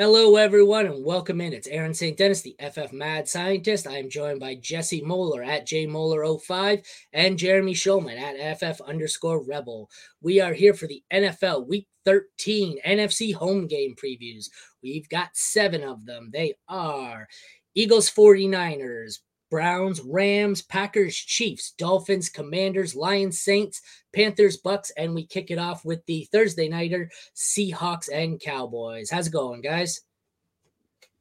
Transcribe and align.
Hello, 0.00 0.36
everyone, 0.36 0.86
and 0.86 1.04
welcome 1.04 1.42
in. 1.42 1.52
It's 1.52 1.66
Aaron 1.66 1.92
St. 1.92 2.16
Dennis, 2.16 2.40
the 2.40 2.56
FF 2.58 2.90
Mad 2.90 3.28
Scientist. 3.28 3.86
I 3.86 3.98
am 3.98 4.08
joined 4.08 4.40
by 4.40 4.54
Jesse 4.54 5.02
Moeller 5.02 5.42
at 5.42 5.66
jmoeller05 5.66 6.82
and 7.12 7.38
Jeremy 7.38 7.74
Shulman 7.74 8.18
at 8.18 8.58
FF 8.58 8.80
underscore 8.80 9.44
Rebel. 9.44 9.90
We 10.22 10.40
are 10.40 10.54
here 10.54 10.72
for 10.72 10.86
the 10.86 11.02
NFL 11.12 11.68
Week 11.68 11.86
13 12.06 12.78
NFC 12.86 13.34
home 13.34 13.66
game 13.66 13.94
previews. 13.94 14.46
We've 14.82 15.06
got 15.10 15.36
seven 15.36 15.84
of 15.84 16.06
them. 16.06 16.30
They 16.32 16.54
are 16.66 17.28
Eagles 17.74 18.10
49ers, 18.10 19.18
Browns, 19.50 20.00
Rams, 20.00 20.62
Packers, 20.62 21.16
Chiefs, 21.16 21.72
Dolphins, 21.76 22.28
Commanders, 22.28 22.94
Lions, 22.94 23.40
Saints, 23.40 23.82
Panthers, 24.14 24.56
Bucks, 24.56 24.90
and 24.96 25.14
we 25.14 25.26
kick 25.26 25.50
it 25.50 25.58
off 25.58 25.84
with 25.84 26.04
the 26.06 26.28
Thursday 26.32 26.68
nighter 26.68 27.10
Seahawks 27.34 28.08
and 28.12 28.40
Cowboys. 28.40 29.10
How's 29.10 29.26
it 29.26 29.32
going, 29.32 29.60
guys? 29.60 30.00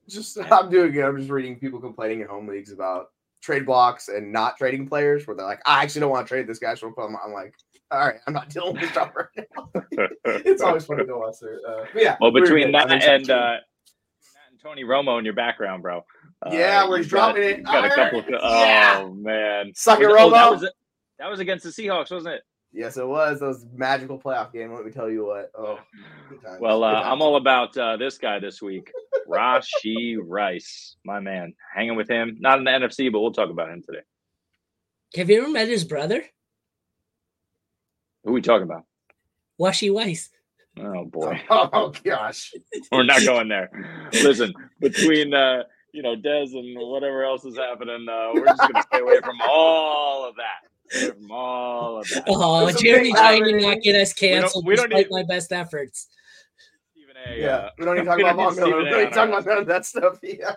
Just 0.08 0.38
I'm 0.52 0.70
doing 0.70 0.92
good. 0.92 1.06
I'm 1.06 1.18
just 1.18 1.30
reading 1.30 1.60
people 1.60 1.80
complaining 1.80 2.22
in 2.22 2.28
home 2.28 2.48
leagues 2.48 2.72
about 2.72 3.08
trade 3.42 3.66
blocks 3.66 4.10
and 4.10 4.32
not 4.32 4.58
trading 4.58 4.88
players 4.88 5.26
where 5.26 5.36
they're 5.36 5.46
like, 5.46 5.62
I 5.66 5.84
actually 5.84 6.02
don't 6.02 6.12
want 6.12 6.28
to 6.28 6.34
trade 6.34 6.48
this 6.48 6.60
guy, 6.60 6.76
so 6.76 6.94
I'm, 6.98 7.16
I'm 7.26 7.34
like, 7.34 7.54
all 7.92 8.00
right, 8.00 8.20
I'm 8.28 8.34
not 8.34 8.50
dealing 8.50 8.74
with 8.74 8.82
this 8.82 8.92
stuff 8.92 9.12
right 9.16 9.48
now. 9.56 9.70
it's 10.26 10.62
always 10.62 10.86
funny 10.86 11.06
to 11.06 11.18
watch 11.18 11.36
there. 11.42 11.60
Uh, 11.68 11.86
yeah. 11.96 12.18
Well, 12.22 12.32
between 12.32 12.72
that 12.74 12.92
and 12.92 13.30
uh, 13.30 13.58
and 14.50 14.60
Tony 14.62 14.84
Romo 14.84 15.18
in 15.18 15.26
your 15.26 15.34
background, 15.34 15.82
bro. 15.82 16.06
Yeah, 16.52 16.84
uh, 16.84 16.90
we're 16.90 17.04
dropping 17.04 17.42
got, 17.42 17.52
it. 17.52 17.64
Got 17.64 17.86
a 17.86 17.90
couple. 17.90 18.20
Of, 18.20 18.26
yeah. 18.30 19.02
Oh 19.04 19.14
man, 19.14 19.74
suck 19.76 20.00
it, 20.00 20.08
Romo. 20.08 20.20
Oh, 20.20 20.30
that, 20.32 20.52
was, 20.52 20.70
that 21.20 21.30
was 21.30 21.40
against 21.40 21.66
the 21.66 21.70
Seahawks, 21.70 22.12
wasn't 22.12 22.36
it? 22.36 22.44
Yes, 22.72 22.98
it 22.98 23.08
was. 23.08 23.40
Those 23.40 23.66
magical 23.74 24.20
playoff 24.20 24.54
game. 24.54 24.74
Let 24.74 24.86
me 24.86 24.92
tell 24.92 25.10
you 25.10 25.26
what. 25.26 25.52
Oh, 25.58 25.80
well, 26.62 26.84
uh, 26.84 27.02
I'm 27.02 27.22
all 27.22 27.36
about 27.36 27.76
uh, 27.78 27.98
this 27.98 28.18
guy 28.18 28.40
this 28.40 28.62
week, 28.62 28.92
Rashee 29.28 30.18
Rice, 30.22 30.96
my 31.04 31.20
man. 31.20 31.54
Hanging 31.76 31.98
with 31.98 32.10
him, 32.10 32.38
not 32.40 32.60
in 32.60 32.64
the 32.64 32.72
NFC, 32.72 33.12
but 33.12 33.20
we'll 33.20 33.34
talk 33.34 33.50
about 33.50 33.70
him 33.70 33.82
today. 33.82 34.04
Have 35.16 35.30
you 35.30 35.42
ever 35.42 35.50
met 35.50 35.68
his 35.68 35.84
brother? 35.84 36.24
Who 38.24 38.30
are 38.30 38.34
we 38.34 38.42
talking 38.42 38.64
about? 38.64 38.86
Washi 39.60 39.92
Weiss. 39.94 40.30
Oh 40.78 41.06
boy. 41.06 41.42
Oh 41.50 41.92
gosh. 42.04 42.54
We're 42.92 43.04
not 43.04 43.26
going 43.26 43.50
there. 43.50 43.70
Listen, 44.14 44.54
between 44.80 45.34
uh, 45.34 45.64
you 45.94 46.02
know, 46.02 46.16
Dez 46.16 46.54
and 46.54 46.78
whatever 46.78 47.24
else 47.24 47.46
is 47.46 47.58
happening, 47.58 48.08
uh, 48.10 48.32
we're 48.34 48.46
just 48.46 48.60
gonna 48.60 48.84
stay 48.84 49.00
away 49.00 49.20
from 49.22 49.38
all 49.48 50.28
of 50.28 50.36
that. 50.36 51.14
From 51.16 51.32
all 51.32 52.00
of 52.00 52.08
that. 52.10 52.24
Oh, 52.28 52.72
Jeremy 52.72 53.12
trying 53.12 53.44
to 53.44 53.60
not 53.60 53.82
get 53.82 53.96
us 53.96 54.14
canceled 54.14 54.66
we 54.66 54.76
don't, 54.76 54.90
we 54.90 55.04
don't 55.04 55.12
need, 55.12 55.12
my 55.12 55.24
best 55.24 55.52
efforts. 55.52 56.08
A, 57.28 57.40
yeah, 57.40 57.48
uh, 57.48 57.70
we 57.78 57.86
don't 57.86 57.98
even 57.98 58.06
talk 58.06 58.20
about 58.20 58.36
Von 58.36 58.56
Miller. 58.56 58.78
We 58.78 58.90
don't 58.90 59.02
even 59.02 59.14
talk 59.14 59.30
about 59.30 59.46
none 59.46 59.58
of 59.58 59.68
that 59.68 59.86
stuff. 59.86 60.20
Yeah. 60.24 60.56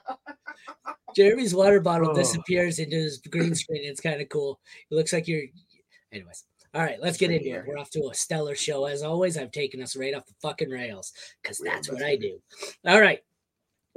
Jeremy's 1.16 1.54
water 1.54 1.80
bottle 1.80 2.10
oh. 2.10 2.14
disappears 2.14 2.78
into 2.78 2.96
his 2.96 3.18
green 3.18 3.54
screen. 3.54 3.82
It's 3.84 4.00
kind 4.00 4.20
of 4.20 4.28
cool. 4.28 4.60
It 4.90 4.94
looks 4.94 5.12
like 5.12 5.28
you're. 5.28 5.42
Anyways, 6.12 6.44
all 6.74 6.82
right, 6.82 6.98
let's 7.00 7.18
get 7.18 7.30
in 7.30 7.40
here. 7.40 7.64
We're 7.66 7.78
off 7.78 7.90
to 7.90 8.08
a 8.10 8.14
stellar 8.14 8.54
show 8.54 8.86
as 8.86 9.02
always. 9.02 9.36
I've 9.36 9.50
taken 9.50 9.82
us 9.82 9.96
right 9.96 10.14
off 10.14 10.26
the 10.26 10.34
fucking 10.40 10.70
rails 10.70 11.12
because 11.42 11.58
that's 11.58 11.90
what 11.90 12.02
I 12.02 12.16
do. 12.16 12.38
All 12.86 13.00
right, 13.00 13.20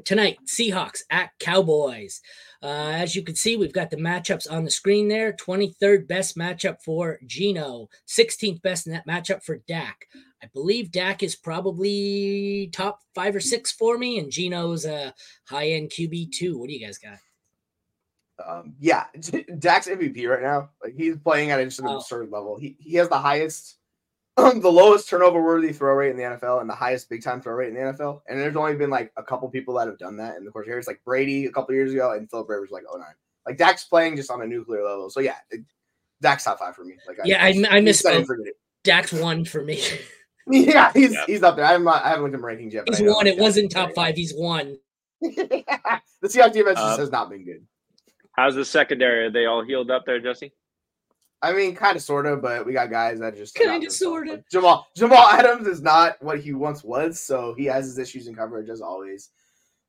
tonight 0.03 0.37
Seahawks 0.45 1.01
at 1.09 1.31
Cowboys. 1.39 2.21
Uh, 2.61 2.93
as 2.95 3.15
you 3.15 3.23
can 3.23 3.35
see, 3.35 3.57
we've 3.57 3.73
got 3.73 3.89
the 3.89 3.97
matchups 3.97 4.51
on 4.51 4.63
the 4.63 4.71
screen 4.71 5.07
there. 5.07 5.33
23rd 5.33 6.07
best 6.07 6.37
matchup 6.37 6.77
for 6.83 7.19
Geno, 7.25 7.89
16th 8.07 8.61
best 8.61 8.87
net 8.87 9.03
matchup 9.07 9.43
for 9.43 9.57
Dak. 9.67 10.07
I 10.43 10.47
believe 10.53 10.91
Dak 10.91 11.23
is 11.23 11.35
probably 11.35 12.69
top 12.73 12.99
five 13.15 13.35
or 13.35 13.39
six 13.39 13.71
for 13.71 13.97
me, 13.97 14.19
and 14.19 14.31
Geno's 14.31 14.85
a 14.85 15.13
high 15.47 15.69
end 15.69 15.89
QB 15.89 16.31
two. 16.31 16.57
What 16.57 16.67
do 16.67 16.73
you 16.73 16.85
guys 16.85 16.97
got? 16.97 17.17
Um, 18.45 18.75
yeah, 18.79 19.05
Dak's 19.59 19.87
MVP 19.87 20.27
right 20.27 20.43
now. 20.43 20.69
Like 20.83 20.93
he's 20.95 21.17
playing 21.17 21.51
at 21.51 21.63
just 21.63 21.79
an 21.79 21.87
oh. 21.87 21.97
absurd 21.97 22.29
level. 22.29 22.57
He 22.57 22.75
he 22.79 22.95
has 22.97 23.09
the 23.09 23.17
highest, 23.17 23.77
the 24.37 24.71
lowest 24.71 25.09
turnover 25.09 25.41
worthy 25.41 25.71
throw 25.71 25.93
rate 25.93 26.11
in 26.11 26.17
the 26.17 26.23
NFL 26.23 26.61
and 26.61 26.69
the 26.69 26.75
highest 26.75 27.09
big 27.09 27.23
time 27.23 27.41
throw 27.41 27.53
rate 27.53 27.69
in 27.69 27.75
the 27.75 27.79
NFL. 27.79 28.21
And 28.27 28.39
there's 28.39 28.55
only 28.55 28.75
been 28.75 28.89
like 28.89 29.11
a 29.15 29.23
couple 29.23 29.49
people 29.49 29.75
that 29.75 29.87
have 29.87 29.97
done 29.97 30.17
that 30.17 30.37
in 30.37 30.45
the 30.45 30.51
course 30.51 30.65
of 30.65 30.69
years, 30.69 30.87
like 30.87 31.01
Brady 31.05 31.45
a 31.45 31.51
couple 31.51 31.73
years 31.73 31.93
ago 31.93 32.11
and 32.11 32.29
Philip 32.29 32.49
Rivers 32.49 32.71
like 32.71 32.83
09. 32.93 33.03
Like 33.45 33.57
Dak's 33.57 33.85
playing 33.85 34.17
just 34.17 34.31
on 34.31 34.41
a 34.41 34.47
nuclear 34.47 34.83
level. 34.83 35.09
So 35.09 35.19
yeah, 35.21 35.35
it, 35.51 35.61
Dak's 36.21 36.43
top 36.43 36.59
five 36.59 36.75
for 36.75 36.83
me. 36.83 36.95
Like 37.07 37.17
yeah, 37.23 37.43
I, 37.43 37.47
I, 37.47 37.77
I 37.77 37.81
misspoke. 37.81 38.27
Dak's 38.83 39.13
one 39.13 39.45
for 39.45 39.63
me. 39.63 39.81
yeah, 40.47 40.91
he's 40.93 41.11
yeah. 41.11 41.25
he's 41.25 41.41
up 41.41 41.55
there. 41.55 41.65
I'm 41.65 41.83
not, 41.83 42.03
I 42.05 42.09
haven't 42.09 42.25
looked 42.25 42.35
at 42.35 42.41
rankings 42.41 42.73
yet. 42.73 42.83
He's 42.87 43.01
one. 43.01 43.25
It 43.25 43.37
wasn't 43.37 43.71
top 43.71 43.93
five. 43.95 44.15
He's 44.15 44.31
one. 44.31 44.77
the 45.21 45.63
Seahawks 46.23 46.53
defense 46.53 46.77
uh, 46.77 46.97
has 46.97 47.09
not 47.09 47.31
been 47.31 47.43
good. 47.43 47.65
How's 48.33 48.53
the 48.53 48.63
secondary? 48.63 49.25
Are 49.25 49.31
they 49.31 49.45
all 49.45 49.63
healed 49.63 49.89
up 49.89 50.05
there, 50.05 50.19
Jesse? 50.19 50.53
I 51.41 51.53
mean, 51.53 51.75
kind 51.75 51.95
of, 51.95 52.01
sort 52.01 52.25
of, 52.25 52.41
but 52.41 52.65
we 52.65 52.73
got 52.73 52.89
guys 52.89 53.19
that 53.19 53.35
just 53.35 53.55
kind 53.55 53.83
of, 53.83 53.91
sort 53.91 54.27
of. 54.27 54.43
Jamal 54.49 54.87
Jamal 54.95 55.27
Adams 55.29 55.67
is 55.67 55.81
not 55.81 56.21
what 56.21 56.39
he 56.39 56.53
once 56.53 56.83
was, 56.83 57.19
so 57.19 57.53
he 57.55 57.65
has 57.65 57.85
his 57.85 57.97
issues 57.97 58.27
in 58.27 58.35
coverage 58.35 58.69
as 58.69 58.81
always. 58.81 59.29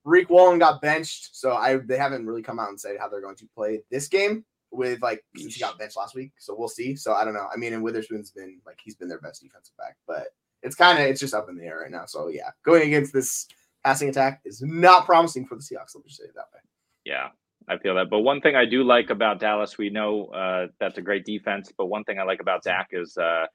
Riq 0.07 0.29
Woolen 0.29 0.59
got 0.59 0.81
benched, 0.81 1.35
so 1.35 1.55
I 1.55 1.77
they 1.77 1.97
haven't 1.97 2.27
really 2.27 2.43
come 2.43 2.59
out 2.59 2.69
and 2.69 2.81
said 2.81 2.97
how 2.99 3.09
they're 3.09 3.21
going 3.21 3.37
to 3.37 3.49
play 3.55 3.83
this 3.91 4.09
game 4.09 4.45
with 4.71 5.03
like 5.03 5.25
since 5.37 5.55
he 5.55 5.61
got 5.61 5.79
benched 5.79 5.97
last 5.97 6.15
week. 6.15 6.33
So 6.39 6.55
we'll 6.57 6.69
see. 6.69 6.95
So 6.95 7.15
I 7.15 7.25
don't 7.25 7.35
know. 7.35 7.49
I 7.53 7.57
mean, 7.57 7.73
and 7.73 7.83
Witherspoon's 7.83 8.31
been 8.31 8.61
like 8.67 8.79
he's 8.83 8.95
been 8.95 9.09
their 9.09 9.21
best 9.21 9.43
defensive 9.43 9.77
back, 9.77 9.97
but 10.07 10.29
it's 10.63 10.77
kind 10.77 10.99
of 10.99 11.07
it's 11.07 11.21
just 11.21 11.35
up 11.35 11.49
in 11.49 11.57
the 11.57 11.65
air 11.65 11.81
right 11.81 11.91
now. 11.91 12.07
So 12.07 12.29
yeah, 12.29 12.51
going 12.65 12.83
against 12.83 13.13
this 13.13 13.47
passing 13.85 14.09
attack 14.09 14.43
is 14.45 14.63
not 14.63 15.07
promising 15.07 15.47
for 15.47 15.57
the 15.57 15.63
Seahawks. 15.63 15.95
Let 15.95 16.05
me 16.05 16.09
just 16.09 16.21
say 16.21 16.25
it 16.25 16.35
that 16.35 16.49
way. 16.53 16.61
Yeah, 17.05 17.29
I 17.69 17.79
feel 17.79 17.95
that. 17.97 18.11
But 18.11 18.21
one 18.21 18.41
thing 18.41 18.55
I 18.55 18.65
do 18.65 18.85
like 18.85 19.11
about 19.11 19.41
Dallas, 19.41 19.77
we 19.77 19.91
know 19.91 20.27
uh, 20.27 20.67
that's 20.79 20.99
a 20.99 21.03
great 21.03 21.25
defense. 21.25 21.73
But 21.77 21.87
one 21.87 22.05
thing 22.05 22.19
I 22.19 22.23
like 22.23 22.41
about 22.41 22.63
Dak 22.63 22.89
is 22.93 23.17
uh, 23.17 23.47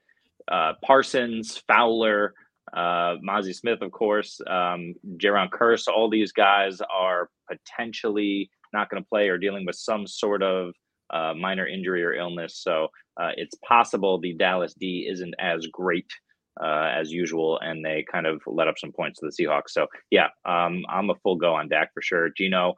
uh, 0.50 0.72
Parsons, 0.84 1.62
Fowler, 1.66 2.34
uh, 2.72 3.16
Mazi 3.26 3.54
Smith, 3.54 3.80
of 3.80 3.90
course, 3.90 4.40
um, 4.46 4.94
Jayron 5.16 5.48
Kearse. 5.50 5.88
All 5.88 6.10
these 6.10 6.32
guys 6.32 6.80
are 6.80 7.30
potentially 7.50 8.50
not 8.72 8.90
going 8.90 9.02
to 9.02 9.08
play 9.08 9.28
or 9.28 9.38
dealing 9.38 9.66
with 9.66 9.76
some 9.76 10.06
sort 10.06 10.42
of 10.42 10.74
uh, 11.12 11.34
minor 11.34 11.66
injury 11.66 12.04
or 12.04 12.14
illness. 12.14 12.58
So 12.58 12.88
uh, 13.20 13.30
it's 13.36 13.54
possible 13.66 14.18
the 14.18 14.34
Dallas 14.34 14.74
D 14.74 15.06
isn't 15.10 15.34
as 15.38 15.66
great 15.66 16.10
uh, 16.62 16.90
as 16.94 17.10
usual, 17.10 17.58
and 17.60 17.84
they 17.84 18.04
kind 18.10 18.26
of 18.26 18.42
let 18.46 18.68
up 18.68 18.78
some 18.78 18.92
points 18.92 19.20
to 19.20 19.26
the 19.26 19.32
Seahawks. 19.32 19.70
So 19.70 19.86
yeah, 20.10 20.28
um, 20.44 20.84
I'm 20.88 21.10
a 21.10 21.14
full 21.16 21.36
go 21.36 21.54
on 21.54 21.68
Dak 21.68 21.92
for 21.92 22.02
sure. 22.02 22.30
Geno, 22.36 22.70
uh, 22.70 22.72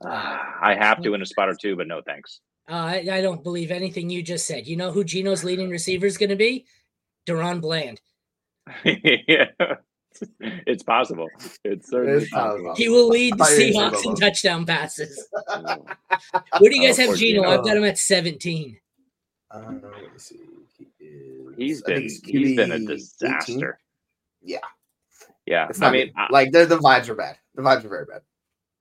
I 0.04 0.76
have 0.78 1.02
to 1.02 1.14
in 1.14 1.22
a 1.22 1.26
spot 1.26 1.48
or 1.48 1.54
two, 1.54 1.76
but 1.76 1.86
no 1.86 2.00
thanks. 2.02 2.40
Uh, 2.68 2.72
I, 2.72 3.06
I, 3.12 3.20
don't 3.20 3.44
believe 3.44 3.70
anything 3.70 4.08
you 4.08 4.22
just 4.22 4.46
said. 4.46 4.66
You 4.66 4.76
know 4.76 4.90
who 4.90 5.04
Geno's 5.04 5.44
leading 5.44 5.68
receiver 5.68 6.06
is 6.06 6.16
going 6.16 6.30
to 6.30 6.36
be? 6.36 6.64
DaRon 7.26 7.60
Bland. 7.60 8.00
yeah, 8.84 9.50
it's 10.40 10.82
possible. 10.82 11.28
It's 11.62 11.90
certainly 11.90 12.26
possible. 12.28 12.74
He 12.74 12.88
will 12.88 13.08
lead 13.08 13.36
the 13.36 13.44
Seahawks 13.44 14.06
in 14.06 14.14
touchdown 14.14 14.64
passes. 14.64 15.28
Where 16.58 16.70
do 16.70 16.80
you 16.80 16.86
guys 16.86 16.96
have 16.96 17.16
Geno? 17.16 17.44
I've 17.44 17.64
got 17.64 17.76
him 17.76 17.84
at 17.84 17.98
17. 17.98 18.78
Uh, 19.50 19.58
let 19.68 19.82
me 19.82 19.98
see. 20.16 20.36
He 20.98 21.04
is, 21.04 21.54
he's 21.56 21.82
been 21.82 22.02
he's 22.24 22.56
been 22.56 22.72
a 22.72 22.78
disaster. 22.78 23.52
18? 23.52 23.72
Yeah. 24.42 24.58
Yeah. 25.46 25.68
I 25.82 25.90
mean, 25.90 26.12
like 26.30 26.50
the, 26.50 26.64
the 26.64 26.78
vibes 26.78 27.08
are 27.08 27.14
bad. 27.14 27.36
The 27.54 27.62
vibes 27.62 27.84
are 27.84 27.88
very 27.88 28.06
bad. 28.06 28.22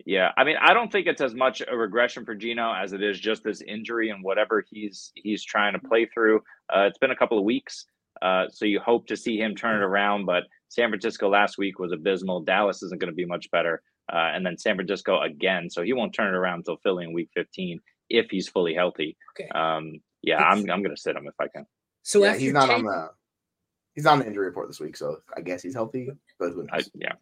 Yeah, 0.05 0.31
I 0.35 0.43
mean, 0.43 0.57
I 0.61 0.73
don't 0.73 0.91
think 0.91 1.07
it's 1.07 1.21
as 1.21 1.33
much 1.33 1.61
a 1.65 1.75
regression 1.75 2.25
for 2.25 2.35
Geno 2.35 2.73
as 2.73 2.93
it 2.93 3.01
is 3.01 3.19
just 3.19 3.43
this 3.43 3.61
injury 3.61 4.09
and 4.09 4.23
whatever 4.23 4.65
he's 4.69 5.11
he's 5.15 5.43
trying 5.43 5.73
to 5.73 5.79
play 5.79 6.05
through. 6.05 6.41
Uh, 6.73 6.81
it's 6.81 6.97
been 6.97 7.11
a 7.11 7.15
couple 7.15 7.37
of 7.37 7.45
weeks, 7.45 7.85
uh, 8.21 8.45
so 8.49 8.65
you 8.65 8.79
hope 8.79 9.07
to 9.07 9.15
see 9.15 9.37
him 9.37 9.55
turn 9.55 9.81
it 9.81 9.85
around. 9.85 10.25
But 10.25 10.43
San 10.67 10.89
Francisco 10.89 11.29
last 11.29 11.57
week 11.57 11.79
was 11.79 11.91
abysmal. 11.91 12.41
Dallas 12.41 12.83
isn't 12.83 12.99
going 12.99 13.11
to 13.11 13.15
be 13.15 13.25
much 13.25 13.49
better, 13.51 13.81
uh, 14.11 14.31
and 14.33 14.45
then 14.45 14.57
San 14.57 14.75
Francisco 14.75 15.21
again. 15.21 15.69
So 15.69 15.83
he 15.83 15.93
won't 15.93 16.13
turn 16.13 16.33
it 16.33 16.37
around 16.37 16.59
until 16.59 16.77
Philly 16.77 17.05
in 17.05 17.13
Week 17.13 17.29
15 17.33 17.79
if 18.09 18.29
he's 18.29 18.49
fully 18.49 18.73
healthy. 18.73 19.15
Okay. 19.39 19.49
Um, 19.49 20.01
yeah, 20.21 20.37
I'm 20.37 20.59
I'm 20.69 20.83
going 20.83 20.95
to 20.95 21.01
sit 21.01 21.15
him 21.15 21.27
if 21.27 21.35
I 21.39 21.47
can. 21.47 21.65
So 22.01 22.23
yeah, 22.23 22.35
he's 22.35 22.53
not 22.53 22.69
on 22.69 22.83
the 22.83 23.09
he's 23.93 24.05
on 24.05 24.19
the 24.19 24.27
injury 24.27 24.45
report 24.45 24.67
this 24.67 24.79
week, 24.79 24.97
so 24.97 25.19
I 25.35 25.41
guess 25.41 25.61
he's 25.61 25.73
healthy. 25.73 26.09
But 26.39 26.53
I, 26.71 26.81
yeah, 26.95 27.13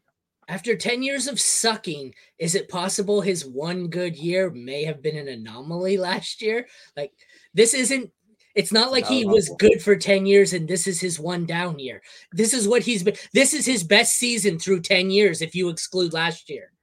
after 0.51 0.75
10 0.75 1.01
years 1.01 1.27
of 1.27 1.39
sucking, 1.39 2.13
is 2.37 2.55
it 2.55 2.67
possible 2.67 3.21
his 3.21 3.45
one 3.45 3.87
good 3.87 4.17
year 4.17 4.49
may 4.49 4.83
have 4.83 5.01
been 5.01 5.15
an 5.15 5.29
anomaly 5.29 5.97
last 6.09 6.41
year? 6.41 6.67
Like, 6.97 7.13
this 7.53 7.73
isn't, 7.73 8.11
it's 8.53 8.73
not 8.73 8.91
like 8.91 9.07
he 9.07 9.23
was 9.23 9.49
good 9.59 9.81
for 9.81 9.95
10 9.95 10.25
years 10.25 10.51
and 10.51 10.67
this 10.67 10.87
is 10.87 10.99
his 10.99 11.17
one 11.17 11.45
down 11.45 11.79
year. 11.79 12.01
This 12.33 12.53
is 12.53 12.67
what 12.67 12.81
he's 12.81 13.01
been, 13.01 13.15
this 13.33 13.53
is 13.53 13.65
his 13.65 13.81
best 13.81 14.17
season 14.17 14.59
through 14.59 14.81
10 14.81 15.09
years 15.09 15.41
if 15.41 15.55
you 15.55 15.69
exclude 15.69 16.11
last 16.11 16.49
year. 16.49 16.73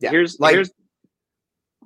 Yeah. 0.00 0.10
Here's, 0.10 0.38
like, 0.38 0.54
here's, 0.54 0.70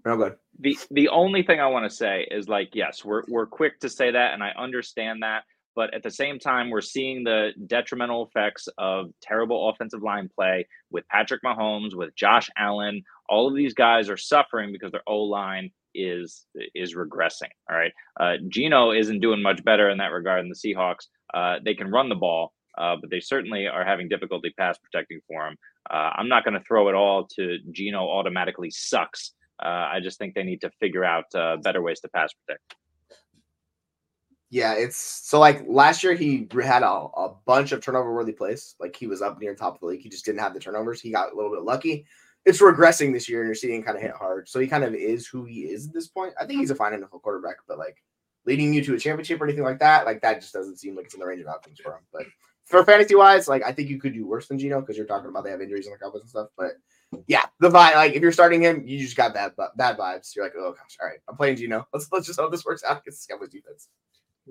no, 0.05 0.15
good. 0.15 0.37
The, 0.61 0.79
the 0.91 1.09
only 1.09 1.43
thing 1.43 1.59
I 1.59 1.69
want 1.69 1.91
to 1.91 1.97
say 1.97 2.29
is 2.31 2.49
like, 2.49 2.75
yes, 2.75 3.03
we're, 3.03 3.23
we're 3.29 3.47
quick 3.47 3.81
to 3.81 3.89
say 3.89 4.11
that 4.11 4.35
and 4.35 4.43
I 4.43 4.51
understand 4.59 5.23
that 5.23 5.45
But 5.79 5.95
at 5.95 6.03
the 6.03 6.11
same 6.11 6.41
time, 6.41 6.71
we're 6.71 6.81
seeing 6.81 7.23
the 7.23 7.53
detrimental 7.69 8.27
effects 8.27 8.67
of 8.79 9.13
terrible 9.23 9.69
offensive 9.69 10.03
line 10.03 10.29
play 10.29 10.67
with 10.91 11.07
Patrick 11.07 11.41
Mahomes, 11.45 11.95
with 11.95 12.17
Josh 12.17 12.51
Allen. 12.59 13.05
All 13.29 13.47
of 13.47 13.55
these 13.55 13.75
guys 13.75 14.11
are 14.11 14.17
suffering 14.17 14.73
because 14.73 14.91
their 14.91 15.05
O 15.07 15.19
line 15.19 15.71
is 15.95 16.47
is 16.75 16.97
regressing. 16.97 17.53
All 17.71 17.77
right, 17.77 17.93
uh, 18.19 18.39
Geno 18.49 18.91
isn't 18.91 19.21
doing 19.21 19.41
much 19.41 19.63
better 19.63 19.89
in 19.89 19.99
that 19.99 20.11
regard. 20.11 20.41
In 20.41 20.49
the 20.49 20.57
Seahawks, 20.57 21.07
uh, 21.33 21.61
they 21.65 21.77
can 21.77 21.93
run 21.93 22.09
the 22.09 22.17
ball, 22.17 22.55
uh, 22.77 22.97
but 23.01 23.09
they 23.09 23.21
certainly 23.21 23.69
are 23.69 23.85
having 23.85 24.09
difficulty 24.09 24.53
pass 24.59 24.77
protecting 24.79 25.21
for 25.29 25.47
him. 25.47 25.57
Uh, 25.89 26.11
I'm 26.17 26.29
not 26.29 26.43
going 26.43 26.55
to 26.55 26.65
throw 26.67 26.89
it 26.89 26.97
all 26.97 27.29
to 27.37 27.59
Geno. 27.71 28.01
automatically 28.01 28.73
sucks. 28.73 29.31
Uh, 29.65 29.87
I 29.95 30.01
just 30.03 30.19
think 30.19 30.35
they 30.35 30.43
need 30.43 30.63
to 30.63 30.71
figure 30.81 31.05
out 31.05 31.33
uh, 31.37 31.59
better 31.59 31.83
ways 31.83 32.01
to 32.01 32.09
pass 32.09 32.33
protect. 32.33 32.75
Yeah, 34.51 34.75
it's 34.75 34.97
so 34.97 35.39
like 35.39 35.63
last 35.67 36.03
year 36.03 36.15
he 36.15 36.49
had 36.63 36.83
a, 36.83 36.89
a 36.91 37.35
bunch 37.45 37.73
of 37.73 37.83
turnover 37.83 38.15
worthy 38.15 38.33
plays. 38.33 38.75
Like 38.81 38.97
he 38.97 39.07
was 39.07 39.21
up 39.21 39.39
near 39.39 39.55
top 39.55 39.75
of 39.75 39.81
the 39.81 39.87
league. 39.87 40.01
He 40.01 40.09
just 40.09 40.25
didn't 40.25 40.41
have 40.41 40.55
the 40.55 40.61
turnovers. 40.61 41.03
He 41.03 41.11
got 41.11 41.33
a 41.33 41.37
little 41.37 41.51
bit 41.51 41.65
lucky. 41.65 42.07
It's 42.47 42.63
regressing 42.63 43.13
this 43.13 43.29
year, 43.29 43.41
and 43.41 43.49
you're 43.49 43.55
seeing 43.55 43.83
kind 43.83 43.97
of 43.97 44.03
hit 44.03 44.13
hard. 44.13 44.49
So 44.49 44.59
he 44.59 44.67
kind 44.67 44.85
of 44.85 44.95
is 44.95 45.27
who 45.27 45.45
he 45.45 45.63
is 45.63 45.89
at 45.89 45.93
this 45.93 46.09
point. 46.09 46.33
I 46.41 46.47
think 46.47 46.61
he's 46.61 46.71
a 46.71 46.75
fine 46.75 46.93
NFL 46.93 47.21
quarterback, 47.21 47.57
but 47.67 47.79
like 47.79 48.03
leading 48.47 48.73
you 48.73 48.83
to 48.85 48.95
a 48.95 48.99
championship 48.99 49.39
or 49.39 49.45
anything 49.45 49.65
like 49.65 49.81
that, 49.81 50.07
like 50.07 50.23
that 50.23 50.41
just 50.41 50.55
doesn't 50.55 50.79
seem 50.79 50.97
like 50.97 51.07
it's 51.07 51.15
in 51.15 51.21
the 51.21 51.27
range 51.27 51.43
of 51.43 51.49
outcomes 51.49 51.79
for 51.79 51.93
him. 51.93 52.03
But 52.11 52.25
for 52.65 52.83
fantasy 52.85 53.15
wise, 53.15 53.49
like 53.49 53.63
I 53.65 53.73
think 53.73 53.91
you 53.91 54.01
could 54.01 54.15
do 54.15 54.27
worse 54.27 54.49
than 54.49 54.59
Geno 54.59 54.81
because 54.81 54.97
you're 54.97 55.07
talking 55.07 55.29
about 55.29 55.45
they 55.45 55.51
have 55.51 55.61
injuries 55.61 55.87
in 55.87 55.93
the 55.93 55.99
Cowboys 55.99 56.23
and 56.23 56.31
stuff. 56.31 56.49
But 56.57 56.73
yeah, 57.27 57.45
the 57.61 57.69
vibe, 57.69 57.97
like 57.97 58.15
if 58.15 58.23
you're 58.23 58.33
starting 58.33 58.63
him, 58.63 58.83
you 58.87 58.99
just 58.99 59.17
got 59.17 59.35
bad 59.35 59.53
bad 59.77 59.99
vibes. 59.99 60.35
You're 60.35 60.47
like, 60.47 60.55
oh 60.57 60.73
gosh, 60.73 60.97
all 61.01 61.09
right, 61.09 61.19
I'm 61.29 61.37
playing 61.37 61.57
Geno. 61.57 61.87
Let's 61.93 62.09
let's 62.13 62.27
just 62.27 62.41
hope 62.41 62.51
this 62.51 62.65
works 62.65 62.85
out 62.85 63.03
against 63.03 63.27
the 63.27 63.35
Cowboys 63.35 63.51
defense. 63.51 63.89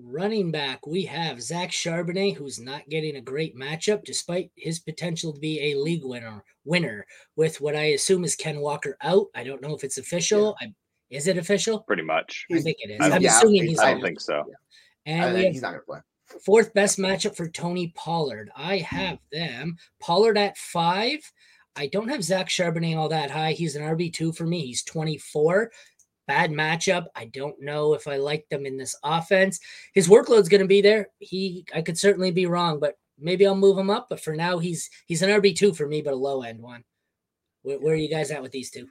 Running 0.03 0.51
back, 0.51 0.85
we 0.85 1.03
have 1.05 1.41
Zach 1.41 1.71
Charbonnet, 1.71 2.35
who's 2.35 2.59
not 2.59 2.87
getting 2.87 3.15
a 3.15 3.21
great 3.21 3.55
matchup 3.55 4.03
despite 4.03 4.51
his 4.55 4.79
potential 4.79 5.33
to 5.33 5.39
be 5.39 5.71
a 5.71 5.79
league 5.79 6.05
winner. 6.05 6.43
Winner 6.65 7.05
with 7.35 7.59
what 7.61 7.75
I 7.75 7.85
assume 7.85 8.23
is 8.23 8.35
Ken 8.35 8.59
Walker 8.59 8.95
out. 9.01 9.27
I 9.33 9.43
don't 9.43 9.61
know 9.61 9.73
if 9.75 9.83
it's 9.83 9.97
official. 9.97 10.55
Yeah. 10.61 10.67
I, 10.67 10.73
is 11.09 11.27
it 11.27 11.37
official? 11.37 11.79
Pretty 11.79 12.03
much. 12.03 12.45
I 12.51 12.59
think 12.59 12.77
it 12.79 12.91
is. 12.91 12.99
I'm 13.01 13.21
yeah, 13.21 13.37
assuming 13.37 13.65
he's. 13.65 13.79
I 13.79 13.93
don't 13.93 14.03
think 14.03 14.19
so. 14.19 14.43
Yeah. 14.47 15.13
And 15.13 15.35
we 15.35 15.45
have 15.45 15.53
he's 15.53 15.61
not 15.61 15.71
gonna 15.71 15.81
play. 15.81 15.99
Fourth 16.45 16.73
best 16.73 16.99
matchup 16.99 17.35
for 17.35 17.47
Tony 17.47 17.93
Pollard. 17.95 18.51
I 18.55 18.79
have 18.79 19.17
them. 19.31 19.77
Pollard 19.99 20.37
at 20.37 20.57
five. 20.57 21.19
I 21.75 21.87
don't 21.87 22.09
have 22.09 22.23
Zach 22.23 22.49
Charbonnet 22.49 22.97
all 22.97 23.09
that 23.09 23.31
high. 23.31 23.53
He's 23.53 23.75
an 23.75 23.83
RB2 23.83 24.35
for 24.35 24.45
me. 24.45 24.65
He's 24.65 24.83
24 24.83 25.71
bad 26.27 26.51
matchup. 26.51 27.05
I 27.15 27.25
don't 27.25 27.59
know 27.61 27.93
if 27.93 28.07
I 28.07 28.17
like 28.17 28.47
them 28.49 28.65
in 28.65 28.77
this 28.77 28.95
offense. 29.03 29.59
His 29.93 30.07
workload's 30.07 30.49
going 30.49 30.61
to 30.61 30.67
be 30.67 30.81
there. 30.81 31.09
He, 31.19 31.65
I 31.73 31.81
could 31.81 31.97
certainly 31.97 32.31
be 32.31 32.45
wrong, 32.45 32.79
but 32.79 32.95
maybe 33.17 33.47
I'll 33.47 33.55
move 33.55 33.77
him 33.77 33.89
up. 33.89 34.07
But 34.09 34.19
for 34.19 34.35
now, 34.35 34.59
he's 34.59 34.89
he's 35.05 35.21
an 35.21 35.29
RB 35.29 35.55
two 35.55 35.73
for 35.73 35.87
me, 35.87 36.01
but 36.01 36.13
a 36.13 36.17
low 36.17 36.43
end 36.43 36.61
one. 36.61 36.83
Where, 37.63 37.79
where, 37.79 37.93
are 37.93 37.97
you 37.97 38.09
guys 38.09 38.31
at 38.31 38.41
with 38.41 38.51
these 38.51 38.69
two? 38.69 38.87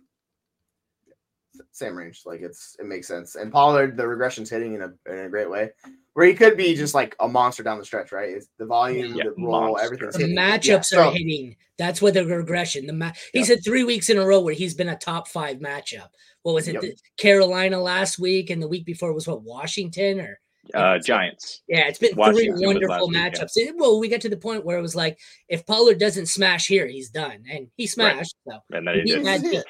Same 1.73 1.97
range, 1.97 2.23
like 2.27 2.41
it's 2.41 2.77
it 2.79 2.87
makes 2.87 3.09
sense. 3.09 3.35
And 3.35 3.53
Pollard, 3.53 3.97
the 3.97 4.05
regression's 4.05 4.51
hitting 4.51 4.75
in 4.75 4.83
a 4.83 4.93
in 5.13 5.27
a 5.27 5.29
great 5.29 5.51
way, 5.51 5.71
where 6.15 6.27
he 6.27 6.35
could 6.35 6.57
be 6.57 6.75
just 6.75 6.95
like 6.95 7.15
a 7.21 7.29
monster 7.29 7.63
down 7.63 7.79
the 7.79 7.85
stretch, 7.85 8.13
right? 8.13 8.31
It's 8.31 8.49
the 8.59 8.67
volume, 8.67 9.15
yeah, 9.15 9.25
the 9.25 9.43
roll, 9.43 9.79
everything's 9.79 10.17
the 10.17 10.25
matchups 10.25 10.67
yeah, 10.67 10.81
so, 10.81 11.09
are 11.09 11.13
hitting. 11.13 11.57
That's 11.79 12.01
what 12.01 12.15
the 12.15 12.25
regression. 12.25 12.87
The 12.87 12.93
ma- 12.93 13.13
he's 13.33 13.49
had 13.49 13.63
three 13.63 13.85
weeks 13.85 14.09
in 14.09 14.19
a 14.19 14.25
row 14.25 14.41
where 14.41 14.55
he's 14.55 14.75
been 14.75 14.89
a 14.89 14.97
top 14.97 15.29
five 15.29 15.59
matchup 15.59 16.09
what 16.47 16.55
was 16.55 16.69
it? 16.69 16.81
Yep. 16.81 16.95
Carolina 17.17 17.81
last 17.81 18.21
week, 18.21 18.51
and 18.51 18.63
the 18.63 18.69
week 18.69 18.87
before 18.87 19.13
was 19.13 19.27
what 19.27 19.43
Washington 19.43 20.21
or 20.21 20.39
uh, 20.75 21.01
Giants. 21.01 21.63
Yeah, 21.67 21.89
it's 21.89 21.99
been 21.99 22.15
Washington 22.15 22.57
three 22.57 22.67
wonderful 22.67 23.09
matchups. 23.09 23.57
Week, 23.57 23.67
yeah. 23.67 23.73
Well, 23.77 23.99
we 23.99 24.09
got 24.09 24.21
to 24.21 24.29
the 24.29 24.37
point 24.37 24.65
where 24.65 24.79
it 24.79 24.83
was 24.83 24.95
like, 24.95 25.19
if 25.49 25.67
Pollard 25.67 25.99
doesn't 25.99 26.27
smash 26.27 26.69
here, 26.69 26.87
he's 26.87 27.11
done, 27.11 27.43
and 27.51 27.67
he 27.77 27.89
smashed. 27.89 28.37
Right. 28.47 28.61
So 28.71 28.77
and 28.77 28.87
then 28.87 28.95
he, 29.05 29.13
he 29.13 29.39
did. 29.51 29.65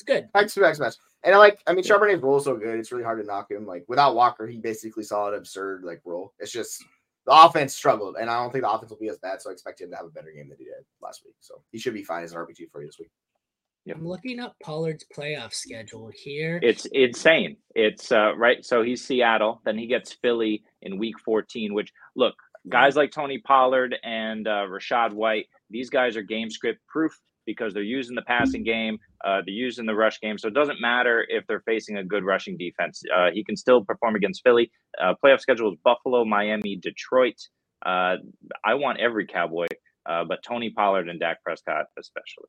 It's 0.00 0.06
good. 0.06 0.32
Back 0.32 0.48
to 0.48 0.60
back 0.60 0.74
smash. 0.74 0.94
And 1.22 1.34
I 1.34 1.38
like, 1.38 1.60
I 1.66 1.74
mean, 1.74 1.84
Charbonnet's 1.84 2.22
role 2.22 2.38
is 2.38 2.44
so 2.44 2.56
good. 2.56 2.78
It's 2.78 2.90
really 2.90 3.04
hard 3.04 3.20
to 3.20 3.26
knock 3.26 3.50
him. 3.50 3.66
Like 3.66 3.84
without 3.88 4.14
Walker, 4.14 4.46
he 4.46 4.58
basically 4.58 5.02
saw 5.02 5.28
an 5.28 5.34
absurd 5.34 5.84
like 5.84 6.00
role. 6.04 6.32
It's 6.38 6.52
just 6.52 6.82
the 7.26 7.32
offense 7.32 7.74
struggled, 7.74 8.16
and 8.18 8.30
I 8.30 8.42
don't 8.42 8.50
think 8.50 8.64
the 8.64 8.70
offense 8.70 8.90
will 8.90 8.98
be 8.98 9.08
as 9.08 9.18
bad. 9.18 9.42
So 9.42 9.50
I 9.50 9.52
expect 9.52 9.80
him 9.80 9.90
to 9.90 9.96
have 9.96 10.06
a 10.06 10.10
better 10.10 10.32
game 10.34 10.48
than 10.48 10.56
he 10.58 10.64
did 10.64 10.84
last 11.02 11.22
week. 11.24 11.34
So 11.40 11.62
he 11.70 11.78
should 11.78 11.94
be 11.94 12.02
fine 12.02 12.24
as 12.24 12.32
an 12.32 12.38
RB2 12.38 12.70
for 12.72 12.80
you 12.80 12.88
this 12.88 12.98
week. 12.98 13.10
Yep. 13.84 13.96
I'm 13.96 14.06
looking 14.06 14.40
up 14.40 14.56
Pollard's 14.62 15.04
playoff 15.14 15.52
schedule 15.52 16.10
here. 16.14 16.60
It's 16.62 16.86
insane. 16.92 17.56
It's 17.74 18.12
uh, 18.12 18.36
right. 18.36 18.64
So 18.64 18.82
he's 18.82 19.04
Seattle, 19.04 19.60
then 19.64 19.76
he 19.76 19.86
gets 19.86 20.14
Philly 20.14 20.62
in 20.82 20.98
Week 20.98 21.18
14. 21.18 21.74
Which 21.74 21.92
look, 22.16 22.34
guys 22.68 22.96
like 22.96 23.10
Tony 23.10 23.38
Pollard 23.38 23.96
and 24.02 24.46
uh, 24.46 24.66
Rachaad 24.68 25.12
White, 25.12 25.46
these 25.68 25.90
guys 25.90 26.16
are 26.16 26.22
game 26.22 26.50
script 26.50 26.80
proof 26.88 27.18
because 27.46 27.74
they're 27.74 27.82
using 27.82 28.14
the 28.14 28.22
passing 28.22 28.62
game, 28.62 28.98
uh, 29.24 29.40
they're 29.44 29.54
using 29.54 29.86
the 29.86 29.94
rush 29.94 30.20
game. 30.20 30.38
So 30.38 30.48
it 30.48 30.54
doesn't 30.54 30.80
matter 30.80 31.24
if 31.28 31.46
they're 31.46 31.62
facing 31.66 31.96
a 31.98 32.04
good 32.04 32.24
rushing 32.24 32.56
defense. 32.56 33.02
Uh, 33.14 33.30
he 33.32 33.44
can 33.44 33.56
still 33.56 33.84
perform 33.84 34.14
against 34.14 34.42
Philly. 34.42 34.70
Uh, 35.00 35.14
playoff 35.24 35.40
schedule 35.40 35.72
is 35.72 35.78
Buffalo, 35.84 36.24
Miami, 36.24 36.76
Detroit. 36.76 37.36
Uh, 37.84 38.16
I 38.64 38.74
want 38.74 39.00
every 39.00 39.26
Cowboy, 39.26 39.66
uh, 40.06 40.24
but 40.24 40.42
Tony 40.46 40.70
Pollard 40.70 41.08
and 41.08 41.18
Dak 41.18 41.42
Prescott 41.42 41.86
especially. 41.98 42.48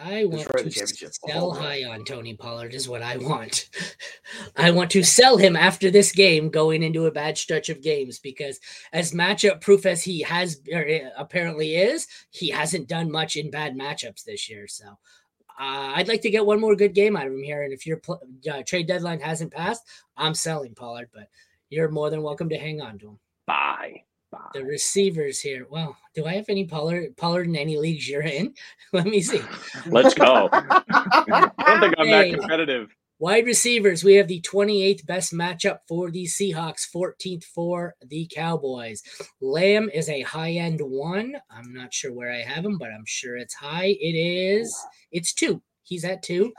I 0.00 0.26
want 0.26 0.46
to 0.46 0.70
sell 0.70 1.52
high 1.52 1.82
on 1.82 2.04
Tony 2.04 2.34
Pollard 2.34 2.72
is 2.72 2.88
what 2.88 3.02
I 3.02 3.16
want. 3.16 3.68
I 4.56 4.70
want 4.70 4.92
to 4.92 5.02
sell 5.02 5.36
him 5.36 5.56
after 5.56 5.90
this 5.90 6.12
game 6.12 6.50
going 6.50 6.84
into 6.84 7.06
a 7.06 7.10
bad 7.10 7.36
stretch 7.36 7.68
of 7.68 7.82
games 7.82 8.20
because 8.20 8.60
as 8.92 9.12
matchup 9.12 9.60
proof 9.60 9.86
as 9.86 10.02
he 10.04 10.22
has 10.22 10.60
eh, 10.70 11.08
apparently 11.16 11.74
is, 11.74 12.06
he 12.30 12.48
hasn't 12.48 12.88
done 12.88 13.10
much 13.10 13.34
in 13.34 13.50
bad 13.50 13.76
matchups 13.76 14.22
this 14.22 14.48
year. 14.48 14.68
So 14.68 14.86
uh, 14.86 15.92
I'd 15.96 16.08
like 16.08 16.22
to 16.22 16.30
get 16.30 16.46
one 16.46 16.60
more 16.60 16.76
good 16.76 16.94
game 16.94 17.16
out 17.16 17.26
of 17.26 17.32
him 17.32 17.42
here. 17.42 17.62
And 17.62 17.72
if 17.72 17.84
your 17.84 17.96
pl- 17.96 18.22
uh, 18.48 18.62
trade 18.64 18.86
deadline 18.86 19.20
hasn't 19.20 19.52
passed, 19.52 19.82
I'm 20.16 20.34
selling 20.34 20.76
Pollard, 20.76 21.08
but 21.12 21.28
you're 21.70 21.90
more 21.90 22.08
than 22.08 22.22
welcome 22.22 22.48
to 22.50 22.58
hang 22.58 22.80
on 22.80 22.98
to 23.00 23.08
him. 23.08 23.18
Bye. 23.46 24.04
The 24.52 24.64
receivers 24.64 25.40
here. 25.40 25.66
Well, 25.70 25.96
do 26.14 26.26
I 26.26 26.34
have 26.34 26.48
any 26.48 26.64
Pollard 26.64 27.16
Pollard 27.16 27.46
in 27.46 27.56
any 27.56 27.78
leagues 27.78 28.08
you're 28.08 28.22
in? 28.22 28.54
Let 28.92 29.06
me 29.06 29.20
see. 29.20 29.40
Let's 29.86 30.14
go. 30.14 30.48
I 30.52 31.50
don't 31.58 31.80
think 31.80 31.94
I'm 31.98 32.06
hey, 32.06 32.32
that 32.32 32.40
competitive. 32.40 32.94
Wide 33.20 33.46
receivers, 33.46 34.04
we 34.04 34.14
have 34.14 34.28
the 34.28 34.40
28th 34.42 35.04
best 35.04 35.32
matchup 35.32 35.78
for 35.88 36.08
the 36.10 36.24
Seahawks, 36.24 36.86
14th 36.94 37.42
for 37.42 37.96
the 38.06 38.30
Cowboys. 38.32 39.02
Lamb 39.40 39.90
is 39.92 40.08
a 40.08 40.22
high 40.22 40.52
end 40.52 40.80
one. 40.80 41.34
I'm 41.50 41.72
not 41.72 41.92
sure 41.92 42.12
where 42.12 42.30
I 42.30 42.42
have 42.42 42.64
him, 42.64 42.78
but 42.78 42.90
I'm 42.92 43.04
sure 43.06 43.36
it's 43.36 43.54
high. 43.54 43.96
It 44.00 44.14
is, 44.14 44.72
it's 45.10 45.32
two. 45.32 45.60
He's 45.82 46.04
at 46.04 46.22
two. 46.22 46.52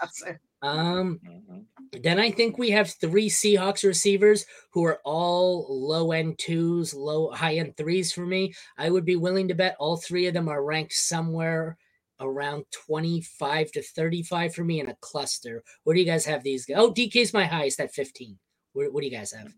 Um, 0.61 1.19
mm-hmm. 1.25 2.01
Then 2.01 2.19
I 2.19 2.31
think 2.31 2.57
we 2.57 2.69
have 2.71 2.89
three 2.89 3.29
Seahawks 3.29 3.83
receivers 3.83 4.45
who 4.71 4.83
are 4.85 4.99
all 5.03 5.65
low 5.69 6.11
end 6.11 6.37
twos, 6.37 6.93
low 6.93 7.31
high 7.31 7.55
end 7.55 7.77
threes 7.77 8.11
for 8.11 8.25
me. 8.25 8.53
I 8.77 8.89
would 8.89 9.05
be 9.05 9.15
willing 9.15 9.47
to 9.47 9.55
bet 9.55 9.75
all 9.79 9.97
three 9.97 10.27
of 10.27 10.33
them 10.33 10.49
are 10.49 10.63
ranked 10.63 10.93
somewhere 10.93 11.77
around 12.19 12.65
25 12.87 13.71
to 13.71 13.81
35 13.81 14.53
for 14.53 14.63
me 14.63 14.79
in 14.81 14.89
a 14.89 14.95
cluster. 15.01 15.63
Where 15.83 15.93
do 15.93 15.99
you 15.99 16.05
guys 16.05 16.25
have 16.25 16.43
these? 16.43 16.69
Oh, 16.75 16.93
DK's 16.93 17.33
my 17.33 17.45
highest 17.45 17.79
at 17.79 17.93
15. 17.93 18.37
Where, 18.73 18.91
what 18.91 19.01
do 19.01 19.07
you 19.07 19.15
guys 19.15 19.33
have? 19.33 19.53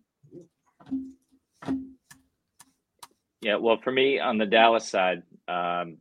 Yeah, 3.42 3.56
well, 3.56 3.80
for 3.84 3.92
me 3.92 4.20
on 4.20 4.38
the 4.38 4.46
Dallas 4.46 4.88
side, 4.88 5.24
um, 5.48 5.98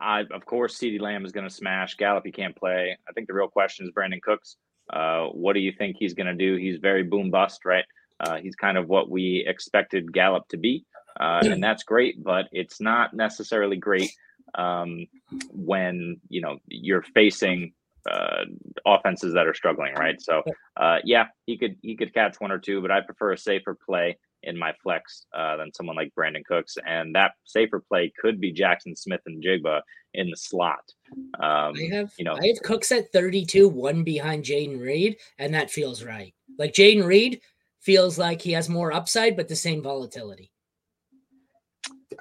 I 0.00 0.24
of 0.32 0.44
course 0.44 0.78
CeeDee 0.78 1.00
Lamb 1.00 1.24
is 1.24 1.32
going 1.32 1.48
to 1.48 1.54
smash. 1.54 1.94
Gallup, 1.96 2.24
he 2.24 2.32
can't 2.32 2.56
play. 2.56 2.96
I 3.08 3.12
think 3.12 3.28
the 3.28 3.34
real 3.34 3.48
question 3.48 3.86
is 3.86 3.92
Brandin 3.92 4.22
Cooks. 4.22 4.56
Uh, 4.92 5.26
what 5.28 5.54
do 5.54 5.60
you 5.60 5.72
think 5.72 5.96
he's 5.98 6.14
going 6.14 6.26
to 6.26 6.34
do? 6.34 6.56
He's 6.56 6.78
very 6.78 7.02
boom 7.02 7.30
bust, 7.30 7.64
right? 7.64 7.84
Uh, 8.20 8.36
he's 8.36 8.54
kind 8.54 8.76
of 8.78 8.88
what 8.88 9.10
we 9.10 9.44
expected 9.46 10.12
Gallup 10.12 10.46
to 10.48 10.56
be, 10.56 10.84
uh, 11.18 11.40
and 11.42 11.62
that's 11.62 11.82
great. 11.82 12.22
But 12.22 12.46
it's 12.52 12.80
not 12.80 13.14
necessarily 13.14 13.76
great 13.76 14.10
um, 14.54 15.06
when 15.50 16.20
you 16.28 16.40
know 16.40 16.58
you're 16.68 17.02
facing 17.02 17.72
uh, 18.10 18.44
offenses 18.86 19.34
that 19.34 19.46
are 19.46 19.54
struggling, 19.54 19.94
right? 19.94 20.20
So, 20.20 20.42
uh, 20.76 20.98
yeah, 21.04 21.26
he 21.46 21.56
could 21.56 21.76
he 21.82 21.96
could 21.96 22.12
catch 22.14 22.40
one 22.40 22.52
or 22.52 22.58
two, 22.58 22.82
but 22.82 22.90
I 22.90 23.00
prefer 23.00 23.32
a 23.32 23.38
safer 23.38 23.74
play 23.74 24.18
in 24.44 24.56
my 24.56 24.72
flex 24.82 25.26
uh, 25.34 25.56
than 25.56 25.72
someone 25.72 25.96
like 25.96 26.12
Brandin 26.16 26.44
Cooks, 26.44 26.76
and 26.86 27.14
that 27.14 27.32
safer 27.44 27.80
play 27.80 28.12
could 28.18 28.40
be 28.40 28.52
Jackson 28.52 28.94
Smith-Njigba 28.94 29.80
in 30.14 30.30
the 30.30 30.36
slot. 30.36 30.92
Um, 31.40 31.74
I 31.76 31.88
have 31.92 32.12
you 32.18 32.24
know 32.24 32.36
I 32.40 32.46
have 32.46 32.62
Cooks 32.62 32.92
at 32.92 33.10
32, 33.12 33.68
one 33.68 34.04
behind 34.04 34.44
Jayden 34.44 34.80
Reed, 34.80 35.16
and 35.38 35.54
that 35.54 35.70
feels 35.70 36.04
right. 36.04 36.34
Like 36.58 36.72
Jayden 36.72 37.04
Reed 37.04 37.40
feels 37.80 38.18
like 38.18 38.40
he 38.40 38.52
has 38.52 38.68
more 38.68 38.92
upside, 38.92 39.36
but 39.36 39.48
the 39.48 39.56
same 39.56 39.82
volatility. 39.82 40.50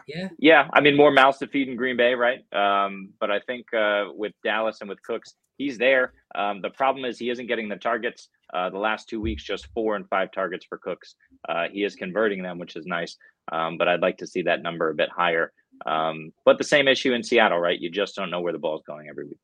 Yeah. 0.08 0.30
Yeah. 0.38 0.68
I 0.74 0.82
mean, 0.82 0.96
more 0.96 1.12
mouths 1.12 1.38
to 1.40 1.48
feed 1.48 1.70
in 1.70 1.76
Green 1.76 1.98
Bay, 1.98 2.14
right? 2.14 2.44
Um, 2.52 3.10
but 3.20 3.32
I 3.32 3.40
think 3.40 3.74
uh, 3.74 4.06
with 4.14 4.34
Dallas 4.44 4.82
and 4.82 4.90
with 4.90 5.02
Cooks, 5.04 5.36
he's 5.58 5.78
there. 5.78 6.14
Um, 6.36 6.62
the 6.62 6.70
problem 6.70 7.06
is 7.06 7.18
he 7.18 7.30
isn't 7.30 7.48
getting 7.48 7.70
the 7.70 7.76
targets. 7.76 8.30
Uh, 8.54 8.70
the 8.70 8.78
last 8.78 9.10
two 9.10 9.20
weeks, 9.20 9.44
just 9.44 9.68
four 9.74 9.96
and 9.96 10.08
five 10.10 10.32
targets 10.32 10.66
for 10.66 10.78
Cooks. 10.78 11.16
Uh, 11.50 11.68
he 11.72 11.84
is 11.84 11.96
converting 11.96 12.44
them, 12.44 12.60
which 12.60 12.76
is 12.76 12.86
nice. 12.86 13.18
Um, 13.52 13.78
but 13.78 13.88
I'd 13.88 14.02
like 14.02 14.18
to 14.20 14.28
see 14.28 14.44
that 14.44 14.62
number 14.62 14.90
a 14.90 14.96
bit 14.96 15.10
higher. 15.10 15.52
Um, 15.86 16.32
but 16.46 16.58
the 16.58 16.64
same 16.64 16.88
issue 16.88 17.14
in 17.14 17.24
Seattle, 17.24 17.60
right? 17.60 17.80
You 17.80 17.90
just 17.90 18.16
don't 18.16 18.30
know 18.30 18.42
where 18.42 18.54
the 18.54 18.60
ball's 18.60 18.84
going 18.86 19.08
every 19.10 19.26
week. 19.26 19.40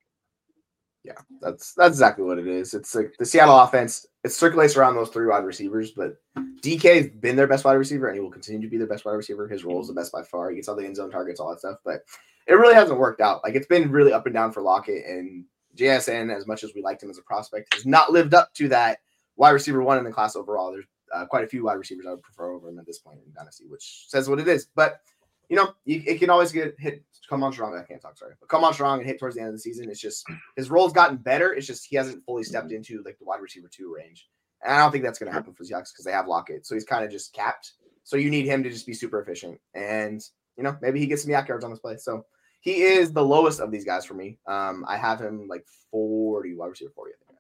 Yeah, 1.04 1.14
that's 1.42 1.74
that's 1.76 1.94
exactly 1.94 2.26
what 2.26 2.40
it 2.40 2.48
is. 2.48 2.74
It's 2.74 2.94
like 2.94 3.14
the 3.18 3.26
Seattle 3.26 3.58
offense. 3.58 4.06
It 4.24 4.32
circulates 4.32 4.76
around 4.76 4.96
those 4.96 5.10
three 5.10 5.28
wide 5.28 5.46
receivers, 5.46 5.92
but 5.92 6.18
DK 6.62 6.96
has 6.96 7.08
been 7.08 7.38
their 7.38 7.48
best 7.48 7.64
wide 7.64 7.74
receiver, 7.74 8.08
and 8.08 8.16
he 8.16 8.22
will 8.22 8.30
continue 8.30 8.62
to 8.62 8.68
be 8.68 8.78
their 8.78 8.86
best 8.86 9.06
wide 9.06 9.14
receiver. 9.14 9.48
His 9.48 9.64
role 9.64 9.82
is 9.82 9.88
the 9.88 9.94
best 9.94 10.12
by 10.12 10.24
far. 10.24 10.50
He 10.50 10.58
gets 10.58 10.68
all 10.68 10.76
the 10.76 10.86
end 10.86 10.98
zone 10.98 11.10
targets, 11.10 11.40
all 11.40 11.50
that 11.50 11.60
stuff, 11.60 11.78
but 11.86 12.02
it 12.48 12.54
really 12.54 12.76
hasn't 12.76 13.00
worked 13.00 13.22
out. 13.22 13.42
Like 13.44 13.56
it's 13.56 13.68
been 13.68 13.92
really 13.92 14.12
up 14.12 14.26
and 14.26 14.36
down 14.36 14.52
for 14.52 14.62
Lockett 14.62 15.06
and 15.06 15.46
JSN. 15.78 16.36
As 16.36 16.48
much 16.48 16.64
as 16.64 16.74
we 16.74 16.82
liked 16.82 17.04
him 17.04 17.10
as 17.10 17.18
a 17.18 17.24
prospect, 17.24 17.74
has 17.74 17.86
not 17.86 18.12
lived 18.12 18.34
up 18.34 18.54
to 18.56 18.68
that 18.70 19.00
wide 19.36 19.52
receiver 19.52 19.82
one 19.82 19.98
in 19.98 20.04
the 20.04 20.12
class 20.12 20.36
overall. 20.36 20.72
There's 20.72 20.86
uh, 21.14 21.26
quite 21.26 21.44
a 21.44 21.48
few 21.48 21.66
wide 21.66 21.76
receivers 21.76 22.06
I 22.06 22.12
would 22.12 22.22
prefer 22.22 22.52
over 22.52 22.70
him 22.70 22.80
at 22.80 22.86
this 22.86 23.00
point 23.00 23.20
in 23.26 23.34
Dynasty, 23.34 23.66
which 23.68 24.06
says 24.08 24.30
what 24.30 24.40
it 24.40 24.48
is. 24.48 24.68
But 24.76 25.02
you 25.50 25.56
know, 25.56 25.74
you, 25.86 26.04
it 26.06 26.20
can 26.20 26.30
always 26.30 26.52
get 26.52 26.76
hit. 26.80 27.04
Come 27.28 27.44
on 27.44 27.54
strong. 27.54 27.76
I 27.76 27.84
can't 27.84 28.02
talk. 28.02 28.18
Sorry, 28.18 28.34
but 28.40 28.50
come 28.50 28.64
on 28.64 28.74
strong 28.74 29.00
and 29.00 29.08
hit 29.08 29.20
towards 29.20 29.36
the 29.36 29.42
end 29.42 29.50
of 29.50 29.56
the 29.56 29.60
season. 29.60 29.90
It's 29.90 30.00
just 30.00 30.26
his 30.56 30.70
role's 30.70 30.94
gotten 30.94 31.18
better. 31.18 31.54
It's 31.54 31.68
just 31.68 31.86
he 31.86 31.96
hasn't 31.96 32.24
fully 32.26 32.44
stepped 32.44 32.72
into 32.72 33.04
like 33.04 33.20
the 33.20 33.26
wide 33.26 33.42
receiver 33.42 33.68
two 33.72 33.94
range, 33.96 34.28
and 34.64 34.74
I 34.74 34.80
don't 34.80 34.92
think 34.92 35.04
that's 35.04 35.20
going 35.20 35.32
to 35.32 35.34
happen 35.34 35.54
for 35.54 35.64
the 35.64 35.70
Seahawks 35.70 35.92
because 35.92 36.06
they 36.06 36.12
have 36.12 36.28
Lockett, 36.28 36.66
so 36.66 36.76
he's 36.76 36.86
kind 36.86 37.04
of 37.04 37.12
just 37.12 37.34
capped. 37.34 37.74
So 38.04 38.18
you 38.18 38.32
need 38.32 38.46
him 38.46 38.64
to 38.64 38.70
just 38.70 38.88
be 38.88 38.94
super 38.94 39.22
efficient, 39.22 39.60
and 39.74 40.22
you 40.58 40.64
know 40.64 40.78
maybe 40.82 41.00
he 41.00 41.08
gets 41.08 41.24
some 41.24 41.32
YAC 41.32 41.48
yards 41.48 41.64
on 41.64 41.72
this 41.72 41.80
play. 41.80 41.98
So 41.98 42.26
he 42.62 42.82
is 42.84 43.12
the 43.12 43.24
lowest 43.24 43.60
of 43.60 43.72
these 43.72 43.86
guys 43.86 44.06
for 44.06 44.14
me. 44.14 44.38
Um, 44.48 44.86
I 44.88 44.98
have 44.98 45.20
him 45.20 45.48
like 45.48 45.66
forty 45.92 46.56
wide 46.56 46.68
receiver 46.68 46.92
forty. 46.96 47.14
I 47.14 47.26
think. 47.26 47.40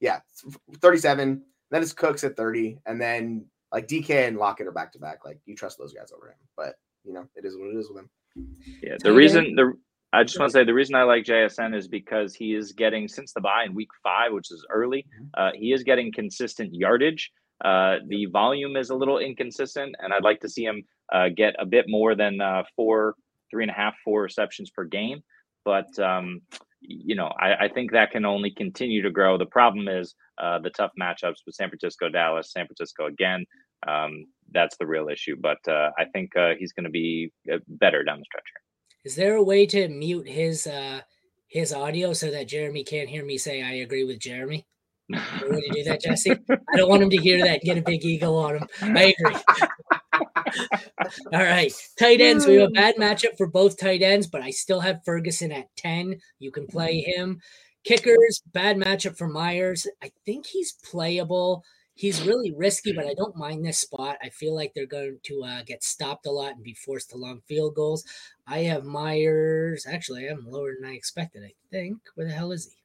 Yeah, 0.00 0.18
thirty-seven. 0.80 1.42
Then 1.70 1.82
it's 1.82 1.92
Cooks 1.92 2.24
at 2.24 2.36
thirty, 2.36 2.78
and 2.86 3.00
then 3.00 3.46
like 3.72 3.88
DK 3.88 4.28
and 4.28 4.36
Lockett 4.36 4.66
are 4.66 4.72
back 4.72 4.92
to 4.92 4.98
back. 4.98 5.24
Like 5.24 5.38
you 5.46 5.54
trust 5.54 5.78
those 5.78 5.92
guys 5.92 6.12
over 6.14 6.28
him, 6.28 6.36
but 6.56 6.74
you 7.04 7.12
know 7.12 7.26
it 7.36 7.44
is 7.44 7.56
what 7.56 7.68
it 7.68 7.78
is 7.78 7.88
with 7.88 8.02
him. 8.02 8.10
Yeah, 8.82 8.96
the 9.00 9.12
reason 9.12 9.54
the 9.54 9.74
I 10.12 10.24
just 10.24 10.38
want 10.38 10.50
to 10.50 10.58
say 10.58 10.64
the 10.64 10.74
reason 10.74 10.94
I 10.94 11.04
like 11.04 11.24
JSN 11.24 11.74
is 11.74 11.88
because 11.88 12.34
he 12.34 12.54
is 12.54 12.72
getting 12.72 13.08
since 13.08 13.32
the 13.32 13.40
buy 13.40 13.64
in 13.64 13.74
week 13.74 13.88
five, 14.02 14.32
which 14.32 14.50
is 14.50 14.66
early, 14.70 15.06
mm-hmm. 15.14 15.26
uh, 15.34 15.50
he 15.54 15.72
is 15.72 15.82
getting 15.82 16.12
consistent 16.12 16.74
yardage. 16.74 17.30
Uh, 17.64 17.96
the 18.08 18.26
volume 18.26 18.76
is 18.76 18.90
a 18.90 18.94
little 18.94 19.18
inconsistent, 19.18 19.94
and 20.00 20.12
I'd 20.12 20.24
like 20.24 20.40
to 20.40 20.48
see 20.48 20.64
him 20.64 20.82
uh, 21.12 21.28
get 21.34 21.54
a 21.58 21.64
bit 21.64 21.86
more 21.88 22.14
than 22.14 22.40
uh, 22.40 22.64
four, 22.76 23.14
three 23.52 23.62
and 23.62 23.70
a 23.70 23.74
half, 23.74 23.94
four 24.04 24.22
receptions 24.22 24.70
per 24.70 24.84
game. 24.84 25.22
But 25.64 25.96
um, 26.00 26.40
you 26.80 27.14
know, 27.14 27.32
I, 27.38 27.66
I, 27.66 27.68
think 27.68 27.92
that 27.92 28.10
can 28.10 28.24
only 28.24 28.50
continue 28.50 29.02
to 29.02 29.10
grow. 29.10 29.38
The 29.38 29.46
problem 29.46 29.86
is 29.86 30.16
uh, 30.38 30.58
the 30.58 30.70
tough 30.70 30.90
matchups 31.00 31.36
with 31.46 31.54
San 31.54 31.68
Francisco, 31.68 32.08
Dallas, 32.08 32.50
San 32.52 32.66
Francisco 32.66 33.06
again. 33.06 33.46
Um, 33.86 34.26
that's 34.52 34.76
the 34.78 34.86
real 34.86 35.08
issue. 35.08 35.36
But 35.40 35.58
uh, 35.68 35.90
I 35.96 36.06
think 36.12 36.36
uh, 36.36 36.54
he's 36.58 36.72
going 36.72 36.84
to 36.84 36.90
be 36.90 37.30
uh, 37.52 37.58
better 37.68 38.02
down 38.02 38.18
the 38.18 38.24
stretch 38.24 38.44
here. 38.52 38.62
Is 39.04 39.14
there 39.14 39.36
a 39.36 39.42
way 39.42 39.66
to 39.66 39.88
mute 39.88 40.28
his 40.28 40.66
uh, 40.66 41.00
his 41.48 41.72
audio 41.72 42.12
so 42.12 42.30
that 42.30 42.48
Jeremy 42.48 42.82
can't 42.82 43.08
hear 43.08 43.24
me 43.24 43.38
say 43.38 43.62
I 43.62 43.72
agree 43.74 44.04
with 44.04 44.18
Jeremy? 44.18 44.66
Way 45.10 45.18
to 45.18 45.70
do 45.72 45.84
that, 45.84 46.00
Jesse? 46.00 46.30
I 46.50 46.76
don't 46.76 46.88
want 46.88 47.02
him 47.02 47.10
to 47.10 47.16
hear 47.16 47.44
that 47.44 47.62
get 47.62 47.78
a 47.78 47.82
big 47.82 48.04
ego 48.04 48.34
on 48.34 48.56
him. 48.56 48.68
I 48.80 49.14
agree. 49.18 49.40
All 51.32 51.42
right. 51.42 51.72
Tight 51.98 52.20
ends. 52.20 52.46
We 52.46 52.56
have 52.56 52.68
a 52.68 52.72
bad 52.72 52.96
matchup 52.96 53.36
for 53.36 53.46
both 53.46 53.78
tight 53.78 54.02
ends, 54.02 54.26
but 54.26 54.42
I 54.42 54.50
still 54.50 54.80
have 54.80 55.04
Ferguson 55.04 55.52
at 55.52 55.74
10. 55.76 56.18
You 56.38 56.50
can 56.50 56.66
play 56.66 57.00
him. 57.00 57.40
Kickers, 57.84 58.42
bad 58.52 58.76
matchup 58.76 59.16
for 59.16 59.26
Myers. 59.28 59.86
I 60.02 60.12
think 60.24 60.46
he's 60.46 60.72
playable. 60.72 61.64
He's 61.94 62.22
really 62.22 62.52
risky, 62.52 62.92
but 62.92 63.06
I 63.06 63.14
don't 63.14 63.36
mind 63.36 63.64
this 63.64 63.78
spot. 63.78 64.16
I 64.22 64.30
feel 64.30 64.54
like 64.54 64.72
they're 64.74 64.86
going 64.86 65.18
to 65.24 65.44
uh, 65.44 65.62
get 65.64 65.84
stopped 65.84 66.26
a 66.26 66.30
lot 66.30 66.54
and 66.54 66.64
be 66.64 66.74
forced 66.74 67.10
to 67.10 67.16
long 67.16 67.40
field 67.46 67.74
goals. 67.74 68.04
I 68.46 68.60
have 68.60 68.84
Myers. 68.84 69.86
Actually, 69.86 70.24
I 70.24 70.30
have 70.30 70.38
him 70.38 70.50
lower 70.50 70.74
than 70.78 70.88
I 70.88 70.94
expected, 70.94 71.42
I 71.44 71.52
think. 71.70 71.98
Where 72.14 72.26
the 72.26 72.32
hell 72.32 72.52
is 72.52 72.66
he? 72.66 72.82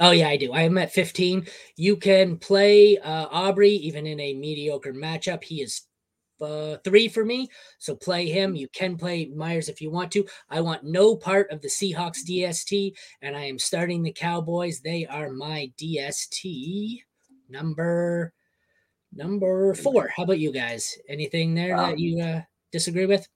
Oh 0.00 0.10
yeah, 0.10 0.28
I 0.28 0.36
do. 0.36 0.52
I 0.52 0.62
am 0.62 0.78
at 0.78 0.92
15. 0.92 1.46
You 1.76 1.96
can 1.96 2.38
play 2.38 2.98
uh, 2.98 3.26
Aubrey 3.30 3.70
even 3.70 4.06
in 4.06 4.18
a 4.20 4.34
mediocre 4.34 4.92
matchup. 4.92 5.44
He 5.44 5.62
is 5.62 5.82
uh, 6.40 6.76
three 6.84 7.08
for 7.08 7.24
me, 7.24 7.48
so 7.78 7.94
play 7.94 8.26
him. 8.26 8.54
You 8.54 8.68
can 8.68 8.96
play 8.96 9.26
Myers 9.26 9.68
if 9.68 9.80
you 9.80 9.90
want 9.90 10.12
to. 10.12 10.26
I 10.50 10.60
want 10.60 10.84
no 10.84 11.16
part 11.16 11.50
of 11.50 11.60
the 11.60 11.68
Seahawks 11.68 12.24
DST, 12.28 12.92
and 13.22 13.36
I 13.36 13.44
am 13.44 13.58
starting 13.58 14.02
the 14.02 14.12
Cowboys. 14.12 14.80
They 14.80 15.06
are 15.06 15.30
my 15.30 15.70
DST 15.78 17.00
number 17.48 18.32
number 19.12 19.74
four. 19.74 20.08
How 20.08 20.24
about 20.24 20.38
you 20.38 20.52
guys? 20.52 20.98
Anything 21.08 21.54
there 21.54 21.76
um, 21.76 21.90
that 21.90 21.98
you 21.98 22.22
uh, 22.22 22.42
disagree 22.72 23.06
with? 23.06 23.26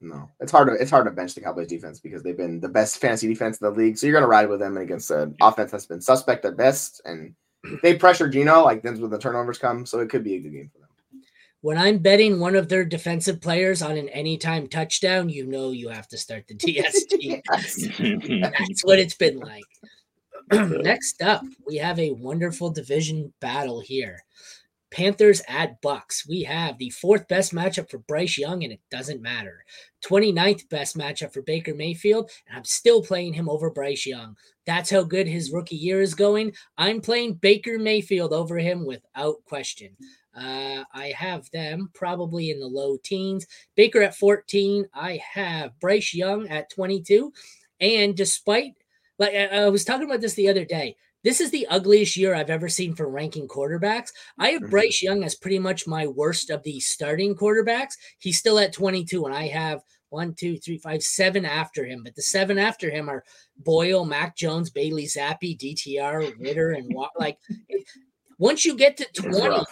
No, 0.00 0.28
it's 0.40 0.52
hard 0.52 0.68
to 0.68 0.74
it's 0.74 0.90
hard 0.90 1.06
to 1.06 1.10
bench 1.10 1.34
the 1.34 1.40
Cowboys 1.40 1.68
defense 1.68 2.00
because 2.00 2.22
they've 2.22 2.36
been 2.36 2.60
the 2.60 2.68
best 2.68 2.98
fantasy 2.98 3.26
defense 3.26 3.58
in 3.58 3.66
the 3.66 3.78
league. 3.78 3.96
So 3.96 4.06
you're 4.06 4.14
gonna 4.14 4.26
ride 4.26 4.48
with 4.48 4.60
them 4.60 4.76
against 4.76 5.10
an 5.10 5.34
offense 5.40 5.70
that's 5.70 5.86
been 5.86 6.02
suspect 6.02 6.44
at 6.44 6.56
best, 6.56 7.00
and 7.04 7.34
they 7.82 7.94
pressure 7.94 8.28
Geno, 8.28 8.62
like 8.62 8.82
then 8.82 9.00
when 9.00 9.10
the 9.10 9.18
turnovers 9.18 9.58
come, 9.58 9.86
so 9.86 10.00
it 10.00 10.10
could 10.10 10.22
be 10.22 10.34
a 10.34 10.40
good 10.40 10.52
game 10.52 10.70
for 10.72 10.80
them. 10.80 10.85
When 11.66 11.78
I'm 11.78 11.98
betting 11.98 12.38
one 12.38 12.54
of 12.54 12.68
their 12.68 12.84
defensive 12.84 13.40
players 13.40 13.82
on 13.82 13.96
an 13.96 14.08
anytime 14.10 14.68
touchdown, 14.68 15.28
you 15.28 15.48
know 15.48 15.72
you 15.72 15.88
have 15.88 16.06
to 16.10 16.16
start 16.16 16.46
the 16.46 16.54
DST. 16.54 17.42
That's 18.40 18.84
what 18.84 19.00
it's 19.00 19.16
been 19.16 19.40
like. 19.40 19.64
Next 20.52 21.20
up, 21.22 21.42
we 21.66 21.78
have 21.78 21.98
a 21.98 22.12
wonderful 22.12 22.70
division 22.70 23.32
battle 23.40 23.80
here. 23.80 24.22
Panthers 24.92 25.42
at 25.48 25.80
Bucks. 25.82 26.24
We 26.28 26.44
have 26.44 26.78
the 26.78 26.90
fourth 26.90 27.26
best 27.26 27.52
matchup 27.52 27.90
for 27.90 27.98
Bryce 27.98 28.38
Young, 28.38 28.62
and 28.62 28.72
it 28.72 28.80
doesn't 28.88 29.20
matter. 29.20 29.64
29th 30.04 30.68
best 30.68 30.96
matchup 30.96 31.32
for 31.32 31.42
Baker 31.42 31.74
Mayfield, 31.74 32.30
and 32.46 32.56
I'm 32.56 32.64
still 32.64 33.02
playing 33.02 33.32
him 33.32 33.48
over 33.48 33.70
Bryce 33.70 34.06
Young. 34.06 34.36
That's 34.66 34.90
how 34.90 35.02
good 35.02 35.26
his 35.26 35.50
rookie 35.50 35.74
year 35.74 36.00
is 36.00 36.14
going. 36.14 36.52
I'm 36.78 37.00
playing 37.00 37.34
Baker 37.34 37.76
Mayfield 37.76 38.32
over 38.32 38.56
him 38.56 38.86
without 38.86 39.44
question. 39.46 39.96
Uh, 40.36 40.84
I 40.92 41.14
have 41.16 41.50
them 41.50 41.90
probably 41.94 42.50
in 42.50 42.60
the 42.60 42.66
low 42.66 42.98
teens. 43.02 43.46
Baker 43.74 44.02
at 44.02 44.16
14. 44.16 44.86
I 44.94 45.20
have 45.32 45.78
Bryce 45.80 46.14
Young 46.14 46.48
at 46.48 46.70
22. 46.70 47.32
And 47.80 48.16
despite, 48.16 48.74
like 49.18 49.34
I 49.34 49.68
was 49.68 49.84
talking 49.84 50.06
about 50.06 50.20
this 50.20 50.34
the 50.34 50.48
other 50.48 50.64
day, 50.64 50.96
this 51.24 51.40
is 51.40 51.50
the 51.50 51.66
ugliest 51.68 52.16
year 52.16 52.34
I've 52.34 52.50
ever 52.50 52.68
seen 52.68 52.94
for 52.94 53.08
ranking 53.08 53.48
quarterbacks. 53.48 54.10
I 54.38 54.50
have 54.50 54.62
mm-hmm. 54.62 54.70
Bryce 54.70 55.02
Young 55.02 55.24
as 55.24 55.34
pretty 55.34 55.58
much 55.58 55.86
my 55.86 56.06
worst 56.06 56.50
of 56.50 56.62
the 56.62 56.78
starting 56.80 57.34
quarterbacks. 57.34 57.94
He's 58.18 58.38
still 58.38 58.58
at 58.58 58.72
22, 58.72 59.26
and 59.26 59.34
I 59.34 59.48
have 59.48 59.80
one, 60.10 60.34
two, 60.34 60.56
three, 60.58 60.78
five, 60.78 61.02
seven 61.02 61.44
after 61.44 61.84
him. 61.84 62.02
But 62.04 62.14
the 62.14 62.22
seven 62.22 62.58
after 62.58 62.90
him 62.90 63.08
are 63.08 63.24
Boyle, 63.56 64.04
Mac 64.04 64.36
Jones, 64.36 64.70
Bailey 64.70 65.06
Zappe, 65.06 65.58
DTR, 65.58 66.38
Ritter, 66.38 66.70
and 66.70 66.94
like 67.18 67.38
once 68.38 68.64
you 68.64 68.76
get 68.76 68.96
to 68.98 69.22
20, 69.22 69.64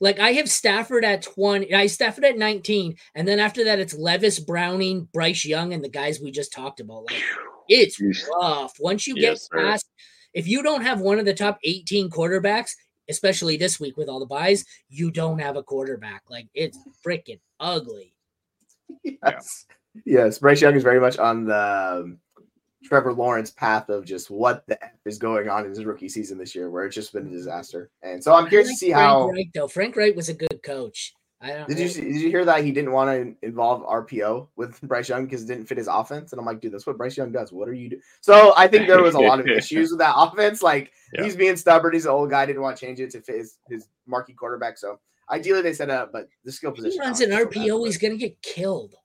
like 0.00 0.18
I 0.18 0.32
have 0.32 0.48
Stafford 0.48 1.04
at 1.04 1.22
20, 1.22 1.74
I 1.74 1.86
Stafford 1.86 2.24
at 2.24 2.38
19, 2.38 2.96
and 3.14 3.28
then 3.28 3.38
after 3.38 3.64
that 3.64 3.78
it's 3.78 3.94
Levis 3.94 4.40
Browning, 4.40 5.08
Bryce 5.12 5.44
Young, 5.44 5.72
and 5.72 5.84
the 5.84 5.88
guys 5.88 6.20
we 6.20 6.30
just 6.30 6.52
talked 6.52 6.80
about. 6.80 7.04
Like 7.04 7.22
it's 7.68 8.00
rough. 8.30 8.74
Once 8.80 9.06
you 9.06 9.14
yes, 9.16 9.48
get 9.48 9.60
past 9.60 9.86
sir 9.86 10.04
if 10.32 10.46
you 10.46 10.62
don't 10.62 10.82
have 10.82 11.00
one 11.00 11.18
of 11.18 11.24
the 11.24 11.34
top 11.34 11.58
18 11.64 12.10
quarterbacks, 12.10 12.72
especially 13.08 13.56
this 13.56 13.80
week 13.80 13.96
with 13.96 14.08
all 14.08 14.20
the 14.20 14.26
buys, 14.26 14.64
you 14.88 15.10
don't 15.10 15.40
have 15.40 15.56
a 15.56 15.62
quarterback. 15.62 16.22
Like 16.28 16.48
it's 16.54 16.78
freaking 17.04 17.40
ugly. 17.58 18.14
Yes. 19.04 19.66
Yeah. 20.04 20.24
Yes. 20.24 20.38
Bryce 20.40 20.60
Young 20.60 20.74
is 20.74 20.82
very 20.82 21.00
much 21.00 21.16
on 21.16 21.44
the 21.46 22.18
Trevor 22.84 23.12
Lawrence 23.12 23.50
path 23.50 23.88
of 23.88 24.04
just 24.04 24.30
what 24.30 24.66
the 24.66 24.82
F 24.82 24.92
is 25.04 25.18
going 25.18 25.48
on 25.48 25.64
in 25.64 25.70
his 25.70 25.84
rookie 25.84 26.08
season 26.08 26.38
this 26.38 26.54
year, 26.54 26.70
where 26.70 26.86
it's 26.86 26.94
just 26.94 27.12
been 27.12 27.26
a 27.26 27.30
disaster. 27.30 27.90
And 28.02 28.22
so 28.22 28.34
I'm 28.34 28.48
curious 28.48 28.68
like 28.68 28.76
to 28.76 28.78
see 28.78 28.92
Frank 28.92 29.04
how. 29.04 29.28
Wright, 29.28 29.50
though. 29.54 29.68
Frank 29.68 29.96
Reich 29.96 30.16
was 30.16 30.28
a 30.28 30.34
good 30.34 30.62
coach. 30.62 31.14
Did 31.42 31.78
you 31.78 31.88
did 31.88 32.20
you 32.20 32.28
hear 32.28 32.44
that 32.44 32.64
he 32.64 32.70
didn't 32.70 32.92
want 32.92 33.10
to 33.10 33.46
involve 33.46 33.82
RPO 33.82 34.48
with 34.56 34.78
Bryce 34.82 35.08
Young 35.08 35.24
because 35.24 35.44
it 35.44 35.46
didn't 35.46 35.66
fit 35.66 35.78
his 35.78 35.88
offense? 35.88 36.32
And 36.32 36.38
I'm 36.38 36.44
like, 36.44 36.60
dude, 36.60 36.72
that's 36.72 36.86
what 36.86 36.98
Bryce 36.98 37.16
Young 37.16 37.32
does. 37.32 37.50
What 37.50 37.66
are 37.66 37.72
you 37.72 37.88
doing? 37.88 38.02
So 38.20 38.52
I 38.58 38.68
think 38.68 38.86
there 38.86 39.02
was 39.02 39.14
a 39.14 39.20
lot 39.20 39.40
of 39.40 39.46
issues 39.48 39.90
with 39.90 40.00
that 40.00 40.14
offense. 40.16 40.62
Like 40.62 40.92
yeah. 41.14 41.24
he's 41.24 41.36
being 41.36 41.56
stubborn. 41.56 41.94
He's 41.94 42.04
an 42.04 42.10
old 42.10 42.28
guy. 42.28 42.44
Didn't 42.44 42.60
want 42.60 42.76
to 42.76 42.84
change 42.84 43.00
it 43.00 43.10
to 43.12 43.22
fit 43.22 43.36
his, 43.36 43.56
his 43.70 43.88
marquee 44.06 44.34
quarterback. 44.34 44.76
So 44.76 45.00
ideally 45.30 45.62
they 45.62 45.72
set 45.72 45.88
up, 45.88 46.12
but 46.12 46.28
the 46.44 46.52
skill 46.52 46.72
position. 46.72 47.00
He 47.00 47.06
runs 47.06 47.22
an 47.22 47.30
RPO. 47.30 47.66
So 47.66 47.84
he's 47.84 47.96
gonna 47.96 48.18
get 48.18 48.40
killed. 48.42 48.96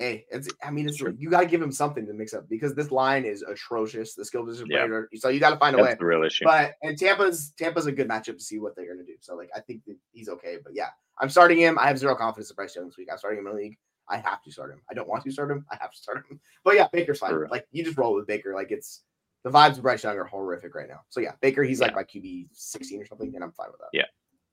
Hey, 0.00 0.24
it's 0.30 0.48
I 0.64 0.70
mean, 0.70 0.88
it's 0.88 0.98
you 0.98 1.28
got 1.28 1.40
to 1.40 1.46
give 1.46 1.60
him 1.60 1.70
something 1.70 2.06
to 2.06 2.14
mix 2.14 2.32
up 2.32 2.48
because 2.48 2.74
this 2.74 2.90
line 2.90 3.26
is 3.26 3.42
atrocious. 3.42 4.14
The 4.14 4.24
skill 4.24 4.46
position 4.46 4.66
yeah. 4.70 4.86
player, 4.86 5.10
so 5.16 5.28
you 5.28 5.38
got 5.38 5.50
to 5.50 5.58
find 5.58 5.74
a 5.74 5.76
That's 5.76 5.90
way. 5.90 5.96
The 5.98 6.06
real 6.06 6.24
issue. 6.24 6.46
But 6.46 6.72
and 6.82 6.98
Tampa's 6.98 7.52
Tampa's 7.58 7.84
a 7.84 7.92
good 7.92 8.08
matchup 8.08 8.38
to 8.38 8.40
see 8.40 8.58
what 8.58 8.74
they're 8.74 8.88
gonna 8.88 9.06
do. 9.06 9.16
So 9.20 9.36
like 9.36 9.50
I 9.54 9.60
think 9.60 9.84
that 9.86 9.96
he's 10.12 10.30
okay. 10.30 10.56
But 10.64 10.74
yeah, 10.74 10.88
I'm 11.18 11.28
starting 11.28 11.58
him. 11.58 11.78
I 11.78 11.86
have 11.86 11.98
zero 11.98 12.14
confidence 12.14 12.48
in 12.48 12.56
Bryce 12.56 12.74
Young 12.74 12.86
this 12.86 12.96
week. 12.96 13.08
I'm 13.12 13.18
starting 13.18 13.40
him 13.40 13.46
in 13.48 13.52
the 13.54 13.60
league. 13.60 13.78
I 14.08 14.16
have 14.16 14.42
to 14.44 14.50
start 14.50 14.72
him. 14.72 14.80
I 14.90 14.94
don't 14.94 15.06
want 15.06 15.22
to 15.24 15.30
start 15.30 15.50
him. 15.50 15.66
I 15.70 15.76
have 15.78 15.92
to 15.92 15.98
start 15.98 16.24
him. 16.30 16.40
But 16.64 16.76
yeah, 16.76 16.88
Baker's 16.90 17.18
fine. 17.18 17.30
Sure. 17.30 17.46
Like 17.50 17.66
you 17.70 17.84
just 17.84 17.98
roll 17.98 18.14
with 18.14 18.26
Baker. 18.26 18.54
Like 18.54 18.70
it's 18.70 19.02
the 19.44 19.50
vibes 19.50 19.76
of 19.76 19.82
Bryce 19.82 20.02
Young 20.02 20.16
are 20.16 20.24
horrific 20.24 20.74
right 20.74 20.88
now. 20.88 21.00
So 21.10 21.20
yeah, 21.20 21.32
Baker, 21.42 21.62
he's 21.62 21.80
yeah. 21.80 21.86
like 21.86 21.94
my 21.94 22.04
QB 22.04 22.48
16 22.52 23.02
or 23.02 23.06
something, 23.06 23.34
and 23.34 23.44
I'm 23.44 23.52
fine 23.52 23.68
with 23.70 23.80
that. 23.80 23.90
Yeah. 23.92 24.04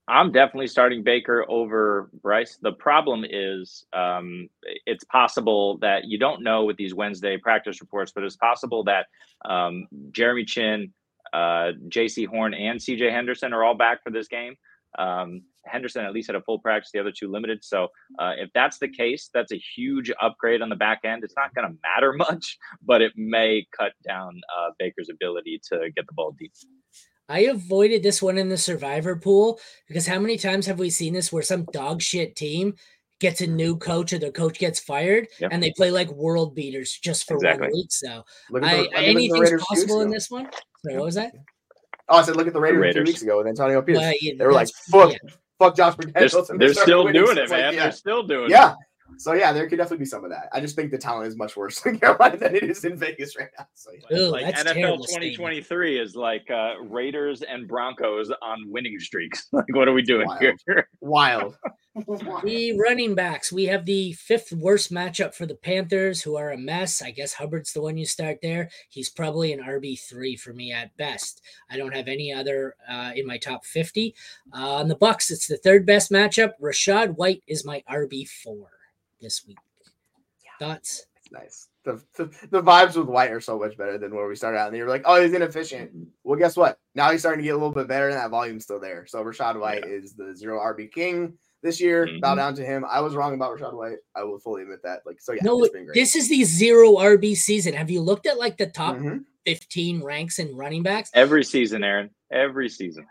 I'm 0.09 0.31
definitely 0.31 0.67
starting 0.67 1.03
Baker 1.03 1.45
over 1.49 2.09
Bryce. 2.21 2.57
The 2.61 2.71
problem 2.71 3.25
is, 3.29 3.85
um, 3.91 4.47
it's 4.85 5.03
possible 5.03 5.77
that 5.79 6.05
you 6.05 6.17
don't 6.17 6.43
know 6.43 6.63
with 6.63 6.77
these 6.77 6.93
Wednesday 6.93 7.37
practice 7.37 7.81
reports, 7.81 8.13
but 8.13 8.23
it's 8.23 8.37
possible 8.37 8.85
that 8.85 9.07
um, 9.43 9.85
Jeremy 10.11 10.45
Chinn, 10.45 10.93
uh, 11.33 11.71
Jaycee 11.89 12.25
Horn, 12.25 12.53
and 12.53 12.79
CJ 12.79 13.11
Henderson 13.11 13.51
are 13.51 13.65
all 13.65 13.75
back 13.75 14.01
for 14.01 14.09
this 14.09 14.29
game. 14.29 14.55
Um, 14.97 15.41
Henderson 15.65 16.05
at 16.05 16.13
least 16.13 16.27
had 16.27 16.37
a 16.37 16.41
full 16.41 16.59
practice, 16.59 16.91
the 16.93 16.99
other 16.99 17.11
two 17.11 17.29
limited. 17.29 17.63
So 17.63 17.89
uh, 18.17 18.31
if 18.37 18.49
that's 18.53 18.79
the 18.79 18.87
case, 18.87 19.29
that's 19.33 19.51
a 19.51 19.61
huge 19.75 20.09
upgrade 20.21 20.61
on 20.61 20.69
the 20.69 20.77
back 20.77 21.01
end. 21.03 21.25
It's 21.25 21.35
not 21.35 21.53
going 21.53 21.67
to 21.67 21.77
matter 21.83 22.13
much, 22.17 22.57
but 22.81 23.01
it 23.01 23.11
may 23.17 23.67
cut 23.77 23.91
down 24.07 24.39
uh, 24.57 24.69
Baker's 24.79 25.09
ability 25.11 25.59
to 25.71 25.89
get 25.93 26.07
the 26.07 26.13
ball 26.13 26.33
deep. 26.39 26.53
I 27.29 27.39
avoided 27.41 28.03
this 28.03 28.21
one 28.21 28.37
in 28.37 28.49
the 28.49 28.57
survivor 28.57 29.15
pool 29.15 29.59
because 29.87 30.07
how 30.07 30.19
many 30.19 30.37
times 30.37 30.65
have 30.65 30.79
we 30.79 30.89
seen 30.89 31.13
this 31.13 31.31
where 31.31 31.43
some 31.43 31.65
dog 31.73 32.01
shit 32.01 32.35
team 32.35 32.75
gets 33.19 33.41
a 33.41 33.47
new 33.47 33.75
coach 33.77 34.13
or 34.13 34.19
their 34.19 34.31
coach 34.31 34.59
gets 34.59 34.79
fired 34.79 35.27
Yep. 35.39 35.49
and 35.51 35.61
they 35.61 35.71
play 35.75 35.91
like 35.91 36.09
world 36.11 36.55
beaters 36.55 36.97
just 37.03 37.27
for 37.27 37.35
Exactly. 37.35 37.67
one 37.67 37.71
week? 37.73 37.91
So 37.91 38.23
Look 38.51 38.63
at 38.63 38.69
I, 38.69 38.75
the, 38.75 38.81
look 38.83 38.93
at 38.93 39.03
anything's 39.03 39.39
Raiders 39.39 39.61
two 39.61 39.65
possible 39.67 40.01
in 40.01 40.07
ago. 40.07 40.13
this 40.13 40.29
one. 40.31 40.49
So 40.85 40.93
what 40.95 41.03
was 41.05 41.15
that? 41.15 41.31
Oh, 42.09 42.17
I 42.19 42.21
said 42.23 42.35
look 42.37 42.47
at 42.47 42.53
the 42.53 42.61
Raiders, 42.61 42.79
Raiders. 42.79 42.95
two 42.95 43.03
weeks 43.03 43.21
ago 43.23 43.37
with 43.39 43.47
Antonio 43.47 43.81
Pierce. 43.81 43.97
Well, 43.99 44.13
yeah, 44.21 44.33
they 44.37 44.45
were 44.45 44.53
like, 44.53 44.69
fuck, 44.89 45.11
yeah. 45.11 45.17
fuck 45.59 45.75
Josh 45.75 45.95
They're, 45.97 46.11
McDaniels. 46.11 46.49
and 46.49 46.61
they 46.61 46.65
they're 46.67 46.73
still 46.75 47.03
winning. 47.03 47.25
doing 47.25 47.37
it, 47.37 47.41
it's 47.41 47.51
like, 47.51 47.59
man. 47.61 47.73
yeah. 47.73 47.83
They're 47.83 47.91
still 47.91 48.23
doing 48.23 48.45
it. 48.45 48.51
Yeah. 48.51 48.75
So 49.17 49.33
yeah, 49.33 49.51
there 49.51 49.67
could 49.67 49.77
definitely 49.77 50.03
be 50.03 50.05
some 50.05 50.23
of 50.23 50.29
that. 50.31 50.49
I 50.53 50.59
just 50.59 50.75
think 50.75 50.91
the 50.91 50.97
talent 50.97 51.27
is 51.27 51.35
much 51.35 51.55
worse 51.55 51.83
in 51.85 51.99
Carolina 51.99 52.37
than 52.37 52.55
it 52.55 52.63
is 52.63 52.83
in 52.83 52.97
Vegas 52.97 53.37
right 53.37 53.49
now. 53.57 53.67
So 53.73 53.91
yeah. 53.91 54.17
it. 54.17 54.29
Like 54.29 54.45
that's 54.45 54.63
NFL 54.63 54.73
terrible 54.73 55.03
statement. 55.03 55.35
2023 55.35 55.99
is 55.99 56.15
like 56.15 56.49
uh, 56.51 56.73
Raiders 56.83 57.41
and 57.41 57.67
Broncos 57.67 58.31
on 58.41 58.69
winning 58.69 58.99
streaks. 58.99 59.47
like, 59.51 59.65
what 59.73 59.87
are 59.87 59.93
we 59.93 60.01
doing 60.01 60.27
Wild. 60.27 60.39
here? 60.65 60.89
Wild. 61.01 61.57
The 62.43 62.77
running 62.79 63.15
backs. 63.15 63.51
We 63.51 63.65
have 63.65 63.85
the 63.85 64.13
fifth 64.13 64.51
worst 64.53 64.93
matchup 64.93 65.33
for 65.33 65.47
the 65.47 65.55
Panthers, 65.55 66.21
who 66.21 66.35
are 66.35 66.51
a 66.51 66.57
mess. 66.57 67.01
I 67.01 67.09
guess 67.09 67.33
Hubbard's 67.33 67.73
the 67.73 67.81
one 67.81 67.97
you 67.97 68.05
start 68.05 68.37
there. 68.43 68.69
He's 68.89 69.09
probably 69.09 69.51
an 69.51 69.63
RB3 69.63 70.39
for 70.39 70.53
me 70.53 70.71
at 70.71 70.95
best. 70.97 71.41
I 71.71 71.77
don't 71.77 71.95
have 71.95 72.07
any 72.07 72.31
other 72.31 72.75
uh, 72.87 73.13
in 73.15 73.25
my 73.25 73.39
top 73.39 73.65
50. 73.65 74.13
Uh, 74.53 74.75
on 74.75 74.89
the 74.89 74.95
Bucks, 74.95 75.31
it's 75.31 75.47
the 75.47 75.57
third 75.57 75.87
best 75.87 76.11
matchup. 76.11 76.51
Rachaad 76.61 77.15
White 77.15 77.41
is 77.47 77.65
my 77.65 77.83
RB4 77.89 78.67
this 79.21 79.45
week. 79.47 79.57
Thoughts? 80.59 81.05
nice. 81.31 81.67
The, 81.83 82.01
the 82.15 82.25
the 82.51 82.61
vibes 82.63 82.95
with 82.97 83.07
White 83.07 83.31
are 83.31 83.39
so 83.41 83.57
much 83.59 83.77
better 83.77 83.97
than 83.97 84.13
where 84.15 84.27
we 84.27 84.35
started 84.35 84.57
out. 84.57 84.67
And 84.69 84.77
you 84.77 84.83
were 84.83 84.89
like, 84.89 85.03
oh, 85.05 85.21
he's 85.21 85.33
inefficient. 85.33 85.91
Well, 86.23 86.37
guess 86.39 86.57
what? 86.57 86.79
Now 86.95 87.11
he's 87.11 87.19
starting 87.21 87.39
to 87.39 87.43
get 87.43 87.51
a 87.51 87.57
little 87.57 87.71
bit 87.73 87.87
better, 87.87 88.07
and 88.09 88.17
that 88.17 88.29
volume's 88.29 88.63
still 88.63 88.79
there. 88.79 89.05
So 89.07 89.23
Rachaad 89.23 89.59
White 89.59 89.85
is 89.85 90.13
the 90.13 90.35
zero 90.35 90.59
RB 90.59 90.91
king 90.91 91.37
this 91.63 91.79
year. 91.81 92.07
Bow 92.21 92.33
Mhm. 92.33 92.37
down 92.37 92.55
to 92.55 92.65
him. 92.65 92.85
I 92.89 92.99
was 93.01 93.13
wrong 93.15 93.33
about 93.33 93.57
Rachaad 93.57 93.73
White. 93.73 93.97
I 94.15 94.23
will 94.23 94.39
fully 94.39 94.63
admit 94.63 94.81
that. 94.83 95.01
Like, 95.05 95.19
so 95.21 95.33
yeah, 95.33 95.41
no, 95.43 95.61
it's 95.63 95.73
been 95.73 95.85
great. 95.85 95.95
this 95.95 96.15
is 96.15 96.27
the 96.29 96.43
zero 96.43 96.95
RB 96.97 97.35
season. 97.35 97.73
Have 97.73 97.89
you 97.89 98.01
looked 98.01 98.25
at 98.25 98.37
like 98.37 98.57
the 98.57 98.67
top 98.67 98.95
Mhm. 98.97 99.23
15 99.45 100.01
ranks 100.03 100.39
in 100.39 100.55
running 100.55 100.83
backs? 100.83 101.09
Every 101.13 101.43
season, 101.43 101.83
Aaron. 101.83 102.09
Every 102.31 102.67
season. 102.69 103.05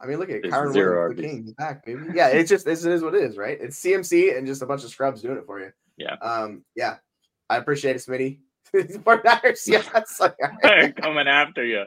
I 0.00 0.06
mean, 0.06 0.18
look 0.18 0.30
at 0.30 0.44
It's 0.44 0.54
Kyren 0.54 0.72
zero 0.72 1.08
Williams, 1.08 1.16
the 1.16 1.22
king. 1.22 1.42
He's 1.44 1.52
back, 1.54 1.84
baby. 1.84 2.00
Yeah, 2.14 2.28
it's 2.28 2.48
just 2.48 2.64
this 2.64 2.84
is 2.84 3.02
what 3.02 3.14
it 3.14 3.22
is, 3.22 3.36
right? 3.36 3.58
It's 3.60 3.80
CMC 3.82 4.36
and 4.36 4.46
just 4.46 4.62
a 4.62 4.66
bunch 4.66 4.84
of 4.84 4.90
scrubs 4.90 5.22
doing 5.22 5.38
it 5.38 5.46
for 5.46 5.60
you. 5.60 5.72
Yeah. 5.96 6.14
Um. 6.22 6.64
Yeah, 6.76 6.96
I 7.50 7.56
appreciate 7.56 7.96
it, 7.96 7.98
Smitty. 7.98 8.38
Niners, 9.24 9.64
yeah. 9.66 9.82
it's 9.96 10.20
like, 10.20 10.36
all 10.42 10.70
right. 10.70 10.94
Coming 10.94 11.26
after 11.26 11.64
you. 11.64 11.86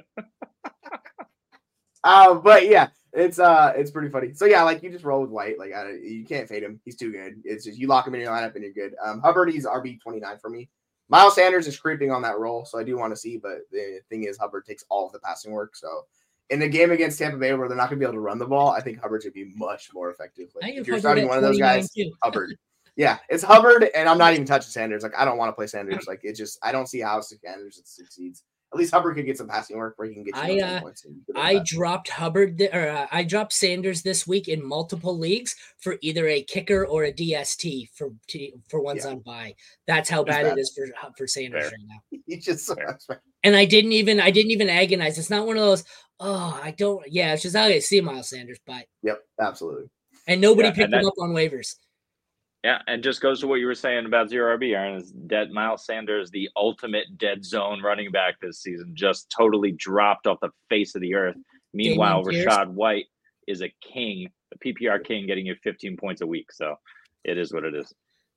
Um, 2.03 2.41
but 2.43 2.67
yeah, 2.67 2.87
it's 3.13 3.39
uh, 3.39 3.73
it's 3.75 3.91
pretty 3.91 4.09
funny. 4.09 4.33
So 4.33 4.45
yeah, 4.45 4.63
like 4.63 4.83
you 4.83 4.89
just 4.89 5.05
roll 5.05 5.21
with 5.21 5.29
White. 5.29 5.59
Like 5.59 5.73
I, 5.73 5.91
you 5.91 6.25
can't 6.25 6.49
fade 6.49 6.63
him. 6.63 6.79
He's 6.83 6.97
too 6.97 7.11
good. 7.11 7.41
It's 7.45 7.65
just 7.65 7.77
you 7.77 7.87
lock 7.87 8.07
him 8.07 8.15
in 8.15 8.21
your 8.21 8.31
lineup 8.31 8.55
and 8.55 8.63
you're 8.63 8.73
good. 8.73 8.95
Um, 9.03 9.21
Hubbard, 9.21 9.51
he's 9.51 9.65
RB 9.65 10.01
twenty 10.01 10.19
nine 10.19 10.37
for 10.39 10.49
me. 10.49 10.69
Miles 11.09 11.35
Sanders 11.35 11.67
is 11.67 11.77
creeping 11.77 12.09
on 12.09 12.21
that 12.21 12.39
role, 12.39 12.63
so 12.63 12.79
I 12.79 12.83
do 12.83 12.97
want 12.97 13.11
to 13.13 13.17
see. 13.17 13.37
But 13.37 13.59
the 13.71 13.99
thing 14.09 14.23
is, 14.23 14.37
Hubbard 14.37 14.65
takes 14.65 14.85
all 14.89 15.05
of 15.05 15.11
the 15.11 15.19
passing 15.19 15.51
work. 15.51 15.75
So 15.75 16.05
in 16.51 16.59
the 16.59 16.67
game 16.69 16.91
against 16.91 17.17
Tampa 17.17 17.37
Bay, 17.37 17.53
where 17.53 17.67
they're 17.67 17.77
not 17.77 17.89
going 17.89 17.99
to 17.99 18.03
be 18.03 18.05
able 18.05 18.13
to 18.13 18.19
run 18.19 18.37
the 18.37 18.45
ball, 18.45 18.69
I 18.69 18.81
think 18.81 19.01
Hubbard 19.01 19.23
should 19.23 19.33
be 19.33 19.51
much 19.55 19.89
more 19.93 20.11
effective. 20.11 20.49
Like, 20.61 20.75
if 20.75 20.85
you're 20.85 20.99
starting 20.99 21.27
one 21.27 21.37
of 21.37 21.43
those 21.43 21.57
guys. 21.57 21.89
Hubbard. 22.23 22.55
Yeah, 22.97 23.17
it's 23.29 23.41
Hubbard, 23.41 23.89
and 23.95 24.07
I'm 24.09 24.17
not 24.17 24.33
even 24.33 24.45
touching 24.45 24.69
Sanders. 24.69 25.01
Like 25.01 25.13
I 25.17 25.23
don't 25.23 25.37
want 25.37 25.49
to 25.49 25.53
play 25.53 25.65
Sanders. 25.65 26.05
Like 26.07 26.19
it 26.23 26.35
just 26.35 26.59
I 26.61 26.71
don't 26.73 26.87
see 26.87 26.99
how 26.99 27.21
Sanders 27.21 27.81
succeeds. 27.85 28.43
At 28.73 28.77
least 28.79 28.93
Hubbard 28.93 29.15
could 29.15 29.25
get 29.25 29.37
some 29.37 29.49
passing 29.49 29.77
work 29.77 29.95
where 29.97 30.07
he 30.07 30.13
can 30.13 30.23
get 30.23 30.35
you 30.35 30.63
I, 30.63 30.75
uh, 30.77 30.81
points. 30.81 31.03
and 31.03 31.15
you 31.15 31.21
could 31.25 31.35
have 31.35 31.45
I 31.45 31.53
that. 31.55 31.65
dropped 31.65 32.09
Hubbard 32.09 32.57
th- 32.57 32.73
or 32.73 32.87
uh, 32.89 33.07
I 33.11 33.23
dropped 33.23 33.51
Sanders 33.53 34.01
this 34.01 34.25
week 34.27 34.47
in 34.47 34.65
multiple 34.65 35.17
leagues 35.17 35.55
for 35.79 35.97
either 36.01 36.27
a 36.27 36.41
kicker 36.43 36.85
or 36.85 37.03
a 37.05 37.11
DST 37.13 37.89
for 37.93 38.11
t- 38.27 38.53
for 38.69 38.79
ones 38.81 39.03
Yeah. 39.03 39.11
on 39.11 39.19
buy. 39.19 39.55
That's 39.87 40.09
how 40.09 40.23
bad, 40.23 40.43
bad. 40.43 40.57
it 40.57 40.61
is 40.61 40.73
for 40.75 40.87
for 41.17 41.27
Sanders 41.27 41.63
Fair. 41.63 41.71
right 41.71 41.87
now. 41.87 42.19
He's 42.27 42.45
just 42.45 42.65
so 42.65 42.75
And 43.43 43.55
I 43.55 43.65
didn't 43.65 43.93
even 43.93 44.19
I 44.19 44.31
didn't 44.31 44.51
even 44.51 44.69
agonize. 44.69 45.17
It's 45.17 45.29
not 45.29 45.47
one 45.47 45.57
of 45.57 45.63
those. 45.63 45.83
Oh, 46.23 46.59
I 46.63 46.71
don't. 46.71 47.03
Yeah, 47.11 47.33
it's 47.33 47.41
just 47.43 47.55
okay. 47.55 47.79
See 47.79 47.99
Miles 47.99 48.29
Sanders, 48.29 48.59
but 48.65 48.85
Yep, 49.01 49.23
absolutely. 49.41 49.89
and 50.27 50.39
nobody 50.39 50.67
Yeah, 50.67 50.73
picked 50.73 50.85
and 50.85 50.93
him 50.93 51.01
that- 51.01 51.07
up 51.07 51.13
on 51.19 51.31
waivers. 51.33 51.75
Yeah, 52.63 52.79
and 52.85 53.01
just 53.03 53.21
goes 53.21 53.39
to 53.39 53.47
what 53.47 53.55
you 53.55 53.65
were 53.65 53.73
saying 53.73 54.05
about 54.05 54.29
zero 54.29 54.55
RB, 54.55 54.75
Aaron. 54.75 54.97
Is 54.97 55.11
dead 55.11 55.49
Miles 55.49 55.83
Sanders, 55.83 56.29
the 56.29 56.47
ultimate 56.55 57.17
dead 57.17 57.43
zone 57.43 57.81
running 57.81 58.11
back 58.11 58.39
this 58.39 58.59
season, 58.61 58.91
just 58.95 59.31
totally 59.35 59.71
dropped 59.71 60.27
off 60.27 60.39
the 60.41 60.51
face 60.69 60.93
of 60.93 61.01
the 61.01 61.15
earth. 61.15 61.35
Meanwhile, 61.73 62.23
Dameon 62.23 62.29
Pierce. 62.29 62.45
Rachaad 62.45 62.67
White 62.69 63.05
is 63.47 63.63
a 63.63 63.69
king, 63.81 64.29
a 64.53 64.57
PPR 64.59 64.99
king, 65.03 65.25
getting 65.25 65.47
you 65.47 65.55
15 65.63 65.97
points 65.97 66.21
a 66.21 66.27
week. 66.27 66.51
So 66.51 66.75
it 67.23 67.39
is 67.39 67.51
what 67.51 67.63
it 67.63 67.73
is. 67.73 67.91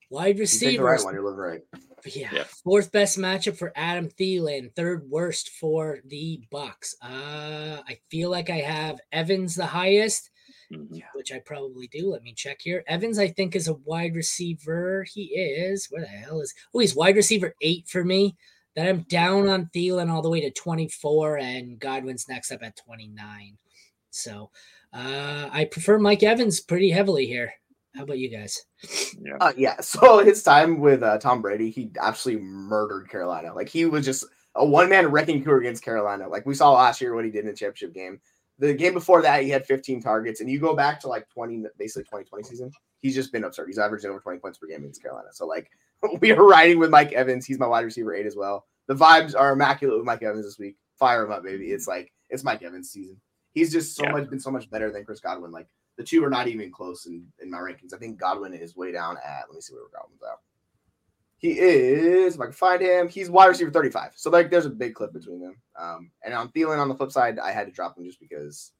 Wide 0.08 0.38
You 0.38 0.46
the 0.46 0.78
right 0.78 1.02
one, 1.02 1.12
you're 1.12 1.22
living 1.22 1.38
right. 1.40 1.60
Yeah. 2.06 2.30
Yeah. 2.32 2.44
Fourth 2.64 2.92
best 2.92 3.18
matchup 3.18 3.56
for 3.56 3.72
Adam 3.76 4.08
Thielen. 4.08 4.74
Third 4.74 5.08
worst 5.08 5.50
for 5.50 6.00
the 6.06 6.42
Bucks. 6.50 6.94
Uh, 7.02 7.80
I 7.86 7.98
feel 8.10 8.30
like 8.30 8.50
I 8.50 8.56
have 8.58 8.98
Evans 9.12 9.54
the 9.54 9.66
highest. 9.66 10.30
Mhm. 10.72 11.02
which 11.14 11.30
I 11.32 11.38
probably 11.40 11.86
do. 11.88 12.10
Let 12.10 12.22
me 12.22 12.32
check 12.34 12.58
here. 12.62 12.82
Evans, 12.86 13.18
I 13.18 13.28
think, 13.28 13.54
is 13.54 13.68
a 13.68 13.74
wide 13.74 14.14
receiver. 14.14 15.04
He 15.12 15.24
is. 15.26 15.86
Where 15.90 16.02
the 16.02 16.08
hell 16.08 16.40
is? 16.40 16.52
Oh, 16.74 16.78
he's 16.80 16.94
wide 16.96 17.16
receiver 17.16 17.54
eight 17.60 17.86
for 17.88 18.02
me. 18.04 18.36
Then 18.74 18.88
I'm 18.88 19.02
down 19.02 19.48
on 19.48 19.66
Thielen 19.74 20.10
all 20.10 20.22
the 20.22 20.30
way 20.30 20.40
to 20.40 20.50
24, 20.50 21.38
and 21.38 21.78
Godwin's 21.78 22.28
next 22.28 22.50
up 22.50 22.62
at 22.62 22.76
29. 22.76 23.56
So 24.10 24.50
uh, 24.92 25.48
I 25.52 25.66
prefer 25.66 25.98
Mike 25.98 26.22
Evans 26.22 26.60
pretty 26.60 26.90
heavily 26.90 27.26
here. 27.26 27.52
How 27.94 28.02
about 28.02 28.18
you 28.18 28.28
guys? 28.30 28.60
Yeah. 29.20 29.36
Uh, 29.40 29.52
yeah. 29.56 29.76
So 29.82 30.24
his 30.24 30.42
time 30.42 30.80
with 30.80 31.02
uh, 31.02 31.18
Tom 31.18 31.40
Brady, 31.42 31.70
he 31.70 31.90
absolutely 32.00 32.44
murdered 32.44 33.08
Carolina. 33.08 33.54
Like 33.54 33.68
he 33.68 33.84
was 33.86 34.04
just 34.04 34.24
a 34.56 34.64
one 34.64 34.88
man 34.88 35.08
wrecking 35.08 35.42
crew 35.42 35.60
against 35.60 35.84
Carolina. 35.84 36.28
Like 36.28 36.46
we 36.46 36.54
saw 36.54 36.72
last 36.72 37.00
year 37.00 37.14
what 37.14 37.24
he 37.24 37.30
did 37.30 37.40
in 37.40 37.46
the 37.46 37.52
championship 37.56 37.94
game. 37.94 38.20
The 38.58 38.72
game 38.74 38.94
before 38.94 39.20
that, 39.22 39.42
he 39.42 39.50
had 39.50 39.66
15 39.66 40.00
targets, 40.00 40.40
and 40.40 40.48
you 40.48 40.60
go 40.60 40.76
back 40.76 41.00
to 41.00 41.08
like 41.08 41.28
20, 41.30 41.64
basically 41.76 42.04
2020 42.04 42.44
season. 42.44 42.70
He's 43.00 43.14
just 43.14 43.32
been 43.32 43.42
absurd. 43.44 43.66
He's 43.66 43.78
averaging 43.78 44.10
over 44.10 44.20
20 44.20 44.38
points 44.38 44.58
per 44.58 44.68
game 44.68 44.78
against 44.78 45.02
Carolina. 45.02 45.28
So 45.32 45.46
like 45.46 45.70
we 46.20 46.32
are 46.32 46.42
riding 46.46 46.78
with 46.78 46.90
Mike 46.90 47.12
Evans. 47.12 47.46
He's 47.46 47.58
my 47.58 47.66
wide 47.66 47.84
receiver 47.84 48.14
eight 48.14 48.26
as 48.26 48.36
well. 48.36 48.66
The 48.86 48.94
vibes 48.94 49.34
are 49.38 49.52
immaculate 49.52 49.96
with 49.98 50.06
Mike 50.06 50.22
Evans 50.22 50.44
this 50.44 50.58
week. 50.58 50.76
Fire 50.98 51.24
him 51.24 51.32
up, 51.32 51.42
baby. 51.42 51.66
It's 51.72 51.88
like 51.88 52.12
it's 52.30 52.44
Mike 52.44 52.62
Evans 52.62 52.90
season. 52.90 53.20
He's 53.52 53.72
just 53.72 53.96
so 53.96 54.04
Yeah. 54.04 54.12
much 54.12 54.30
been 54.30 54.40
so 54.40 54.50
much 54.50 54.68
better 54.70 54.90
than 54.90 55.04
Chris 55.04 55.20
Godwin. 55.20 55.50
Like 55.52 55.66
the 55.96 56.04
two 56.04 56.24
are 56.24 56.30
not 56.30 56.48
even 56.48 56.70
close 56.70 57.06
in, 57.06 57.26
in 57.40 57.50
my 57.50 57.58
rankings. 57.58 57.94
I 57.94 57.98
think 57.98 58.18
Godwin 58.18 58.54
is 58.54 58.76
way 58.76 58.92
down 58.92 59.16
at 59.24 59.44
let 59.48 59.54
me 59.54 59.60
see 59.60 59.74
where 59.74 59.82
Godwin's 59.92 60.22
at. 60.22 60.38
He 61.38 61.58
is, 61.58 62.36
if 62.36 62.40
I 62.40 62.44
can 62.44 62.52
find 62.52 62.80
him, 62.80 63.08
he's 63.08 63.28
wide 63.28 63.46
receiver 63.46 63.70
35. 63.70 64.12
So 64.14 64.30
like 64.30 64.50
there's 64.50 64.66
a 64.66 64.70
big 64.70 64.94
clip 64.94 65.12
between 65.12 65.40
them. 65.40 65.56
Um, 65.78 66.10
and 66.24 66.32
on 66.32 66.48
Thielen 66.50 66.78
on 66.78 66.88
the 66.88 66.94
flip 66.94 67.12
side, 67.12 67.38
I 67.38 67.52
had 67.52 67.66
to 67.66 67.72
drop 67.72 67.98
him 67.98 68.04
just 68.04 68.18
because 68.18 68.72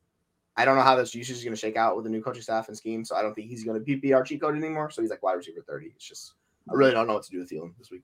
I 0.57 0.65
don't 0.65 0.77
know 0.77 0.83
how 0.83 0.97
this 0.97 1.15
usage 1.15 1.37
is 1.37 1.45
going 1.45 1.55
to 1.55 1.61
shake 1.61 1.77
out 1.77 1.97
with 1.97 2.05
the 2.05 2.11
new 2.11 2.23
coaching 2.23 2.43
staff 2.43 2.69
and 2.69 2.77
scheme. 2.77 3.05
So 3.05 3.17
I 3.17 3.23
don't 3.23 3.35
think 3.35 3.49
he's 3.49 3.65
going 3.65 3.79
to 3.79 3.85
be 3.85 4.01
PPR 4.01 4.25
cheat 4.25 4.41
code 4.41 4.57
anymore. 4.57 4.91
So 4.91 5.03
he's 5.03 5.11
like 5.11 5.23
wide 5.23 5.35
receiver 5.35 5.65
30. 5.67 5.87
It's 5.95 6.09
just 6.09 6.35
I 6.71 6.75
really 6.75 6.93
don't 6.93 7.07
know 7.07 7.15
what 7.15 7.25
to 7.25 7.31
do 7.31 7.41
with 7.41 7.51
Thielen 7.51 7.77
this 7.79 7.91
week. 7.91 8.03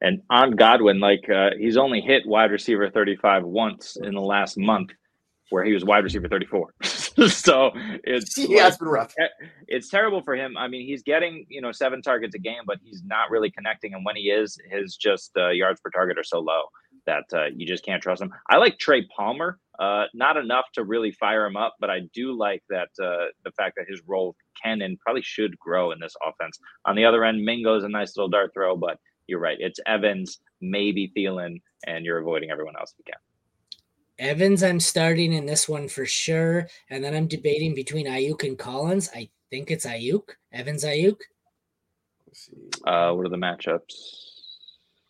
And 0.00 0.22
on 0.30 0.52
Godwin, 0.52 1.00
like 1.00 1.28
uh, 1.30 1.50
he's 1.58 1.76
only 1.76 2.00
hit 2.00 2.26
wide 2.26 2.50
receiver 2.50 2.90
35 2.90 3.44
once 3.44 3.96
in 3.96 4.14
the 4.14 4.20
last 4.20 4.58
month, 4.58 4.90
where 5.50 5.64
he 5.64 5.72
was 5.72 5.84
wide 5.84 6.04
receiver 6.04 6.28
34. 6.28 6.74
so 7.28 7.70
it's 8.04 8.36
Yeah, 8.36 8.62
like- 8.64 8.68
it's 8.68 8.76
been 8.78 8.88
rough. 8.88 9.14
it's 9.68 9.88
terrible 9.88 10.22
for 10.22 10.34
him. 10.34 10.56
I 10.56 10.68
mean, 10.68 10.86
he's 10.86 11.02
getting 11.02 11.46
you 11.48 11.60
know 11.60 11.72
seven 11.72 12.02
targets 12.02 12.34
a 12.34 12.38
game, 12.38 12.62
but 12.66 12.78
he's 12.82 13.02
not 13.04 13.30
really 13.30 13.50
connecting. 13.50 13.94
And 13.94 14.04
when 14.04 14.16
he 14.16 14.24
is, 14.30 14.58
his 14.70 14.96
just 14.96 15.30
uh, 15.36 15.50
yards 15.50 15.80
per 15.80 15.90
target 15.90 16.18
are 16.18 16.24
so 16.24 16.40
low 16.40 16.62
that 17.06 17.24
uh, 17.34 17.46
you 17.54 17.66
just 17.66 17.84
can't 17.84 18.02
trust 18.02 18.22
him. 18.22 18.32
I 18.48 18.56
like 18.56 18.78
Trey 18.78 19.06
Palmer, 19.14 19.58
uh, 19.78 20.04
not 20.14 20.36
enough 20.38 20.64
to 20.74 20.84
really 20.84 21.12
fire 21.12 21.44
him 21.44 21.56
up, 21.56 21.74
but 21.78 21.90
I 21.90 22.00
do 22.14 22.32
like 22.36 22.62
that 22.70 22.88
uh, 23.02 23.26
the 23.44 23.50
fact 23.56 23.74
that 23.76 23.84
his 23.88 24.00
role 24.06 24.34
can 24.62 24.80
and 24.80 24.98
probably 25.00 25.20
should 25.22 25.58
grow 25.58 25.90
in 25.92 26.00
this 26.00 26.14
offense. 26.26 26.58
On 26.86 26.96
the 26.96 27.04
other 27.04 27.22
end, 27.24 27.44
Mingo's 27.44 27.84
a 27.84 27.88
nice 27.90 28.16
little 28.16 28.30
dart 28.30 28.52
throw, 28.54 28.74
but 28.76 28.98
you're 29.26 29.40
right. 29.40 29.58
It's 29.60 29.78
Evans, 29.86 30.38
maybe 30.62 31.12
Thielen, 31.16 31.60
and 31.86 32.04
you're 32.06 32.18
avoiding 32.18 32.50
everyone 32.50 32.74
else 32.78 32.92
if 32.92 33.04
you 33.06 33.12
can. 33.12 33.20
Evans, 34.18 34.62
I'm 34.62 34.80
starting 34.80 35.32
in 35.32 35.46
this 35.46 35.68
one 35.68 35.88
for 35.88 36.06
sure. 36.06 36.66
And 36.90 37.02
then 37.02 37.14
I'm 37.14 37.26
debating 37.26 37.74
between 37.74 38.06
Aiyuk 38.06 38.46
and 38.46 38.58
Collins. 38.58 39.10
I 39.14 39.28
think 39.50 39.70
it's 39.70 39.86
Aiyuk. 39.86 40.22
Evans 40.52 40.84
Aiyuk. 40.84 41.16
Uh, 42.84 43.12
what 43.12 43.26
are 43.26 43.30
the 43.30 43.36
matchups? 43.36 43.92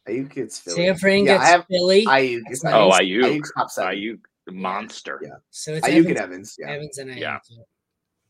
Aiyuk 0.08 0.34
gets 0.34 0.58
Philly. 0.58 0.86
San 0.86 0.96
Fran 0.96 1.24
yeah, 1.24 1.34
gets 1.38 1.44
I 1.44 1.46
have 1.48 1.66
Philly. 1.70 2.04
Aiyuk. 2.06 2.42
It's 2.50 2.62
That's 2.62 2.74
Oh, 2.74 2.88
nice. 2.88 3.00
Aiyuk. 3.00 3.22
Aiyuk's 3.24 3.52
top 3.56 3.70
seven. 3.70 3.94
Aiyuk, 3.94 4.18
the 4.46 4.52
monster. 4.52 5.20
Yeah. 5.22 5.30
so 5.50 5.72
it's 5.74 5.86
Aiyuk 5.86 6.06
Evans, 6.06 6.08
and 6.08 6.18
Evans. 6.18 6.56
Yeah, 6.58 6.70
Evans 6.70 6.98
and 6.98 7.10
Aiyuk. 7.10 7.20
Yeah. 7.20 7.38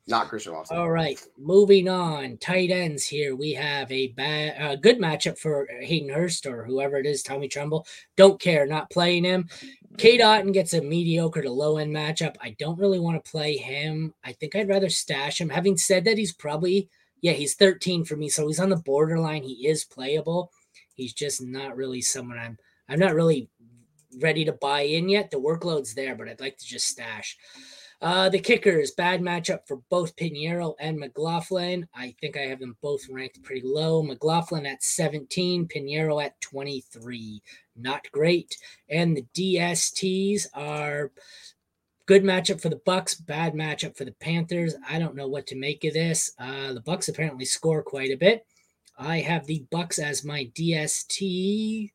not 0.07 0.29
Christian 0.29 0.53
Watson. 0.53 0.77
All 0.77 0.91
right, 0.91 1.21
moving 1.39 1.89
on. 1.89 2.37
Tight 2.37 2.71
ends 2.71 3.05
here. 3.07 3.35
We 3.35 3.53
have 3.55 3.91
a 3.91 4.09
bad, 4.09 4.63
uh, 4.63 4.77
good 4.77 4.99
matchup 4.99 5.39
for 5.39 5.67
Hayden 5.81 6.11
Hurst 6.11 6.47
or 6.47 6.63
whoever 6.65 6.97
it 6.99 7.07
is. 7.07 7.23
Tommy 7.23 7.49
Tremble. 7.49 7.87
Don't 8.17 8.41
care. 8.41 8.67
Not 8.67 8.91
playing 8.91 9.25
him. 9.25 9.49
Cade 9.97 10.21
Otton 10.21 10.53
gets 10.53 10.75
a 10.75 10.81
mediocre 10.81 11.43
to 11.43 11.51
low 11.51 11.79
end 11.79 11.95
matchup. 11.95 12.37
I 12.41 12.57
don't 12.59 12.79
really 12.79 12.99
want 12.99 13.23
to 13.23 13.31
play 13.31 13.57
him. 13.57 14.13
I 14.25 14.33
think 14.33 14.57
I'd 14.57 14.69
rather 14.69 14.89
stash 14.89 15.41
him. 15.41 15.49
Having 15.49 15.77
said 15.77 16.05
that, 16.05 16.19
he's 16.19 16.33
probably 16.33 16.89
yeah, 17.25 17.33
he's 17.33 17.55
13 17.55 18.05
for 18.05 18.17
me, 18.17 18.29
so 18.29 18.47
he's 18.47 18.61
on 18.61 18.69
the 18.69 18.77
borderline. 18.77 19.45
He 19.45 19.67
is 19.67 19.87
playable. 19.87 20.53
He's 20.93 21.15
just 21.15 21.41
not 21.41 21.75
really 21.75 22.03
someone 22.03 22.39
I'm. 22.39 22.59
I'm 22.87 22.99
not 22.99 23.15
really 23.15 23.49
ready 24.21 24.45
to 24.45 24.53
buy 24.53 24.83
in 24.83 25.09
yet. 25.09 25.31
The 25.31 25.41
workload's 25.41 25.95
there, 25.95 26.15
but 26.17 26.29
I'd 26.29 26.41
like 26.41 26.59
to 26.59 26.67
just 26.67 26.87
stash. 26.87 27.39
Uh, 28.05 28.29
the 28.29 28.39
kickers, 28.39 28.91
bad 28.91 29.23
matchup 29.23 29.67
for 29.67 29.79
both 29.89 30.15
Pineiro 30.17 30.75
and 30.79 30.99
McLaughlin. 30.99 31.89
I 31.95 32.15
think 32.21 32.37
I 32.37 32.43
have 32.43 32.61
them 32.61 32.77
both 32.83 33.09
ranked 33.09 33.43
pretty 33.43 33.67
low. 33.67 34.03
McLaughlin 34.03 34.67
at 34.67 34.83
17, 34.83 35.67
Pineiro 35.69 36.23
at 36.23 36.39
23. 36.43 37.41
Not 37.75 38.05
great. 38.13 38.59
And 38.91 39.17
the 39.17 39.25
DSTs 39.35 40.49
are 40.53 41.13
good 42.05 42.23
matchup 42.23 42.61
for 42.61 42.69
the 42.69 42.83
Bucks, 42.85 43.15
bad 43.15 43.55
matchup 43.55 43.97
for 43.97 44.05
the 44.05 44.13
Panthers. 44.13 44.75
I 44.87 44.99
don't 44.99 45.17
know 45.17 45.29
what 45.29 45.47
to 45.47 45.57
make 45.57 45.83
of 45.85 45.95
this. 45.95 46.31
Uh, 46.39 46.75
the 46.75 46.83
Bucks 46.83 47.09
apparently 47.09 47.47
score 47.47 47.83
quite 47.83 48.11
a 48.11 48.19
bit. 48.19 48.45
I 48.99 49.21
have 49.21 49.47
the 49.47 49.65
Bucks 49.71 49.99
as 49.99 50.27
my 50.27 50.51
DST. 50.55 51.91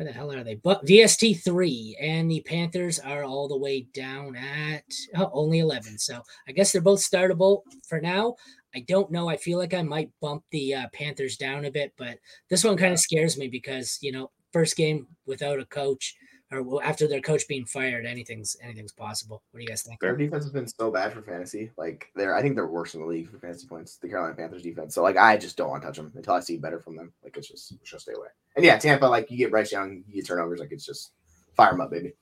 Where 0.00 0.06
the 0.06 0.14
hell 0.14 0.32
are 0.32 0.42
they? 0.42 0.54
But 0.54 0.86
DST 0.86 1.44
three 1.44 1.94
and 2.00 2.30
the 2.30 2.40
Panthers 2.40 2.98
are 2.98 3.22
all 3.22 3.48
the 3.48 3.58
way 3.58 3.82
down 3.92 4.34
at 4.34 4.84
oh, 5.14 5.30
only 5.34 5.58
eleven. 5.58 5.98
So 5.98 6.22
I 6.48 6.52
guess 6.52 6.72
they're 6.72 6.80
both 6.80 7.00
startable 7.00 7.60
for 7.86 8.00
now. 8.00 8.36
I 8.74 8.80
don't 8.88 9.10
know. 9.10 9.28
I 9.28 9.36
feel 9.36 9.58
like 9.58 9.74
I 9.74 9.82
might 9.82 10.08
bump 10.22 10.42
the 10.52 10.74
uh, 10.74 10.86
Panthers 10.94 11.36
down 11.36 11.66
a 11.66 11.70
bit, 11.70 11.92
but 11.98 12.16
this 12.48 12.64
one 12.64 12.78
kind 12.78 12.94
of 12.94 12.98
scares 12.98 13.36
me 13.36 13.48
because 13.48 13.98
you 14.00 14.10
know 14.10 14.30
first 14.54 14.74
game 14.74 15.06
without 15.26 15.60
a 15.60 15.66
coach 15.66 16.16
or 16.52 16.62
well, 16.62 16.80
after 16.82 17.06
their 17.06 17.20
coach 17.20 17.46
being 17.46 17.64
fired, 17.64 18.06
anything's 18.06 18.56
anything's 18.62 18.92
possible. 18.92 19.42
What 19.50 19.58
do 19.58 19.62
you 19.62 19.68
guys 19.68 19.82
think? 19.82 20.00
Their 20.00 20.16
defense 20.16 20.44
has 20.44 20.52
been 20.52 20.66
so 20.66 20.90
bad 20.90 21.12
for 21.12 21.22
fantasy. 21.22 21.70
Like 21.76 22.10
they're, 22.16 22.34
I 22.34 22.42
think 22.42 22.56
they're 22.56 22.66
worse 22.66 22.94
in 22.94 23.00
the 23.00 23.06
league 23.06 23.30
for 23.30 23.38
fantasy 23.38 23.66
points. 23.66 23.96
The 23.96 24.08
Carolina 24.08 24.34
Panthers 24.34 24.62
defense. 24.62 24.94
So 24.94 25.02
like, 25.02 25.16
I 25.16 25.36
just 25.36 25.56
don't 25.56 25.70
want 25.70 25.82
to 25.82 25.88
touch 25.88 25.96
them 25.96 26.12
until 26.14 26.34
I 26.34 26.40
see 26.40 26.56
better 26.56 26.80
from 26.80 26.96
them. 26.96 27.12
Like 27.22 27.36
it's 27.36 27.48
just, 27.48 27.72
it's 27.72 27.90
just 27.90 28.02
stay 28.02 28.12
away. 28.16 28.28
And 28.56 28.64
yeah, 28.64 28.78
Tampa, 28.78 29.06
like 29.06 29.30
you 29.30 29.36
get 29.36 29.50
Bryce 29.50 29.72
Young, 29.72 30.02
you 30.08 30.16
get 30.16 30.26
turnovers. 30.26 30.60
Like 30.60 30.72
it's 30.72 30.86
just 30.86 31.12
fire 31.56 31.70
them 31.70 31.80
up, 31.80 31.90
baby. 31.90 32.14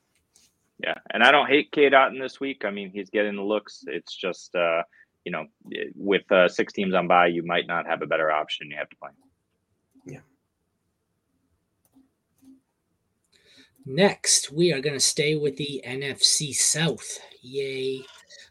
Yeah, 0.81 0.95
and 1.11 1.23
I 1.23 1.31
don't 1.31 1.47
hate 1.47 1.71
Cade 1.71 1.93
Otton 1.93 2.21
this 2.21 2.39
week. 2.39 2.63
I 2.65 2.69
mean, 2.71 2.91
he's 2.91 3.09
getting 3.09 3.35
the 3.35 3.43
looks. 3.43 3.83
It's 3.87 4.15
just, 4.15 4.55
uh, 4.55 4.83
you 5.25 5.31
know, 5.31 5.45
with 5.95 6.31
uh, 6.31 6.47
six 6.47 6.71
teams 6.71 6.93
on 6.93 7.07
by, 7.07 7.27
you 7.27 7.45
might 7.45 7.67
not 7.67 7.85
have 7.85 8.01
a 8.01 8.07
better 8.07 8.31
option. 8.31 8.69
You 8.69 8.77
have 8.77 8.89
to 8.89 8.95
play. 8.95 9.09
Next, 13.91 14.51
we 14.51 14.71
are 14.71 14.81
going 14.81 14.93
to 14.93 14.99
stay 14.99 15.35
with 15.35 15.57
the 15.57 15.81
NFC 15.83 16.53
South. 16.53 17.17
Yay. 17.41 18.05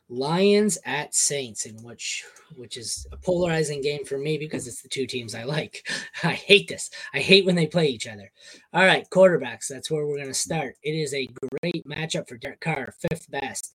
Lions 0.09 0.79
at 0.85 1.15
Saints, 1.15 1.65
in 1.65 1.77
which 1.85 2.25
which 2.57 2.77
is 2.77 3.07
a 3.13 3.17
polarizing 3.17 3.81
game 3.81 4.05
for 4.05 4.19
me 4.19 4.37
because 4.37 4.67
it's 4.67 4.83
the 4.83 4.89
two 4.89 5.07
teams 5.07 5.37
I 5.37 5.45
like. 5.45 5.89
I 6.25 6.33
hate 6.33 6.67
this. 6.67 6.91
I 7.15 7.21
hate 7.21 7.47
when 7.47 7.55
they 7.55 7.69
play 7.69 7.87
each 7.87 8.09
other. 8.09 8.33
All 8.73 8.85
right, 8.85 9.09
quarterbacks. 9.11 9.69
That's 9.69 9.93
where 9.93 10.05
we're 10.07 10.17
going 10.17 10.27
to 10.27 10.35
start. 10.35 10.75
It 10.83 10.93
is 10.93 11.15
a 11.15 11.29
great 11.63 11.87
matchup 11.87 12.29
for 12.29 12.37
Derek 12.37 12.61
Carr, 12.61 12.93
fifth 13.09 13.31
best. 13.31 13.75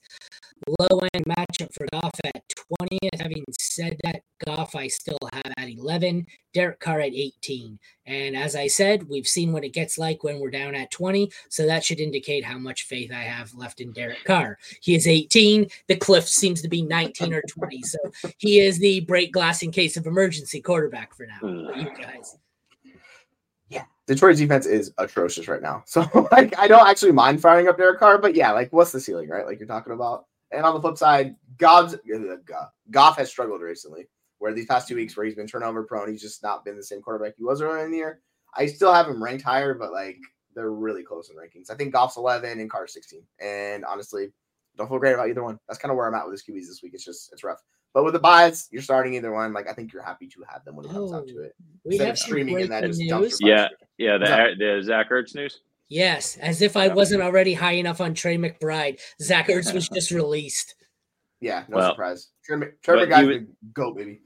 Low 0.68 1.00
end 1.14 1.26
matchup 1.26 1.74
for 1.74 1.88
Goff 1.92 2.14
at 2.24 2.44
20th. 2.82 3.22
Having 3.22 3.44
said 3.60 3.98
that, 4.04 4.22
Goff 4.46 4.76
I 4.76 4.88
still 4.88 5.18
have 5.32 5.54
at 5.58 5.70
11, 5.70 6.26
Derek 6.54 6.80
Carr 6.80 7.02
at 7.02 7.14
18. 7.14 7.80
And 8.06 8.36
as 8.36 8.56
I 8.56 8.68
said, 8.68 9.10
we've 9.10 9.28
seen 9.28 9.52
what 9.52 9.64
it 9.64 9.74
gets 9.74 9.98
like 9.98 10.24
when 10.24 10.40
we're 10.40 10.50
down 10.50 10.76
at 10.76 10.92
20. 10.92 11.32
So 11.50 11.66
that 11.66 11.84
should 11.84 12.00
indicate 12.00 12.44
how 12.44 12.58
much 12.58 12.84
faith 12.84 13.12
I 13.12 13.24
have 13.24 13.54
left 13.54 13.82
in 13.82 13.92
Derek 13.92 14.24
Carr. 14.26 14.58
He 14.82 14.96
is 14.96 15.08
18. 15.08 15.68
The 15.88 15.96
cliff 15.96 16.28
seems 16.28 16.62
to 16.62 16.70
be 16.70 16.82
19 16.82 17.34
or 17.34 17.42
20. 17.42 17.82
So 17.84 17.98
he 18.38 18.60
is 18.60 18.80
the 18.80 19.02
break 19.02 19.32
glass 19.34 19.64
in 19.64 19.72
case 19.72 19.98
of 19.98 20.06
emergency 20.06 20.62
quarterback 20.62 21.14
for 21.16 21.26
now. 21.26 21.40
For 21.40 21.78
you 21.78 21.90
guys. 22.02 22.38
Yeah, 23.70 23.84
Detroit's 24.08 24.40
defense 24.40 24.66
is 24.66 24.94
atrocious 24.98 25.48
right 25.48 25.62
now. 25.62 25.84
So 25.86 26.06
like, 26.32 26.58
I 26.58 26.68
don't 26.68 26.88
actually 26.88 27.12
mind 27.12 27.42
firing 27.42 27.68
up 27.68 27.78
Derek 27.78 28.00
Carr, 28.00 28.18
but 28.18 28.36
yeah, 28.36 28.52
like, 28.52 28.72
what's 28.72 28.92
the 28.92 29.00
ceiling, 29.00 29.30
right? 29.30 29.46
Like 29.46 29.60
you're 29.60 29.68
talking 29.68 29.94
about. 29.94 30.26
And 30.54 30.66
on 30.66 30.74
the 30.76 30.82
flip 30.82 30.98
side, 30.98 31.36
Gobbs, 31.58 31.96
uh, 31.96 32.36
Goff, 32.46 32.70
Goff 32.92 33.18
has 33.18 33.30
struggled 33.30 33.62
recently. 33.62 34.08
Where 34.40 34.54
these 34.54 34.66
past 34.66 34.90
two 34.90 34.96
weeks, 34.96 35.16
where 35.16 35.26
he's 35.26 35.36
been 35.36 35.48
turnover 35.48 35.84
prone, 35.84 36.12
he's 36.12 36.22
just 36.22 36.44
not 36.44 36.66
been 36.66 36.76
the 36.76 36.84
same 36.84 37.02
quarterback 37.02 37.36
he 37.38 37.46
was 37.46 37.62
earlier 37.62 37.86
in 37.86 37.92
the 37.92 37.98
year. 37.98 38.20
I 38.56 38.66
still 38.66 38.94
have 38.94 39.08
him 39.08 39.24
ranked 39.24 39.44
higher, 39.44 39.74
but 39.74 39.94
like 39.94 40.18
they're 40.54 40.72
really 40.72 41.04
close 41.04 41.30
in 41.30 41.38
rankings. 41.38 41.72
I 41.72 41.76
think 41.76 41.94
Goff's 41.94 42.18
11 42.18 42.60
and 42.60 42.70
Carr's 42.70 42.94
16. 42.94 43.22
And 43.40 43.86
honestly, 43.86 44.34
don't 44.76 44.90
feel 44.90 45.00
great 45.00 45.14
about 45.14 45.30
either 45.30 45.44
one. 45.44 45.60
That's 45.68 45.80
kind 45.80 45.92
of 45.92 45.98
where 45.98 46.08
I'm 46.08 46.14
at 46.14 46.26
with 46.26 46.34
his 46.34 46.44
QBs 46.44 46.68
this 46.68 46.82
week. 46.84 46.94
It's 46.94 47.06
just 47.06 47.32
it's 47.32 47.44
rough. 47.44 47.62
But 47.94 48.04
with 48.04 48.14
the 48.14 48.20
buys, 48.20 48.68
you're 48.72 48.82
starting 48.82 49.14
either 49.14 49.32
one. 49.32 49.54
Like 49.54 49.70
I 49.70 49.74
think 49.74 49.94
you're 49.94 50.04
happy 50.04 50.28
to 50.28 50.44
have 50.50 50.66
them 50.66 50.76
when 50.76 50.86
it 50.86 50.92
comes 50.92 51.12
down 51.12 51.28
to 51.28 51.44
it. 51.44 51.56
We 51.86 51.94
Instead 51.94 52.06
have 52.08 52.14
of 52.14 52.20
some 52.20 52.28
streaming 52.28 52.62
and 52.62 52.72
that 52.72 52.84
news. 52.84 53.00
dumpster 53.00 53.38
Yeah. 53.42 53.68
Yeah, 53.98 54.18
the, 54.18 54.56
the 54.58 54.82
Zach 54.84 55.10
Ertz 55.10 55.36
news. 55.36 55.62
Yes, 55.94 56.38
as 56.38 56.62
if 56.64 56.76
I 56.76 56.88
wasn't 56.88 57.22
already 57.22 57.54
high 57.54 57.74
enough 57.74 58.02
on 58.02 58.16
Trey 58.16 58.38
McBride. 58.38 59.00
Zach 59.22 59.48
Ertz 59.48 59.74
was 59.74 59.88
just 59.90 60.10
released. 60.22 60.74
Yeah, 61.40 61.66
no 61.70 61.78
Well, 61.78 61.92
surprise. 61.92 62.30
Trevor, 62.44 62.76
Trevor 62.84 63.00
but 63.02 63.06
he 63.06 63.10
guy's 63.12 63.28
was- 63.28 63.38
the 63.38 63.48
goat, 63.74 63.98
baby. 63.98 64.22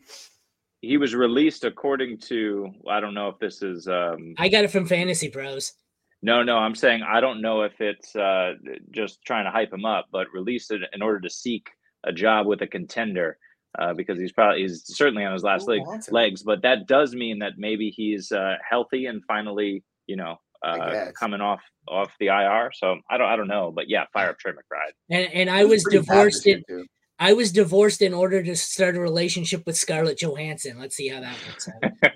He 0.82 0.98
was 0.98 1.14
released 1.16 1.64
according 1.66 2.20
to 2.30 2.70
I 2.88 3.00
don't 3.02 3.14
know 3.16 3.28
if 3.30 3.40
this 3.40 3.62
is 3.62 3.88
um 3.88 4.36
I 4.38 4.48
got 4.48 4.64
it 4.64 4.72
from 4.72 4.86
Fantasy 4.86 5.28
Pros. 5.30 5.74
no 6.22 6.42
no 6.44 6.58
I'm 6.58 6.76
saying 6.76 7.02
I 7.04 7.20
don't 7.20 7.42
know 7.42 7.64
if 7.64 7.82
it's 7.82 8.16
uh 8.16 8.54
just 8.92 9.20
trying 9.26 9.46
to 9.46 9.52
hype 9.52 9.74
him 9.74 9.86
up, 9.86 10.06
but 10.12 10.28
released 10.34 10.72
it 10.72 10.82
in 10.94 11.02
order 11.02 11.20
to 11.20 11.30
seek 11.30 11.68
a 12.06 12.14
job 12.14 12.46
with 12.48 12.62
a 12.62 12.68
contender. 12.68 13.38
Uh, 13.78 13.94
because 13.94 14.18
he's 14.18 14.32
probably 14.32 14.62
he's 14.62 14.84
certainly 14.86 15.24
on 15.26 15.34
his 15.34 15.44
last 15.44 15.68
leg, 15.68 15.82
legs, 16.10 16.42
but 16.42 16.62
that 16.64 16.88
does 16.88 17.14
mean 17.14 17.38
that 17.40 17.54
maybe 17.58 17.90
he's 17.92 18.32
uh, 18.32 18.56
healthy 18.68 19.06
and 19.08 19.22
finally, 19.28 19.84
you 20.08 20.16
know, 20.16 20.36
uh, 20.64 21.12
coming 21.20 21.42
off 21.42 21.62
off 21.88 22.12
the 22.20 22.28
IR. 22.28 22.72
So 22.74 22.98
I 23.10 23.18
don't 23.18 23.28
I 23.28 23.36
don't 23.36 23.48
know, 23.48 23.72
but 23.76 23.90
yeah, 23.90 24.06
fire 24.14 24.30
up 24.30 24.40
Trey 24.40 24.52
McBride. 24.54 24.92
And 25.10 25.32
and 25.34 25.50
I 25.50 25.60
He 25.60 25.66
was 25.66 25.84
divorced 25.86 26.46
in 26.48 26.64
too. 26.68 26.86
I 27.20 27.34
was 27.34 27.52
divorced 27.52 28.04
in 28.04 28.14
order 28.14 28.44
to 28.44 28.56
start 28.56 28.96
a 28.96 29.00
relationship 29.00 29.64
with 29.66 29.76
Scarlett 29.76 30.20
Johansson. 30.22 30.78
Let's 30.80 30.96
see 30.96 31.08
how 31.08 31.20
that 31.22 31.36
works 31.48 31.68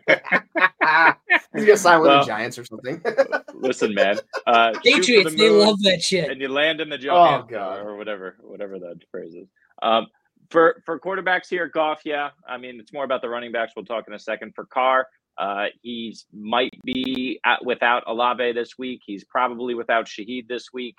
out. 0.08 1.17
He's 1.56 1.65
gonna 1.65 1.77
sign 1.77 2.01
with 2.01 2.10
Well- 2.10 2.21
the 2.21 2.27
Giants 2.27 2.58
or 2.60 2.65
something. 2.65 3.01
Listen, 3.56 3.93
man, 3.93 4.17
uh, 4.47 4.73
shoot 4.84 4.84
for 4.84 4.84
the 4.84 4.91
Patriots, 4.91 5.36
they 5.36 5.49
love 5.49 5.80
that 5.84 6.01
shit. 6.01 6.30
and 6.32 6.41
you 6.41 6.49
land 6.49 6.82
in 6.82 6.89
the 6.89 6.97
Oh, 7.10 7.43
God. 7.47 7.80
or 7.86 7.95
whatever, 7.95 8.38
whatever 8.41 8.80
that 8.80 8.95
phrase 9.12 9.34
is. 9.36 9.47
Um, 9.84 10.08
for 10.49 10.82
for 10.86 10.99
quarterbacks 10.99 11.47
here, 11.49 11.67
Goff, 11.67 12.01
yeah, 12.04 12.30
I 12.47 12.58
mean 12.58 12.80
it's 12.80 12.91
more 12.93 13.04
about 13.06 13.21
the 13.21 13.30
running 13.30 13.51
backs. 13.51 13.73
We'll 13.75 13.86
talk 13.86 14.06
in 14.08 14.13
a 14.13 14.19
second. 14.19 14.54
For 14.56 14.65
Carr, 14.65 15.08
uh, 15.38 15.65
he's 15.82 16.26
might 16.34 16.74
be 16.84 17.39
at, 17.46 17.63
without 17.65 18.04
Olave 18.08 18.52
this 18.54 18.78
week. 18.78 19.02
He's 19.06 19.24
probably 19.24 19.74
without 19.76 20.06
Shaheed 20.06 20.48
this 20.48 20.67
week. 20.74 20.96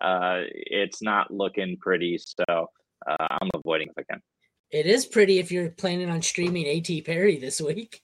Uh, 0.00 0.42
it's 0.50 1.02
not 1.02 1.30
looking 1.30 1.76
pretty, 1.76 2.18
so 2.18 2.44
uh, 3.06 3.26
I'm 3.30 3.50
avoiding 3.54 3.88
if 3.88 3.94
I 3.98 4.12
can. 4.12 4.22
It 4.70 4.86
is 4.86 5.06
pretty 5.06 5.38
if 5.38 5.52
you're 5.52 5.70
planning 5.70 6.10
on 6.10 6.20
streaming 6.22 6.66
AT 6.66 7.04
Perry 7.04 7.36
this 7.38 7.60
week. 7.60 8.00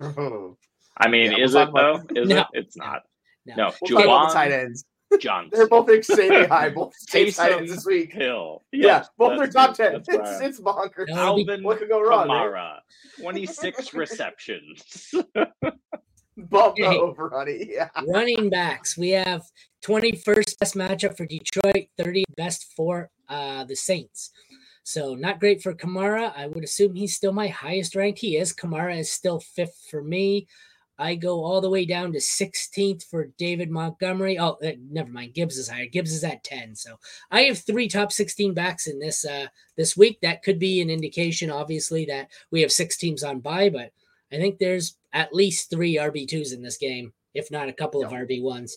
Oh. 0.00 0.56
I 0.98 1.08
mean, 1.08 1.30
Yeah, 1.32 1.36
we'll 1.38 1.44
is 1.46 1.54
it 1.54 1.58
though? 1.74 1.94
about- 1.94 2.16
Is 2.16 2.28
No, 2.30 2.38
it? 2.40 2.46
It's 2.54 2.76
not. 2.76 3.02
no. 3.46 3.54
No, 3.56 3.72
We'll 3.82 4.00
talk 4.00 4.04
about 4.04 4.32
tight 4.32 4.52
ends. 4.52 4.84
Johnson. 5.20 5.50
They're 5.52 5.68
both 5.68 5.88
insanely 5.88 6.46
high. 6.48 6.70
Both 6.70 6.94
same 6.96 7.30
tight 7.32 7.52
ends 7.52 7.72
this 7.74 7.86
week. 7.86 8.12
Hill. 8.12 8.62
Yeah, 8.72 9.04
both 9.16 9.38
are 9.38 9.46
top 9.46 9.74
ten. 9.74 9.96
It's, 9.96 10.08
right. 10.08 10.42
it's 10.42 10.60
bonkers. 10.60 11.06
No, 11.08 11.14
it'll 11.22 11.36
be- 11.36 11.42
Alvin 11.42 11.64
What 11.64 11.78
could 11.78 11.88
go 11.88 12.00
wrong? 12.02 12.28
Right? 12.28 12.52
Kamara, 12.52 12.78
26 13.20 13.94
receptions. 13.94 15.14
Bump 16.36 16.76
the 16.76 16.82
Hey. 16.90 16.98
over, 16.98 17.30
honey. 17.32 17.66
Yeah. 17.70 17.88
Running 18.08 18.50
backs, 18.50 18.98
we 18.98 19.10
have 19.10 19.42
21st 19.84 20.58
best 20.58 20.74
matchup 20.74 21.16
for 21.16 21.24
Detroit, 21.24 21.86
30th 21.98 22.24
best 22.36 22.66
for 22.76 23.10
uh, 23.28 23.64
the 23.64 23.74
Saints. 23.76 24.32
So 24.82 25.14
not 25.14 25.40
great 25.40 25.62
for 25.62 25.72
Kamara. 25.74 26.32
I 26.36 26.46
would 26.46 26.62
assume 26.62 26.94
he's 26.94 27.14
still 27.16 27.32
my 27.32 27.48
highest 27.48 27.96
ranked. 27.96 28.18
He 28.18 28.36
is. 28.36 28.52
Kamara 28.52 28.98
is 28.98 29.10
still 29.10 29.40
fifth 29.40 29.86
for 29.90 30.02
me. 30.02 30.46
I 30.98 31.14
go 31.14 31.44
all 31.44 31.60
the 31.60 31.70
way 31.70 31.84
down 31.84 32.12
to 32.12 32.18
16th 32.18 33.04
for 33.04 33.32
David 33.38 33.70
Montgomery. 33.70 34.38
Oh, 34.38 34.56
uh, 34.64 34.72
never 34.90 35.10
mind. 35.10 35.34
Gibbs 35.34 35.58
is 35.58 35.68
higher. 35.68 35.86
Gibbs 35.86 36.12
is 36.12 36.24
at 36.24 36.42
10. 36.44 36.74
So 36.74 36.98
I 37.30 37.42
have 37.42 37.58
three 37.58 37.88
top 37.88 38.12
16 38.12 38.54
backs 38.54 38.86
in 38.86 38.98
this 38.98 39.24
uh 39.24 39.46
this 39.76 39.96
week. 39.96 40.18
That 40.22 40.42
could 40.42 40.58
be 40.58 40.80
an 40.80 40.90
indication, 40.90 41.50
obviously, 41.50 42.06
that 42.06 42.28
we 42.50 42.62
have 42.62 42.72
six 42.72 42.96
teams 42.96 43.22
on 43.22 43.40
by, 43.40 43.68
but 43.68 43.92
I 44.32 44.36
think 44.36 44.58
there's 44.58 44.96
at 45.12 45.34
least 45.34 45.70
three 45.70 45.96
RB2s 45.96 46.52
in 46.52 46.62
this 46.62 46.76
game, 46.76 47.12
if 47.34 47.50
not 47.50 47.68
a 47.68 47.72
couple 47.72 48.04
of 48.04 48.12
RB1s. 48.12 48.72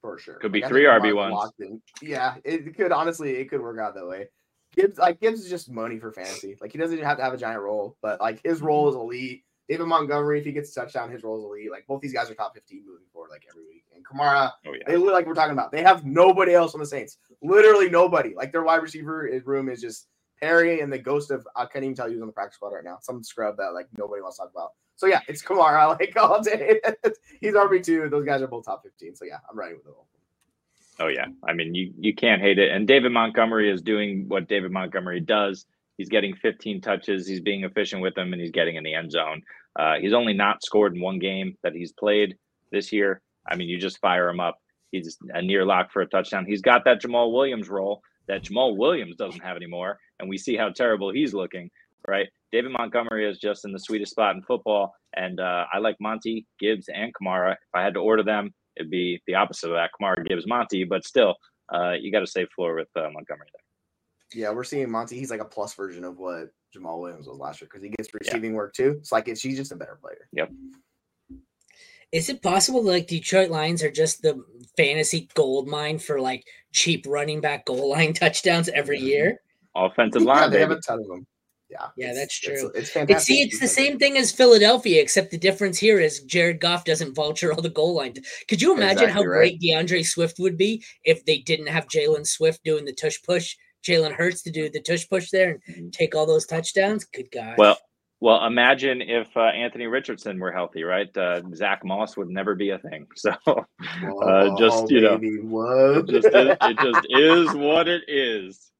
For 0.00 0.18
sure. 0.18 0.34
Could 0.34 0.52
be 0.52 0.60
Like, 0.60 0.70
three 0.70 0.84
RB1s. 0.84 1.80
Yeah, 2.02 2.34
it 2.44 2.76
could 2.76 2.92
honestly, 2.92 3.36
it 3.36 3.48
could 3.50 3.60
work 3.60 3.78
out 3.78 3.94
that 3.94 4.06
way. 4.06 4.28
Gibbs, 4.74 4.98
like 4.98 5.20
Gibbs 5.20 5.40
is 5.40 5.50
just 5.50 5.70
money 5.70 5.98
for 5.98 6.12
fantasy. 6.12 6.56
Like 6.60 6.72
he 6.72 6.78
doesn't 6.78 6.94
even 6.94 7.06
have 7.06 7.16
to 7.16 7.24
have 7.24 7.32
a 7.32 7.38
giant 7.38 7.62
role, 7.62 7.96
but 8.02 8.20
like 8.20 8.40
his 8.44 8.60
role 8.60 8.88
is 8.88 8.94
elite. 8.94 9.44
David 9.68 9.86
Montgomery, 9.86 10.38
if 10.38 10.44
he 10.44 10.52
gets 10.52 10.76
a 10.76 10.80
touchdown, 10.80 11.10
his 11.10 11.22
role 11.24 11.38
is 11.38 11.44
elite. 11.44 11.70
Like 11.70 11.86
both 11.86 12.00
these 12.00 12.12
guys 12.12 12.30
are 12.30 12.34
top 12.34 12.54
15 12.54 12.84
moving 12.86 13.06
forward, 13.12 13.30
like 13.30 13.44
every 13.50 13.64
week. 13.66 13.84
And 13.94 14.04
Kamara, 14.06 14.52
Oh 14.66 14.72
yeah. 14.72 14.84
they 14.86 14.96
look 14.96 15.12
like 15.12 15.26
we're 15.26 15.34
talking 15.34 15.52
about. 15.52 15.72
They 15.72 15.82
have 15.82 16.04
nobody 16.04 16.54
else 16.54 16.74
on 16.74 16.80
the 16.80 16.86
Saints. 16.86 17.18
Literally 17.42 17.90
nobody. 17.90 18.34
Like 18.34 18.52
their 18.52 18.62
wide 18.62 18.82
receiver 18.82 19.28
room 19.44 19.68
is 19.68 19.80
just 19.80 20.06
Perry 20.40 20.80
and 20.80 20.92
the 20.92 20.98
ghost 20.98 21.30
of 21.30 21.46
I 21.56 21.66
can't 21.66 21.84
even 21.84 21.96
tell 21.96 22.08
you 22.08 22.14
who's 22.14 22.22
on 22.22 22.28
the 22.28 22.32
practice 22.32 22.56
squad 22.56 22.68
right 22.68 22.84
now. 22.84 22.98
Some 23.00 23.22
scrub 23.24 23.56
that 23.56 23.72
like 23.74 23.88
nobody 23.96 24.22
wants 24.22 24.36
to 24.36 24.42
talk 24.44 24.52
about. 24.54 24.70
So 24.96 25.06
yeah, 25.06 25.20
it's 25.28 25.42
Kamara 25.42 25.88
like 25.98 26.16
all 26.16 26.42
day. 26.42 26.80
He's 27.40 27.54
RB 27.54 27.82
two. 27.82 28.08
Those 28.08 28.24
guys 28.24 28.42
are 28.42 28.46
both 28.46 28.66
top 28.66 28.82
15. 28.84 29.16
So 29.16 29.24
yeah, 29.24 29.38
I'm 29.50 29.58
riding 29.58 29.76
with 29.76 29.84
them. 29.86 29.94
Oh 30.98 31.08
yeah. 31.08 31.26
I 31.46 31.52
mean, 31.52 31.74
you 31.74 31.92
you 31.98 32.14
can't 32.14 32.40
hate 32.40 32.58
it. 32.58 32.70
And 32.70 32.86
David 32.86 33.12
Montgomery 33.12 33.70
is 33.70 33.82
doing 33.82 34.28
what 34.28 34.48
David 34.48 34.70
Montgomery 34.70 35.20
does. 35.20 35.66
He's 35.98 36.08
getting 36.08 36.34
15 36.34 36.80
touches. 36.80 37.26
He's 37.26 37.40
being 37.40 37.64
efficient 37.64 38.02
with 38.02 38.14
them, 38.14 38.32
and 38.32 38.40
he's 38.40 38.50
getting 38.50 38.76
in 38.76 38.84
the 38.84 38.94
end 38.94 39.12
zone. 39.12 39.42
Uh, 39.78 39.94
he's 40.00 40.12
only 40.12 40.32
not 40.32 40.62
scored 40.64 40.94
in 40.94 41.00
one 41.00 41.18
game 41.18 41.56
that 41.62 41.74
he's 41.74 41.92
played 41.92 42.36
this 42.72 42.92
year. 42.92 43.20
I 43.50 43.56
mean, 43.56 43.68
you 43.68 43.78
just 43.78 44.00
fire 44.00 44.28
him 44.28 44.40
up. 44.40 44.56
He's 44.92 45.16
a 45.30 45.42
near 45.42 45.64
lock 45.64 45.92
for 45.92 46.02
a 46.02 46.06
touchdown. 46.06 46.46
He's 46.46 46.62
got 46.62 46.84
that 46.84 47.02
Jamaal 47.02 47.32
Williams 47.32 47.68
role 47.68 48.02
that 48.28 48.42
Jamaal 48.42 48.76
Williams 48.76 49.16
doesn't 49.16 49.42
have 49.42 49.56
anymore, 49.56 49.98
and 50.18 50.28
we 50.28 50.38
see 50.38 50.56
how 50.56 50.70
terrible 50.70 51.12
he's 51.12 51.34
looking. 51.34 51.70
Right? 52.06 52.28
David 52.52 52.70
Montgomery 52.70 53.28
is 53.28 53.38
just 53.38 53.64
in 53.64 53.72
the 53.72 53.80
sweetest 53.80 54.12
spot 54.12 54.36
in 54.36 54.42
football, 54.42 54.94
and 55.14 55.40
uh, 55.40 55.64
I 55.72 55.78
like 55.78 55.96
Monty, 56.00 56.46
Gibbs, 56.60 56.88
and 56.92 57.12
Kamara. 57.14 57.52
If 57.52 57.74
I 57.74 57.82
had 57.82 57.94
to 57.94 58.00
order 58.00 58.22
them, 58.22 58.54
it'd 58.76 58.90
be 58.90 59.20
the 59.26 59.34
opposite 59.34 59.70
of 59.70 59.74
that: 59.74 59.90
Kamara, 60.00 60.24
Gibbs, 60.24 60.46
Monty. 60.46 60.84
But 60.84 61.04
still, 61.04 61.34
uh, 61.74 61.92
you 62.00 62.12
got 62.12 62.20
to 62.20 62.26
save 62.26 62.48
floor 62.54 62.76
with 62.76 62.88
uh, 62.96 63.08
Montgomery 63.12 63.48
there. 63.52 63.65
Yeah, 64.34 64.50
we're 64.50 64.64
seeing 64.64 64.90
Monty. 64.90 65.18
He's 65.18 65.30
like 65.30 65.40
a 65.40 65.44
plus 65.44 65.74
version 65.74 66.04
of 66.04 66.18
what 66.18 66.50
Jamaal 66.76 67.00
Williams 67.00 67.28
was 67.28 67.38
last 67.38 67.60
year 67.60 67.68
because 67.70 67.82
he 67.82 67.90
gets 67.90 68.12
receiving 68.12 68.54
work 68.54 68.74
too. 68.74 68.96
It's 68.98 69.12
like 69.12 69.28
it's, 69.28 69.40
he's 69.40 69.56
just 69.56 69.72
a 69.72 69.76
better 69.76 69.98
player. 70.00 70.28
Yep. 70.32 70.50
Is 72.12 72.28
it 72.28 72.42
possible 72.42 72.82
that 72.82 72.90
like 72.90 73.06
Detroit 73.08 73.50
Lions 73.50 73.82
are 73.82 73.90
just 73.90 74.22
the 74.22 74.42
fantasy 74.76 75.28
gold 75.34 75.68
mine 75.68 75.98
for 75.98 76.20
like 76.20 76.44
cheap 76.72 77.04
running 77.08 77.40
back 77.40 77.66
goal 77.66 77.90
line 77.90 78.12
touchdowns 78.14 78.68
every 78.68 78.98
year? 78.98 79.40
Offensive 79.74 80.22
yeah, 80.22 80.28
line, 80.28 80.50
they 80.50 80.60
have 80.60 80.70
a 80.70 80.80
ton 80.80 81.00
of 81.00 81.06
them. 81.06 81.26
Yeah, 81.68 81.88
Yeah, 81.96 82.14
that's 82.14 82.38
true. 82.38 82.68
It's, 82.68 82.78
It's, 82.78 82.90
fantastic. 82.90 83.26
see, 83.26 83.42
it's 83.42 83.58
the 83.58 83.66
same 83.66 83.98
thing 83.98 84.16
as 84.16 84.30
Philadelphia, 84.30 85.02
except 85.02 85.32
the 85.32 85.38
difference 85.38 85.78
here 85.78 85.98
is 85.98 86.22
Jared 86.22 86.60
Goff 86.60 86.84
doesn't 86.84 87.14
vulture 87.14 87.52
all 87.52 87.60
the 87.60 87.68
goal 87.68 87.96
line. 87.96 88.14
Could 88.48 88.62
you 88.62 88.72
imagine 88.72 89.08
how 89.08 89.22
right. 89.22 89.58
great 89.58 89.60
D'Andre 89.60 90.04
Swift 90.04 90.38
would 90.38 90.56
be 90.56 90.84
if 91.02 91.24
they 91.24 91.38
didn't 91.38 91.66
have 91.66 91.88
Jalen 91.88 92.24
Swift 92.24 92.62
doing 92.62 92.84
the 92.84 92.92
tush 92.92 93.20
push, 93.24 93.56
Jalen 93.86 94.12
Hurts 94.12 94.42
to 94.42 94.50
do 94.50 94.68
the 94.68 94.80
tush 94.80 95.08
push 95.08 95.30
there 95.30 95.58
and 95.66 95.92
take 95.92 96.14
all 96.14 96.26
those 96.26 96.46
touchdowns? 96.46 97.04
Good 97.04 97.30
God. 97.32 97.54
Well, 97.58 97.78
well, 98.20 98.46
imagine 98.46 99.02
if 99.02 99.36
uh, 99.36 99.40
Anthony 99.40 99.86
Richardson 99.86 100.38
were 100.40 100.50
healthy, 100.50 100.82
right? 100.84 101.14
Uh, 101.16 101.42
Zack 101.54 101.84
Moss 101.84 102.16
would 102.16 102.28
never 102.30 102.54
be 102.54 102.70
a 102.70 102.78
thing. 102.78 103.06
So 103.16 103.32
Whoa, 104.02 104.56
just, 104.58 104.90
you 104.90 105.00
know, 105.02 105.18
baby, 105.18 105.38
whoa. 105.40 105.98
it 105.98 106.06
just 106.08 106.26
is, 106.28 106.56
it 106.62 106.78
just 106.78 107.06
is 107.10 107.54
what 107.54 107.88
it 107.88 108.02
is. 108.08 108.70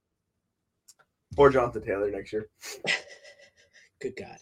or 1.36 1.50
Jonathan 1.50 1.84
Taylor 1.84 2.10
next 2.10 2.32
year. 2.32 2.48
Good 4.00 4.16
God. 4.16 4.36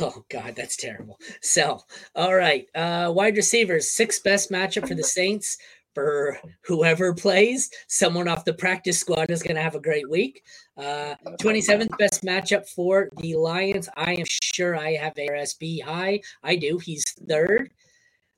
Oh 0.00 0.24
God, 0.30 0.54
that's 0.56 0.76
terrible. 0.76 1.18
So, 1.40 1.80
all 2.14 2.34
right. 2.34 2.66
Uh 2.74 3.12
wide 3.14 3.36
receivers, 3.36 3.90
sixth 3.90 4.22
best 4.24 4.50
matchup 4.50 4.88
for 4.88 4.94
the 4.94 5.04
Saints 5.04 5.58
for 5.96 6.38
whoever 6.66 7.14
plays. 7.14 7.70
Someone 7.88 8.28
off 8.28 8.44
the 8.44 8.52
practice 8.52 9.00
squad 9.00 9.30
is 9.30 9.42
gonna 9.42 9.62
have 9.62 9.74
a 9.76 9.80
great 9.80 10.08
week. 10.10 10.42
Uh 10.76 11.14
27th 11.40 11.96
best 11.96 12.22
matchup 12.22 12.68
for 12.68 13.08
the 13.22 13.34
Lions. 13.34 13.88
I 13.96 14.12
am 14.12 14.26
sure 14.28 14.76
I 14.76 14.92
have 14.96 15.14
ARSB 15.14 15.82
high. 15.82 16.20
I 16.42 16.56
do. 16.56 16.76
He's 16.76 17.04
third. 17.26 17.70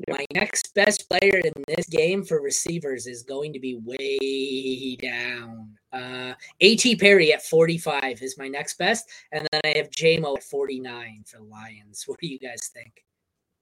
My 0.09 0.25
next 0.33 0.73
best 0.77 1.11
player 1.11 1.39
in 1.45 1.53
this 1.67 1.89
game 1.89 2.23
for 2.23 2.41
receivers 2.41 3.09
is 3.09 3.25
going 3.25 3.53
to 3.55 3.59
be 3.59 3.75
way 3.75 4.95
down. 4.95 5.77
Uh 5.93 6.35
AT 6.63 6.85
Perry 7.01 7.33
at 7.33 7.45
45 7.45 8.23
is 8.23 8.39
my 8.39 8.47
next 8.47 8.79
best. 8.79 9.11
And 9.33 9.49
then 9.51 9.61
I 9.65 9.79
have 9.79 9.91
JMO 9.91 10.37
at 10.37 10.45
49 10.45 11.25
for 11.27 11.41
Lions. 11.41 12.05
What 12.07 12.21
do 12.21 12.29
you 12.29 12.39
guys 12.39 12.71
think? 12.73 13.05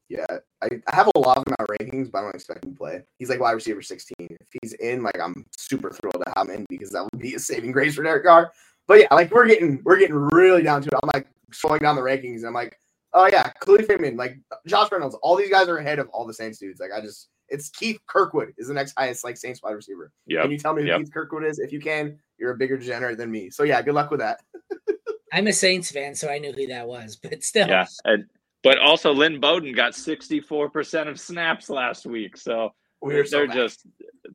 Yeah, 0.09 0.25
I, 0.63 0.69
I 0.87 0.95
have 0.95 1.11
a 1.15 1.19
lot 1.19 1.39
of 1.39 1.45
my 1.49 1.65
rankings, 1.67 2.11
but 2.11 2.19
I 2.19 2.23
don't 2.23 2.35
expect 2.35 2.65
him 2.65 2.73
to 2.73 2.79
play. 2.79 3.03
He's 3.19 3.29
like 3.29 3.41
wide 3.41 3.53
receiver 3.53 3.83
16. 3.83 4.15
If 4.19 4.49
he's 4.63 4.73
in, 4.75 5.03
like 5.03 5.19
I'm 5.21 5.45
super 5.57 5.91
thrilled 5.91 6.23
to 6.25 6.33
have 6.37 6.49
him 6.49 6.57
in 6.57 6.67
because 6.69 6.91
that 6.91 7.03
would 7.03 7.21
be 7.21 7.35
a 7.35 7.39
saving 7.39 7.73
grace 7.73 7.97
for 7.97 8.03
Derek 8.03 8.25
Carr. 8.25 8.53
But 8.87 9.01
yeah, 9.01 9.15
like 9.15 9.33
we're 9.33 9.49
getting 9.49 9.81
we're 9.85 9.99
getting 9.99 10.15
really 10.15 10.63
down 10.63 10.83
to 10.83 10.89
it. 10.89 10.95
I'm 11.03 11.11
like 11.13 11.27
scrolling 11.53 11.81
down 11.81 11.97
the 11.97 12.03
rankings. 12.03 12.39
And 12.39 12.47
I'm 12.47 12.55
like, 12.55 12.79
oh 13.15 13.27
yeah, 13.27 13.51
Khalil 13.61 13.83
Freeman, 13.85 14.17
like 14.17 14.39
Josh 14.67 14.93
Reynolds, 14.93 15.17
all 15.23 15.35
these 15.37 15.51
guys 15.51 15.69
are 15.69 15.79
ahead 15.79 15.99
of 15.99 16.09
all 16.11 16.27
the 16.27 16.35
Saints 16.35 16.59
dudes. 16.59 16.79
Like 16.79 16.91
I 16.97 17.01
just 17.01 17.29
it's 17.49 17.69
Keith 17.71 17.99
Kirkwood 18.09 18.53
is 18.59 18.69
the 18.69 18.75
next 18.75 18.95
highest 18.97 19.25
like 19.25 19.37
Saints 19.37 19.63
wide 19.63 19.73
receiver. 19.73 20.13
Yeah. 20.27 20.43
Can 20.43 20.51
you 20.51 20.59
tell 20.59 20.75
me 20.75 20.83
who 20.83 20.89
Yep. 20.89 20.99
Keith 20.99 21.13
Kirkwood 21.13 21.45
is? 21.45 21.59
If 21.59 21.73
you 21.73 21.81
can, 21.81 22.19
you're 22.39 22.53
a 22.53 22.57
bigger 22.57 22.77
degenerate 22.77 23.19
than 23.19 23.31
me. 23.31 23.51
So 23.51 23.63
yeah, 23.65 23.83
good 23.83 23.95
luck 23.95 24.11
with 24.11 24.21
that. 24.21 24.41
I'm 25.33 25.49
a 25.49 25.53
Saints 25.53 25.91
fan, 25.91 26.15
so 26.15 26.29
I 26.29 26.39
knew 26.39 26.53
who 26.53 26.67
that 26.69 26.87
was, 26.87 27.17
but 27.17 27.43
still. 27.43 27.69
Yeah. 27.69 27.87
And, 28.05 28.27
but 28.63 28.79
also, 28.79 29.13
Lynn 29.13 29.41
Bowden 29.41 29.73
got 29.73 29.93
64% 29.93 31.09
of 31.09 31.21
snaps 31.21 31.71
last 31.71 32.07
week. 32.07 32.37
So 32.37 32.73
so 33.03 33.09
they're 33.09 33.47
bad. 33.47 33.55
just 33.55 33.87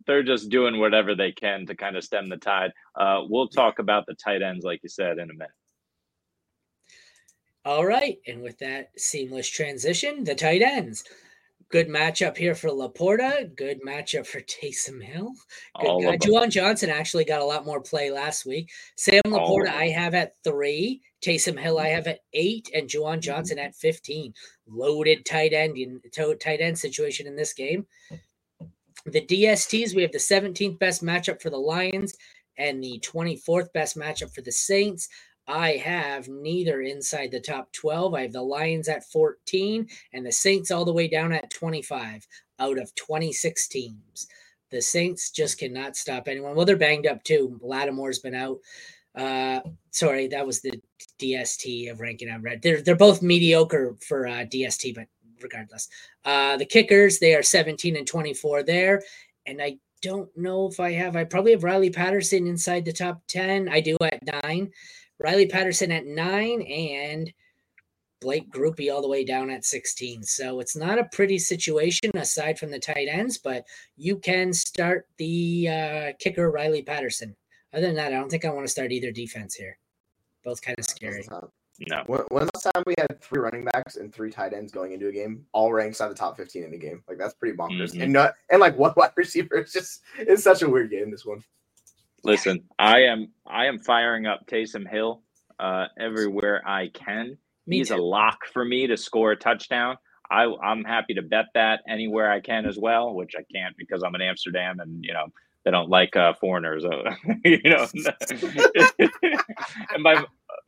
they're 0.07 0.23
just 0.23 0.49
doing 0.49 0.79
whatever 0.79 1.15
they 1.15 1.31
can 1.31 1.65
to 1.65 1.75
kind 1.75 1.95
of 1.95 2.03
stem 2.03 2.29
the 2.29 2.37
tide. 2.37 2.71
Uh, 2.95 3.21
we'll 3.27 3.47
talk 3.47 3.79
about 3.79 4.05
the 4.05 4.15
tight 4.15 4.41
ends, 4.41 4.63
like 4.63 4.81
you 4.83 4.89
said, 4.89 5.17
in 5.17 5.29
a 5.29 5.33
minute. 5.33 5.51
All 7.63 7.85
right. 7.85 8.17
And 8.27 8.41
with 8.41 8.57
that 8.59 8.91
seamless 8.97 9.47
transition, 9.47 10.23
the 10.23 10.35
tight 10.35 10.61
ends. 10.61 11.03
Good 11.71 11.87
matchup 11.87 12.35
here 12.35 12.53
for 12.53 12.69
Laporta. 12.69 13.55
Good 13.55 13.81
matchup 13.81 14.27
for 14.27 14.41
Taysom 14.41 15.01
Hill. 15.01 15.31
Good 15.79 16.03
guy. 16.03 16.17
Juwan 16.17 16.49
Johnson 16.49 16.89
actually 16.89 17.23
got 17.23 17.41
a 17.41 17.45
lot 17.45 17.65
more 17.65 17.81
play 17.81 18.11
last 18.11 18.45
week. 18.45 18.69
Sam 18.97 19.21
Laporta. 19.25 19.69
I 19.69 19.87
have 19.87 20.13
at 20.13 20.33
three. 20.43 21.01
Taysom 21.23 21.57
Hill, 21.57 21.79
I 21.79 21.87
have 21.87 22.07
at 22.07 22.19
eight, 22.33 22.69
and 22.73 22.89
Juwan 22.89 23.21
Johnson 23.21 23.57
at 23.57 23.75
15. 23.75 24.33
Loaded 24.67 25.25
tight 25.25 25.53
end 25.53 25.77
in 25.77 26.01
tight 26.39 26.59
end 26.59 26.77
situation 26.77 27.25
in 27.25 27.37
this 27.37 27.53
game. 27.53 27.85
The 29.05 29.21
DSTs, 29.21 29.95
we 29.95 30.01
have 30.01 30.11
the 30.11 30.17
17th 30.17 30.77
best 30.77 31.03
matchup 31.03 31.41
for 31.41 31.49
the 31.49 31.57
Lions 31.57 32.15
and 32.57 32.83
the 32.83 32.99
24th 32.99 33.71
best 33.73 33.97
matchup 33.97 34.33
for 34.33 34.41
the 34.41 34.51
Saints. 34.51 35.07
I 35.51 35.75
have 35.77 36.29
neither 36.29 36.81
inside 36.81 37.29
the 37.31 37.41
top 37.41 37.73
12. 37.73 38.13
I 38.13 38.21
have 38.21 38.31
the 38.31 38.41
Lions 38.41 38.87
at 38.87 39.03
14 39.11 39.85
and 40.13 40.25
the 40.25 40.31
Saints 40.31 40.71
all 40.71 40.85
the 40.85 40.93
way 40.93 41.09
down 41.09 41.33
at 41.33 41.49
25 41.49 42.25
out 42.59 42.79
of 42.79 42.95
26 42.95 43.67
teams. 43.67 44.27
The 44.69 44.81
Saints 44.81 45.29
just 45.29 45.59
cannot 45.59 45.97
stop 45.97 46.29
anyone. 46.29 46.55
Well, 46.55 46.65
they're 46.65 46.77
banged 46.77 47.05
up 47.05 47.21
too. 47.23 47.59
Lattimore's 47.61 48.19
been 48.19 48.33
out. 48.33 48.59
Uh, 49.13 49.59
sorry, 49.89 50.27
that 50.27 50.47
was 50.47 50.61
the 50.61 50.81
DST 51.19 51.91
of 51.91 51.99
ranking 51.99 52.29
I 52.29 52.37
read. 52.37 52.61
They're 52.61 52.81
they're 52.81 52.95
both 52.95 53.21
mediocre 53.21 53.97
for 54.07 54.27
uh, 54.27 54.45
DST, 54.45 54.95
but 54.95 55.07
regardless, 55.41 55.89
uh, 56.23 56.55
the 56.55 56.65
kickers 56.65 57.19
they 57.19 57.35
are 57.35 57.43
17 57.43 57.97
and 57.97 58.07
24 58.07 58.63
there, 58.63 59.01
and 59.45 59.61
I 59.61 59.79
don't 60.01 60.29
know 60.37 60.67
if 60.67 60.79
I 60.79 60.93
have. 60.93 61.17
I 61.17 61.25
probably 61.25 61.51
have 61.51 61.65
Riley 61.65 61.89
Patterson 61.89 62.47
inside 62.47 62.85
the 62.85 62.93
top 62.93 63.21
10. 63.27 63.67
I 63.67 63.81
do 63.81 63.97
at 64.01 64.21
nine. 64.43 64.71
Riley 65.21 65.45
Patterson 65.45 65.91
at 65.91 66.05
nine 66.05 66.61
and 66.63 67.31
Blake 68.21 68.51
Grupe 68.51 68.91
all 68.93 69.01
the 69.01 69.07
way 69.07 69.25
down 69.25 69.49
at 69.49 69.65
16. 69.65 70.23
So 70.23 70.59
it's 70.59 70.75
not 70.75 70.99
a 70.99 71.05
pretty 71.11 71.37
situation 71.39 72.11
aside 72.15 72.59
from 72.59 72.71
the 72.71 72.79
tight 72.79 73.07
ends, 73.09 73.37
but 73.37 73.65
you 73.97 74.17
can 74.17 74.53
start 74.53 75.07
the 75.17 75.67
uh, 75.69 76.11
kicker 76.19 76.51
Riley 76.51 76.83
Patterson. 76.83 77.35
Other 77.73 77.87
than 77.87 77.95
that, 77.95 78.13
I 78.13 78.17
don't 78.17 78.29
think 78.29 78.45
I 78.45 78.49
want 78.49 78.65
to 78.65 78.71
start 78.71 78.91
either 78.91 79.11
defense 79.11 79.55
here. 79.55 79.77
Both 80.43 80.61
kind 80.61 80.77
of 80.77 80.85
scary. 80.85 81.25
No. 81.87 82.03
When, 82.05 82.21
when 82.29 82.49
last 82.53 82.67
time 82.73 82.83
we 82.85 82.93
had 82.97 83.21
three 83.21 83.39
running 83.39 83.63
backs 83.63 83.95
and 83.95 84.13
three 84.13 84.29
tight 84.29 84.53
ends 84.53 84.71
going 84.71 84.91
into 84.91 85.07
a 85.07 85.11
game, 85.11 85.45
all 85.51 85.73
ranked 85.73 85.99
out 85.99 86.09
the 86.09 86.15
top 86.15 86.37
15 86.37 86.63
in 86.63 86.71
the 86.71 86.77
game? 86.77 87.03
Like 87.07 87.17
that's 87.17 87.33
pretty 87.33 87.57
bonkers. 87.57 87.93
Mhm. 87.95 88.03
And 88.03 88.13
not 88.13 88.35
and 88.51 88.59
like 88.59 88.77
one 88.77 88.93
wide 88.95 89.11
receiver. 89.15 89.55
It's 89.55 89.73
just 89.73 90.01
it's 90.19 90.43
such 90.43 90.61
a 90.61 90.69
weird 90.69 90.91
game. 90.91 91.09
This 91.09 91.25
one. 91.25 91.43
Listen, 92.23 92.63
I 92.77 93.03
am 93.03 93.29
I 93.47 93.65
am 93.67 93.79
firing 93.79 94.27
up 94.27 94.47
Taysom 94.47 94.89
Hill 94.89 95.23
uh, 95.59 95.87
everywhere 95.99 96.61
I 96.67 96.89
can. 96.89 97.37
Me 97.67 97.77
He's 97.77 97.91
a 97.91 97.97
lock 97.97 98.45
for 98.53 98.63
me 98.65 98.87
to 98.87 98.97
score 98.97 99.31
a 99.31 99.37
touchdown. 99.37 99.97
I, 100.29 100.45
I'm 100.63 100.83
happy 100.83 101.15
to 101.15 101.21
bet 101.23 101.45
that 101.55 101.81
anywhere 101.89 102.31
I 102.31 102.39
can 102.39 102.65
as 102.65 102.77
well, 102.77 103.13
which 103.13 103.33
I 103.37 103.43
can't 103.53 103.75
because 103.77 104.03
I'm 104.03 104.15
in 104.15 104.21
Amsterdam 104.21 104.79
and 104.79 105.03
you 105.03 105.13
know 105.13 105.27
they 105.65 105.71
don't 105.71 105.89
like 105.89 106.15
uh, 106.15 106.33
foreigners. 106.39 106.85
Uh, 106.85 107.11
you 107.45 107.61
know, 107.65 107.87
and 109.93 110.03
my 110.03 110.23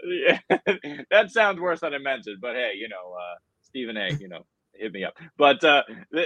yeah, 0.05 0.39
that 1.11 1.31
sounds 1.31 1.59
worse 1.59 1.81
than 1.81 1.93
I 1.93 1.99
meant 1.99 2.27
it. 2.27 2.39
But 2.41 2.55
hey, 2.55 2.73
you 2.77 2.89
know, 2.89 3.13
uh, 3.13 3.35
Stephen 3.61 3.97
A. 3.97 4.11
You 4.19 4.27
know, 4.29 4.45
hit 4.73 4.91
me 4.91 5.03
up. 5.03 5.13
But 5.37 5.63
uh, 5.63 5.83
the 6.11 6.25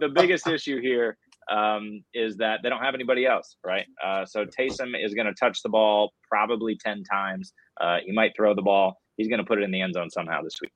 the 0.00 0.08
biggest 0.08 0.46
issue 0.46 0.80
here 0.80 1.16
um, 1.50 2.02
is 2.14 2.36
that 2.36 2.60
they 2.62 2.68
don't 2.68 2.82
have 2.82 2.94
anybody 2.94 3.26
else, 3.26 3.56
right? 3.64 3.86
Uh, 4.04 4.24
so 4.24 4.44
Taysom 4.44 4.92
is 5.02 5.14
going 5.14 5.26
to 5.26 5.34
touch 5.34 5.62
the 5.62 5.68
ball 5.68 6.12
probably 6.28 6.76
ten 6.76 7.02
times. 7.04 7.52
Uh, 7.80 7.98
he 8.04 8.12
might 8.12 8.32
throw 8.36 8.54
the 8.54 8.62
ball. 8.62 8.96
He's 9.16 9.28
going 9.28 9.38
to 9.38 9.44
put 9.44 9.58
it 9.58 9.62
in 9.62 9.70
the 9.70 9.80
end 9.80 9.94
zone 9.94 10.10
somehow 10.10 10.42
this 10.42 10.60
week 10.60 10.72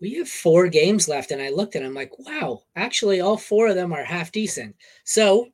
we 0.00 0.14
have 0.14 0.28
four 0.28 0.68
games 0.68 1.08
left. 1.08 1.30
And 1.30 1.42
I 1.42 1.50
looked 1.50 1.74
and 1.74 1.84
I'm 1.84 1.94
like, 1.94 2.18
wow, 2.18 2.62
actually, 2.74 3.20
all 3.20 3.36
four 3.36 3.68
of 3.68 3.74
them 3.74 3.92
are 3.92 4.02
half 4.02 4.32
decent. 4.32 4.74
So 5.04 5.48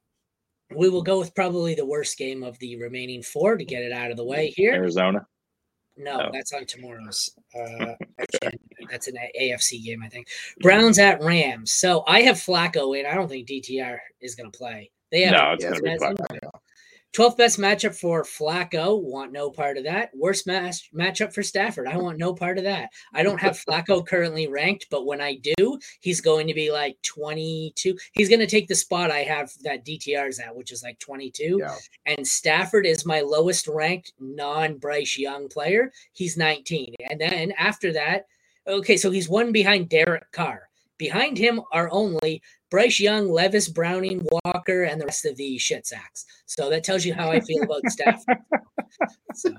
we 0.74 0.88
will 0.88 1.02
go 1.02 1.18
with 1.18 1.34
probably 1.34 1.74
the 1.74 1.86
worst 1.86 2.16
game 2.16 2.42
of 2.42 2.58
the 2.58 2.76
remaining 2.76 3.22
four 3.22 3.56
to 3.56 3.64
get 3.64 3.82
it 3.82 3.92
out 3.92 4.10
of 4.10 4.16
the 4.16 4.24
way 4.24 4.52
here. 4.56 4.74
Arizona. 4.74 5.26
No, 5.96 6.26
oh. 6.26 6.30
that's 6.32 6.52
on 6.52 6.66
tomorrow's. 6.66 7.30
Uh, 7.58 7.94
that's 8.90 9.08
an 9.08 9.16
AFC 9.40 9.84
game, 9.84 10.02
I 10.02 10.08
think. 10.08 10.28
Browns 10.60 10.98
at 10.98 11.22
Rams. 11.22 11.72
So 11.72 12.04
I 12.06 12.22
have 12.22 12.36
Flacco 12.36 12.98
in. 12.98 13.06
I 13.06 13.14
don't 13.14 13.28
think 13.28 13.48
DTR 13.48 13.98
is 14.20 14.34
going 14.34 14.50
to 14.50 14.56
play. 14.56 14.90
They 15.10 15.22
have 15.22 15.32
no, 15.32 15.52
it's 15.52 15.64
going 15.64 15.76
to 15.76 15.82
be 15.82 15.98
Flacco. 15.98 16.50
12th 17.16 17.38
best 17.38 17.58
matchup 17.58 17.94
for 17.94 18.24
Flacco. 18.24 19.02
Want 19.02 19.32
no 19.32 19.50
part 19.50 19.78
of 19.78 19.84
that. 19.84 20.10
Worst 20.14 20.46
match 20.46 20.90
matchup 20.94 21.32
for 21.32 21.42
Stafford. 21.42 21.88
I 21.88 21.96
want 21.96 22.18
no 22.18 22.34
part 22.34 22.58
of 22.58 22.64
that. 22.64 22.90
I 23.14 23.22
don't 23.22 23.40
have 23.40 23.58
Flacco 23.58 24.06
currently 24.08 24.48
ranked, 24.48 24.88
but 24.90 25.06
when 25.06 25.22
I 25.22 25.36
do, 25.36 25.78
he's 26.00 26.20
going 26.20 26.46
to 26.46 26.52
be 26.52 26.70
like 26.70 27.00
22. 27.02 27.96
He's 28.12 28.28
going 28.28 28.40
to 28.40 28.46
take 28.46 28.68
the 28.68 28.74
spot 28.74 29.10
I 29.10 29.20
have 29.20 29.50
that 29.62 29.86
DTR's 29.86 30.40
at, 30.40 30.54
which 30.54 30.72
is 30.72 30.82
like 30.82 30.98
22. 30.98 31.58
Yeah. 31.58 31.74
And 32.04 32.26
Stafford 32.26 32.84
is 32.84 33.06
my 33.06 33.22
lowest 33.22 33.66
ranked 33.66 34.12
non 34.20 34.76
Bryce 34.76 35.16
Young 35.16 35.48
player. 35.48 35.92
He's 36.12 36.36
19. 36.36 36.94
And 37.08 37.18
then 37.18 37.52
after 37.52 37.94
that, 37.94 38.26
okay, 38.66 38.96
so 38.96 39.10
he's 39.10 39.28
one 39.28 39.52
behind 39.52 39.88
Derek 39.88 40.30
Carr. 40.32 40.68
Behind 40.98 41.36
him 41.36 41.60
are 41.72 41.88
only 41.92 42.42
Bryce 42.70 42.98
Young, 42.98 43.30
Levis 43.30 43.68
Browning, 43.68 44.26
Walker, 44.30 44.84
and 44.84 45.00
the 45.00 45.06
rest 45.06 45.26
of 45.26 45.36
the 45.36 45.58
shit 45.58 45.86
sacks. 45.86 46.24
So 46.46 46.70
that 46.70 46.84
tells 46.84 47.04
you 47.04 47.14
how 47.14 47.30
I 47.30 47.40
feel 47.40 47.62
about 47.62 47.82
Stafford. 47.88 48.38
So. 49.34 49.50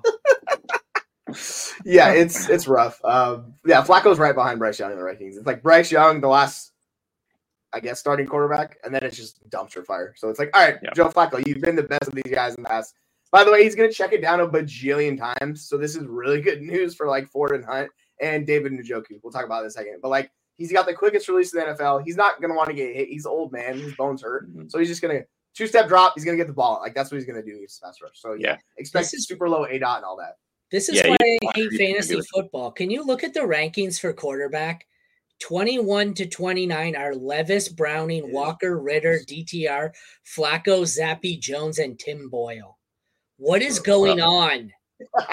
Yeah, 1.85 2.11
it's 2.11 2.49
it's 2.49 2.67
rough. 2.67 3.03
Um, 3.03 3.53
yeah, 3.65 3.83
Flacco's 3.83 4.17
right 4.17 4.33
behind 4.33 4.59
Bryce 4.59 4.79
Young 4.79 4.91
in 4.91 4.97
the 4.97 5.03
rankings. 5.03 5.35
It's 5.37 5.45
like 5.45 5.61
Bryce 5.61 5.91
Young, 5.91 6.21
the 6.21 6.27
last, 6.27 6.71
I 7.73 7.79
guess, 7.81 7.99
starting 7.99 8.25
quarterback, 8.27 8.77
and 8.83 8.93
then 8.93 9.03
it's 9.03 9.17
just 9.17 9.47
dumpster 9.49 9.85
fire. 9.85 10.13
So 10.17 10.29
it's 10.29 10.39
like, 10.39 10.55
all 10.55 10.65
right, 10.65 10.77
yeah. 10.81 10.91
Joe 10.95 11.09
Flacco, 11.09 11.45
you've 11.45 11.61
been 11.61 11.75
the 11.75 11.83
best 11.83 12.07
of 12.07 12.15
these 12.15 12.33
guys 12.33 12.55
in 12.55 12.63
the 12.63 12.69
past. 12.69 12.95
By 13.31 13.43
the 13.43 13.51
way, 13.51 13.63
he's 13.63 13.75
going 13.75 13.89
to 13.89 13.95
check 13.95 14.13
it 14.13 14.21
down 14.21 14.39
a 14.39 14.47
bajillion 14.47 15.17
times. 15.17 15.67
So 15.67 15.77
this 15.77 15.97
is 15.97 16.05
really 16.05 16.41
good 16.41 16.61
news 16.61 16.95
for 16.95 17.07
like 17.07 17.27
Ford 17.27 17.51
and 17.51 17.65
Hunt 17.65 17.89
and 18.21 18.45
David 18.45 18.71
Njoku. 18.73 19.19
We'll 19.23 19.31
talk 19.31 19.45
about 19.45 19.59
it 19.59 19.63
in 19.63 19.67
a 19.67 19.71
second. 19.71 19.99
But 20.01 20.09
like 20.09 20.31
He's 20.57 20.71
got 20.71 20.87
the 20.87 20.93
quickest 20.93 21.27
release 21.29 21.53
in 21.53 21.59
the 21.59 21.65
NFL. 21.67 22.03
He's 22.03 22.17
not 22.17 22.41
going 22.41 22.49
to 22.49 22.57
want 22.57 22.69
to 22.69 22.75
get 22.75 22.95
hit. 22.95 23.09
He's 23.09 23.27
old 23.27 23.51
man. 23.51 23.77
His 23.77 23.93
bones 23.93 24.23
hurt. 24.23 24.49
Mm-hmm. 24.49 24.69
So 24.69 24.79
he's 24.79 24.87
just 24.87 25.03
going 25.03 25.19
to 25.19 25.25
two 25.55 25.67
step 25.67 25.87
drop. 25.87 26.13
He's 26.15 26.25
going 26.25 26.35
to 26.35 26.43
get 26.43 26.47
the 26.47 26.53
ball. 26.53 26.79
Like 26.81 26.95
that's 26.95 27.11
what 27.11 27.17
he's 27.17 27.27
going 27.27 27.41
to 27.41 27.47
do. 27.47 27.57
He's 27.59 27.79
fast 27.81 28.01
rush. 28.01 28.13
So 28.15 28.33
yeah, 28.33 28.39
yeah. 28.49 28.57
expect 28.77 29.13
is, 29.13 29.27
super 29.27 29.47
low 29.47 29.65
A 29.65 29.77
dot 29.77 29.97
and 29.97 30.05
all 30.05 30.17
that. 30.17 30.37
This 30.71 30.89
is 30.89 30.97
yeah, 30.97 31.09
why 31.09 31.15
I 31.21 31.51
hate 31.55 31.73
fantasy 31.73 32.19
football. 32.33 32.71
Can 32.71 32.89
you 32.89 33.05
look 33.05 33.23
at 33.23 33.33
the 33.33 33.41
rankings 33.41 33.99
for 33.99 34.11
quarterback? 34.13 34.85
21 35.39 36.15
to 36.15 36.25
29 36.25 36.95
are 36.95 37.13
Levis, 37.13 37.69
Browning, 37.69 38.33
Walker, 38.33 38.79
Ridder, 38.79 39.19
DTR, 39.27 39.91
Flacco, 40.35 40.81
Zappe, 40.81 41.39
Jones, 41.39 41.77
and 41.77 41.97
Tim 41.99 42.27
Boyle. 42.27 42.79
What 43.37 43.61
is 43.61 43.79
going 43.79 44.19
on? 44.19 44.73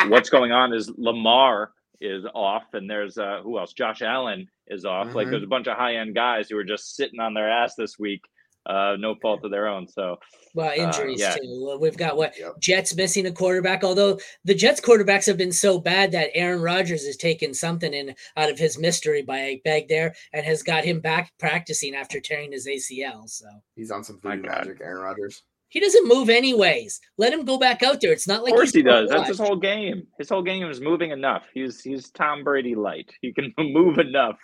What's 0.09 0.29
going 0.29 0.53
on 0.53 0.75
is 0.75 0.93
Lamar 0.99 1.73
is 2.01 2.25
off, 2.35 2.65
and 2.73 2.89
there's 2.89 3.19
uh, 3.19 3.41
who 3.43 3.59
else? 3.59 3.73
Josh 3.73 4.03
Allen 4.03 4.49
is 4.67 4.85
off. 4.85 5.09
Mm-hmm. 5.09 5.17
Like 5.17 5.31
there's 5.31 5.43
a 5.43 5.49
bunch 5.49 5.67
of 5.67 5.77
high 5.77 5.97
end 5.97 6.15
guys 6.15 6.49
who 6.49 6.57
are 6.57 6.65
just 6.65 6.97
sitting 6.97 7.21
on 7.21 7.35
their 7.35 7.51
ass 7.51 7.75
this 7.75 7.99
week, 7.99 8.23
uh, 8.67 8.97
no 8.99 9.15
fault 9.21 9.45
of 9.45 9.51
their 9.51 9.69
own. 9.69 9.87
So, 9.87 10.19
well, 10.55 10.71
uh, 10.71 10.75
injuries 10.75 11.23
uh, 11.23 11.27
yeah. 11.27 11.37
too. 11.37 11.79
We've 11.81 11.97
got 11.97 12.17
what 12.17 12.39
yep. 12.39 12.59
Jets 12.61 12.95
missing 12.95 13.27
a 13.27 13.33
quarterback. 13.33 13.85
Although 13.85 14.19
the 14.45 14.55
Jets 14.55 14.81
quarterbacks 14.81 15.27
have 15.27 15.37
been 15.37 15.53
so 15.53 15.79
bad 15.79 16.13
that 16.13 16.31
Aaron 16.35 16.63
Rodgers 16.63 17.07
has 17.07 17.17
taken 17.17 17.53
something 17.53 17.93
in 17.93 18.15
out 18.37 18.51
of 18.51 18.59
his 18.59 18.79
mystery 18.79 19.23
by 19.23 19.61
bag 19.65 19.89
there 19.89 20.15
and 20.33 20.45
has 20.45 20.63
got 20.63 20.85
him 20.85 21.01
back 21.01 21.33
practicing 21.39 21.95
after 21.95 22.21
tearing 22.21 22.53
his 22.53 22.67
ACL. 22.67 23.29
So 23.29 23.47
he's 23.77 23.91
on 23.91 24.05
some 24.05 24.21
magic, 24.23 24.81
Aaron 24.81 25.03
Rodgers. 25.03 25.43
He 25.75 25.81
doesn't 25.81 26.07
move 26.07 26.31
anyways. 26.31 27.01
Let 27.19 27.33
him 27.33 27.45
go 27.45 27.59
back 27.59 27.83
out 27.83 28.01
there. 28.01 28.13
It's 28.13 28.29
not 28.29 28.45
like 28.45 28.53
of 28.53 28.59
course 28.59 28.73
he 28.73 28.81
does. 28.81 29.11
That's 29.11 29.27
his 29.27 29.41
whole 29.41 29.57
game. 29.57 30.07
His 30.19 30.29
whole 30.29 30.41
game 30.41 30.71
is 30.71 30.81
moving 30.81 31.11
enough. 31.11 31.43
He's 31.53 31.83
he's 31.83 32.11
Tom 32.11 32.45
Brady 32.45 32.77
light. 32.77 33.13
He 33.21 33.33
can 33.33 33.53
move 33.59 33.99
enough. 33.99 34.39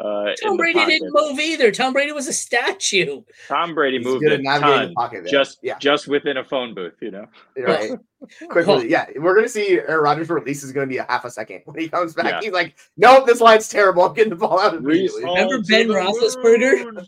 Uh, 0.00 0.32
Tom 0.42 0.56
Brady 0.56 0.84
didn't 0.84 1.12
move 1.12 1.38
either. 1.38 1.70
Tom 1.70 1.92
Brady 1.92 2.10
was 2.10 2.26
a 2.26 2.32
statue. 2.32 3.22
Tom 3.46 3.76
Brady 3.76 3.98
He's 3.98 4.06
moved 4.06 4.24
a 4.24 4.42
ton, 4.42 4.92
just 5.28 5.58
yeah. 5.62 5.78
just 5.78 6.08
within 6.08 6.38
a 6.38 6.44
phone 6.44 6.74
booth, 6.74 6.94
you 7.00 7.12
know. 7.12 7.26
Right. 7.56 7.92
Quickly, 8.48 8.90
yeah. 8.90 9.06
We're 9.16 9.36
gonna 9.36 9.48
see 9.48 9.78
Aaron 9.78 10.02
Rodgers 10.02 10.28
release 10.28 10.64
is 10.64 10.72
gonna 10.72 10.88
be 10.88 10.96
a 10.96 11.06
half 11.08 11.24
a 11.24 11.30
second 11.30 11.62
when 11.66 11.78
he 11.78 11.88
comes 11.88 12.14
back. 12.14 12.26
Yeah. 12.26 12.40
He's 12.42 12.52
like, 12.52 12.76
"Nope, 12.96 13.26
this 13.26 13.40
line's 13.40 13.68
terrible. 13.68 14.02
I'm 14.02 14.14
getting 14.14 14.30
the 14.30 14.36
ball 14.36 14.58
out 14.58 14.74
immediately." 14.74 15.22
Remember 15.22 15.60
Ben 15.68 15.86
Roethlisberger? 15.86 17.06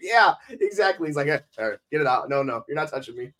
Yeah, 0.00 0.34
exactly. 0.48 1.08
He's 1.08 1.16
like, 1.16 1.26
hey, 1.26 1.40
all 1.58 1.70
right, 1.70 1.78
get 1.90 2.00
it 2.00 2.06
out. 2.06 2.28
No, 2.28 2.42
no, 2.42 2.64
you're 2.68 2.76
not 2.76 2.90
touching 2.90 3.16
me. 3.16 3.32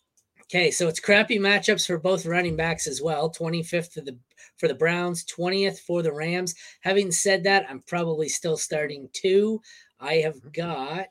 Okay, 0.43 0.71
so 0.71 0.87
it's 0.87 1.01
crappy 1.01 1.39
matchups 1.39 1.85
for 1.85 1.97
both 1.97 2.25
running 2.25 2.55
backs 2.55 2.87
as 2.87 3.01
well. 3.01 3.29
25th 3.29 3.93
for 3.93 4.01
the 4.01 4.17
for 4.57 4.67
the 4.67 4.73
Browns, 4.73 5.25
20th 5.25 5.79
for 5.79 6.01
the 6.01 6.13
Rams. 6.13 6.55
Having 6.81 7.11
said 7.11 7.43
that, 7.43 7.65
I'm 7.69 7.81
probably 7.81 8.29
still 8.29 8.57
starting 8.57 9.09
two. 9.13 9.61
I 9.99 10.15
have 10.15 10.37
mm-hmm. 10.37 10.49
got 10.49 11.07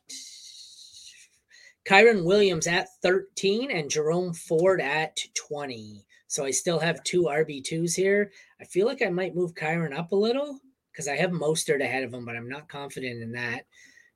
Kyren 1.86 2.24
Williams 2.24 2.66
at 2.66 2.88
13 3.02 3.70
and 3.70 3.90
Jerome 3.90 4.32
Ford 4.32 4.80
at 4.80 5.18
20. 5.34 6.04
So 6.28 6.44
I 6.44 6.50
still 6.50 6.78
have 6.78 7.04
two 7.04 7.24
RB2s 7.24 7.94
here. 7.94 8.32
I 8.60 8.64
feel 8.64 8.86
like 8.86 9.02
I 9.02 9.10
might 9.10 9.36
move 9.36 9.54
Kyren 9.54 9.96
up 9.96 10.12
a 10.12 10.16
little 10.16 10.58
because 10.90 11.08
I 11.08 11.16
have 11.16 11.30
Mostert 11.30 11.82
ahead 11.82 12.02
of 12.02 12.12
him, 12.12 12.24
but 12.24 12.36
I'm 12.36 12.48
not 12.48 12.68
confident 12.68 13.22
in 13.22 13.32
that. 13.32 13.66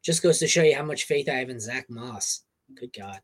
Just 0.03 0.23
goes 0.23 0.39
to 0.39 0.47
show 0.47 0.63
you 0.63 0.75
how 0.75 0.85
much 0.85 1.05
faith 1.05 1.29
I 1.29 1.35
have 1.35 1.51
in 1.51 1.61
Zack 1.61 1.91
Moss. 1.91 2.43
Good 2.75 2.93
God. 2.93 3.21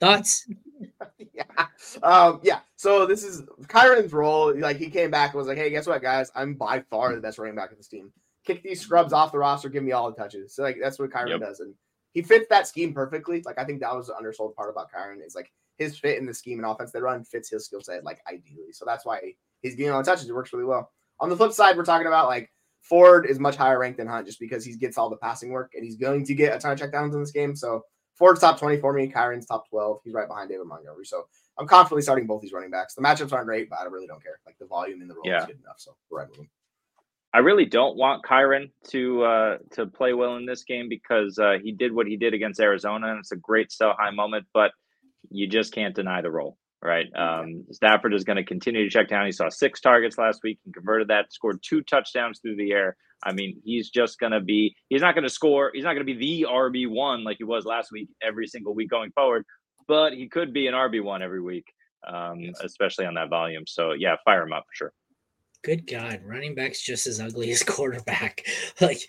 Thoughts? 0.00 0.48
yeah. 1.32 1.66
Um, 2.02 2.40
yeah. 2.42 2.60
So 2.76 3.06
this 3.06 3.24
is 3.24 3.42
Kyren's 3.62 4.12
role. 4.12 4.56
Like 4.58 4.76
he 4.76 4.90
came 4.90 5.10
back 5.10 5.30
and 5.30 5.38
was 5.38 5.48
like, 5.48 5.58
hey, 5.58 5.70
guess 5.70 5.86
what, 5.86 6.02
guys? 6.02 6.30
I'm 6.34 6.54
by 6.54 6.80
far 6.80 7.14
the 7.14 7.20
best 7.20 7.38
running 7.38 7.56
back 7.56 7.70
of 7.70 7.76
this 7.76 7.88
team. 7.88 8.12
Kick 8.44 8.62
these 8.62 8.80
scrubs 8.80 9.12
off 9.12 9.32
the 9.32 9.38
roster, 9.38 9.68
give 9.68 9.82
me 9.82 9.92
all 9.92 10.10
the 10.10 10.16
touches. 10.16 10.54
So 10.54 10.62
like 10.62 10.76
that's 10.80 10.98
what 10.98 11.10
Kyren 11.10 11.30
yep. 11.30 11.40
does. 11.40 11.60
And 11.60 11.74
he 12.12 12.22
fits 12.22 12.46
that 12.50 12.68
scheme 12.68 12.92
perfectly. 12.92 13.42
Like 13.44 13.58
I 13.58 13.64
think 13.64 13.80
that 13.80 13.94
was 13.94 14.08
the 14.08 14.16
undersold 14.16 14.54
part 14.54 14.70
about 14.70 14.92
Kyren 14.92 15.24
is 15.24 15.34
like 15.34 15.50
his 15.78 15.98
fit 15.98 16.18
in 16.18 16.26
the 16.26 16.34
scheme 16.34 16.58
and 16.58 16.66
offense 16.66 16.92
they 16.92 17.00
run 17.00 17.24
fits 17.24 17.50
his 17.50 17.64
skill 17.64 17.80
set 17.80 18.04
like 18.04 18.20
ideally. 18.30 18.72
So 18.72 18.84
that's 18.86 19.04
why 19.04 19.34
he's 19.62 19.74
getting 19.74 19.92
all 19.92 20.02
the 20.02 20.10
touches. 20.10 20.28
It 20.28 20.34
works 20.34 20.52
really 20.52 20.66
well. 20.66 20.92
On 21.20 21.28
the 21.28 21.36
flip 21.36 21.52
side, 21.52 21.76
we're 21.76 21.84
talking 21.84 22.06
about 22.06 22.28
like 22.28 22.50
Ford 22.84 23.26
is 23.26 23.40
much 23.40 23.56
higher 23.56 23.78
ranked 23.78 23.98
than 23.98 24.06
Hunt 24.06 24.26
just 24.26 24.38
because 24.38 24.64
he 24.64 24.76
gets 24.76 24.98
all 24.98 25.08
the 25.08 25.16
passing 25.16 25.50
work 25.50 25.72
and 25.74 25.82
he's 25.82 25.96
going 25.96 26.24
to 26.26 26.34
get 26.34 26.54
a 26.54 26.58
ton 26.58 26.72
of 26.72 26.78
checkdowns 26.78 27.14
in 27.14 27.20
this 27.20 27.30
game. 27.30 27.56
So 27.56 27.82
Ford's 28.16 28.40
top 28.40 28.58
20 28.58 28.78
for 28.78 28.92
me. 28.92 29.10
Kyren's 29.10 29.46
top 29.46 29.68
12. 29.70 30.00
He's 30.04 30.12
right 30.12 30.28
behind 30.28 30.50
David 30.50 30.66
Montgomery. 30.66 31.06
So 31.06 31.26
I'm 31.58 31.66
confidently 31.66 32.02
starting 32.02 32.26
both 32.26 32.42
these 32.42 32.52
running 32.52 32.70
backs. 32.70 32.94
The 32.94 33.02
matchups 33.02 33.32
aren't 33.32 33.46
great, 33.46 33.70
but 33.70 33.80
I 33.80 33.84
really 33.84 34.06
don't 34.06 34.22
care. 34.22 34.38
Like 34.44 34.58
the 34.58 34.66
volume 34.66 35.00
in 35.00 35.08
the 35.08 35.14
role 35.14 35.22
yeah. 35.24 35.40
is 35.40 35.46
good 35.46 35.58
enough. 35.60 35.76
So 35.78 35.96
we're 36.10 36.18
right 36.18 36.28
with 36.28 36.36
them. 36.36 36.50
I 37.32 37.38
really 37.38 37.64
don't 37.64 37.96
want 37.96 38.22
Kyren 38.22 38.70
to 38.90 39.24
uh, 39.24 39.58
to 39.72 39.86
play 39.86 40.12
well 40.12 40.36
in 40.36 40.46
this 40.46 40.62
game 40.62 40.88
because 40.88 41.36
uh, 41.36 41.54
he 41.60 41.72
did 41.72 41.92
what 41.92 42.06
he 42.06 42.16
did 42.16 42.32
against 42.32 42.60
Arizona, 42.60 43.08
and 43.08 43.18
it's 43.18 43.32
a 43.32 43.36
great 43.36 43.72
sell 43.72 43.96
high 43.98 44.12
moment. 44.12 44.46
But 44.54 44.70
you 45.30 45.48
just 45.48 45.74
can't 45.74 45.96
deny 45.96 46.22
the 46.22 46.30
role 46.30 46.56
right? 46.84 47.06
Um, 47.16 47.64
Stafford 47.72 48.14
is 48.14 48.24
going 48.24 48.36
to 48.36 48.44
continue 48.44 48.84
to 48.84 48.90
check 48.90 49.08
down. 49.08 49.26
He 49.26 49.32
saw 49.32 49.48
six 49.48 49.80
targets 49.80 50.18
last 50.18 50.40
week 50.44 50.58
and 50.64 50.74
converted 50.74 51.08
that, 51.08 51.32
scored 51.32 51.60
two 51.62 51.82
touchdowns 51.82 52.40
through 52.40 52.56
the 52.56 52.72
air. 52.72 52.96
I 53.22 53.32
mean, 53.32 53.60
he's 53.64 53.88
just 53.88 54.18
going 54.18 54.32
to 54.32 54.40
be, 54.40 54.76
he's 54.90 55.00
not 55.00 55.14
going 55.14 55.24
to 55.24 55.30
score, 55.30 55.70
he's 55.72 55.84
not 55.84 55.94
going 55.94 56.06
to 56.06 56.14
be 56.14 56.42
the 56.42 56.46
RB1 56.48 57.24
like 57.24 57.38
he 57.38 57.44
was 57.44 57.64
last 57.64 57.90
week 57.90 58.10
every 58.22 58.46
single 58.46 58.74
week 58.74 58.90
going 58.90 59.12
forward, 59.12 59.46
but 59.88 60.12
he 60.12 60.28
could 60.28 60.52
be 60.52 60.66
an 60.66 60.74
RB1 60.74 61.22
every 61.22 61.40
week, 61.40 61.64
um, 62.06 62.40
yes. 62.40 62.60
especially 62.62 63.06
on 63.06 63.14
that 63.14 63.30
volume. 63.30 63.64
So, 63.66 63.92
yeah, 63.92 64.16
fire 64.26 64.42
him 64.42 64.52
up 64.52 64.64
for 64.68 64.74
sure. 64.74 64.92
Good 65.62 65.86
God, 65.86 66.20
running 66.26 66.54
back's 66.54 66.82
just 66.82 67.06
as 67.06 67.18
ugly 67.18 67.50
as 67.50 67.62
quarterback. 67.62 68.44
like, 68.82 69.00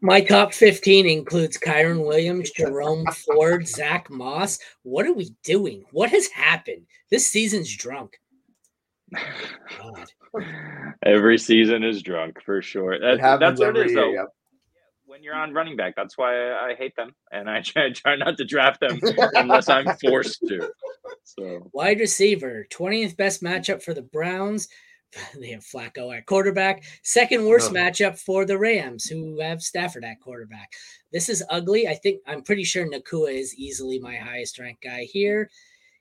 my 0.00 0.20
top 0.20 0.52
15 0.54 1.06
includes 1.06 1.58
Kyren 1.58 2.06
Williams, 2.06 2.50
Jerome 2.50 3.06
Ford, 3.06 3.68
Zack 3.68 4.10
Moss. 4.10 4.58
What 4.82 5.06
are 5.06 5.12
we 5.12 5.34
doing? 5.44 5.84
What 5.92 6.10
has 6.10 6.26
happened? 6.28 6.86
This 7.10 7.30
season's 7.30 7.74
drunk. 7.74 8.18
God. 9.12 10.10
Every 11.04 11.38
season 11.38 11.82
is 11.82 12.02
drunk 12.02 12.40
for 12.44 12.62
sure. 12.62 12.98
That, 12.98 13.40
that's 13.40 13.60
what 13.60 13.70
it 13.70 13.76
every 13.76 13.86
is, 13.86 13.92
year. 13.92 14.00
though. 14.00 14.12
Yep. 14.12 14.28
When 15.04 15.22
you're 15.24 15.34
on 15.34 15.52
running 15.52 15.76
back, 15.76 15.96
that's 15.96 16.16
why 16.16 16.50
I, 16.50 16.70
I 16.70 16.74
hate 16.76 16.94
them, 16.94 17.12
and 17.32 17.50
I 17.50 17.60
try, 17.64 17.90
try 17.90 18.16
not 18.16 18.36
to 18.38 18.44
draft 18.44 18.80
them 18.80 19.00
unless 19.34 19.68
I'm 19.68 19.96
forced 19.96 20.40
to. 20.46 20.70
So 21.24 21.68
Wide 21.72 21.98
receiver, 21.98 22.66
20th 22.70 23.16
best 23.16 23.42
matchup 23.42 23.82
for 23.82 23.92
the 23.92 24.02
Browns. 24.02 24.68
They 25.40 25.48
have 25.48 25.64
Flacco 25.64 26.16
at 26.16 26.26
quarterback. 26.26 26.84
Second 27.02 27.44
worst 27.46 27.72
No. 27.72 27.80
matchup 27.80 28.18
for 28.18 28.44
the 28.44 28.58
Rams, 28.58 29.06
who 29.06 29.40
have 29.40 29.62
Stafford 29.62 30.04
at 30.04 30.20
quarterback. 30.20 30.72
This 31.12 31.28
is 31.28 31.42
ugly. 31.50 31.88
I 31.88 31.94
think 31.94 32.20
I'm 32.26 32.42
pretty 32.42 32.64
sure 32.64 32.86
Nacua 32.86 33.32
is 33.32 33.54
easily 33.56 33.98
my 33.98 34.16
highest 34.16 34.58
ranked 34.58 34.82
guy 34.82 35.04
here. 35.04 35.50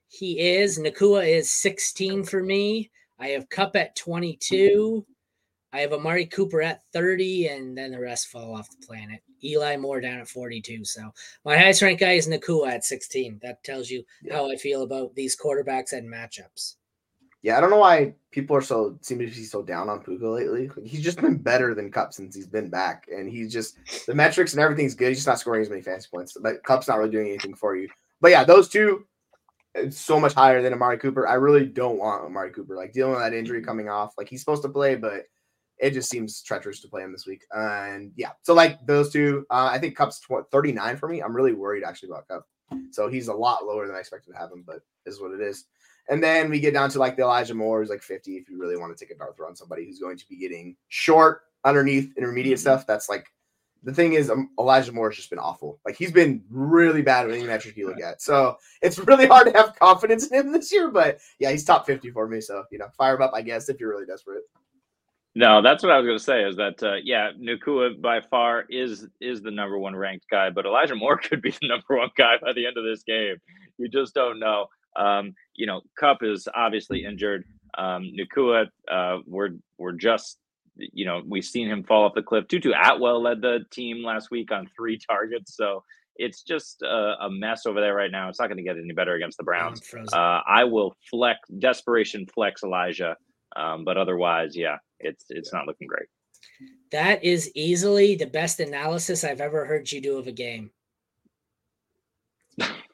He 0.08 0.40
is. 0.40 0.80
Nacua 0.80 1.28
is 1.28 1.52
16 1.52 2.24
for 2.24 2.44
me. 2.44 2.92
I 3.20 3.30
have 3.30 3.50
Kupp 3.50 3.76
at 3.76 3.96
22. 3.96 5.06
I 5.72 5.82
have 5.82 5.94
Amari 5.94 6.26
Cooper 6.26 6.62
at 6.64 6.82
30, 6.94 7.48
and 7.48 7.78
then 7.78 7.92
the 7.92 8.00
rest 8.00 8.30
fall 8.30 8.56
off 8.56 8.70
the 8.72 8.86
planet. 8.88 9.22
Eli 9.44 9.78
Moore 9.78 10.02
down 10.02 10.20
at 10.20 10.28
42. 10.28 10.84
So 10.84 11.12
my 11.46 11.56
highest 11.58 11.82
ranked 11.84 12.00
guy 12.02 12.14
is 12.14 12.28
Nacua 12.28 12.70
at 12.72 12.84
16. 12.84 13.40
That 13.44 13.64
tells 13.64 13.90
you 13.90 14.04
Yeah. 14.24 14.36
how 14.36 14.50
I 14.50 14.56
feel 14.56 14.82
about 14.84 15.14
these 15.16 15.38
quarterbacks 15.38 15.94
and 15.94 16.12
matchups. 16.12 16.76
Yeah, 17.42 17.58
I 17.58 17.62
don't 17.62 17.70
know 17.70 17.78
why 17.78 18.16
people 18.32 18.56
are 18.56 18.62
so 18.62 18.98
seem 19.02 19.20
to 19.20 19.26
be 19.26 19.32
so 19.32 19.64
down 19.64 19.90
on 19.90 20.04
Puka 20.04 20.28
lately. 20.28 20.68
Like, 20.68 20.86
he's 20.86 21.04
just 21.04 21.22
been 21.22 21.38
better 21.38 21.74
than 21.74 21.92
Kupp 21.92 22.14
since 22.14 22.36
he's 22.36 22.48
been 22.48 22.70
back, 22.70 23.08
and 23.10 23.30
he's 23.30 23.52
just 23.52 23.78
the 24.06 24.14
metrics 24.14 24.54
and 24.54 24.62
everything's 24.62 24.96
good. 24.96 25.10
He's 25.10 25.20
just 25.20 25.28
not 25.28 25.40
scoring 25.40 25.62
as 25.62 25.70
many 25.70 25.82
fantasy 25.82 26.10
points. 26.12 26.36
But 26.40 26.64
Kupp's 26.64 26.88
not 26.88 26.98
really 26.98 27.12
doing 27.12 27.30
anything 27.30 27.56
for 27.56 27.76
you. 27.76 27.88
But 28.20 28.32
yeah, 28.32 28.44
those 28.44 28.68
two, 28.68 29.06
it's 29.74 29.98
so 29.98 30.20
much 30.20 30.34
higher 30.34 30.62
than 30.62 30.74
Amari 30.74 30.98
Cooper. 30.98 31.28
I 31.28 31.36
really 31.36 31.66
don't 31.66 31.98
want 31.98 32.26
Amari 32.26 32.52
Cooper 32.52 32.76
like 32.76 32.92
dealing 32.92 33.14
with 33.14 33.22
that 33.22 33.34
injury 33.34 33.62
coming 33.62 33.88
off. 33.88 34.14
Like 34.18 34.28
he's 34.28 34.42
supposed 34.42 34.64
to 34.64 34.70
play, 34.70 34.96
but 34.96 35.24
it 35.78 35.92
just 35.92 36.10
seems 36.10 36.42
treacherous 36.42 36.82
to 36.82 36.90
play 36.90 37.04
him 37.04 37.12
this 37.14 37.26
week. 37.26 37.44
And 37.52 38.12
yeah, 38.18 38.32
so 38.44 38.54
like 38.54 38.86
those 38.86 39.12
two, 39.12 39.46
uh, 39.50 39.70
I 39.72 39.80
think 39.80 39.96
Kupp's 39.96 40.20
tw- 40.20 40.50
39 40.52 40.98
for 40.98 41.08
me. 41.08 41.22
I'm 41.22 41.36
really 41.36 41.54
worried 41.54 41.84
actually 41.86 42.10
about 42.10 42.28
Kupp. 42.28 42.46
So 42.92 43.08
he's 43.08 43.30
a 43.30 43.34
lot 43.34 43.66
lower 43.66 43.88
than 43.88 43.96
I 43.96 44.00
expected 44.00 44.34
to 44.34 44.38
have 44.38 44.52
him, 44.52 44.64
but 44.68 44.82
is 45.06 45.22
what 45.22 45.32
it 45.32 45.42
is. 45.42 45.66
And 46.10 46.24
then 46.24 46.50
we 46.50 46.60
get 46.60 46.74
down 46.74 46.90
to 46.92 47.00
like 47.00 47.16
the 47.16 47.22
Elijah 47.22 47.54
Moore, 47.54 47.80
who's 47.80 47.90
like 47.90 48.02
50 48.02 48.38
if 48.38 48.50
you 48.50 48.60
really 48.60 48.78
want 48.78 48.96
to 48.96 49.06
take 49.06 49.14
a 49.14 49.18
dart 49.18 49.38
throw 49.38 49.48
on 49.48 49.56
somebody 49.56 49.86
who's 49.86 50.00
going 50.00 50.18
to 50.18 50.28
be 50.28 50.38
getting 50.38 50.76
short, 50.88 51.44
underneath, 51.64 52.12
intermediate 52.18 52.60
stuff. 52.60 52.88
That's 52.88 53.10
like 53.10 53.28
the 53.84 53.94
thing 53.94 54.14
is 54.14 54.30
um, 54.30 54.50
Elijah 54.60 54.92
Moore 54.92 55.10
has 55.10 55.18
just 55.18 55.30
been 55.30 55.40
awful. 55.40 55.80
Like 55.86 55.96
he's 55.96 56.12
been 56.12 56.44
really 56.50 57.02
bad 57.02 57.28
with 57.28 57.36
any 57.36 57.46
metric 57.46 57.78
you 57.78 57.88
look 57.88 58.02
at. 58.02 58.22
So 58.22 58.58
it's 58.82 59.00
really 59.00 59.28
hard 59.28 59.48
to 59.48 59.58
have 59.58 59.78
confidence 59.80 60.28
in 60.28 60.40
him 60.40 60.52
this 60.52 60.72
year. 60.72 60.90
But 60.90 61.20
yeah, 61.40 61.52
he's 61.52 61.64
top 61.64 61.86
50 61.86 62.12
for 62.12 62.28
me. 62.28 62.42
So 62.42 62.64
you 62.72 62.80
know, 62.80 62.88
fire 62.98 63.16
him 63.16 63.22
up, 63.22 63.32
I 63.34 63.42
guess, 63.42 63.70
if 63.70 63.80
you're 63.80 63.90
really 63.90 64.06
desperate. 64.06 64.44
no, 65.36 65.62
that's 65.62 65.84
what 65.84 65.92
I 65.92 65.98
was 65.98 66.06
going 66.06 66.18
to 66.18 66.24
say. 66.24 66.44
Is 66.44 66.56
that 66.58 66.84
uh, 66.84 66.96
yeah, 67.04 67.32
Nacua 67.40 68.02
by 68.02 68.20
far 68.22 68.66
is 68.70 69.08
is 69.22 69.42
the 69.42 69.52
number 69.52 69.78
one 69.78 69.96
ranked 69.96 70.26
guy, 70.30 70.50
but 70.50 70.66
Elijah 70.66 70.96
Moore 70.96 71.18
could 71.24 71.42
be 71.42 71.52
the 71.52 71.68
number 71.68 71.98
one 71.98 72.10
guy 72.18 72.36
by 72.42 72.54
the 72.54 72.66
end 72.66 72.78
of 72.78 72.84
this 72.84 73.04
game. 73.04 73.38
You 73.78 73.88
just 73.88 74.14
don't 74.14 74.40
know. 74.40 74.68
Um, 74.96 75.34
you 75.60 75.66
know, 75.66 75.82
Kupp 76.00 76.24
is 76.24 76.48
obviously 76.56 77.04
injured. 77.04 77.44
Um, 77.78 78.12
Nacua, 78.18 78.68
uh, 78.90 79.18
we're 79.28 79.50
we're 79.78 79.92
just 79.92 80.40
you 80.76 81.06
know 81.06 81.22
we've 81.28 81.44
seen 81.44 81.68
him 81.68 81.84
fall 81.84 82.06
off 82.06 82.14
the 82.16 82.24
cliff. 82.24 82.48
Tutu 82.48 82.72
Atwell 82.72 83.22
led 83.22 83.42
the 83.42 83.66
team 83.70 84.02
last 84.02 84.32
week 84.32 84.52
on 84.54 84.70
three 84.76 84.98
targets, 85.10 85.58
so 85.58 85.84
it's 86.16 86.44
just 86.44 86.82
a, 86.82 87.16
a 87.22 87.30
mess 87.30 87.66
over 87.66 87.82
there 87.82 87.94
right 87.94 88.10
now. 88.10 88.30
It's 88.30 88.40
not 88.40 88.48
going 88.48 88.58
to 88.58 88.64
get 88.64 88.78
any 88.78 88.94
better 88.94 89.16
against 89.16 89.38
the 89.38 89.44
Browns. 89.44 89.82
I'm. 89.94 90.06
Uh, 90.14 90.42
I 90.48 90.64
will 90.64 90.96
flex 91.10 91.40
desperation 91.60 92.26
flex 92.34 92.64
Elijah, 92.64 93.18
um, 93.58 93.84
but 93.84 93.98
otherwise, 93.98 94.56
yeah, 94.56 94.78
it's 95.02 95.26
it's 95.30 95.52
not 95.52 95.68
looking 95.68 95.88
great. 95.88 96.08
that 96.92 97.22
is 97.22 97.52
easily 97.54 98.16
the 98.16 98.28
best 98.28 98.62
analysis 98.62 99.26
I've 99.26 99.42
ever 99.42 99.66
heard 99.66 99.92
you 99.92 100.00
do 100.00 100.18
of 100.18 100.28
a 100.28 100.32
game. 100.32 100.72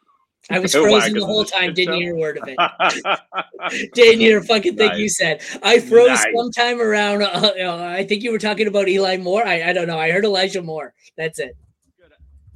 I 0.50 0.60
was 0.60 0.74
frozen 0.74 1.14
the 1.14 1.26
whole 1.26 1.44
time, 1.44 1.74
didn't 1.74 1.96
show? 1.96 2.00
hear 2.00 2.16
a 2.16 2.20
word 2.20 2.38
of 2.38 2.48
it. 2.48 3.90
Didn't 3.94 4.20
hear 4.20 4.40
a 4.40 4.44
fucking 4.44 4.78
thing 4.78 4.96
you 4.98 5.10
said. 5.10 5.42
I 5.64 5.80
froze 5.80 6.08
Nice. 6.10 6.26
sometime 6.36 6.80
around. 6.80 7.24
Uh, 7.24 7.52
uh, 7.60 7.86
I 7.90 8.04
think 8.06 8.22
you 8.24 8.32
were 8.32 8.38
talking 8.40 8.68
about 8.68 8.88
Eli 8.88 9.18
Moore. 9.18 9.46
I, 9.46 9.70
I 9.70 9.74
don't 9.74 9.88
know. 9.88 9.98
I 9.98 10.12
heard 10.12 10.24
Elijah 10.26 10.62
Moore. 10.62 10.94
That's 11.18 11.40
it. 11.40 11.58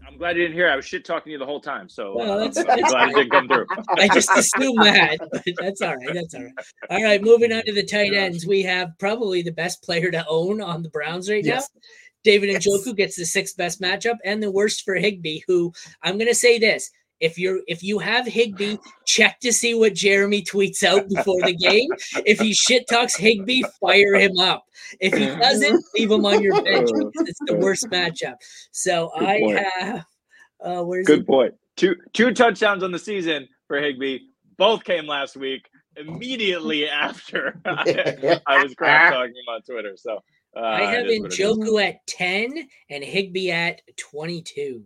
I'm 0.07 0.17
glad 0.17 0.35
you 0.37 0.43
didn't 0.43 0.55
hear. 0.55 0.69
I 0.69 0.75
was 0.75 0.85
shit 0.85 1.05
talking 1.05 1.31
you 1.31 1.37
the 1.37 1.45
whole 1.45 1.61
time, 1.61 1.87
so 1.89 2.15
Well, 2.15 2.31
uh, 2.33 2.37
that's- 2.47 2.57
I'm 2.57 2.65
that's 2.79 2.91
glad 2.91 3.09
it 3.09 3.15
didn't 3.15 3.31
come 3.31 3.47
through. 3.47 3.65
I 3.97 4.07
just 4.09 4.29
assumed 4.35 4.83
that. 4.85 5.17
That's 5.59 5.81
all 5.81 5.95
right. 5.95 6.13
That's 6.13 6.33
all 6.35 6.41
right. 6.43 6.53
All 6.89 7.03
right. 7.03 7.21
Moving 7.23 7.51
on 7.53 7.63
to 7.65 7.73
the 7.73 7.83
tight 7.83 8.13
ends, 8.13 8.45
we 8.45 8.61
have 8.63 8.89
probably 8.99 9.41
the 9.41 9.51
best 9.51 9.81
player 9.83 10.11
to 10.11 10.25
own 10.27 10.61
on 10.61 10.83
the 10.83 10.89
Browns 10.89 11.29
right 11.29 11.43
Yes. 11.43 11.69
now. 11.73 11.81
David 12.23 12.49
Yes. 12.49 12.67
Njoku 12.67 12.95
gets 12.95 13.15
the 13.15 13.25
sixth 13.25 13.55
best 13.55 13.81
matchup, 13.81 14.17
and 14.25 14.43
the 14.43 14.51
worst 14.51 14.83
for 14.83 14.95
Higbee. 14.95 15.39
Who 15.47 15.71
I'm 16.03 16.17
going 16.17 16.27
to 16.27 16.35
say 16.35 16.59
this: 16.59 16.89
if 17.19 17.37
you're 17.37 17.59
if 17.67 17.83
you 17.83 17.99
have 17.99 18.25
Higbee, 18.25 18.77
check 19.05 19.39
to 19.41 19.51
see 19.51 19.73
what 19.73 19.93
Jeremy 19.93 20.41
tweets 20.41 20.83
out 20.83 21.07
before 21.09 21.41
the 21.43 21.55
game. 21.55 21.89
If 22.25 22.39
he 22.39 22.53
shit 22.53 22.87
talks 22.87 23.15
Higbee, 23.15 23.63
fire 23.79 24.15
him 24.15 24.37
up. 24.37 24.63
If 24.99 25.13
he 25.13 25.25
doesn't, 25.25 25.83
leave 25.95 26.11
him 26.11 26.25
on 26.25 26.41
your 26.41 26.61
bench 26.63 26.89
because 26.93 27.29
it's 27.29 27.39
the 27.45 27.55
worst 27.55 27.87
matchup. 27.89 28.35
So 28.71 29.11
Good 29.17 29.27
I 29.27 29.39
point. 29.39 29.59
have. 29.59 30.05
Uh, 30.63 30.83
where's 30.83 31.07
Good 31.07 31.19
it? 31.21 31.27
point. 31.27 31.53
Two 31.75 31.95
two 32.13 32.33
touchdowns 32.33 32.83
on 32.83 32.91
the 32.91 32.99
season 32.99 33.47
for 33.67 33.79
Higbee. 33.79 34.19
Both 34.57 34.83
came 34.83 35.05
last 35.05 35.37
week. 35.37 35.69
Immediately 35.95 36.87
after 36.87 37.59
I, 37.65 38.39
I 38.47 38.63
was 38.63 38.73
crap 38.75 39.13
talking 39.13 39.31
him 39.31 39.53
on 39.53 39.61
Twitter. 39.61 39.97
So 39.97 40.19
uh, 40.55 40.59
I 40.59 40.81
have 40.81 41.05
it 41.05 41.09
is 41.09 41.19
what 41.21 41.31
it 41.31 41.33
is. 41.33 41.39
Njoku 41.39 41.87
at 41.87 42.07
10 42.07 42.67
and 42.89 43.03
Higbee 43.03 43.51
at 43.51 43.81
22. 43.97 44.83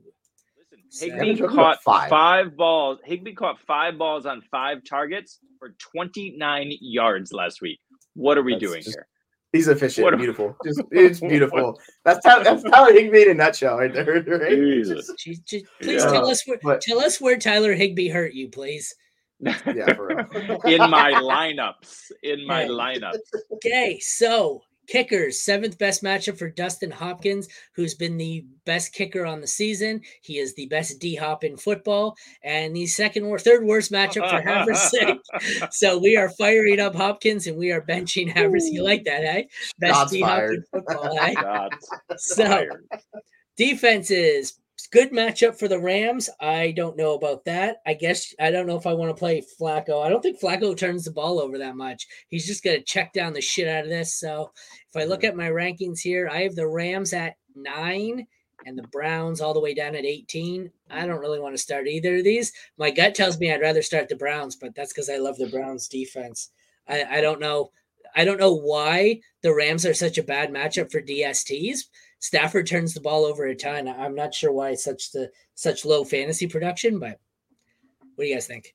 Listen, 0.93 1.09
So- 1.17 1.25
Higbee 1.25 1.47
caught 1.47 1.81
five. 1.83 2.09
five. 2.09 2.55
balls. 2.55 2.99
Higbee 3.03 3.33
caught 3.33 3.59
five 3.59 3.97
balls 3.97 4.25
on 4.25 4.41
five 4.51 4.83
targets 4.83 5.39
for 5.59 5.69
29 5.79 6.71
yards 6.81 7.33
last 7.33 7.61
week. 7.61 7.79
What 8.15 8.37
are 8.37 8.43
we 8.43 8.53
That's 8.53 8.63
doing 8.63 8.83
just- 8.83 8.95
here? 8.95 9.07
He's 9.53 9.67
efficient, 9.67 10.03
What 10.05 10.15
a- 10.15 10.17
beautiful. 10.17 10.57
Just 10.65 10.81
it's 10.91 11.19
beautiful. 11.19 11.79
That's 12.03 12.23
Tyler, 12.25 12.43
that's 12.43 12.63
Tyler 12.63 12.91
Higbee 12.91 13.21
in 13.23 13.29
a 13.29 13.33
nutshell, 13.35 13.77
right 13.77 13.93
there. 13.93 14.03
Right? 14.23 14.49
Jesus. 14.49 15.05
Just- 15.07 15.19
Just, 15.19 15.45
just- 15.47 15.65
please 15.79 16.03
Yeah. 16.03 16.11
tell 16.11 16.27
us 16.27 16.47
where 16.47 16.57
But- 16.63 16.81
tell 16.81 16.99
us 16.99 17.21
where 17.21 17.37
Tyler 17.37 17.73
Higbee 17.73 18.07
hurt 18.09 18.33
you, 18.33 18.49
please. 18.49 18.95
yeah, 19.39 19.93
for 19.93 20.07
real. 20.07 20.19
in 20.65 20.89
my 20.89 21.11
lineups. 21.13 22.11
In 22.23 22.47
my 22.47 22.63
Yeah. 22.63 22.69
lineups. 22.69 23.19
Okay, 23.51 23.99
so 23.99 24.63
kickers, 24.87 25.41
seventh 25.41 25.77
best 25.77 26.03
matchup 26.03 26.37
for 26.37 26.49
Dustin 26.49 26.91
Hopkins, 26.91 27.47
who's 27.75 27.93
been 27.93 28.17
the 28.17 28.45
best 28.65 28.93
kicker 28.93 29.25
on 29.25 29.41
the 29.41 29.47
season. 29.47 30.01
He 30.21 30.39
is 30.39 30.53
the 30.55 30.65
best 30.67 30.99
D 30.99 31.15
hop 31.15 31.43
in 31.43 31.57
football, 31.57 32.15
and 32.43 32.75
the 32.75 32.85
second 32.87 33.23
or 33.23 33.39
third 33.39 33.63
worst 33.65 33.91
matchup 33.91 34.29
for 34.29 34.41
Havrisik. 34.41 35.19
So 35.71 35.97
we 35.97 36.17
are 36.17 36.29
firing 36.29 36.79
up 36.79 36.95
Hopkins 36.95 37.47
and 37.47 37.57
we 37.57 37.71
are 37.71 37.81
benching 37.81 38.29
Havers. 38.31 38.67
You 38.69 38.83
like 38.83 39.03
that, 39.05 39.23
eh? 39.23 39.43
Best 39.79 39.93
Shots 39.93 40.11
D 40.11 40.21
hop 40.21 40.43
in 40.43 40.63
football, 40.71 41.17
eh? 41.19 41.33
Shots 41.33 41.89
So 42.17 42.45
fired. 42.45 42.85
defenses 43.57 44.59
good 44.87 45.11
matchup 45.11 45.57
for 45.57 45.67
the 45.67 45.79
Rams. 45.79 46.29
I 46.39 46.71
don't 46.71 46.97
know 46.97 47.13
about 47.13 47.45
that. 47.45 47.77
I 47.85 47.93
guess 47.93 48.33
I 48.39 48.51
don't 48.51 48.67
know 48.67 48.77
if 48.77 48.87
I 48.87 48.93
want 48.93 49.09
to 49.09 49.19
play 49.19 49.43
Flacco. 49.59 50.03
I 50.03 50.09
don't 50.09 50.21
think 50.21 50.39
Flacco 50.39 50.75
turns 50.75 51.05
the 51.05 51.11
ball 51.11 51.39
over 51.39 51.57
that 51.57 51.75
much. 51.75 52.07
He's 52.29 52.45
just 52.45 52.63
going 52.63 52.77
to 52.77 52.83
check 52.83 53.13
down 53.13 53.33
the 53.33 53.41
shit 53.41 53.67
out 53.67 53.83
of 53.83 53.89
this. 53.89 54.15
So 54.15 54.51
if 54.89 55.01
I 55.01 55.05
look 55.05 55.23
at 55.23 55.35
my 55.35 55.49
rankings 55.49 55.99
here, 55.99 56.29
I 56.31 56.41
have 56.41 56.55
the 56.55 56.67
Rams 56.67 57.13
at 57.13 57.35
nine 57.55 58.25
and 58.65 58.77
the 58.77 58.87
Browns 58.87 59.41
all 59.41 59.53
the 59.53 59.59
way 59.59 59.73
down 59.73 59.95
at 59.95 60.05
18. 60.05 60.69
I 60.89 61.05
don't 61.05 61.19
really 61.19 61.39
want 61.39 61.55
to 61.55 61.61
start 61.61 61.87
either 61.87 62.17
of 62.17 62.23
these. 62.23 62.51
My 62.77 62.91
gut 62.91 63.15
tells 63.15 63.39
me 63.39 63.51
I'd 63.51 63.61
rather 63.61 63.81
start 63.81 64.09
the 64.09 64.15
Browns, 64.15 64.55
but 64.55 64.75
that's 64.75 64.93
because 64.93 65.09
I 65.09 65.17
love 65.17 65.37
the 65.37 65.49
Browns 65.49 65.87
defense. 65.87 66.51
I, 66.87 67.03
I 67.03 67.21
don't 67.21 67.39
know. 67.39 67.71
I 68.15 68.25
don't 68.25 68.39
know 68.39 68.53
why 68.53 69.21
the 69.41 69.53
Rams 69.53 69.85
are 69.85 69.93
such 69.93 70.17
a 70.17 70.23
bad 70.23 70.51
matchup 70.51 70.91
for 70.91 71.01
DSTs. 71.01 71.85
Stafford 72.23 72.65
turns 72.65 72.93
the 72.93 73.01
ball 73.01 73.25
over 73.25 73.47
a 73.47 73.53
ton. 73.53 73.85
I'm 73.85 74.15
not 74.15 74.33
sure 74.33 74.53
why 74.53 74.75
such 74.75 75.11
the 75.11 75.29
such 75.55 75.83
low 75.83 76.05
fantasy 76.05 76.47
production, 76.47 76.97
but 76.97 77.19
what 78.15 78.23
do 78.23 78.29
you 78.29 78.33
guys 78.33 78.47
think? 78.47 78.73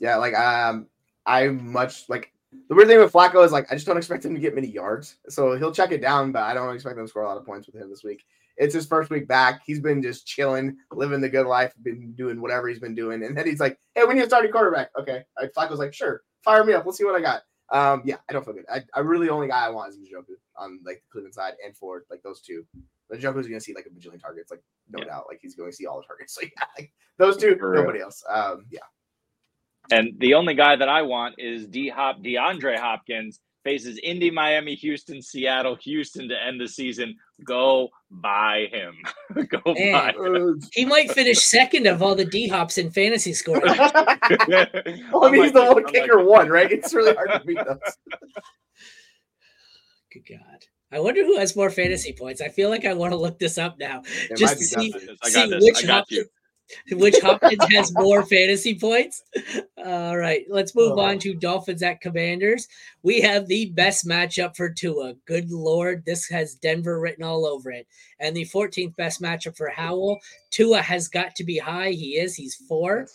Yeah, 0.00 0.16
like 0.16 0.34
um, 0.34 0.86
I 1.26 1.48
much 1.48 2.08
like 2.08 2.32
the 2.70 2.74
weird 2.74 2.88
thing 2.88 3.00
with 3.00 3.12
Flacco 3.12 3.44
is 3.44 3.52
like 3.52 3.70
I 3.70 3.74
just 3.74 3.86
don't 3.86 3.98
expect 3.98 4.24
him 4.24 4.34
to 4.34 4.40
get 4.40 4.54
many 4.54 4.68
yards. 4.68 5.16
So 5.28 5.58
he'll 5.58 5.74
check 5.74 5.92
it 5.92 6.00
down, 6.00 6.32
but 6.32 6.42
I 6.42 6.54
don't 6.54 6.74
expect 6.74 6.96
him 6.96 7.04
to 7.04 7.08
score 7.08 7.24
a 7.24 7.28
lot 7.28 7.36
of 7.36 7.44
points 7.44 7.66
with 7.66 7.76
him 7.76 7.90
this 7.90 8.02
week. 8.02 8.24
It's 8.56 8.74
his 8.74 8.86
first 8.86 9.10
week 9.10 9.28
back. 9.28 9.60
He's 9.66 9.80
been 9.80 10.00
just 10.00 10.26
chilling, 10.26 10.78
living 10.90 11.20
the 11.20 11.28
good 11.28 11.46
life, 11.46 11.74
been 11.82 12.12
doing 12.12 12.40
whatever 12.40 12.66
he's 12.68 12.80
been 12.80 12.94
doing, 12.94 13.24
and 13.24 13.36
then 13.36 13.46
he's 13.46 13.60
like, 13.60 13.78
"Hey, 13.94 14.04
we 14.04 14.14
need 14.14 14.22
a 14.22 14.26
starting 14.26 14.52
quarterback." 14.52 14.88
Okay, 14.98 15.22
Flacco's 15.54 15.78
like, 15.78 15.92
"Sure, 15.92 16.22
fire 16.42 16.64
me 16.64 16.72
up. 16.72 16.86
Let's 16.86 16.96
see 16.96 17.04
what 17.04 17.14
I 17.14 17.20
got." 17.20 17.42
Um, 17.70 18.00
yeah, 18.06 18.16
I 18.26 18.32
don't 18.32 18.42
feel 18.42 18.54
good. 18.54 18.64
I, 18.72 18.82
I 18.94 19.00
really 19.00 19.28
only 19.28 19.48
guy 19.48 19.66
I 19.66 19.68
want 19.68 19.90
is 19.90 19.98
Njoku 19.98 20.36
on 20.58 20.80
like 20.84 20.96
the 21.02 21.08
Cleveland 21.12 21.34
side 21.34 21.54
and 21.64 21.76
Ford, 21.76 22.04
like 22.10 22.22
those 22.22 22.40
two. 22.40 22.64
But 23.08 23.20
Njoku's 23.20 23.46
gonna 23.46 23.60
see 23.60 23.74
like 23.74 23.86
a 23.86 23.90
bajillion 23.90 24.20
targets, 24.20 24.50
like 24.50 24.62
no 24.90 24.98
Yeah. 25.00 25.06
doubt. 25.06 25.24
Like 25.28 25.38
he's 25.40 25.54
going 25.54 25.70
to 25.70 25.76
see 25.76 25.86
all 25.86 25.98
the 26.00 26.06
targets. 26.06 26.34
So 26.40 26.42
yeah, 26.42 26.64
like 26.78 26.92
those 27.18 27.36
two, 27.36 27.56
For 27.56 27.70
real. 27.70 27.82
nobody 27.82 28.00
else. 28.00 28.22
Um, 28.28 28.66
yeah. 28.70 28.80
And 29.90 30.12
the 30.18 30.34
only 30.34 30.54
guy 30.54 30.76
that 30.76 30.88
I 30.88 31.02
want 31.02 31.36
is 31.38 31.66
D 31.66 31.88
Hop 31.88 32.20
DeAndre 32.22 32.78
Hopkins 32.78 33.40
faces 33.64 33.98
Indy, 34.02 34.30
Miami, 34.30 34.74
Houston, 34.76 35.20
Seattle, 35.22 35.74
Houston 35.76 36.28
to 36.28 36.34
end 36.42 36.60
the 36.60 36.68
season. 36.68 37.14
Go 37.44 37.88
buy 38.10 38.66
him. 38.70 38.94
Go 39.48 39.74
Man. 39.74 39.92
buy 39.92 40.12
him. 40.38 40.60
He 40.72 40.84
might 40.84 41.10
finish 41.12 41.38
second 41.40 41.86
of 41.86 42.02
all 42.02 42.14
the 42.14 42.24
D 42.26 42.46
hops 42.48 42.76
in 42.78 42.90
fantasy 42.90 43.32
scoring. 43.32 43.62
well, 43.64 43.90
I 43.94 44.68
I'm 45.22 45.32
mean, 45.32 45.44
he's 45.44 45.52
like- 45.52 45.54
the 45.54 45.72
one 45.74 45.86
I'm 45.86 45.92
kicker 45.92 46.16
like- 46.18 46.26
one, 46.26 46.48
right? 46.50 46.70
It's 46.70 46.92
really 46.94 47.14
hard 47.14 47.30
to 47.32 47.40
beat 47.46 47.56
those. 47.66 47.78
Good 50.26 50.38
God. 50.38 50.64
I 50.90 51.00
wonder 51.00 51.22
who 51.24 51.36
has 51.38 51.54
more 51.54 51.70
fantasy 51.70 52.12
points. 52.12 52.40
I 52.40 52.48
feel 52.48 52.70
like 52.70 52.84
I 52.86 52.94
want 52.94 53.12
to 53.12 53.16
look 53.18 53.38
this 53.38 53.58
up 53.58 53.78
now. 53.78 54.02
It 54.30 54.36
Just 54.38 54.54
might 54.54 54.58
be 54.58 54.64
see- 54.92 55.08
I 55.22 55.28
See 55.28 55.34
got 55.34 55.50
this. 55.50 55.64
which 55.64 55.84
I 55.84 55.86
got 55.86 56.10
you. 56.10 56.18
Hopkins, 56.20 56.30
which 57.02 57.18
Hopkins 57.20 57.64
has 57.74 57.92
more 57.94 58.24
fantasy 58.24 58.78
points. 58.78 59.22
All 59.84 60.16
right, 60.16 60.44
let's 60.48 60.74
move 60.74 60.92
Oh. 60.96 61.00
on 61.00 61.18
to 61.20 61.34
Dolphins 61.34 61.82
at 61.82 62.00
Commanders. 62.00 62.66
We 63.02 63.20
have 63.20 63.46
the 63.48 63.66
best 63.66 64.06
matchup 64.06 64.56
for 64.56 64.70
Tua. 64.70 65.14
Good 65.26 65.50
Lord, 65.50 66.04
this 66.06 66.26
has 66.28 66.54
Denver 66.54 67.00
written 67.00 67.22
all 67.24 67.44
over 67.46 67.70
it. 67.70 67.86
And 68.18 68.34
the 68.34 68.44
14th 68.46 68.96
best 68.96 69.20
matchup 69.20 69.56
for 69.58 69.68
Howell. 69.68 70.18
Tua 70.50 70.80
has 70.80 71.08
got 71.08 71.34
to 71.36 71.44
be 71.44 71.58
high. 71.58 71.90
He 71.90 72.16
is. 72.18 72.34
He's 72.34 72.54
four. 72.54 73.06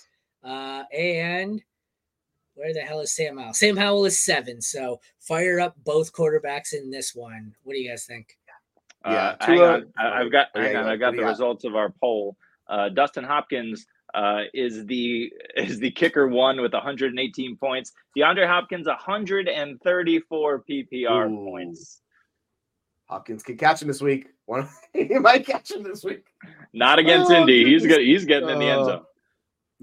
Uh, 0.43 0.83
and 0.95 1.61
where 2.55 2.73
the 2.73 2.81
hell 2.81 2.99
is 2.99 3.15
Sam 3.15 3.37
Howell? 3.37 3.53
Sam 3.53 3.75
Howell 3.77 4.05
is 4.05 4.19
seven. 4.23 4.61
So 4.61 4.99
fire 5.19 5.59
up 5.59 5.75
both 5.83 6.13
quarterbacks 6.13 6.73
in 6.73 6.89
this 6.91 7.13
one. 7.15 7.53
What 7.63 7.73
do 7.73 7.79
you 7.79 7.89
guys 7.89 8.05
think? 8.05 8.37
Yeah, 9.05 9.35
Uh, 9.39 9.45
hang 9.45 9.59
on. 9.61 9.93
I, 9.97 10.21
I've 10.21 10.31
got. 10.31 10.47
Oh, 10.55 10.61
yeah, 10.61 10.67
Hang 10.67 10.75
on. 10.77 10.83
go. 10.85 10.89
I 10.91 10.95
got 10.97 11.11
the 11.15 11.21
got? 11.23 11.27
results 11.29 11.63
of 11.65 11.75
our 11.75 11.89
poll. 12.01 12.37
Uh, 12.69 12.87
Dustin 12.89 13.25
Hopkins 13.25 13.85
uh, 14.13 14.43
is 14.53 14.85
the 14.85 15.29
is 15.57 15.79
the 15.79 15.91
kicker 15.91 16.27
one 16.27 16.61
with 16.61 16.71
118 16.73 17.57
points. 17.57 17.91
DeAndre 18.17 18.47
Hopkins 18.47 18.87
134 18.87 20.63
PPR 20.69 21.29
Ooh. 21.31 21.45
points. 21.49 22.01
Hopkins 23.09 23.43
can 23.43 23.57
catch 23.57 23.81
him 23.81 23.87
this 23.89 24.01
week. 24.01 24.27
One, 24.45 24.67
he 24.93 25.05
might 25.19 25.45
catch 25.45 25.71
him 25.71 25.83
this 25.83 26.03
week. 26.03 26.25
Not 26.73 26.99
against 26.99 27.31
Oh, 27.31 27.35
Indy. 27.35 27.63
He's 27.65 27.85
good. 27.87 28.01
He's 28.01 28.25
getting 28.25 28.49
in 28.49 28.59
the 28.59 28.65
end 28.65 28.81
Oh. 28.81 28.85
zone. 28.85 29.03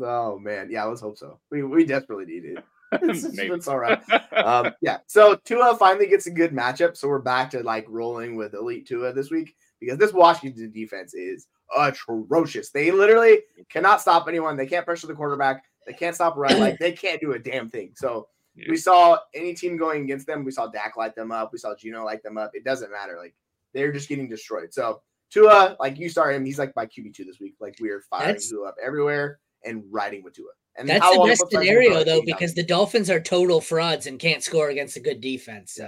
Oh 0.03 0.39
man, 0.39 0.69
yeah, 0.71 0.85
let's 0.85 1.01
hope 1.01 1.19
so. 1.19 1.39
We 1.51 1.63
we 1.63 1.85
desperately 1.85 2.27
need 2.27 2.45
it. 2.45 2.65
It's, 2.93 3.25
it's, 3.25 3.69
all 3.69 3.79
right. 3.79 4.03
Um, 4.33 4.73
yeah. 4.81 4.99
So 5.07 5.37
Tua 5.37 5.77
finally 5.77 6.09
gets 6.09 6.27
a 6.27 6.31
good 6.31 6.53
matchup. 6.53 6.97
So 6.97 7.09
we're 7.09 7.19
back 7.21 7.51
to 7.51 7.63
like 7.63 7.87
rolling 7.89 8.37
with 8.37 8.55
elite 8.55 8.87
Tua 8.87 9.13
this 9.13 9.31
week 9.31 9.55
because 9.79 9.99
this 9.99 10.13
Washington 10.13 10.73
defense 10.73 11.15
is 11.15 11.47
atrocious. 11.77 12.71
They 12.71 12.91
literally 12.91 13.41
cannot 13.69 14.01
stop 14.01 14.27
anyone. 14.29 14.57
They 14.57 14.67
can't 14.67 14.85
pressure 14.85 15.07
the 15.07 15.15
quarterback. 15.15 15.65
They 15.87 15.93
can't 15.93 16.15
stop 16.15 16.37
a 16.37 16.41
run. 16.41 16.59
Like 16.59 16.79
they 16.79 16.93
can't 16.93 17.21
do 17.21 17.33
a 17.33 17.39
damn 17.39 17.69
thing. 17.69 17.93
So 17.95 18.29
we 18.69 18.77
saw 18.77 19.19
any 19.35 19.55
team 19.55 19.77
going 19.77 20.03
against 20.03 20.27
them. 20.27 20.45
We 20.45 20.51
saw 20.51 20.67
Dak 20.67 20.97
light 20.97 21.15
them 21.15 21.33
up. 21.33 21.53
We 21.53 21.59
saw 21.59 21.75
Geno 21.77 22.05
light 22.05 22.23
them 22.23 22.39
up. 22.39 22.51
It 22.55 22.65
doesn't 22.65 22.91
matter. 22.91 23.17
Like 23.17 23.35
they're 23.73 23.93
just 23.93 24.09
getting 24.09 24.29
destroyed. 24.29 24.75
So 24.75 25.03
Tua, 25.31 25.77
like 25.79 25.99
you 25.99 26.09
start 26.09 26.35
him, 26.35 26.45
he's 26.45 26.59
like 26.59 26.75
my 26.75 26.87
QB 26.87 27.15
two 27.15 27.25
this 27.25 27.41
week. 27.41 27.55
Like 27.61 27.77
we 27.81 27.91
are 27.91 28.01
firing 28.01 28.27
That's- 28.27 28.49
Tua 28.49 28.69
up 28.69 28.77
everywhere 28.83 29.39
and 29.65 29.85
riding 29.91 30.23
with 30.23 30.35
Tua. 30.35 30.49
And 30.77 30.89
That's 30.89 31.01
the 31.11 31.25
best 31.27 31.41
flip 31.41 31.53
side 31.53 31.63
is 31.63 31.69
scenario 31.69 32.05
though, 32.05 32.23
because 32.25 32.55
the 32.55 32.63
Dolphins 32.63 33.11
are 33.11 33.21
total 33.21 33.61
frauds 33.61 34.07
and 34.07 34.19
can't 34.19 34.43
score 34.43 34.71
against 34.71 34.97
a 34.97 35.01
good 35.01 35.21
defense. 35.21 35.75
So 35.75 35.85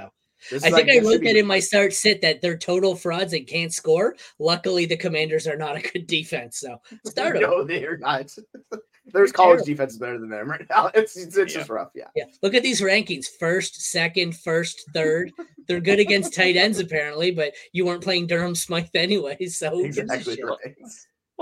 I 0.50 0.54
is 0.56 0.62
think 0.62 0.72
like- 0.74 0.90
I 0.90 0.98
wrote 0.98 1.22
that 1.22 1.36
in 1.36 1.46
my 1.46 1.60
start 1.60 1.92
sit 1.92 2.20
that 2.22 2.42
they're 2.42 2.58
total 2.58 2.96
frauds 2.96 3.32
and 3.32 3.46
can't 3.46 3.72
score. 3.72 4.16
Luckily, 4.38 4.84
the 4.86 4.96
Commanders 4.96 5.46
are 5.46 5.56
not 5.56 5.76
a 5.76 5.80
good 5.80 6.06
defense, 6.06 6.58
so 6.58 6.78
start 7.06 7.34
them. 7.34 7.42
No, 7.42 7.64
they're 7.64 7.96
not. 7.98 8.34
There's 9.12 9.30
They're 9.30 9.32
college 9.32 9.56
terrible. 9.58 9.64
defenses 9.66 9.98
better 9.98 10.18
than 10.20 10.28
them 10.28 10.48
right 10.48 10.64
now. 10.70 10.86
It's 10.94 11.16
it's, 11.16 11.36
it's 11.36 11.52
Yeah. 11.52 11.58
just 11.60 11.70
rough. 11.70 11.90
Yeah. 11.94 12.06
Yeah, 12.14 12.24
look 12.40 12.54
at 12.54 12.62
these 12.62 12.80
rankings: 12.80 13.26
first, 13.40 13.90
second, 13.90 14.36
first, 14.36 14.80
third. 14.94 15.32
They're 15.66 15.80
good 15.80 15.98
against 15.98 16.34
tight 16.34 16.56
ends 16.56 16.78
apparently, 16.78 17.32
but 17.32 17.52
you 17.72 17.84
weren't 17.84 18.02
playing 18.04 18.28
Durham 18.28 18.54
Smythe 18.54 18.90
anyway, 18.94 19.44
so 19.46 19.70
who 19.70 19.82
gives 19.84 19.98
a 19.98 20.02
Exactly. 20.02 20.38
Right. 20.44 20.76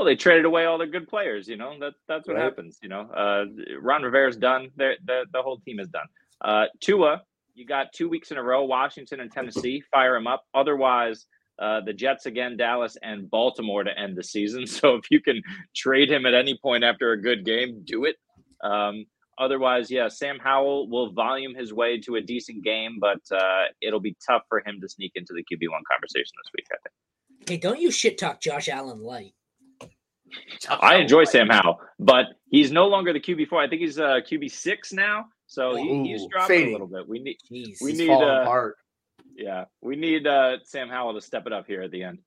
Well, 0.01 0.07
they 0.07 0.17
traded 0.17 0.47
away 0.47 0.65
all 0.65 0.79
their 0.79 0.87
good 0.87 1.09
players. 1.09 1.47
You 1.47 1.59
know 1.59 1.79
that 1.79 1.93
that's 2.09 2.27
what 2.27 2.37
Right. 2.39 2.43
happens. 2.45 2.79
You 2.83 2.89
know, 2.89 3.03
uh, 3.03 3.45
Ron 3.83 4.03
Rivera's 4.03 4.39
done. 4.39 4.71
They're, 4.75 4.97
the 5.05 5.27
the 5.31 5.43
whole 5.43 5.59
team 5.59 5.79
is 5.79 5.89
done. 5.89 6.07
Uh, 6.41 6.69
Tua, 6.81 7.21
you 7.53 7.67
got 7.67 7.93
two 7.93 8.09
weeks 8.09 8.31
in 8.31 8.39
a 8.39 8.43
row. 8.43 8.65
Washington 8.65 9.21
and 9.21 9.31
Tennessee, 9.31 9.83
fire 9.93 10.17
him 10.17 10.27
up. 10.27 10.47
Otherwise, 10.55 11.27
uh, 11.59 11.83
the 11.83 11.93
Jets 11.93 12.25
again, 12.25 12.57
Dallas 12.57 12.97
and 13.03 13.31
Baltimore 13.31 13.85
to 13.85 13.91
end 13.99 14.17
the 14.17 14.25
season. 14.25 14.67
So 14.67 14.95
if 14.95 15.11
you 15.11 15.21
can 15.21 15.43
trade 15.77 16.11
him 16.11 16.25
at 16.25 16.33
any 16.33 16.57
point 16.57 16.83
after 16.83 17.13
a 17.13 17.21
good 17.21 17.45
game, 17.45 17.83
do 17.85 18.07
it. 18.07 18.17
Um, 18.65 19.05
otherwise, 19.37 19.91
yeah, 19.91 20.09
Sam 20.09 20.39
Howell 20.39 20.89
will 20.89 21.13
volume 21.13 21.55
his 21.55 21.75
way 21.75 22.01
to 22.01 22.15
a 22.17 22.23
decent 22.23 22.65
game, 22.65 22.97
but 22.99 23.21
uh, 23.31 23.65
it'll 23.83 24.01
be 24.01 24.17
tough 24.27 24.45
for 24.49 24.63
him 24.65 24.81
to 24.81 24.89
sneak 24.89 25.13
into 25.15 25.35
the 25.35 25.43
QB 25.43 25.71
one 25.71 25.83
conversation 25.93 26.33
this 26.43 26.51
week. 26.57 26.67
I 26.73 26.77
think. 26.85 27.51
Hey, 27.51 27.57
don't 27.59 27.79
you 27.83 27.91
shit 27.91 28.17
talk 28.17 28.41
Josh 28.41 28.71
Allen 28.71 29.03
light? 29.03 29.35
I 30.69 30.97
enjoy 30.97 31.25
Sam 31.25 31.49
Howell, 31.49 31.81
but 31.99 32.27
he's 32.51 32.71
no 32.71 32.87
longer 32.87 33.13
the 33.13 33.21
QB 33.21 33.49
four. 33.49 33.61
I 33.61 33.69
think 33.69 33.81
he's 33.83 33.99
uh, 33.99 34.21
QB 34.29 34.51
six 34.51 34.93
now, 34.93 35.27
so 35.47 35.75
he, 35.77 36.09
he's 36.09 36.23
Ooh, 36.23 36.29
dropping 36.31 36.57
fading. 36.57 36.69
a 36.69 36.73
little 36.73 36.87
bit. 36.87 37.09
We 37.09 37.19
need, 37.21 37.37
Jeez. 37.51 37.83
We 37.83 37.93
need, 37.93 38.09
falling 38.09 38.29
uh, 38.29 38.43
apart. 38.43 38.77
yeah, 39.37 39.65
we 39.81 39.97
need 39.97 40.27
uh, 40.27 40.59
Sam 40.65 40.89
Howell 40.89 41.15
to 41.15 41.21
step 41.21 41.47
it 41.47 41.53
up 41.53 41.67
here 41.67 41.83
at 41.83 41.91
the 41.91 42.05
end. 42.05 42.19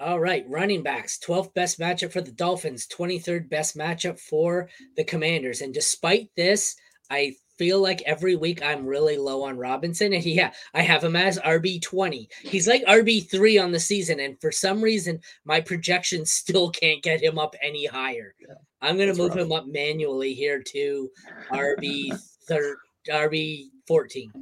All 0.00 0.18
right, 0.18 0.44
running 0.48 0.82
backs, 0.82 1.18
12th 1.24 1.54
best 1.54 1.78
matchup 1.78 2.12
for 2.12 2.20
the 2.20 2.32
Dolphins, 2.32 2.88
23rd 2.88 3.48
best 3.48 3.76
matchup 3.76 4.18
for 4.18 4.68
the 4.96 5.04
Commanders. 5.04 5.60
And 5.60 5.72
despite 5.72 6.28
this, 6.36 6.74
I 7.08 7.36
feel 7.62 7.80
like 7.80 8.02
every 8.06 8.34
week 8.34 8.60
I'm 8.60 8.84
really 8.84 9.16
low 9.16 9.44
on 9.44 9.56
Robinson. 9.56 10.12
And 10.12 10.24
yeah, 10.24 10.52
I 10.74 10.82
have 10.82 11.04
him 11.04 11.14
as 11.14 11.38
RB20. 11.38 12.26
He's 12.40 12.66
like 12.66 12.84
RB3 12.86 13.62
on 13.62 13.70
the 13.70 13.78
season. 13.78 14.18
And 14.18 14.36
for 14.40 14.50
some 14.50 14.82
reason, 14.82 15.20
my 15.44 15.60
projections 15.60 16.32
still 16.32 16.70
can't 16.70 17.04
get 17.04 17.22
him 17.22 17.38
up 17.38 17.54
any 17.62 17.86
higher. 17.86 18.34
Yeah, 18.40 18.54
I'm 18.80 18.96
going 18.96 19.12
to 19.12 19.16
move 19.16 19.36
rough. 19.36 19.46
him 19.46 19.52
up 19.52 19.66
manually 19.68 20.34
here 20.34 20.60
to 20.60 21.08
RB 21.52 22.12
third, 22.48 22.78
RB 23.08 23.68
14. 23.86 24.32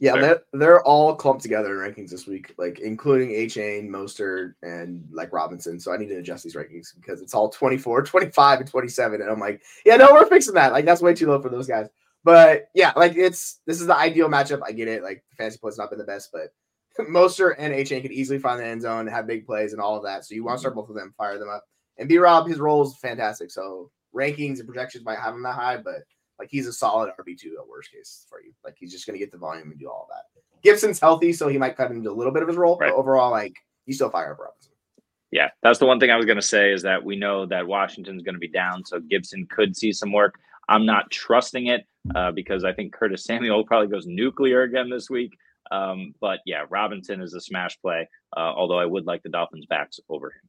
Yeah, 0.00 0.14
Fair. 0.14 0.22
they're, 0.22 0.42
they're 0.54 0.82
all 0.84 1.14
clumped 1.14 1.42
together 1.42 1.84
in 1.84 1.92
rankings 1.92 2.08
this 2.08 2.26
week, 2.26 2.54
like 2.56 2.80
including 2.80 3.30
Achane, 3.30 3.88
Mostert, 3.88 4.54
and 4.62 5.06
like 5.12 5.30
Robinson. 5.30 5.78
So 5.78 5.92
I 5.92 5.98
need 5.98 6.08
to 6.08 6.16
adjust 6.16 6.42
these 6.42 6.56
rankings 6.56 6.94
because 6.96 7.20
it's 7.20 7.34
all 7.34 7.50
24, 7.50 8.02
25, 8.04 8.60
and 8.60 8.68
27. 8.68 9.20
And 9.20 9.30
I'm 9.30 9.38
like, 9.38 9.62
yeah, 9.84 9.96
no, 9.96 10.08
we're 10.12 10.26
fixing 10.26 10.54
that. 10.54 10.72
Like, 10.72 10.86
that's 10.86 11.02
way 11.02 11.14
too 11.14 11.26
low 11.28 11.40
for 11.40 11.50
those 11.50 11.66
guys. 11.66 11.88
But 12.24 12.70
yeah, 12.74 12.92
like 12.96 13.14
it's 13.16 13.60
this 13.66 13.80
is 13.80 13.86
the 13.86 13.96
ideal 13.96 14.28
matchup. 14.28 14.60
I 14.64 14.72
get 14.72 14.88
it. 14.88 15.02
Like 15.02 15.24
the 15.30 15.36
fantasy 15.36 15.58
points 15.58 15.78
not 15.78 15.90
been 15.90 15.98
the 15.98 16.04
best, 16.04 16.30
but 16.32 16.52
Mostert 17.08 17.54
and 17.58 17.72
Achane 17.72 18.02
could 18.02 18.12
easily 18.12 18.38
find 18.38 18.60
the 18.60 18.66
end 18.66 18.82
zone, 18.82 19.06
have 19.06 19.26
big 19.26 19.46
plays, 19.46 19.72
and 19.72 19.80
all 19.80 19.96
of 19.96 20.04
that. 20.04 20.24
So 20.24 20.34
you 20.34 20.44
want 20.44 20.56
to 20.56 20.60
start 20.60 20.74
both 20.74 20.88
of 20.88 20.94
them, 20.94 21.14
fire 21.16 21.38
them 21.38 21.48
up. 21.48 21.64
And 21.98 22.08
B 22.08 22.18
Rob, 22.18 22.46
his 22.46 22.58
role 22.58 22.82
is 22.82 22.96
fantastic. 23.00 23.50
So 23.50 23.90
rankings 24.14 24.58
and 24.58 24.66
projections 24.66 25.04
might 25.04 25.18
have 25.18 25.34
him 25.34 25.42
that 25.44 25.54
high, 25.54 25.78
but 25.78 26.02
like 26.40 26.48
he's 26.50 26.66
a 26.66 26.72
solid 26.72 27.12
RB 27.20 27.38
two 27.38 27.56
at 27.60 27.68
worst 27.68 27.92
case 27.92 28.26
for 28.28 28.40
you. 28.42 28.52
Like 28.64 28.74
he's 28.78 28.90
just 28.90 29.06
gonna 29.06 29.18
get 29.18 29.30
the 29.30 29.38
volume 29.38 29.70
and 29.70 29.78
do 29.78 29.88
all 29.88 30.08
that. 30.10 30.24
Gibson's 30.62 30.98
healthy, 30.98 31.32
so 31.32 31.48
he 31.48 31.58
might 31.58 31.76
cut 31.76 31.90
into 31.90 32.10
a 32.10 32.12
little 32.12 32.32
bit 32.32 32.42
of 32.42 32.48
his 32.48 32.56
role, 32.56 32.76
Right. 32.78 32.90
but 32.90 32.98
overall, 32.98 33.30
like 33.30 33.54
you 33.86 33.94
still 33.94 34.10
fire 34.10 34.32
up 34.32 34.38
Robinson. 34.40 34.72
Yeah, 35.30 35.50
that's 35.62 35.78
the 35.78 35.86
one 35.86 36.00
thing 36.00 36.10
I 36.10 36.16
was 36.16 36.26
going 36.26 36.36
to 36.36 36.42
say 36.42 36.72
is 36.72 36.82
that 36.82 37.04
we 37.04 37.14
know 37.16 37.46
that 37.46 37.66
Washington's 37.66 38.22
going 38.22 38.34
to 38.34 38.40
be 38.40 38.48
down, 38.48 38.84
so 38.84 38.98
Gibson 38.98 39.46
could 39.48 39.76
see 39.76 39.92
some 39.92 40.12
work. 40.12 40.34
I'm 40.68 40.84
not 40.84 41.10
trusting 41.10 41.68
it 41.68 41.86
uh, 42.14 42.32
because 42.32 42.64
I 42.64 42.72
think 42.72 42.92
Curtis 42.92 43.24
Samuel 43.30 43.64
probably 43.64 43.86
goes 43.88 44.06
nuclear 44.06 44.62
again 44.62 44.90
this 44.90 45.08
week. 45.08 45.32
Um, 45.70 46.14
but 46.20 46.40
yeah, 46.46 46.64
Robinson 46.68 47.20
is 47.22 47.34
a 47.34 47.40
smash 47.40 47.78
play. 47.80 48.08
Uh, 48.36 48.40
although 48.40 48.78
I 48.78 48.86
would 48.86 49.06
like 49.06 49.22
the 49.22 49.28
Dolphins 49.28 49.66
backs 49.66 50.00
over 50.08 50.28
him. 50.30 50.48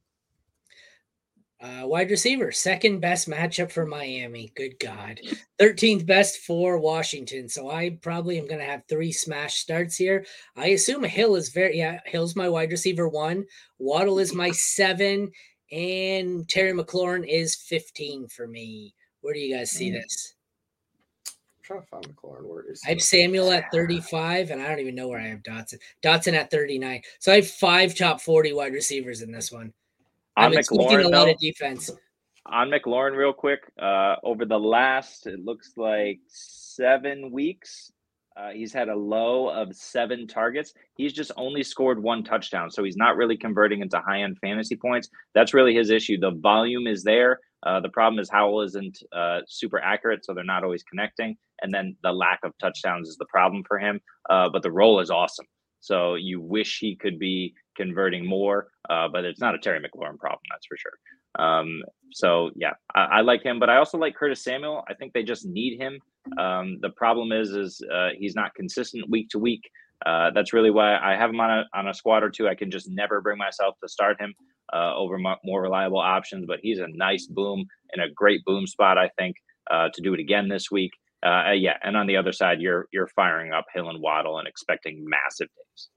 Uh, 1.62 1.86
wide 1.86 2.10
receiver, 2.10 2.50
second 2.50 2.98
best 2.98 3.28
matchup 3.30 3.70
for 3.70 3.86
Miami. 3.86 4.50
Good 4.56 4.76
God. 4.80 5.20
13th 5.60 6.04
best 6.04 6.38
for 6.38 6.76
Washington. 6.76 7.48
So 7.48 7.70
I 7.70 7.98
probably 8.02 8.36
am 8.36 8.48
going 8.48 8.58
to 8.58 8.66
have 8.66 8.82
three 8.88 9.12
smash 9.12 9.58
starts 9.58 9.96
here. 9.96 10.26
I 10.56 10.68
assume 10.68 11.04
Hill 11.04 11.36
is 11.36 11.50
very, 11.50 11.78
yeah, 11.78 12.00
Hill's 12.04 12.34
my 12.34 12.48
wide 12.48 12.72
receiver 12.72 13.08
one. 13.08 13.44
Waddle 13.78 14.18
is 14.18 14.34
my 14.34 14.50
seven. 14.50 15.30
And 15.70 16.48
Terry 16.48 16.72
McLaurin 16.72 17.26
is 17.26 17.54
15 17.54 18.26
for 18.26 18.48
me. 18.48 18.92
Where 19.20 19.32
do 19.32 19.38
you 19.40 19.54
guys 19.56 19.70
see 19.70 19.90
Mm. 19.90 20.02
this? 20.02 20.34
I'm 21.28 21.62
trying 21.62 21.80
to 21.82 21.86
find 21.86 22.16
McLaurin. 22.16 22.42
Where 22.42 22.70
is 22.70 22.82
I 22.84 22.90
have 22.90 23.02
Samuel 23.02 23.52
at 23.52 23.70
35, 23.72 24.50
and 24.50 24.60
I 24.60 24.68
don't 24.68 24.80
even 24.80 24.96
know 24.96 25.06
where 25.06 25.20
I 25.20 25.28
have 25.28 25.44
Dotson. 25.44 25.78
Dotson 26.02 26.32
at 26.32 26.50
39. 26.50 27.02
So 27.20 27.30
I 27.32 27.36
have 27.36 27.48
five 27.48 27.94
top 27.94 28.20
40 28.20 28.52
wide 28.52 28.72
receivers 28.72 29.22
in 29.22 29.30
this 29.30 29.52
one. 29.52 29.72
On 30.36 30.44
I'm 30.46 30.52
expecting 30.54 30.86
a 30.86 30.90
McLaurin, 30.90 31.04
lot 31.10 31.24
though, 31.26 31.30
of 31.32 31.38
defense. 31.38 31.90
on 32.46 32.70
McLaurin, 32.70 33.16
real 33.16 33.32
quick, 33.32 33.60
uh, 33.80 34.16
over 34.24 34.44
the 34.44 34.58
last, 34.58 35.26
it 35.26 35.44
looks 35.44 35.72
like 35.76 36.20
seven 36.28 37.30
weeks, 37.30 37.92
uh, 38.36 38.48
he's 38.50 38.72
had 38.72 38.88
a 38.88 38.96
low 38.96 39.48
of 39.50 39.74
seven 39.76 40.26
targets. 40.26 40.72
He's 40.96 41.12
just 41.12 41.32
only 41.36 41.62
scored 41.62 42.02
one 42.02 42.24
touchdown, 42.24 42.70
so 42.70 42.82
he's 42.82 42.96
not 42.96 43.16
really 43.16 43.36
converting 43.36 43.82
into 43.82 43.98
high 44.00 44.22
end 44.22 44.38
fantasy 44.40 44.74
points. 44.76 45.10
That's 45.34 45.52
really 45.52 45.74
his 45.74 45.90
issue. 45.90 46.18
The 46.18 46.30
volume 46.30 46.86
is 46.86 47.02
there, 47.04 47.38
Uh, 47.64 47.80
the 47.80 47.90
problem 47.90 48.18
is 48.18 48.28
Howell 48.30 48.62
isn't 48.62 49.02
uh, 49.12 49.40
super 49.46 49.78
accurate, 49.80 50.24
so 50.24 50.34
they're 50.34 50.44
not 50.44 50.64
always 50.64 50.82
connecting. 50.82 51.36
And 51.62 51.72
then 51.72 51.96
the 52.02 52.12
lack 52.12 52.40
of 52.42 52.52
touchdowns 52.58 53.08
is 53.08 53.16
the 53.16 53.26
problem 53.26 53.62
for 53.68 53.78
him. 53.78 54.00
Uh, 54.30 54.48
but 54.52 54.62
the 54.62 54.70
role 54.72 54.98
is 55.00 55.10
awesome. 55.10 55.46
So 55.80 56.14
you 56.14 56.40
wish 56.40 56.78
he 56.80 56.96
could 56.96 57.18
be 57.18 57.54
converting 57.76 58.26
more, 58.26 58.68
uh, 58.90 59.08
but 59.08 59.24
it's 59.24 59.40
not 59.40 59.54
a 59.54 59.58
Terry 59.58 59.80
McLaurin 59.80 60.18
problem, 60.18 60.40
that's 60.50 60.66
for 60.66 60.76
sure. 60.76 60.92
Um, 61.38 61.82
so 62.12 62.50
yeah, 62.54 62.72
I, 62.94 63.00
I, 63.00 63.20
like 63.22 63.42
him, 63.42 63.58
but 63.58 63.70
I 63.70 63.76
also 63.76 63.96
like 63.98 64.14
Curtis 64.14 64.44
Samuel. 64.44 64.84
I 64.88 64.94
think 64.94 65.12
they 65.12 65.22
just 65.22 65.46
need 65.46 65.80
him. 65.80 65.98
Um, 66.38 66.78
the 66.82 66.90
problem 66.90 67.32
is, 67.32 67.50
is 67.50 67.80
uh, 67.92 68.10
he's 68.16 68.34
not 68.34 68.54
consistent 68.54 69.08
week 69.08 69.30
to 69.30 69.38
week. 69.38 69.62
Uh, 70.04 70.30
that's 70.34 70.52
really 70.52 70.70
why 70.70 70.98
I 70.98 71.16
have 71.16 71.30
him 71.30 71.40
on 71.40 71.50
a 71.50 71.64
on 71.74 71.88
a 71.88 71.94
squad 71.94 72.22
or 72.22 72.30
two. 72.30 72.48
I 72.48 72.54
can 72.54 72.70
just 72.70 72.88
never 72.90 73.20
bring 73.20 73.38
myself 73.38 73.76
to 73.82 73.88
start 73.88 74.20
him 74.20 74.34
uh, 74.72 74.94
over 74.94 75.18
more 75.18 75.62
reliable 75.62 75.98
options. 75.98 76.44
But 76.46 76.60
he's 76.62 76.80
a 76.80 76.88
nice 76.88 77.26
boom 77.26 77.64
and 77.92 78.02
a 78.02 78.10
great 78.12 78.44
boom 78.44 78.66
spot, 78.66 78.98
I 78.98 79.10
think, 79.18 79.36
uh, 79.70 79.88
to 79.94 80.02
do 80.02 80.12
it 80.14 80.20
again 80.20 80.48
this 80.48 80.70
week. 80.70 80.92
Uh, 81.24 81.52
yeah, 81.52 81.76
and 81.84 81.96
on 81.96 82.06
the 82.06 82.16
other 82.16 82.32
side, 82.32 82.60
you're 82.60 82.88
you're 82.92 83.08
firing 83.08 83.52
up 83.52 83.66
Hill 83.72 83.88
and 83.88 84.00
Waddle 84.00 84.38
and 84.38 84.48
expecting 84.48 85.04
massive 85.08 85.48
days. 85.48 85.88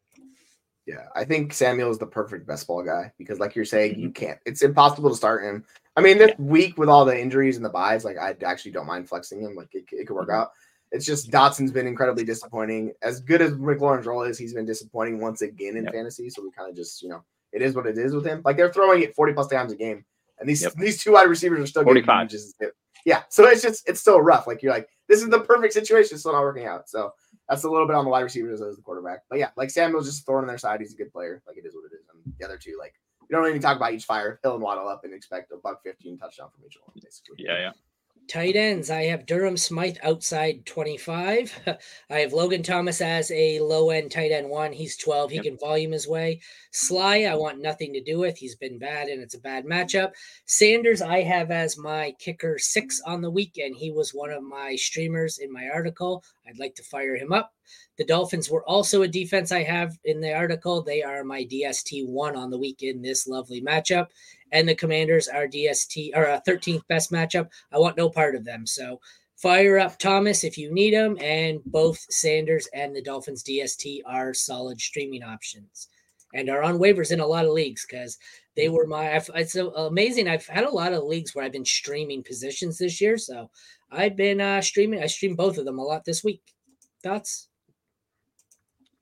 Yeah, 0.86 1.08
I 1.16 1.26
think 1.26 1.52
Samuel 1.54 1.90
is 1.90 1.98
the 1.98 2.06
perfect 2.06 2.46
best 2.46 2.68
ball 2.68 2.84
guy 2.84 3.12
because, 3.18 3.40
like 3.40 3.56
you're 3.56 3.66
saying, 3.66 4.00
you 4.00 4.10
mm-hmm. 4.10 4.26
can't. 4.26 4.40
It's 4.46 4.62
impossible 4.62 5.10
to 5.10 5.16
start 5.16 5.44
him. 5.44 5.66
I 5.98 6.02
mean, 6.02 6.18
this 6.18 6.30
yeah. 6.38 6.46
week 6.46 6.78
with 6.78 6.90
all 6.90 7.06
the 7.06 7.20
injuries 7.20 7.56
and 7.56 7.66
the 7.66 7.70
buys, 7.70 8.06
like 8.06 8.18
I 8.18 8.36
actually 8.46 8.72
don't 8.72 8.86
mind 8.86 9.10
flexing 9.10 9.42
him. 9.42 9.56
Like 9.56 9.74
it, 9.74 9.86
it 9.92 10.06
could 10.06 10.16
work 10.16 10.30
mm-hmm. 10.30 10.42
out. 10.42 10.52
It's 10.92 11.06
just 11.06 11.32
Dotson's 11.32 11.72
been 11.72 11.88
incredibly 11.88 12.24
disappointing. 12.24 12.94
As 13.02 13.20
good 13.20 13.42
as 13.42 13.54
McLaurin's 13.54 14.06
role 14.06 14.22
is, 14.22 14.38
he's 14.38 14.54
been 14.54 14.66
disappointing 14.66 15.20
once 15.20 15.42
again 15.42 15.76
in 15.76 15.86
yep. 15.86 15.94
fantasy. 15.94 16.30
So 16.30 16.44
we 16.44 16.52
kind 16.52 16.70
of 16.70 16.76
just, 16.76 17.02
you 17.02 17.10
know, 17.10 17.24
it 17.52 17.62
is 17.62 17.76
what 17.76 17.88
it 17.88 17.98
is 17.98 18.14
with 18.14 18.26
him. 18.26 18.42
Like 18.46 18.56
they're 18.56 18.72
throwing 18.72 19.02
it 19.02 19.16
40 19.16 19.34
plus 19.34 19.48
times 19.48 19.72
a 19.72 19.76
game. 19.76 20.06
And 20.40 20.48
these 20.48 20.62
yep. 20.62 20.74
these 20.74 21.02
two 21.02 21.14
wide 21.14 21.30
receivers 21.30 21.62
are 21.62 21.68
still 21.68 21.84
45. 21.84 22.30
getting 22.30 22.72
Yeah. 23.06 23.24
So 23.30 23.46
it's 23.48 23.62
just 23.62 23.88
it's 23.90 24.02
still 24.02 24.22
rough. 24.22 24.46
Like 24.48 24.62
you're 24.62 24.74
like, 24.74 24.90
this 25.08 25.22
is 25.22 25.30
the 25.30 25.40
perfect 25.40 25.74
situation, 25.74 26.18
still 26.18 26.34
not 26.34 26.42
working 26.42 26.66
out. 26.66 26.90
So 26.90 27.14
that's 27.50 27.64
a 27.64 27.70
little 27.70 27.88
bit 27.88 27.96
on 27.96 28.06
the 28.06 28.12
wide 28.12 28.22
receivers 28.22 28.62
as 28.62 28.76
the 28.76 28.82
quarterback. 28.82 29.24
But 29.30 29.40
yeah, 29.40 29.50
like 29.56 29.70
Samuel's 29.70 30.08
just 30.08 30.26
throwing 30.26 30.44
on 30.44 30.48
their 30.48 30.58
side. 30.58 30.82
He's 30.82 30.94
a 30.94 30.98
good 30.98 31.12
player. 31.12 31.42
Like 31.48 31.58
it 31.58 31.66
is 31.66 31.76
what 31.76 31.86
it 31.92 31.96
is. 31.96 32.06
And 32.12 32.34
the 32.40 32.46
other 32.46 32.58
two, 32.58 32.78
like 32.80 32.94
you 33.30 33.36
don't 33.36 33.48
even 33.48 33.62
talk 33.62 33.78
about 33.78 33.94
each 33.94 34.06
fire, 34.06 34.40
Hill 34.44 34.56
and 34.56 34.64
Waddle 34.64 34.88
up 34.88 35.04
and 35.04 35.14
expect 35.14 35.52
a 35.52 35.58
buck 35.58 35.84
15 35.84 36.18
touchdown 36.18 36.50
from 36.54 36.66
each 36.66 36.78
one, 36.84 36.94
basically. 37.02 37.38
Yeah, 37.40 37.58
yeah. 37.60 37.72
Tight 38.28 38.56
ends. 38.56 38.90
I 38.90 39.04
have 39.04 39.28
Durham 39.28 39.56
Smythe 39.56 39.98
outside 40.02 40.66
25. 40.66 41.78
I 42.10 42.20
have 42.20 42.34
Logan 42.34 42.64
Thomas 42.64 43.00
as 43.00 43.30
a 43.30 43.60
low 43.60 43.92
end 43.92 44.10
tight 44.10 44.32
end 44.32 44.50
one. 44.50 44.74
He's 44.74 44.98
12. 44.98 45.30
He 45.30 45.36
yep. 45.36 45.46
can 45.46 45.58
volume 45.60 45.92
his 45.92 46.08
way. 46.08 46.42
Slye, 46.74 47.30
I 47.30 47.36
want 47.36 47.62
nothing 47.62 47.94
to 47.94 48.02
do 48.02 48.18
with. 48.18 48.36
He's 48.36 48.56
been 48.56 48.80
bad 48.80 49.10
and 49.10 49.22
it's 49.22 49.36
a 49.36 49.40
bad 49.40 49.66
matchup. 49.66 50.14
Sanders, 50.48 51.04
I 51.04 51.22
have 51.22 51.52
as 51.52 51.78
my 51.78 52.16
kicker 52.18 52.58
six 52.58 53.00
on 53.06 53.22
the 53.22 53.30
weekend. 53.30 53.76
He 53.76 53.92
was 53.92 54.12
one 54.12 54.32
of 54.32 54.42
my 54.42 54.76
streamers 54.76 55.38
in 55.38 55.54
my 55.54 55.70
article. 55.72 56.24
I'd 56.48 56.60
like 56.60 56.76
to 56.76 56.84
fire 56.84 57.16
him 57.16 57.32
up. 57.32 57.54
The 57.98 58.06
Dolphins 58.06 58.50
were 58.50 58.68
also 58.68 59.02
a 59.02 59.08
defense 59.08 59.52
I 59.52 59.64
have 59.64 59.98
in 60.04 60.22
the 60.22 60.34
article. 60.34 60.82
They 60.82 61.02
are 61.02 61.24
my 61.24 61.44
DST 61.44 62.08
one 62.08 62.36
on 62.36 62.50
the 62.50 62.58
week 62.58 62.84
in 62.84 63.02
this 63.02 63.28
lovely 63.28 63.62
matchup. 63.62 64.08
And 64.52 64.68
the 64.68 64.76
Commanders 64.76 65.28
are 65.28 65.48
DST 65.48 66.12
or 66.16 66.28
uh, 66.28 66.38
a 66.46 66.50
13th 66.50 66.88
best 66.88 67.12
matchup. 67.12 67.50
I 67.72 67.80
want 67.80 67.98
no 67.98 68.10
part 68.10 68.36
of 68.36 68.46
them. 68.46 68.66
So 68.66 69.00
fire 69.38 69.80
up 69.80 69.98
Thomas 69.98 70.44
if 70.44 70.58
you 70.58 70.74
need 70.74 70.94
him. 70.94 71.18
And 71.20 71.62
both 71.66 72.06
Sanders 72.10 72.68
and 72.74 72.96
the 72.96 73.02
Dolphins 73.02 73.44
DST 73.44 74.02
are 74.06 74.34
solid 74.34 74.80
streaming 74.80 75.24
options 75.24 75.90
and 76.34 76.50
are 76.50 76.64
on 76.64 76.78
waivers 76.78 77.12
in 77.12 77.22
a 77.22 77.28
lot 77.28 77.46
of 77.46 77.52
leagues 77.52 77.86
because 77.90 78.18
they 78.56 78.70
were 78.70 78.88
my. 78.88 79.22
It's 79.36 79.56
amazing. 79.56 80.28
I've 80.28 80.48
had 80.48 80.64
a 80.64 80.70
lot 80.70 80.94
of 80.94 81.04
leagues 81.04 81.36
where 81.36 81.46
I've 81.46 81.52
been 81.52 81.66
streaming 81.66 82.24
positions 82.24 82.78
this 82.78 83.02
year. 83.02 83.18
So 83.18 83.50
I've 83.92 84.16
been 84.16 84.42
uh, 84.42 84.62
streaming. 84.62 85.04
I 85.04 85.08
streamed 85.08 85.38
both 85.38 85.58
of 85.58 85.66
them 85.66 85.80
a 85.80 85.84
lot 85.84 86.06
this 86.06 86.24
week. 86.24 86.42
Thoughts? 87.04 87.50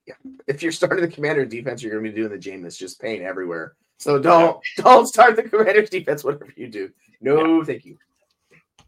yeah, 0.07 0.15
if 0.47 0.61
you're 0.61 0.71
starting 0.71 1.01
the 1.01 1.11
commander 1.11 1.45
defense, 1.45 1.81
you're 1.81 1.91
going 1.91 2.03
to 2.03 2.11
be 2.11 2.15
doing 2.15 2.31
the 2.31 2.37
Jameis 2.37 2.77
just 2.77 2.99
pain 2.99 3.21
everywhere. 3.21 3.75
So 3.99 4.19
don't 4.19 4.59
don't 4.77 5.07
start 5.07 5.35
the 5.35 5.43
commander's 5.43 5.89
defense, 5.89 6.23
whatever 6.23 6.53
you 6.55 6.67
do. 6.67 6.89
No, 7.21 7.59
yeah. 7.59 7.63
thank 7.63 7.85
you. 7.85 7.97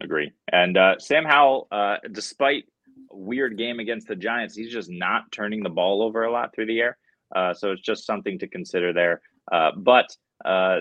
Agree. 0.01 0.34
And 0.51 0.78
uh, 0.78 0.99
Sam 0.99 1.24
Howell, 1.24 1.68
uh, 1.72 1.97
despite 2.11 2.66
a 3.11 3.16
weird 3.16 3.57
game 3.57 3.80
against 3.80 4.07
the 4.07 4.16
Giants, 4.16 4.55
he's 4.55 4.74
just 4.74 4.89
not 4.89 5.32
turning 5.32 5.63
the 5.63 5.70
ball 5.70 6.01
over 6.01 6.26
a 6.26 6.32
lot 6.32 6.53
through 6.53 6.66
the 6.66 6.82
air. 6.82 6.97
Uh, 7.34 7.53
so 7.53 7.72
it's 7.72 7.82
just 7.82 8.05
something 8.05 8.38
to 8.39 8.47
consider 8.47 8.91
there. 8.91 9.22
Uh, 9.51 9.72
but 9.78 10.07
uh, 10.44 10.80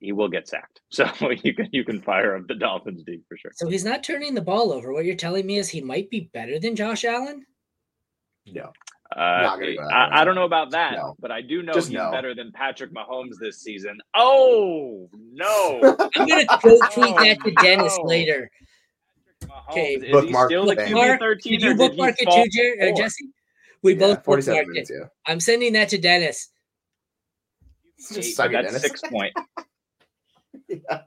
he 0.00 0.12
will 0.12 0.28
get 0.28 0.48
sacked. 0.48 0.80
So 0.90 1.10
you 1.42 1.54
can 1.54 1.68
you 1.72 1.84
can 1.84 2.00
fire 2.00 2.36
up 2.36 2.46
the 2.46 2.54
Dolphins 2.54 3.02
D 3.04 3.20
for 3.28 3.36
sure. 3.36 3.50
So 3.54 3.68
he's 3.68 3.84
not 3.84 4.04
turning 4.04 4.34
the 4.34 4.40
ball 4.40 4.72
over. 4.72 4.92
What 4.92 5.04
you're 5.04 5.16
telling 5.16 5.44
me 5.44 5.58
is 5.58 5.68
he 5.68 5.80
might 5.80 6.08
be 6.08 6.30
better 6.32 6.60
than 6.60 6.76
Josh 6.76 7.04
Allen? 7.04 7.44
No. 8.46 8.70
Uh, 9.16 9.20
I, 9.20 10.08
I, 10.20 10.24
don't 10.24 10.34
know 10.34 10.44
about 10.44 10.70
that, 10.72 10.94
no. 10.94 11.14
but 11.20 11.30
I 11.30 11.40
do 11.40 11.62
know 11.62 11.72
Just 11.72 11.88
he's 11.88 11.96
no. 11.96 12.10
better 12.10 12.34
than 12.34 12.50
Patrick 12.50 12.92
Mahomes 12.92 13.36
this 13.38 13.60
season. 13.60 13.98
Oh 14.16 15.08
no! 15.32 15.96
I'm 16.16 16.26
gonna 16.26 16.44
go 16.62 16.78
tweet 16.92 17.16
that 17.16 17.38
to 17.44 17.52
Dennis 17.62 17.96
no. 17.98 18.04
later. 18.04 18.50
Okay, 19.70 20.10
bookmark. 20.10 20.48
Still 20.48 20.66
the 20.66 20.76
QB 20.76 21.18
thirteen, 21.20 21.60
Did 21.60 21.62
you 21.62 21.74
bookmark 21.76 22.16
it 22.18 22.28
too, 22.28 22.48
Jer- 22.50 22.90
uh, 22.90 22.96
Jesse? 22.96 23.28
We 23.82 23.92
yeah, 23.92 23.98
both 23.98 24.24
bookmarked 24.24 24.66
minutes, 24.68 24.90
it. 24.90 24.96
Yeah. 25.00 25.06
I'm 25.26 25.38
sending 25.38 25.74
that 25.74 25.90
to 25.90 25.98
Dennis. 25.98 26.48
Just 27.98 28.40
Eight, 28.40 28.52
that's 28.52 28.66
Dennis. 28.66 28.82
six 28.82 29.00
point. 29.02 29.32
yeah. 30.68 31.02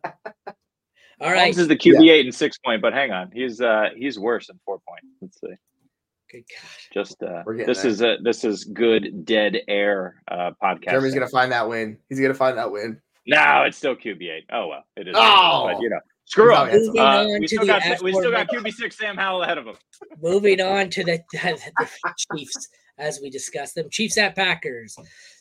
All 1.19 1.31
right. 1.31 1.53
This 1.53 1.61
is 1.61 1.67
the 1.67 1.75
QB 1.75 2.05
yeah. 2.05 2.13
eight 2.13 2.25
and 2.25 2.35
six 2.35 2.57
point, 2.59 2.81
but 2.81 2.93
hang 2.93 3.11
on, 3.11 3.31
he's 3.31 3.61
uh 3.61 3.89
he's 3.95 4.19
worse 4.19 4.47
than 4.47 4.59
four 4.65 4.79
point. 4.87 5.01
Let's 5.21 5.39
see. 5.39 5.55
Good 6.31 6.43
God. 6.49 6.93
Just 6.93 7.23
uh, 7.23 7.43
this 7.65 7.81
there. 7.81 7.91
is 7.91 8.01
a 8.01 8.17
this 8.21 8.43
is 8.43 8.65
good 8.65 9.25
dead 9.25 9.57
air 9.67 10.21
uh 10.29 10.51
podcast. 10.61 10.91
Jeremy's 10.91 11.13
gonna 11.13 11.27
find 11.27 11.51
that 11.51 11.67
win. 11.67 11.97
He's 12.09 12.19
gonna 12.19 12.33
find 12.33 12.57
that 12.57 12.71
win. 12.71 13.01
No, 13.25 13.63
it's 13.63 13.77
still 13.77 13.95
QB 13.95 14.21
eight. 14.23 14.45
Oh 14.51 14.67
well, 14.67 14.83
it 14.95 15.07
is. 15.07 15.15
Oh, 15.17 15.69
but, 15.71 15.81
you 15.81 15.89
know. 15.89 15.99
Screw 16.27 16.53
up. 16.53 16.67
Uh, 16.67 17.25
we, 17.39 17.47
still 17.47 17.65
got, 17.65 18.01
we 18.01 18.11
still 18.11 18.31
got 18.31 18.49
QB 18.49 18.73
six 18.73 18.97
Sam 18.97 19.15
Howell 19.15 19.43
ahead 19.43 19.57
of 19.57 19.65
him. 19.65 19.75
Moving 20.21 20.59
on 20.59 20.89
to 20.89 21.03
the, 21.05 21.23
the 21.31 21.89
Chiefs, 22.35 22.67
as 22.97 23.21
we 23.21 23.29
discussed 23.29 23.75
them. 23.75 23.89
Chiefs 23.89 24.17
at 24.17 24.35
Packers. 24.35 24.97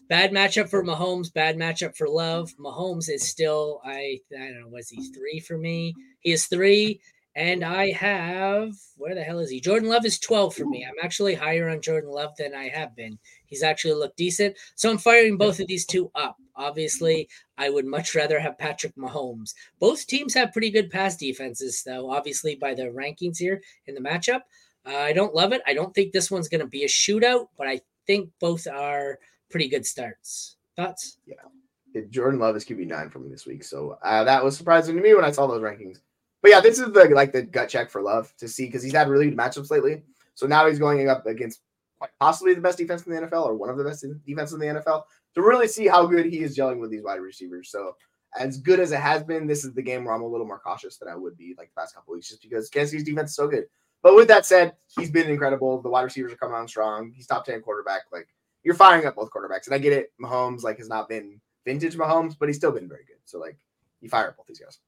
Bad 0.09 0.31
matchup 0.33 0.69
for 0.69 0.85
Mahomes. 0.85 1.33
Bad 1.33 1.57
matchup 1.57 1.97
for 1.97 2.09
Love. 2.09 2.53
Mahomes 2.59 3.11
is 3.11 3.29
still 3.29 3.81
I 3.85 4.21
I 4.33 4.47
don't 4.47 4.61
know 4.61 4.69
was 4.69 4.89
he 4.89 5.13
three 5.13 5.41
for 5.41 5.59
me. 5.59 5.95
He 6.21 6.33
is 6.33 6.47
three. 6.47 7.01
And 7.37 7.63
I 7.63 7.91
have, 7.91 8.73
where 8.97 9.15
the 9.15 9.23
hell 9.23 9.41
is 9.41 9.51
he? 9.51 9.61
Jordan 9.61 9.91
Love 9.91 10.07
is 10.07 10.19
12 10.19 10.55
for 10.55 10.65
me. 10.65 10.87
I'm 10.89 11.05
actually 11.05 11.35
higher 11.35 11.69
on 11.69 11.83
Jordan 11.83 12.11
Love 12.11 12.35
than 12.39 12.55
I 12.55 12.71
have 12.71 12.97
been. 12.97 13.19
He's 13.45 13.63
actually 13.63 13.93
looked 13.93 14.17
decent. 14.17 14.57
So 14.75 14.91
I'm 14.91 14.97
firing 14.97 15.37
both 15.37 15.61
of 15.61 15.67
these 15.67 15.85
two 15.85 16.11
up. 16.15 16.39
Obviously, 16.57 17.29
I 17.59 17.69
would 17.69 17.85
much 17.85 18.15
rather 18.15 18.41
have 18.41 18.57
Patrick 18.57 18.97
Mahomes. 18.97 19.53
Both 19.79 20.07
teams 20.07 20.33
have 20.33 20.55
pretty 20.55 20.71
good 20.71 20.89
pass 20.89 21.15
defenses, 21.15 21.83
though, 21.85 22.11
obviously, 22.11 22.55
by 22.55 22.73
the 22.73 22.85
rankings 22.85 23.37
here 23.37 23.61
in 23.87 23.95
the 23.95 24.01
matchup. 24.01 24.41
Uh, 24.87 24.97
I 24.97 25.13
don't 25.13 25.35
love 25.35 25.53
it. 25.53 25.61
I 25.67 25.75
don't 25.75 25.95
think 25.95 26.13
this 26.13 26.31
one's 26.31 26.49
going 26.49 26.63
to 26.63 26.67
be 26.67 26.85
a 26.85 26.89
shootout, 26.89 27.49
but 27.59 27.69
I 27.69 27.83
think 28.07 28.31
both 28.41 28.67
are 28.67 29.19
pretty 29.51 29.69
good 29.69 29.87
starts. 29.87 30.57
Thoughts? 30.77 31.19
Yeah. 31.27 32.03
Jordan 32.11 32.39
Love 32.39 32.57
is 32.57 32.65
QB9 32.65 33.11
for 33.11 33.21
me 33.21 33.31
this 33.31 33.47
week. 33.47 33.65
So 33.65 33.99
uh, 34.03 34.25
that 34.25 34.45
was 34.45 34.57
surprising 34.57 34.97
to 34.97 35.03
me 35.03 35.15
when 35.15 35.25
I 35.25 35.31
saw 35.31 35.47
those 35.47 35.63
rankings. 35.63 35.99
But 36.43 36.51
yeah, 36.51 36.61
this 36.61 36.79
is 36.79 36.93
the 36.93 37.05
like 37.07 37.33
the 37.33 37.43
gut 37.43 37.69
check 37.69 37.91
for 37.91 38.03
Love 38.03 38.33
to 38.39 38.49
see 38.49 38.67
because 38.67 38.83
he's 38.83 38.93
had 38.93 39.09
really 39.09 39.31
good 39.31 39.39
matchups 39.39 39.71
lately. 39.71 40.03
So 40.35 40.47
now 40.47 40.69
he's 40.69 40.79
going 40.79 41.09
up 41.09 41.27
against 41.27 41.61
possibly 42.21 42.55
the 42.55 42.61
best 42.61 42.79
defense 42.79 43.07
in 43.07 43.15
the 43.15 43.23
NFL 43.23 43.47
or 43.47 43.55
one 43.55 43.71
of 43.71 43.79
the 43.79 43.85
best 43.85 44.05
defense 44.27 44.53
in 44.53 44.59
the 44.59 44.67
NFL 44.67 45.05
to 45.35 45.43
really 45.43 45.69
see 45.69 45.87
how 45.87 46.07
good 46.07 46.27
he 46.27 46.41
is 46.41 46.57
gelling 46.57 46.81
with 46.81 46.91
these 46.91 47.03
wide 47.03 47.21
receivers. 47.21 47.71
So 47.71 47.97
as 48.39 48.59
good 48.59 48.81
as 48.81 48.93
it 48.93 49.01
has 49.01 49.23
been, 49.23 49.47
this 49.47 49.65
is 49.65 49.73
the 49.73 49.83
game 49.83 50.05
where 50.05 50.15
I'm 50.15 50.23
a 50.23 50.29
little 50.29 50.47
more 50.47 50.59
cautious 50.59 50.99
than 50.99 51.09
I 51.09 51.17
would 51.17 51.37
be 51.39 51.55
like 51.57 51.71
the 51.75 51.81
past 51.81 51.95
couple 51.95 52.15
weeks, 52.15 52.29
just 52.29 52.43
because 52.43 52.69
Kansas 52.69 52.91
City's 52.91 53.07
defense 53.07 53.31
is 53.31 53.37
so 53.37 53.49
good. 53.49 53.65
But 54.03 54.15
with 54.15 54.29
that 54.29 54.47
said, 54.47 54.75
he's 54.87 55.11
been 55.11 55.29
incredible. 55.29 55.81
The 55.81 55.89
wide 55.89 56.03
receivers 56.03 56.33
are 56.33 56.37
coming 56.37 56.55
on 56.55 56.69
strong. 56.69 57.13
He's 57.15 57.27
top 57.27 57.45
10 57.47 57.63
quarterback. 57.63 58.03
Like 58.13 58.29
you're 58.67 58.75
firing 58.75 59.07
up 59.07 59.15
both 59.15 59.31
quarterbacks. 59.31 59.67
And 59.67 59.75
I 59.77 59.79
get 59.79 59.93
it. 59.93 60.13
Mahomes 60.21 60.65
like 60.65 60.79
has 60.79 60.89
not 60.89 61.09
been 61.09 61.41
vintage 61.65 61.97
Mahomes, 61.97 62.35
but 62.37 62.49
he's 62.49 62.57
still 62.57 62.73
been 62.73 62.89
very 62.89 63.05
good. 63.05 63.19
So 63.25 63.39
like 63.39 63.57
you 64.01 64.09
fire 64.09 64.27
up 64.27 64.37
both 64.37 64.47
these 64.49 64.59
guys. 64.59 64.81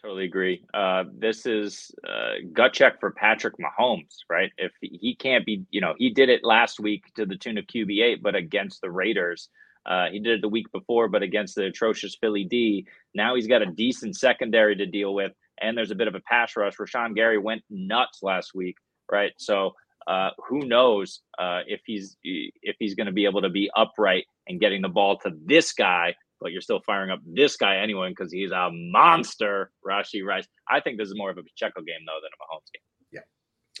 Totally 0.00 0.24
agree. 0.24 0.64
Uh, 0.72 1.04
this 1.18 1.44
is 1.44 1.92
uh, 2.08 2.36
gut 2.54 2.72
check 2.72 2.98
for 3.00 3.10
Patrick 3.10 3.54
Mahomes, 3.58 4.20
right? 4.30 4.50
If 4.56 4.72
he 4.80 5.14
can't 5.14 5.44
be, 5.44 5.62
you 5.70 5.82
know, 5.82 5.94
he 5.98 6.08
did 6.08 6.30
it 6.30 6.42
last 6.42 6.80
week 6.80 7.04
to 7.14 7.26
the 7.26 7.36
tune 7.36 7.58
of 7.58 7.66
QB 7.66 8.02
eight, 8.02 8.22
but 8.22 8.34
against 8.34 8.80
the 8.80 8.90
Raiders. 8.90 9.50
Uh, 9.84 10.06
he 10.10 10.18
did 10.18 10.38
it 10.38 10.40
the 10.40 10.48
week 10.48 10.72
before, 10.72 11.08
but 11.08 11.22
against 11.22 11.54
the 11.54 11.66
atrocious 11.66 12.16
Philly 12.16 12.44
D. 12.44 12.86
Now 13.14 13.34
he's 13.34 13.46
got 13.46 13.62
a 13.62 13.66
decent 13.66 14.16
secondary 14.16 14.74
to 14.76 14.86
deal 14.86 15.12
with, 15.12 15.32
and 15.60 15.76
there's 15.76 15.90
a 15.90 15.96
bit 15.96 16.08
of 16.08 16.14
a 16.14 16.20
pass 16.20 16.56
rush. 16.56 16.78
Rashan 16.78 17.14
Gary 17.14 17.38
went 17.38 17.62
nuts 17.68 18.22
last 18.22 18.54
week, 18.54 18.76
right? 19.10 19.32
So 19.36 19.74
uh, 20.06 20.30
who 20.48 20.66
knows 20.66 21.20
uh, 21.38 21.60
if 21.66 21.80
he's 21.86 22.16
if 22.22 22.76
he's 22.78 22.94
going 22.94 23.06
to 23.06 23.12
be 23.12 23.24
able 23.24 23.42
to 23.42 23.50
be 23.50 23.70
upright 23.76 24.24
and 24.48 24.60
getting 24.60 24.82
the 24.82 24.88
ball 24.88 25.18
to 25.18 25.32
this 25.46 25.72
guy 25.72 26.14
but 26.42 26.50
you're 26.50 26.60
still 26.60 26.80
firing 26.84 27.10
up 27.10 27.20
this 27.24 27.56
guy 27.56 27.76
anyway 27.76 28.08
because 28.08 28.32
he's 28.32 28.50
a 28.50 28.68
monster, 28.72 29.70
Rashee 29.86 30.24
Rice. 30.24 30.46
I 30.68 30.80
think 30.80 30.98
this 30.98 31.06
is 31.06 31.14
more 31.16 31.30
of 31.30 31.38
a 31.38 31.42
Pacheco 31.44 31.82
game 31.82 32.00
though 32.04 32.18
than 32.20 32.30
a 32.34 32.42
Mahomes 32.42 32.72
game. 32.72 32.82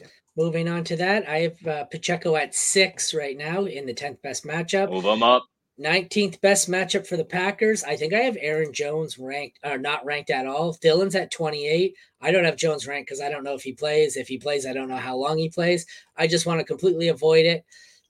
Yeah. 0.00 0.06
Moving 0.36 0.68
on 0.68 0.84
to 0.84 0.96
that, 0.96 1.28
I 1.28 1.38
have 1.40 1.66
uh, 1.66 1.84
Pacheco 1.84 2.36
at 2.36 2.54
six 2.54 3.12
right 3.12 3.36
now 3.36 3.64
in 3.64 3.84
the 3.84 3.92
10th 3.92 4.22
best 4.22 4.44
matchup. 4.44 4.90
Move 4.90 5.04
him 5.04 5.22
up. 5.22 5.44
19th 5.80 6.40
best 6.40 6.70
matchup 6.70 7.06
for 7.06 7.16
the 7.16 7.24
Packers. 7.24 7.82
I 7.82 7.96
think 7.96 8.12
I 8.12 8.20
have 8.20 8.36
Aaron 8.40 8.72
Jones 8.72 9.18
ranked 9.18 9.58
or 9.64 9.78
not 9.78 10.04
ranked 10.04 10.30
at 10.30 10.46
all. 10.46 10.74
Dillon's 10.74 11.14
at 11.14 11.30
28. 11.30 11.94
I 12.20 12.30
don't 12.30 12.44
have 12.44 12.56
Jones 12.56 12.86
ranked 12.86 13.08
because 13.08 13.22
I 13.22 13.30
don't 13.30 13.44
know 13.44 13.54
if 13.54 13.62
he 13.62 13.72
plays. 13.72 14.16
If 14.16 14.28
he 14.28 14.38
plays, 14.38 14.66
I 14.66 14.72
don't 14.72 14.88
know 14.88 14.96
how 14.96 15.16
long 15.16 15.38
he 15.38 15.48
plays. 15.48 15.86
I 16.16 16.26
just 16.26 16.46
want 16.46 16.60
to 16.60 16.64
completely 16.64 17.08
avoid 17.08 17.46
it. 17.46 17.64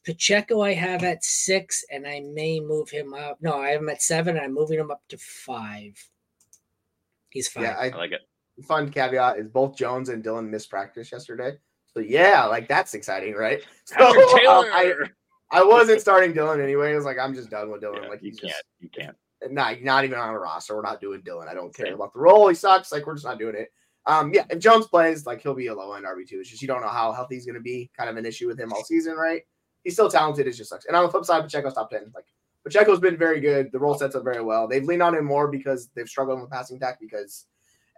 Pacheco, 0.04 0.60
I 0.60 0.74
have 0.74 1.04
at 1.04 1.22
six, 1.24 1.84
and 1.90 2.06
I 2.06 2.20
may 2.20 2.58
move 2.58 2.90
him 2.90 3.14
up. 3.14 3.38
No, 3.40 3.60
I 3.60 3.70
have 3.70 3.80
him 3.80 3.88
at 3.88 4.02
seven, 4.02 4.36
and 4.36 4.44
I'm 4.44 4.54
moving 4.54 4.80
him 4.80 4.90
up 4.90 5.02
to 5.10 5.18
five. 5.18 5.96
He's 7.30 7.48
five. 7.48 7.62
Yeah, 7.62 7.76
I, 7.78 7.90
I 7.90 7.96
like 7.96 8.10
it. 8.10 8.22
fun 8.66 8.90
caveat 8.90 9.38
is 9.38 9.48
both 9.48 9.76
Jones 9.76 10.08
and 10.08 10.22
Dillon 10.22 10.50
missed 10.50 10.70
practice 10.70 11.12
yesterday. 11.12 11.52
So 11.94 12.00
yeah, 12.00 12.44
like 12.46 12.68
that's 12.68 12.94
exciting, 12.94 13.34
right? 13.34 13.62
So 13.84 13.96
Patrick 13.96 14.24
uh, 14.24 14.38
Taylor. 14.38 14.72
I, 14.72 14.94
I 15.52 15.62
wasn't 15.62 16.00
starting 16.00 16.32
Dillon 16.32 16.60
anyway. 16.60 16.92
I 16.92 16.96
was 16.96 17.04
like, 17.04 17.18
I'm 17.18 17.34
just 17.34 17.50
done 17.50 17.70
with 17.70 17.80
Dillon. 17.82 18.04
Yeah, 18.04 18.08
like 18.08 18.22
you 18.22 18.30
he's 18.30 18.40
can't. 18.40 18.52
just 18.52 18.64
You 18.80 18.88
can't. 18.88 19.16
not 19.50 19.82
not 19.82 20.04
even 20.04 20.18
on 20.18 20.30
a 20.30 20.38
roster. 20.38 20.74
We're 20.74 20.82
not 20.82 21.00
doing 21.00 21.20
Dillon. 21.24 21.48
I 21.48 21.54
don't 21.54 21.74
care 21.74 21.86
Same. 21.86 21.94
about 21.94 22.12
the 22.14 22.20
role. 22.20 22.48
He 22.48 22.54
sucks. 22.54 22.90
Like 22.90 23.06
we're 23.06 23.14
just 23.14 23.26
not 23.26 23.38
doing 23.38 23.54
it. 23.54 23.70
Um, 24.06 24.32
yeah, 24.34 24.44
if 24.50 24.58
Jones 24.58 24.86
plays, 24.88 25.26
like 25.26 25.42
he'll 25.42 25.54
be 25.54 25.68
a 25.68 25.74
low 25.74 25.92
end 25.92 26.06
RB 26.06 26.26
two. 26.26 26.40
It's 26.40 26.48
just 26.50 26.62
you 26.62 26.68
don't 26.68 26.80
know 26.80 26.88
how 26.88 27.12
healthy 27.12 27.36
he's 27.36 27.46
going 27.46 27.54
to 27.54 27.60
be. 27.60 27.90
Kind 27.96 28.10
of 28.10 28.16
an 28.16 28.26
issue 28.26 28.48
with 28.48 28.58
him 28.58 28.72
all 28.72 28.82
season, 28.82 29.14
right? 29.14 29.42
He's 29.84 29.92
still 29.94 30.10
talented. 30.10 30.46
It 30.46 30.52
just 30.52 30.70
sucks. 30.70 30.86
And 30.86 30.96
on 30.96 31.04
the 31.04 31.10
flip 31.10 31.24
side, 31.24 31.42
Pacheco's 31.42 31.74
top 31.74 31.90
ten. 31.90 32.10
Like 32.14 32.26
Pacheco's 32.64 33.00
been 33.00 33.16
very 33.16 33.40
good. 33.40 33.70
The 33.72 33.78
role 33.78 33.94
sets 33.94 34.14
up 34.14 34.24
very 34.24 34.42
well. 34.42 34.66
They've 34.66 34.84
leaned 34.84 35.02
on 35.02 35.14
him 35.14 35.24
more 35.26 35.48
because 35.48 35.88
they've 35.94 36.08
struggled 36.08 36.40
with 36.40 36.50
passing 36.50 36.78
attack. 36.78 36.98
Because 37.00 37.46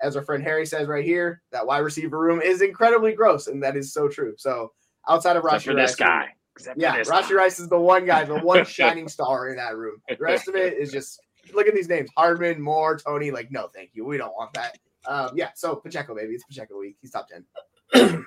as 0.03 0.17
our 0.17 0.23
friend 0.23 0.43
Harry 0.43 0.67
says 0.67 0.89
right 0.89 1.05
here, 1.05 1.43
that 1.53 1.67
wide 1.67 1.79
receiver 1.79 2.19
room 2.19 2.43
is 2.43 2.63
incredibly 2.63 3.13
gross, 3.13 3.47
and 3.47 3.63
that 3.63 3.77
is 3.77 3.93
so 3.93 4.09
true. 4.09 4.35
So 4.37 4.73
outside 5.09 5.37
of 5.37 5.45
Except 5.45 5.65
for 5.65 5.75
this 5.75 5.95
guy. 5.95 6.29
Except 6.57 6.81
yeah, 6.81 6.93
for 6.93 6.99
this 6.99 7.11
Rashee. 7.11 7.35
Rice 7.35 7.59
is 7.59 7.69
the 7.69 7.79
one 7.79 8.07
guy, 8.07 8.25
the 8.25 8.39
one 8.39 8.65
shining 8.67 9.09
star 9.09 9.49
in 9.49 9.57
that 9.57 9.77
room. 9.77 9.97
The 10.09 10.17
rest 10.21 10.49
of 10.49 10.55
it 10.55 10.75
is 10.75 10.93
just 10.93 11.21
look 11.53 11.67
at 11.67 11.75
these 11.75 11.89
names: 11.89 12.11
Hardman, 12.17 12.61
Moore, 12.61 12.97
Toney. 12.97 13.31
Like, 13.31 13.51
no, 13.51 13.69
thank 13.75 13.91
you. 13.93 14.05
We 14.05 14.19
don't 14.19 14.35
want 14.35 14.53
that. 14.55 14.79
Um, 15.07 15.31
yeah, 15.35 15.51
so 15.55 15.77
Pacheco, 15.77 16.15
baby, 16.15 16.35
it's 16.35 16.45
Pacheco 16.45 16.79
week. 16.79 16.97
He's 17.01 17.11
top 17.11 17.29
ten. 17.29 18.25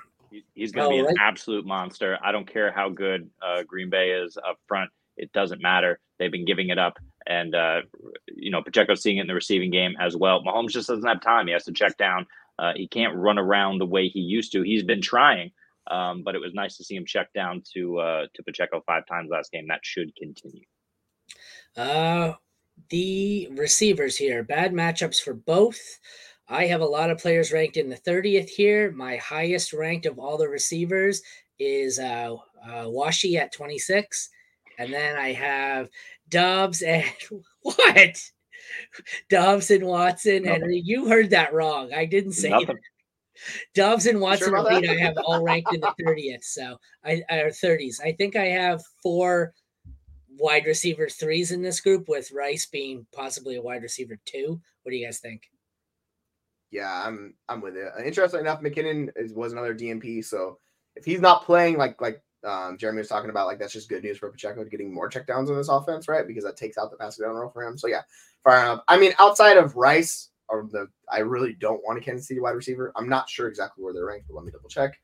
He's 0.54 0.72
going 0.72 0.90
to 0.90 0.94
be 0.94 1.06
Oh, 1.06 1.08
an 1.08 1.16
absolute 1.20 1.64
monster. 1.64 2.18
I 2.22 2.32
don't 2.32 2.46
care 2.46 2.70
how 2.70 2.90
good 2.90 3.30
uh, 3.42 3.62
Green 3.62 3.88
Bay 3.88 4.10
is 4.10 4.36
up 4.36 4.58
front. 4.66 4.90
It 5.16 5.32
doesn't 5.32 5.62
matter. 5.62 5.98
They've 6.18 6.30
been 6.30 6.44
giving 6.44 6.68
it 6.68 6.78
up. 6.78 6.98
And, 7.26 7.54
uh, 7.54 7.80
you 8.26 8.50
know, 8.50 8.62
Pacheco's 8.62 9.02
seeing 9.02 9.16
it 9.16 9.22
in 9.22 9.26
the 9.26 9.34
receiving 9.34 9.70
game 9.70 9.94
as 9.98 10.16
well. 10.16 10.42
Mahomes 10.42 10.68
just 10.68 10.88
doesn't 10.88 11.06
have 11.06 11.22
time. 11.22 11.46
He 11.46 11.54
has 11.54 11.64
to 11.64 11.72
check 11.72 11.96
down. 11.96 12.26
Uh, 12.58 12.72
he 12.76 12.86
can't 12.88 13.16
run 13.16 13.38
around 13.38 13.78
the 13.78 13.86
way 13.86 14.08
he 14.08 14.20
used 14.20 14.52
to. 14.52 14.62
He's 14.62 14.82
been 14.82 15.00
trying, 15.00 15.50
um, 15.90 16.22
but 16.22 16.34
it 16.34 16.40
was 16.40 16.54
nice 16.54 16.76
to 16.76 16.84
see 16.84 16.94
him 16.94 17.06
check 17.06 17.32
down 17.32 17.62
to 17.74 17.98
uh, 17.98 18.26
to 18.34 18.42
Pacheco 18.42 18.82
five 18.86 19.06
times 19.06 19.30
last 19.30 19.52
game. 19.52 19.66
That 19.68 19.80
should 19.82 20.14
continue. 20.16 20.64
Uh, 21.76 22.34
the 22.90 23.48
receivers 23.52 24.16
here, 24.16 24.42
bad 24.42 24.72
matchups 24.72 25.20
for 25.20 25.34
both. 25.34 25.80
I 26.48 26.66
have 26.66 26.80
a 26.80 26.86
lot 26.86 27.10
of 27.10 27.18
players 27.18 27.52
ranked 27.52 27.76
in 27.76 27.90
the 27.90 27.96
30th 27.96 28.48
here. 28.48 28.90
My 28.92 29.16
highest 29.16 29.72
ranked 29.72 30.06
of 30.06 30.18
all 30.18 30.38
the 30.38 30.48
receivers 30.48 31.20
is 31.58 31.98
uh, 31.98 32.36
uh 32.64 32.84
Washi 32.84 33.36
at 33.36 33.52
26. 33.52 34.30
And 34.78 34.92
then 34.92 35.16
I 35.16 35.32
have 35.32 35.88
Dobbs 36.28 36.82
and 36.82 37.04
what? 37.62 38.22
Dobbs 39.28 39.70
and 39.70 39.84
Watson. 39.84 40.46
And 40.46 40.64
you 40.70 41.08
heard 41.08 41.30
that 41.30 41.52
wrong. 41.52 41.92
I 41.92 42.04
didn't 42.04 42.32
say 42.32 42.50
Nothing. 42.50 42.78
Dobbs 43.74 44.06
and 44.06 44.20
Watson 44.20 44.52
Reed. 44.52 44.88
I 44.88 44.96
have 44.96 45.16
all 45.24 45.42
ranked 45.42 45.74
in 45.74 45.80
the 45.80 45.94
30th. 46.00 46.44
So 46.44 46.78
I 47.04 47.22
or 47.30 47.50
30s. 47.50 48.02
I 48.02 48.12
think 48.12 48.36
I 48.36 48.46
have 48.46 48.82
four 49.02 49.52
wide 50.38 50.66
receiver 50.66 51.08
threes 51.08 51.52
in 51.52 51.62
this 51.62 51.80
group, 51.80 52.08
with 52.08 52.32
Rice 52.32 52.66
being 52.66 53.06
possibly 53.12 53.56
a 53.56 53.62
wide 53.62 53.82
receiver 53.82 54.18
two. 54.24 54.60
What 54.82 54.90
do 54.90 54.96
you 54.96 55.06
guys 55.06 55.18
think? 55.18 55.42
Yeah, 56.70 57.02
I'm 57.06 57.34
I'm 57.48 57.60
with 57.60 57.76
it. 57.76 57.90
Uh, 57.98 58.02
Interesting 58.02 58.40
enough, 58.40 58.60
McKinnon 58.60 59.10
is 59.16 59.32
was 59.32 59.52
another 59.52 59.74
DMP. 59.74 60.24
So 60.24 60.58
if 60.96 61.04
he's 61.04 61.20
not 61.20 61.44
playing 61.44 61.76
like 61.76 62.00
like 62.00 62.22
um, 62.44 62.78
Jeremy 62.78 62.98
was 62.98 63.08
talking 63.08 63.30
about, 63.30 63.46
like 63.46 63.58
that's 63.58 63.72
just 63.72 63.88
good 63.88 64.04
news 64.04 64.18
for 64.18 64.30
Pacheco 64.30 64.64
getting 64.64 64.94
more 64.94 65.10
checkdowns 65.10 65.48
on 65.48 65.56
this 65.56 65.68
offense, 65.68 66.08
right? 66.08 66.26
Because 66.26 66.44
that 66.44 66.56
takes 66.56 66.78
out 66.78 66.90
the 66.90 66.96
passing 66.96 67.24
down 67.24 67.34
role 67.34 67.50
for 67.50 67.64
him. 67.64 67.76
So 67.76 67.88
yeah, 67.88 68.02
far 68.44 68.58
enough. 68.60 68.82
I 68.88 68.98
mean, 68.98 69.12
outside 69.18 69.56
of 69.56 69.76
Rice 69.76 70.27
or 70.48 70.68
the, 70.70 70.88
I 71.10 71.18
really 71.18 71.54
don't 71.54 71.82
want 71.84 71.98
a 71.98 72.02
Kansas 72.02 72.28
City 72.28 72.40
wide 72.40 72.52
receiver. 72.52 72.92
I'm 72.96 73.08
not 73.08 73.28
sure 73.28 73.48
exactly 73.48 73.84
where 73.84 73.92
they're 73.92 74.06
ranked, 74.06 74.28
but 74.28 74.34
let 74.34 74.44
me 74.44 74.52
double 74.52 74.68
check. 74.68 74.98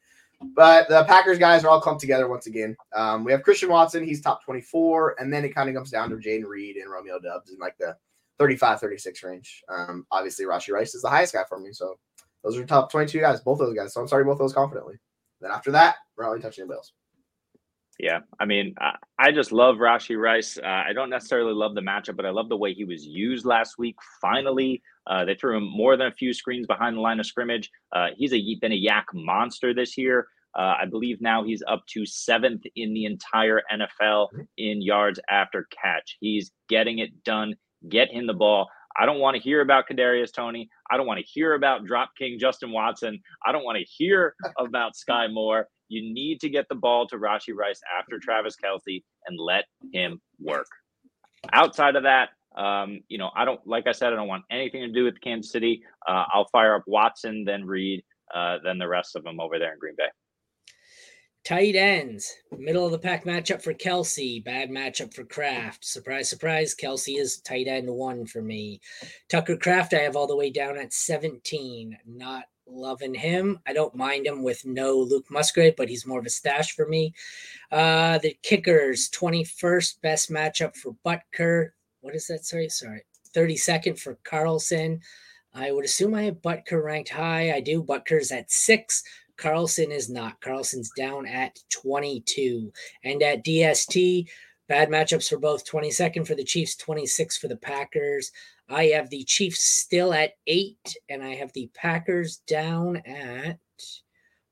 But 0.54 0.88
the 0.88 1.04
Packers 1.04 1.38
guys 1.38 1.64
are 1.64 1.68
all 1.68 1.80
clumped 1.80 2.00
together 2.00 2.28
once 2.28 2.46
again. 2.46 2.76
Um, 2.94 3.24
we 3.24 3.32
have 3.32 3.42
Christian 3.42 3.70
Watson, 3.70 4.04
he's 4.04 4.20
top 4.20 4.44
24, 4.44 5.16
and 5.18 5.32
then 5.32 5.44
it 5.44 5.54
kind 5.54 5.68
of 5.68 5.74
comes 5.74 5.90
down 5.90 6.10
to 6.10 6.16
Jayden 6.16 6.46
Reed 6.46 6.76
and 6.76 6.90
Romeo 6.90 7.18
Doubs 7.18 7.50
in 7.50 7.58
like 7.58 7.76
the 7.78 7.96
35, 8.38 8.80
36 8.80 9.22
range. 9.22 9.62
Um, 9.68 10.06
obviously, 10.10 10.44
Rashee 10.44 10.72
Rice 10.72 10.94
is 10.94 11.02
the 11.02 11.08
highest 11.08 11.32
guy 11.32 11.44
for 11.48 11.58
me. 11.58 11.72
So 11.72 11.98
those 12.42 12.58
are 12.58 12.64
top 12.64 12.90
22 12.90 13.20
guys, 13.20 13.40
both 13.40 13.60
of 13.60 13.66
those 13.66 13.76
guys. 13.76 13.94
So 13.94 14.00
I'm 14.00 14.08
sorry, 14.08 14.24
both 14.24 14.38
those 14.38 14.52
confidently. 14.52 14.96
Then 15.40 15.50
after 15.50 15.70
that, 15.72 15.96
we're 16.16 16.26
really 16.26 16.40
touching 16.40 16.66
the 16.66 16.74
Bills. 16.74 16.92
Yeah, 17.98 18.20
I 18.40 18.44
mean, 18.44 18.74
I, 18.80 18.96
I 19.18 19.30
just 19.30 19.52
love 19.52 19.76
Rashee 19.76 20.20
Rice. 20.20 20.58
Uh, 20.58 20.66
I 20.66 20.92
don't 20.92 21.10
necessarily 21.10 21.52
love 21.52 21.76
the 21.76 21.80
matchup, 21.80 22.16
but 22.16 22.26
I 22.26 22.30
love 22.30 22.48
the 22.48 22.56
way 22.56 22.74
he 22.74 22.84
was 22.84 23.06
used 23.06 23.44
last 23.44 23.78
week. 23.78 23.96
Finally, 24.20 24.82
uh, 25.06 25.24
they 25.24 25.34
threw 25.34 25.56
him 25.56 25.64
more 25.64 25.96
than 25.96 26.06
a 26.06 26.12
few 26.12 26.32
screens 26.32 26.66
behind 26.66 26.96
the 26.96 27.00
line 27.00 27.20
of 27.20 27.26
scrimmage. 27.26 27.70
Uh, 27.92 28.08
he's 28.16 28.32
a 28.32 28.56
been 28.60 28.72
a 28.72 28.76
yak 28.76 29.06
monster 29.12 29.74
this 29.74 29.96
year. 29.98 30.28
Uh, 30.56 30.74
I 30.82 30.84
believe 30.86 31.20
now 31.20 31.42
he's 31.42 31.62
up 31.66 31.84
to 31.88 32.06
seventh 32.06 32.62
in 32.76 32.94
the 32.94 33.06
entire 33.06 33.62
NFL 33.72 34.28
in 34.56 34.82
yards 34.82 35.18
after 35.28 35.66
catch. 35.70 36.16
He's 36.20 36.52
getting 36.68 37.00
it 37.00 37.24
done. 37.24 37.54
Get 37.88 38.10
him 38.10 38.26
the 38.26 38.34
ball. 38.34 38.68
I 38.96 39.06
don't 39.06 39.18
want 39.18 39.36
to 39.36 39.42
hear 39.42 39.60
about 39.60 39.88
Kadarius 39.88 40.32
Toney. 40.32 40.68
I 40.88 40.96
don't 40.96 41.06
want 41.06 41.18
to 41.18 41.26
hear 41.26 41.54
about 41.54 41.84
Drop 41.84 42.10
King 42.16 42.38
Justin 42.38 42.70
Watson. 42.70 43.20
I 43.44 43.50
don't 43.50 43.64
want 43.64 43.78
to 43.78 43.84
hear 43.84 44.36
about 44.58 44.92
Skyy 44.94 45.32
Moore. 45.32 45.68
You 45.88 46.14
need 46.14 46.40
to 46.40 46.48
get 46.48 46.68
the 46.68 46.76
ball 46.76 47.06
to 47.08 47.16
Rashee 47.16 47.54
Rice 47.54 47.80
after 47.98 48.18
Travis 48.18 48.56
Kelce 48.62 49.02
and 49.26 49.38
let 49.38 49.64
him 49.92 50.20
work. 50.40 50.68
Outside 51.52 51.96
of 51.96 52.04
that, 52.04 52.30
um, 52.54 53.00
you 53.08 53.18
know, 53.18 53.30
I 53.34 53.44
don't 53.44 53.60
like 53.66 53.86
I 53.86 53.92
said, 53.92 54.12
I 54.12 54.16
don't 54.16 54.28
want 54.28 54.44
anything 54.50 54.82
to 54.82 54.92
do 54.92 55.04
with 55.04 55.20
Kansas 55.20 55.50
City. 55.50 55.82
Uh, 56.06 56.24
I'll 56.32 56.48
fire 56.48 56.76
up 56.76 56.84
Watson, 56.86 57.44
then 57.44 57.64
Reed, 57.64 58.04
uh, 58.34 58.58
then 58.62 58.78
the 58.78 58.88
rest 58.88 59.16
of 59.16 59.24
them 59.24 59.40
over 59.40 59.58
there 59.58 59.72
in 59.72 59.78
Green 59.78 59.94
Bay. 59.96 60.08
Tight 61.44 61.76
ends, 61.76 62.32
middle 62.56 62.86
of 62.86 62.92
the 62.92 62.98
pack 62.98 63.26
matchup 63.26 63.60
for 63.60 63.74
Kelce, 63.74 64.42
bad 64.42 64.70
matchup 64.70 65.12
for 65.12 65.24
Kraft. 65.24 65.84
Surprise, 65.84 66.30
surprise, 66.30 66.74
Kelce 66.74 67.18
is 67.18 67.40
tight 67.40 67.68
end 67.68 67.90
one 67.90 68.24
for 68.24 68.40
me. 68.40 68.80
Tucker 69.28 69.58
Kraft, 69.58 69.92
I 69.92 69.98
have 69.98 70.16
all 70.16 70.26
the 70.26 70.36
way 70.36 70.48
down 70.48 70.78
at 70.78 70.94
17. 70.94 71.98
Not 72.06 72.44
loving 72.66 73.12
him. 73.12 73.58
I 73.66 73.74
don't 73.74 73.94
mind 73.94 74.26
him 74.26 74.42
with 74.42 74.64
no 74.64 74.96
Luke 74.96 75.30
Musgrave, 75.30 75.76
but 75.76 75.90
he's 75.90 76.06
more 76.06 76.18
of 76.18 76.24
a 76.24 76.30
stash 76.30 76.72
for 76.74 76.86
me. 76.86 77.12
Uh, 77.70 78.16
the 78.18 78.38
kickers, 78.42 79.10
21st 79.10 80.00
best 80.00 80.30
matchup 80.30 80.74
for 80.74 80.96
Butker. 81.04 81.73
What 82.04 82.14
is 82.14 82.26
that? 82.26 82.44
Sorry, 82.44 82.68
sorry. 82.68 83.02
32nd 83.34 83.98
for 83.98 84.18
Carlson. 84.24 85.00
I 85.54 85.72
would 85.72 85.86
assume 85.86 86.12
I 86.12 86.24
have 86.24 86.42
Butker 86.42 86.84
ranked 86.84 87.08
high. 87.08 87.50
I 87.52 87.60
do. 87.60 87.82
Butker's 87.82 88.30
at 88.30 88.50
six. 88.50 89.02
Carlson 89.38 89.90
is 89.90 90.10
not. 90.10 90.38
Carlson's 90.42 90.90
down 90.90 91.26
at 91.26 91.58
22. 91.70 92.70
And 93.04 93.22
at 93.22 93.42
DST, 93.42 94.28
bad 94.68 94.90
matchups 94.90 95.30
for 95.30 95.38
both 95.38 95.64
22nd 95.64 96.26
for 96.26 96.34
the 96.34 96.44
Chiefs, 96.44 96.76
26 96.76 97.38
for 97.38 97.48
the 97.48 97.56
Packers. 97.56 98.30
I 98.68 98.88
have 98.88 99.08
the 99.08 99.24
Chiefs 99.24 99.64
still 99.64 100.12
at 100.12 100.32
eight, 100.46 100.94
and 101.08 101.22
I 101.22 101.36
have 101.36 101.54
the 101.54 101.70
Packers 101.72 102.42
down 102.46 102.98
at 102.98 103.58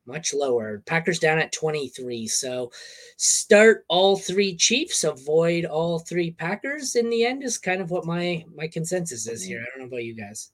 much 0.06 0.34
lower. 0.34 0.82
Packers 0.86 1.18
down 1.18 1.38
at 1.38 1.52
23. 1.52 2.26
So 2.26 2.70
start 3.16 3.84
all 3.88 4.16
three 4.16 4.56
Chiefs, 4.56 5.04
avoid 5.04 5.64
all 5.64 5.98
three 5.98 6.32
Packers 6.32 6.96
in 6.96 7.10
the 7.10 7.24
end 7.24 7.42
is 7.42 7.58
kind 7.58 7.80
of 7.80 7.90
what 7.90 8.06
my 8.06 8.44
my 8.54 8.66
consensus 8.66 9.26
is 9.26 9.44
here. 9.44 9.60
I 9.60 9.66
don't 9.70 9.80
know 9.80 9.94
about 9.94 10.04
you 10.04 10.14
guys. 10.14 10.50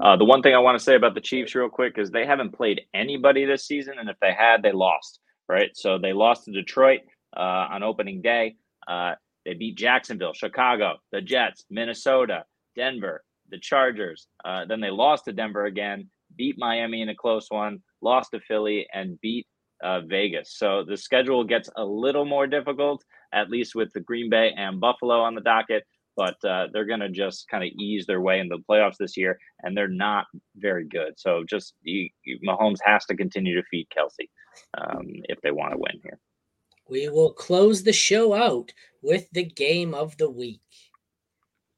Uh, 0.00 0.16
the 0.16 0.24
one 0.24 0.42
thing 0.42 0.54
I 0.54 0.58
want 0.58 0.78
to 0.78 0.84
say 0.84 0.96
about 0.96 1.14
the 1.14 1.20
Chiefs, 1.20 1.54
real 1.54 1.68
quick, 1.68 1.98
is 1.98 2.10
they 2.10 2.26
haven't 2.26 2.52
played 2.52 2.82
anybody 2.94 3.44
this 3.44 3.64
season, 3.66 3.94
and 3.98 4.08
if 4.08 4.16
they 4.20 4.32
had, 4.32 4.62
they 4.62 4.72
lost. 4.72 5.20
Right, 5.48 5.70
so 5.76 5.96
they 5.96 6.12
lost 6.12 6.46
to 6.46 6.52
Detroit 6.52 7.02
uh, 7.36 7.68
on 7.70 7.84
opening 7.84 8.20
day. 8.20 8.56
Uh, 8.88 9.14
they 9.44 9.54
beat 9.54 9.76
Jacksonville, 9.76 10.32
Chicago, 10.32 10.96
the 11.12 11.20
Jets, 11.20 11.64
Minnesota, 11.70 12.44
Denver, 12.74 13.22
the 13.48 13.58
Chargers. 13.58 14.26
Uh, 14.44 14.64
then 14.64 14.80
they 14.80 14.90
lost 14.90 15.26
to 15.26 15.32
Denver 15.32 15.66
again, 15.66 16.10
beat 16.36 16.56
Miami 16.58 17.02
in 17.02 17.08
a 17.08 17.14
close 17.14 17.46
one, 17.50 17.82
lost 18.00 18.30
to 18.32 18.40
Philly, 18.40 18.86
and 18.92 19.20
beat 19.20 19.46
uh, 19.82 20.00
Vegas. 20.00 20.54
So 20.56 20.84
the 20.84 20.96
schedule 20.96 21.44
gets 21.44 21.68
a 21.76 21.84
little 21.84 22.24
more 22.24 22.46
difficult. 22.46 23.04
at 23.32 23.50
least 23.50 23.74
with 23.74 23.92
the 23.92 24.00
Green 24.00 24.30
Bay 24.30 24.52
and 24.56 24.80
Buffalo 24.80 25.20
on 25.20 25.34
the 25.34 25.40
docket. 25.40 25.84
But 26.16 26.42
uh, 26.44 26.68
they're 26.72 26.86
going 26.86 27.00
to 27.00 27.10
just 27.10 27.46
kind 27.48 27.62
of 27.62 27.70
ease 27.78 28.06
their 28.06 28.22
way 28.22 28.40
into 28.40 28.56
the 28.56 28.62
playoffs 28.62 28.96
this 28.98 29.18
year, 29.18 29.38
and 29.62 29.76
they're 29.76 29.86
not 29.86 30.24
very 30.56 30.86
good. 30.86 31.12
So 31.18 31.44
just 31.44 31.74
you, 31.82 32.08
you, 32.24 32.38
Mahomes 32.46 32.78
has 32.82 33.04
to 33.06 33.16
continue 33.16 33.54
to 33.54 33.62
feed 33.70 33.86
Kelce 33.94 34.26
um, 34.78 35.06
if 35.24 35.38
they 35.42 35.50
want 35.50 35.72
to 35.72 35.78
win 35.78 36.00
here. 36.02 36.18
We 36.88 37.10
will 37.10 37.32
close 37.32 37.82
the 37.82 37.92
show 37.92 38.32
out 38.32 38.72
with 39.02 39.28
the 39.32 39.44
game 39.44 39.92
of 39.92 40.16
the 40.16 40.30
week. 40.30 40.62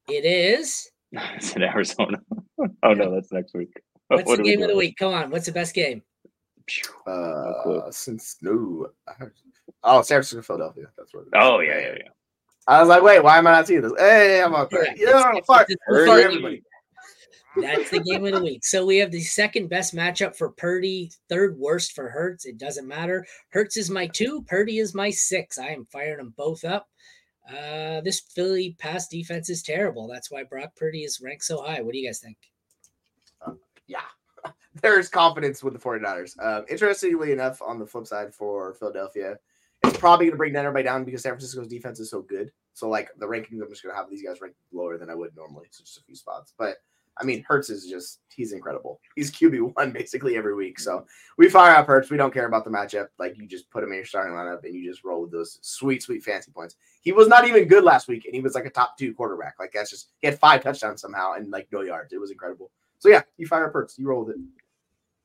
It 0.08 0.24
is. 0.24 0.88
it's 1.12 1.56
in 1.56 1.62
Arizona. 1.62 2.18
oh 2.82 2.94
no, 2.94 3.12
that's 3.12 3.32
next 3.32 3.54
week. 3.54 3.72
What's 4.16 4.26
what 4.26 4.38
the 4.38 4.42
game 4.42 4.62
of 4.62 4.68
the 4.68 4.76
week? 4.76 4.96
Come 4.96 5.12
on, 5.12 5.30
what's 5.30 5.46
the 5.46 5.52
best 5.52 5.74
game? 5.74 6.02
Uh, 7.06 7.10
no 7.10 7.88
since 7.90 8.36
no, 8.40 8.88
oh, 9.84 10.02
San 10.02 10.16
Francisco, 10.16 10.42
Philadelphia. 10.42 10.86
That's 10.96 11.12
what. 11.12 11.24
Oh 11.34 11.60
yeah, 11.60 11.78
yeah, 11.78 11.94
yeah. 11.98 12.08
I 12.66 12.80
was 12.80 12.88
like, 12.88 13.02
wait, 13.02 13.22
why 13.22 13.38
am 13.38 13.46
I 13.46 13.52
not 13.52 13.66
seeing 13.66 13.82
this? 13.82 13.92
Hey, 13.98 14.42
I'm 14.42 14.54
up. 14.54 14.72
Yeah, 14.72 14.94
yeah 14.96 15.40
fuck. 15.46 15.68
everybody. 15.90 16.62
That's 17.56 17.90
the 17.90 18.00
game 18.00 18.24
of 18.24 18.32
the 18.32 18.42
week. 18.42 18.64
So 18.64 18.84
we 18.86 18.98
have 18.98 19.10
the 19.10 19.20
second 19.20 19.68
best 19.68 19.94
matchup 19.94 20.36
for 20.36 20.50
Purdy, 20.50 21.10
third 21.28 21.58
worst 21.58 21.92
for 21.92 22.08
Hurts. 22.08 22.44
It 22.44 22.58
doesn't 22.58 22.86
matter. 22.86 23.26
Hurts 23.50 23.76
is 23.76 23.90
my 23.90 24.06
two, 24.06 24.42
Purdy 24.46 24.78
is 24.78 24.94
my 24.94 25.10
six. 25.10 25.58
I 25.58 25.68
am 25.68 25.86
firing 25.86 26.18
them 26.18 26.34
both 26.36 26.64
up. 26.64 26.88
Uh, 27.48 28.02
this 28.02 28.20
Philly 28.20 28.76
pass 28.78 29.08
defense 29.08 29.48
is 29.48 29.62
terrible. 29.62 30.06
That's 30.06 30.30
why 30.30 30.44
Brock 30.44 30.76
Purdy 30.76 31.04
is 31.04 31.20
ranked 31.22 31.44
so 31.44 31.62
high. 31.62 31.80
What 31.80 31.92
do 31.92 31.98
you 31.98 32.08
guys 32.08 32.20
think? 32.20 32.36
Yeah, 33.88 34.02
there's 34.82 35.08
confidence 35.08 35.62
with 35.62 35.72
the 35.72 35.80
49ers. 35.80 36.40
Um, 36.44 36.64
interestingly 36.68 37.32
enough, 37.32 37.60
on 37.60 37.78
the 37.78 37.86
flip 37.86 38.06
side 38.06 38.32
for 38.32 38.74
Philadelphia, 38.74 39.38
it's 39.84 39.98
probably 39.98 40.26
going 40.26 40.32
to 40.34 40.38
bring 40.38 40.56
everybody 40.56 40.84
down 40.84 41.04
because 41.04 41.22
San 41.22 41.32
Francisco's 41.32 41.68
defense 41.68 41.98
is 41.98 42.10
so 42.10 42.22
good. 42.22 42.52
So, 42.74 42.88
like, 42.88 43.10
the 43.18 43.26
rankings, 43.26 43.60
I'm 43.60 43.68
just 43.68 43.82
going 43.82 43.92
to 43.92 43.98
have 43.98 44.08
these 44.08 44.22
guys 44.22 44.40
ranked 44.40 44.56
lower 44.72 44.98
than 44.98 45.10
I 45.10 45.14
would 45.14 45.34
normally. 45.36 45.66
So, 45.70 45.82
just 45.82 45.98
a 45.98 46.02
few 46.02 46.14
spots. 46.14 46.52
But 46.56 46.76
I 47.20 47.24
mean, 47.24 47.44
Hurts 47.46 47.68
is 47.68 47.86
just 47.86 48.20
he's 48.34 48.52
incredible. 48.52 49.00
He's 49.16 49.30
QB 49.30 49.74
one 49.74 49.92
basically 49.92 50.36
every 50.36 50.54
week. 50.54 50.78
So 50.78 51.04
we 51.36 51.48
fire 51.48 51.74
up 51.74 51.86
Hurts. 51.86 52.10
We 52.10 52.16
don't 52.16 52.32
care 52.32 52.46
about 52.46 52.64
the 52.64 52.70
matchup. 52.70 53.08
Like 53.18 53.36
you 53.36 53.46
just 53.46 53.70
put 53.70 53.82
him 53.82 53.90
in 53.90 53.96
your 53.96 54.04
starting 54.04 54.34
lineup 54.34 54.64
and 54.64 54.74
you 54.74 54.88
just 54.88 55.04
roll 55.04 55.22
with 55.22 55.32
those 55.32 55.58
sweet, 55.62 56.02
sweet 56.02 56.22
fancy 56.22 56.52
points. 56.52 56.76
He 57.00 57.12
was 57.12 57.28
not 57.28 57.46
even 57.46 57.66
good 57.66 57.84
last 57.84 58.08
week, 58.08 58.24
and 58.24 58.34
he 58.34 58.40
was 58.40 58.54
like 58.54 58.66
a 58.66 58.70
top 58.70 58.96
two 58.96 59.14
quarterback. 59.14 59.54
Like 59.58 59.72
that's 59.72 59.90
just 59.90 60.10
he 60.20 60.26
had 60.28 60.38
five 60.38 60.62
touchdowns 60.62 61.00
somehow 61.00 61.32
and 61.32 61.50
like 61.50 61.68
no 61.72 61.82
yards. 61.82 62.12
It 62.12 62.20
was 62.20 62.30
incredible. 62.30 62.70
So 62.98 63.08
yeah, 63.08 63.22
you 63.36 63.46
fire 63.46 63.66
up 63.66 63.72
Hurts. 63.72 63.98
You 63.98 64.08
roll 64.08 64.24
with 64.24 64.36
it 64.36 64.40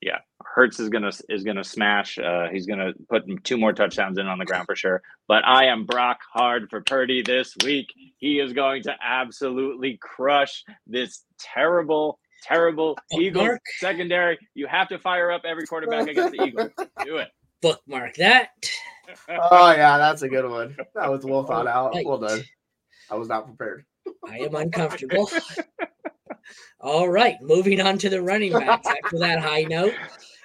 yeah, 0.03 0.19
Hurts 0.43 0.79
is 0.79 0.89
gonna 0.89 1.11
is 1.29 1.43
gonna 1.43 1.63
smash. 1.63 2.19
Uh, 2.19 2.47
he's 2.51 2.65
gonna 2.65 2.91
put 3.09 3.23
two 3.43 3.57
more 3.57 3.71
touchdowns 3.71 4.17
in 4.17 4.27
on 4.27 4.37
the 4.37 4.45
ground 4.45 4.65
for 4.65 4.75
sure. 4.75 5.01
But 5.27 5.45
I 5.45 5.65
am 5.65 5.85
Brock 5.85 6.19
hard 6.31 6.69
for 6.69 6.81
Purdy 6.81 7.21
this 7.21 7.55
week. 7.63 7.87
He 8.17 8.39
is 8.39 8.53
going 8.53 8.83
to 8.83 8.95
absolutely 9.01 9.97
crush 10.01 10.63
this 10.85 11.23
terrible, 11.39 12.19
terrible 12.43 12.97
Eagles 13.13 13.47
Mark. 13.47 13.61
secondary. 13.77 14.37
You 14.53 14.67
have 14.67 14.89
to 14.89 14.99
fire 14.99 15.31
up 15.31 15.43
every 15.45 15.65
quarterback 15.65 16.07
against 16.07 16.33
the 16.33 16.43
Eagles. 16.43 16.71
Do 17.05 17.17
it. 17.17 17.29
Bookmark 17.61 18.15
that. 18.15 18.49
oh 19.29 19.71
yeah, 19.71 19.97
that's 19.97 20.21
a 20.21 20.27
good 20.27 20.49
one. 20.49 20.75
That 20.95 21.09
was 21.09 21.25
well 21.25 21.45
thought 21.45 21.67
out. 21.67 21.95
Well 22.03 22.19
done. 22.19 22.43
I 23.09 23.15
was 23.15 23.29
not 23.29 23.45
prepared. 23.45 23.85
I 24.27 24.39
am 24.39 24.55
uncomfortable. 24.55 25.29
All 26.79 27.09
right, 27.09 27.35
moving 27.41 27.81
on 27.81 27.97
to 27.99 28.09
the 28.09 28.21
running 28.21 28.51
backs 28.51 28.87
after 28.87 29.19
that 29.19 29.39
high 29.39 29.63
note. 29.63 29.93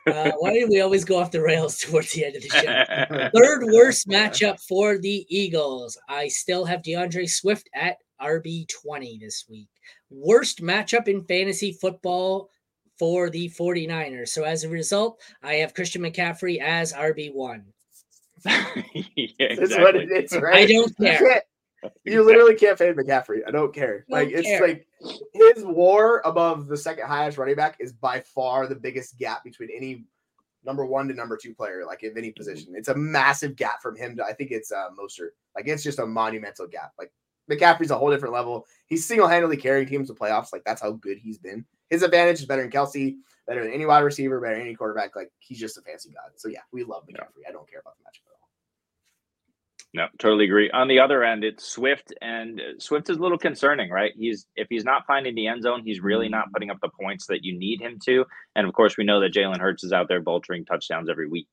Uh, 0.06 0.32
why 0.38 0.52
do 0.54 0.66
we 0.70 0.80
always 0.80 1.04
go 1.04 1.18
off 1.18 1.30
the 1.30 1.42
rails 1.42 1.78
towards 1.80 2.12
the 2.12 2.24
end 2.24 2.36
of 2.36 2.42
the 2.42 2.48
show? 2.48 3.30
Third 3.34 3.64
worst 3.72 4.08
matchup 4.08 4.60
for 4.66 4.98
the 4.98 5.26
Eagles. 5.28 5.98
I 6.08 6.28
still 6.28 6.64
have 6.64 6.82
D'Andre 6.82 7.26
Swift 7.26 7.68
at 7.74 7.96
RB20 8.20 9.20
this 9.20 9.44
week. 9.48 9.68
Worst 10.10 10.62
matchup 10.62 11.08
in 11.08 11.24
fantasy 11.24 11.72
football 11.72 12.50
for 12.98 13.30
the 13.30 13.48
49ers. 13.50 14.28
So 14.28 14.44
as 14.44 14.64
a 14.64 14.68
result, 14.68 15.20
I 15.42 15.54
have 15.54 15.74
Christian 15.74 16.02
McCaffrey 16.02 16.60
as 16.60 16.92
RB1. 16.92 17.62
yeah, 18.44 19.30
exactly. 19.38 20.06
It's 20.10 20.34
right? 20.36 20.64
I 20.64 20.66
don't 20.66 20.96
care. 20.96 21.42
You 22.04 22.24
literally 22.24 22.54
can't 22.54 22.78
fade 22.78 22.96
McCaffrey. 22.96 23.40
I 23.46 23.50
don't 23.50 23.74
care. 23.74 24.04
Don't 24.08 24.18
like 24.18 24.28
it's 24.32 24.60
like 24.60 24.86
his 25.32 25.64
war 25.64 26.22
above 26.24 26.66
the 26.66 26.76
second 26.76 27.06
highest 27.06 27.38
running 27.38 27.54
back 27.54 27.76
is 27.78 27.92
by 27.92 28.20
far 28.20 28.66
the 28.66 28.74
biggest 28.74 29.18
gap 29.18 29.44
between 29.44 29.70
any 29.74 30.04
number 30.64 30.84
one 30.84 31.08
to 31.08 31.14
number 31.14 31.36
two 31.36 31.54
player, 31.54 31.84
like 31.86 32.02
in 32.02 32.16
any 32.18 32.32
position. 32.32 32.74
It's 32.76 32.88
a 32.88 32.94
massive 32.94 33.56
gap 33.56 33.80
from 33.80 33.96
him 33.96 34.16
to 34.16 34.24
I 34.24 34.32
think 34.32 34.50
it's 34.50 34.72
uh 34.72 34.88
Mostert. 34.98 35.30
Like 35.54 35.68
it's 35.68 35.82
just 35.82 36.00
a 36.00 36.06
monumental 36.06 36.66
gap. 36.66 36.92
Like 36.98 37.12
McCaffrey's 37.50 37.90
a 37.90 37.98
whole 37.98 38.10
different 38.10 38.34
level. 38.34 38.66
He's 38.86 39.06
single-handedly 39.06 39.56
carrying 39.56 39.86
teams 39.86 40.08
to 40.08 40.14
playoffs. 40.14 40.52
Like 40.52 40.64
that's 40.64 40.82
how 40.82 40.92
good 40.92 41.18
he's 41.18 41.38
been. 41.38 41.64
His 41.90 42.02
advantage 42.02 42.40
is 42.40 42.44
better 42.44 42.62
than 42.62 42.70
Kelce, 42.70 43.16
better 43.46 43.64
than 43.64 43.72
any 43.72 43.86
wide 43.86 44.00
receiver, 44.00 44.40
better 44.40 44.56
than 44.56 44.66
any 44.66 44.74
quarterback. 44.74 45.16
Like 45.16 45.30
he's 45.38 45.58
just 45.58 45.78
a 45.78 45.80
fancy 45.80 46.10
god. 46.10 46.32
So 46.36 46.48
yeah, 46.48 46.60
we 46.72 46.84
love 46.84 47.04
McCaffrey. 47.06 47.48
I 47.48 47.52
don't 47.52 47.70
care 47.70 47.80
about 47.80 47.96
the 47.96 48.02
matchup 48.04 48.26
at 48.26 48.27
all. 48.27 48.27
No, 49.94 50.06
totally 50.18 50.44
agree. 50.44 50.70
On 50.70 50.86
the 50.86 51.00
other 51.00 51.24
end, 51.24 51.44
it's 51.44 51.66
Swift, 51.66 52.12
and 52.20 52.60
uh, 52.60 52.78
Swift 52.78 53.08
is 53.08 53.16
a 53.16 53.20
little 53.20 53.38
concerning, 53.38 53.90
right? 53.90 54.12
He's 54.16 54.46
if 54.54 54.66
he's 54.68 54.84
not 54.84 55.06
finding 55.06 55.34
the 55.34 55.46
end 55.46 55.62
zone, 55.62 55.82
he's 55.82 56.00
really 56.00 56.28
not 56.28 56.52
putting 56.52 56.70
up 56.70 56.76
the 56.82 56.90
points 57.00 57.26
that 57.28 57.42
you 57.42 57.58
need 57.58 57.80
him 57.80 57.98
to. 58.04 58.26
And 58.54 58.66
of 58.66 58.74
course, 58.74 58.98
we 58.98 59.04
know 59.04 59.20
that 59.20 59.32
Jalen 59.32 59.60
Hurts 59.60 59.84
is 59.84 59.92
out 59.92 60.08
there 60.08 60.22
vulturing 60.22 60.66
touchdowns 60.66 61.08
every 61.08 61.26
week. 61.26 61.48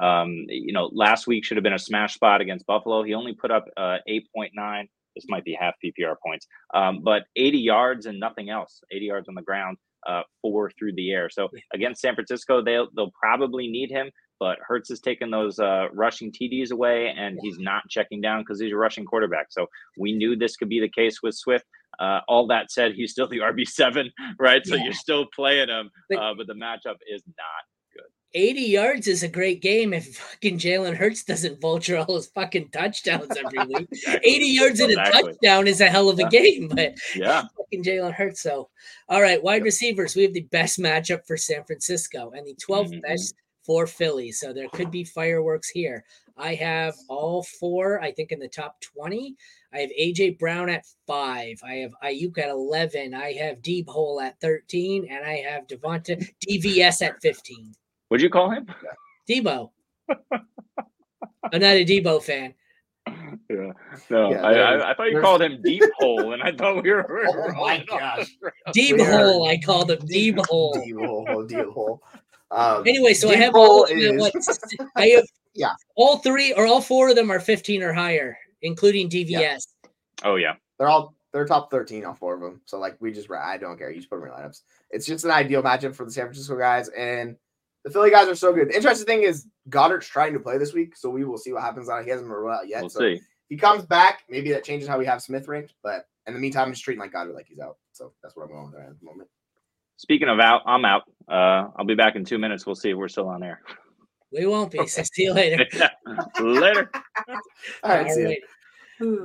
Um, 0.00 0.46
you 0.48 0.72
know, 0.72 0.88
last 0.92 1.26
week 1.26 1.44
should 1.44 1.56
have 1.56 1.64
been 1.64 1.72
a 1.72 1.78
smash 1.80 2.14
spot 2.14 2.40
against 2.40 2.64
Buffalo. 2.64 3.02
He 3.02 3.14
only 3.14 3.34
put 3.34 3.50
up 3.50 3.64
uh, 3.76 3.96
eight 4.06 4.28
point 4.34 4.52
nine. 4.54 4.88
This 5.16 5.24
might 5.28 5.44
be 5.44 5.58
half 5.58 5.74
PPR 5.84 6.14
points, 6.24 6.46
um, 6.72 7.00
but 7.02 7.24
80 7.34 7.58
yards 7.58 8.06
and 8.06 8.20
nothing 8.20 8.48
else. 8.48 8.80
80 8.92 9.06
yards 9.06 9.28
on 9.28 9.34
the 9.34 9.42
ground, 9.42 9.76
uh, 10.06 10.22
four 10.40 10.70
through 10.78 10.94
the 10.94 11.10
air. 11.10 11.28
So 11.28 11.48
against 11.74 12.00
San 12.00 12.14
Francisco, 12.14 12.62
they'll 12.62 12.86
they'll 12.94 13.10
probably 13.20 13.66
need 13.66 13.90
him 13.90 14.12
but 14.40 14.58
Hurts 14.66 14.88
has 14.88 15.00
taken 15.00 15.30
those 15.30 15.60
uh, 15.60 15.88
rushing 15.92 16.32
TDs 16.32 16.72
away, 16.72 17.14
and 17.16 17.38
he's 17.42 17.58
not 17.58 17.86
checking 17.88 18.22
down 18.22 18.40
because 18.40 18.58
he's 18.58 18.72
a 18.72 18.76
rushing 18.76 19.04
quarterback. 19.04 19.48
So 19.50 19.66
we 19.98 20.12
knew 20.12 20.34
this 20.34 20.56
could 20.56 20.70
be 20.70 20.80
the 20.80 20.88
case 20.88 21.22
with 21.22 21.36
Swift. 21.36 21.66
Uh, 21.98 22.20
all 22.26 22.46
that 22.46 22.72
said, 22.72 22.94
he's 22.94 23.12
still 23.12 23.28
the 23.28 23.38
RB 23.38 23.68
seven, 23.68 24.10
right? 24.38 24.66
So 24.66 24.74
yeah. 24.74 24.84
you're 24.84 24.92
still 24.94 25.26
playing 25.34 25.68
him, 25.68 25.90
but, 26.08 26.18
uh, 26.18 26.34
but 26.36 26.46
the 26.46 26.54
matchup 26.54 26.96
is 27.06 27.22
not 27.26 27.64
good. 27.94 28.06
80 28.32 28.60
yards 28.62 29.08
is 29.08 29.22
a 29.22 29.28
great 29.28 29.60
game 29.60 29.92
if 29.92 30.16
fucking 30.16 30.56
Jalen 30.56 30.96
Hurts 30.96 31.24
doesn't 31.24 31.60
vulture 31.60 31.98
all 31.98 32.16
his 32.16 32.28
fucking 32.28 32.70
touchdowns 32.70 33.36
every 33.36 33.58
week. 33.74 33.88
exactly. 33.92 34.30
80 34.30 34.46
yards 34.46 34.80
exactly. 34.80 34.94
in 34.94 34.98
a 34.98 35.32
touchdown 35.32 35.66
is 35.66 35.82
a 35.82 35.86
hell 35.90 36.08
of 36.08 36.18
a 36.18 36.28
game, 36.30 36.68
but 36.68 36.94
yeah, 37.14 37.42
fucking 37.58 37.84
Jalen 37.84 38.14
Hurts. 38.14 38.40
So, 38.40 38.70
all 39.10 39.20
right, 39.20 39.42
wide 39.42 39.56
yep. 39.56 39.64
receivers, 39.64 40.16
we 40.16 40.22
have 40.22 40.32
the 40.32 40.48
best 40.50 40.78
matchup 40.78 41.26
for 41.26 41.36
San 41.36 41.64
Francisco 41.64 42.32
and 42.34 42.46
the 42.46 42.54
12th 42.54 42.92
mm-hmm. 42.92 43.00
best 43.00 43.34
for 43.70 43.86
Philly. 43.86 44.32
So 44.32 44.52
there 44.52 44.68
could 44.72 44.90
be 44.90 45.04
fireworks 45.04 45.68
here. 45.68 46.02
I 46.36 46.56
have 46.56 46.96
all 47.08 47.44
four, 47.44 48.02
I 48.02 48.10
think, 48.10 48.32
in 48.32 48.40
the 48.40 48.48
top 48.48 48.80
20. 48.80 49.36
I 49.72 49.78
have 49.78 49.90
AJ 49.90 50.40
Brown 50.40 50.68
at 50.68 50.86
five. 51.06 51.60
I 51.62 51.74
have 51.74 51.92
Aiyuk 52.02 52.36
at 52.38 52.48
11. 52.48 53.14
I 53.14 53.30
have 53.34 53.62
Deep 53.62 53.88
Hole 53.88 54.20
at 54.20 54.40
13. 54.40 55.06
And 55.08 55.24
I 55.24 55.36
have 55.48 55.68
Devonta 55.68 56.28
DVS 56.44 57.00
at 57.00 57.22
15. 57.22 57.72
What'd 58.08 58.24
you 58.24 58.28
call 58.28 58.50
him? 58.50 58.66
Deebo. 59.30 59.70
I'm 60.08 61.60
not 61.60 61.76
a 61.76 61.84
Deebo 61.84 62.20
fan. 62.24 62.54
Yeah, 63.48 63.72
no, 64.10 64.30
yeah, 64.30 64.42
I, 64.42 64.52
I, 64.52 64.90
I, 64.90 64.94
thought 64.94 65.10
you 65.10 65.20
called 65.20 65.42
him 65.42 65.60
Deep 65.62 65.82
Hole, 65.98 66.32
and 66.32 66.42
I 66.42 66.52
thought 66.52 66.82
we 66.82 66.90
were. 66.90 67.26
oh 67.56 67.60
my 67.60 67.84
gosh, 67.88 68.28
Deep 68.72 69.00
Hole! 69.00 69.48
I 69.48 69.58
called 69.58 69.90
him 69.90 69.98
Deep 70.06 70.38
Hole. 70.46 70.80
Deep 70.84 70.96
Hole, 70.96 71.44
Deep 71.48 71.66
Hole. 71.66 72.00
Um, 72.50 72.86
anyway, 72.86 73.14
so 73.14 73.30
I 73.30 73.36
have 73.36 73.54
all 73.54 73.84
is... 73.84 74.58
I 74.96 75.08
have 75.08 75.24
yeah 75.54 75.72
all 75.96 76.18
three 76.18 76.52
or 76.52 76.66
all 76.66 76.80
four 76.80 77.10
of 77.10 77.16
them 77.16 77.30
are 77.30 77.40
15 77.40 77.82
or 77.82 77.92
higher, 77.92 78.36
including 78.62 79.08
DVS. 79.08 79.30
Yeah. 79.30 79.58
Oh 80.24 80.36
yeah, 80.36 80.54
they're 80.78 80.88
all 80.88 81.14
they're 81.32 81.46
top 81.46 81.70
13 81.70 82.04
all 82.04 82.14
four 82.14 82.34
of 82.34 82.40
them. 82.40 82.60
So 82.66 82.78
like 82.78 82.96
we 83.00 83.12
just 83.12 83.30
I 83.30 83.56
don't 83.56 83.78
care. 83.78 83.90
You 83.90 83.98
just 83.98 84.10
put 84.10 84.20
them 84.20 84.28
in 84.28 84.34
lineups. 84.34 84.62
It's 84.90 85.06
just 85.06 85.24
an 85.24 85.30
ideal 85.30 85.62
matchup 85.62 85.94
for 85.94 86.04
the 86.04 86.10
San 86.10 86.26
Francisco 86.26 86.58
guys 86.58 86.88
and 86.88 87.36
the 87.84 87.90
Philly 87.90 88.10
guys 88.10 88.28
are 88.28 88.34
so 88.34 88.52
good. 88.52 88.68
The 88.68 88.76
interesting 88.76 89.06
thing 89.06 89.22
is 89.22 89.46
Goedert's 89.68 90.06
trying 90.06 90.34
to 90.34 90.40
play 90.40 90.58
this 90.58 90.74
week, 90.74 90.96
so 90.96 91.08
we 91.08 91.24
will 91.24 91.38
see 91.38 91.52
what 91.52 91.62
happens 91.62 91.88
on 91.88 92.00
it. 92.00 92.04
He 92.04 92.10
hasn't 92.10 92.28
been 92.28 92.36
ruled 92.36 92.54
out 92.54 92.68
yet. 92.68 92.82
We'll 92.82 92.90
so 92.90 93.00
see. 93.00 93.20
he 93.48 93.56
comes 93.56 93.86
back, 93.86 94.24
maybe 94.28 94.52
that 94.52 94.64
changes 94.64 94.88
how 94.88 94.98
we 94.98 95.06
have 95.06 95.22
Smith 95.22 95.48
ranked. 95.48 95.74
But 95.82 96.06
in 96.26 96.34
the 96.34 96.40
meantime, 96.40 96.66
I'm 96.66 96.72
just 96.72 96.84
treating 96.84 97.00
like 97.00 97.12
Goedert 97.12 97.34
like 97.34 97.46
he's 97.48 97.58
out. 97.58 97.78
So 97.92 98.12
that's 98.22 98.36
what 98.36 98.44
I'm 98.44 98.50
going 98.50 98.66
with 98.66 98.80
at 98.80 98.98
the 98.98 99.04
moment. 99.04 99.28
Speaking 100.00 100.28
of 100.28 100.40
out, 100.40 100.62
I'm 100.64 100.86
out. 100.86 101.02
Uh, 101.28 101.68
I'll 101.76 101.84
be 101.84 101.94
back 101.94 102.16
in 102.16 102.24
two 102.24 102.38
minutes. 102.38 102.64
We'll 102.64 102.74
see 102.74 102.88
if 102.88 102.96
we're 102.96 103.08
still 103.08 103.28
on 103.28 103.42
air. 103.42 103.60
We 104.32 104.46
won't 104.46 104.70
be. 104.70 104.86
So 104.86 105.02
see 105.02 105.24
you 105.24 105.34
later. 105.34 105.66
later. 106.40 106.90
All 107.28 107.90
right. 107.90 108.10
All 108.10 108.24
right. 108.24 108.38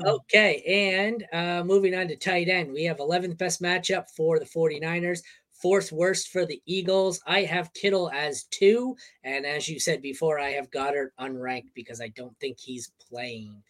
Okay, 0.05 0.61
and 1.01 1.25
uh, 1.31 1.63
moving 1.63 1.95
on 1.95 2.09
to 2.09 2.17
tight 2.17 2.49
end, 2.49 2.73
we 2.73 2.83
have 2.83 2.97
11th 2.97 3.37
best 3.37 3.61
matchup 3.61 4.09
for 4.17 4.37
the 4.37 4.45
49ers. 4.45 5.19
Fourth 5.53 5.93
worst 5.93 6.27
for 6.27 6.45
the 6.45 6.61
Eagles. 6.65 7.21
I 7.25 7.43
have 7.43 7.73
Kittle 7.73 8.11
as 8.13 8.43
two. 8.51 8.97
And 9.23 9.45
as 9.45 9.69
you 9.69 9.79
said 9.79 10.01
before, 10.01 10.39
I 10.39 10.51
have 10.51 10.69
Goedert 10.71 11.11
unranked 11.21 11.73
because 11.73 12.01
I 12.01 12.09
don't 12.09 12.37
think 12.41 12.57
he's 12.59 12.91
playing. 13.09 13.63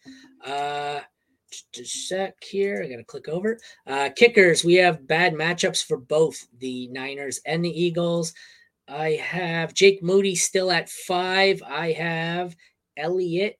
Uh, 0.44 1.00
just 1.72 1.78
a 1.78 1.84
sec 1.84 2.42
here. 2.42 2.82
I 2.84 2.88
got 2.88 2.96
to 2.96 3.04
click 3.04 3.28
over. 3.28 3.58
Uh, 3.86 4.10
kickers, 4.14 4.64
we 4.64 4.74
have 4.74 5.06
bad 5.06 5.34
matchups 5.34 5.84
for 5.84 5.96
both 5.96 6.46
the 6.58 6.88
Niners 6.88 7.40
and 7.46 7.64
the 7.64 7.82
Eagles. 7.82 8.32
I 8.88 9.12
have 9.12 9.74
Jake 9.74 10.02
Moody 10.02 10.36
still 10.36 10.70
at 10.70 10.88
five. 10.88 11.62
I 11.66 11.92
have 11.92 12.54
Elliott. 12.96 13.58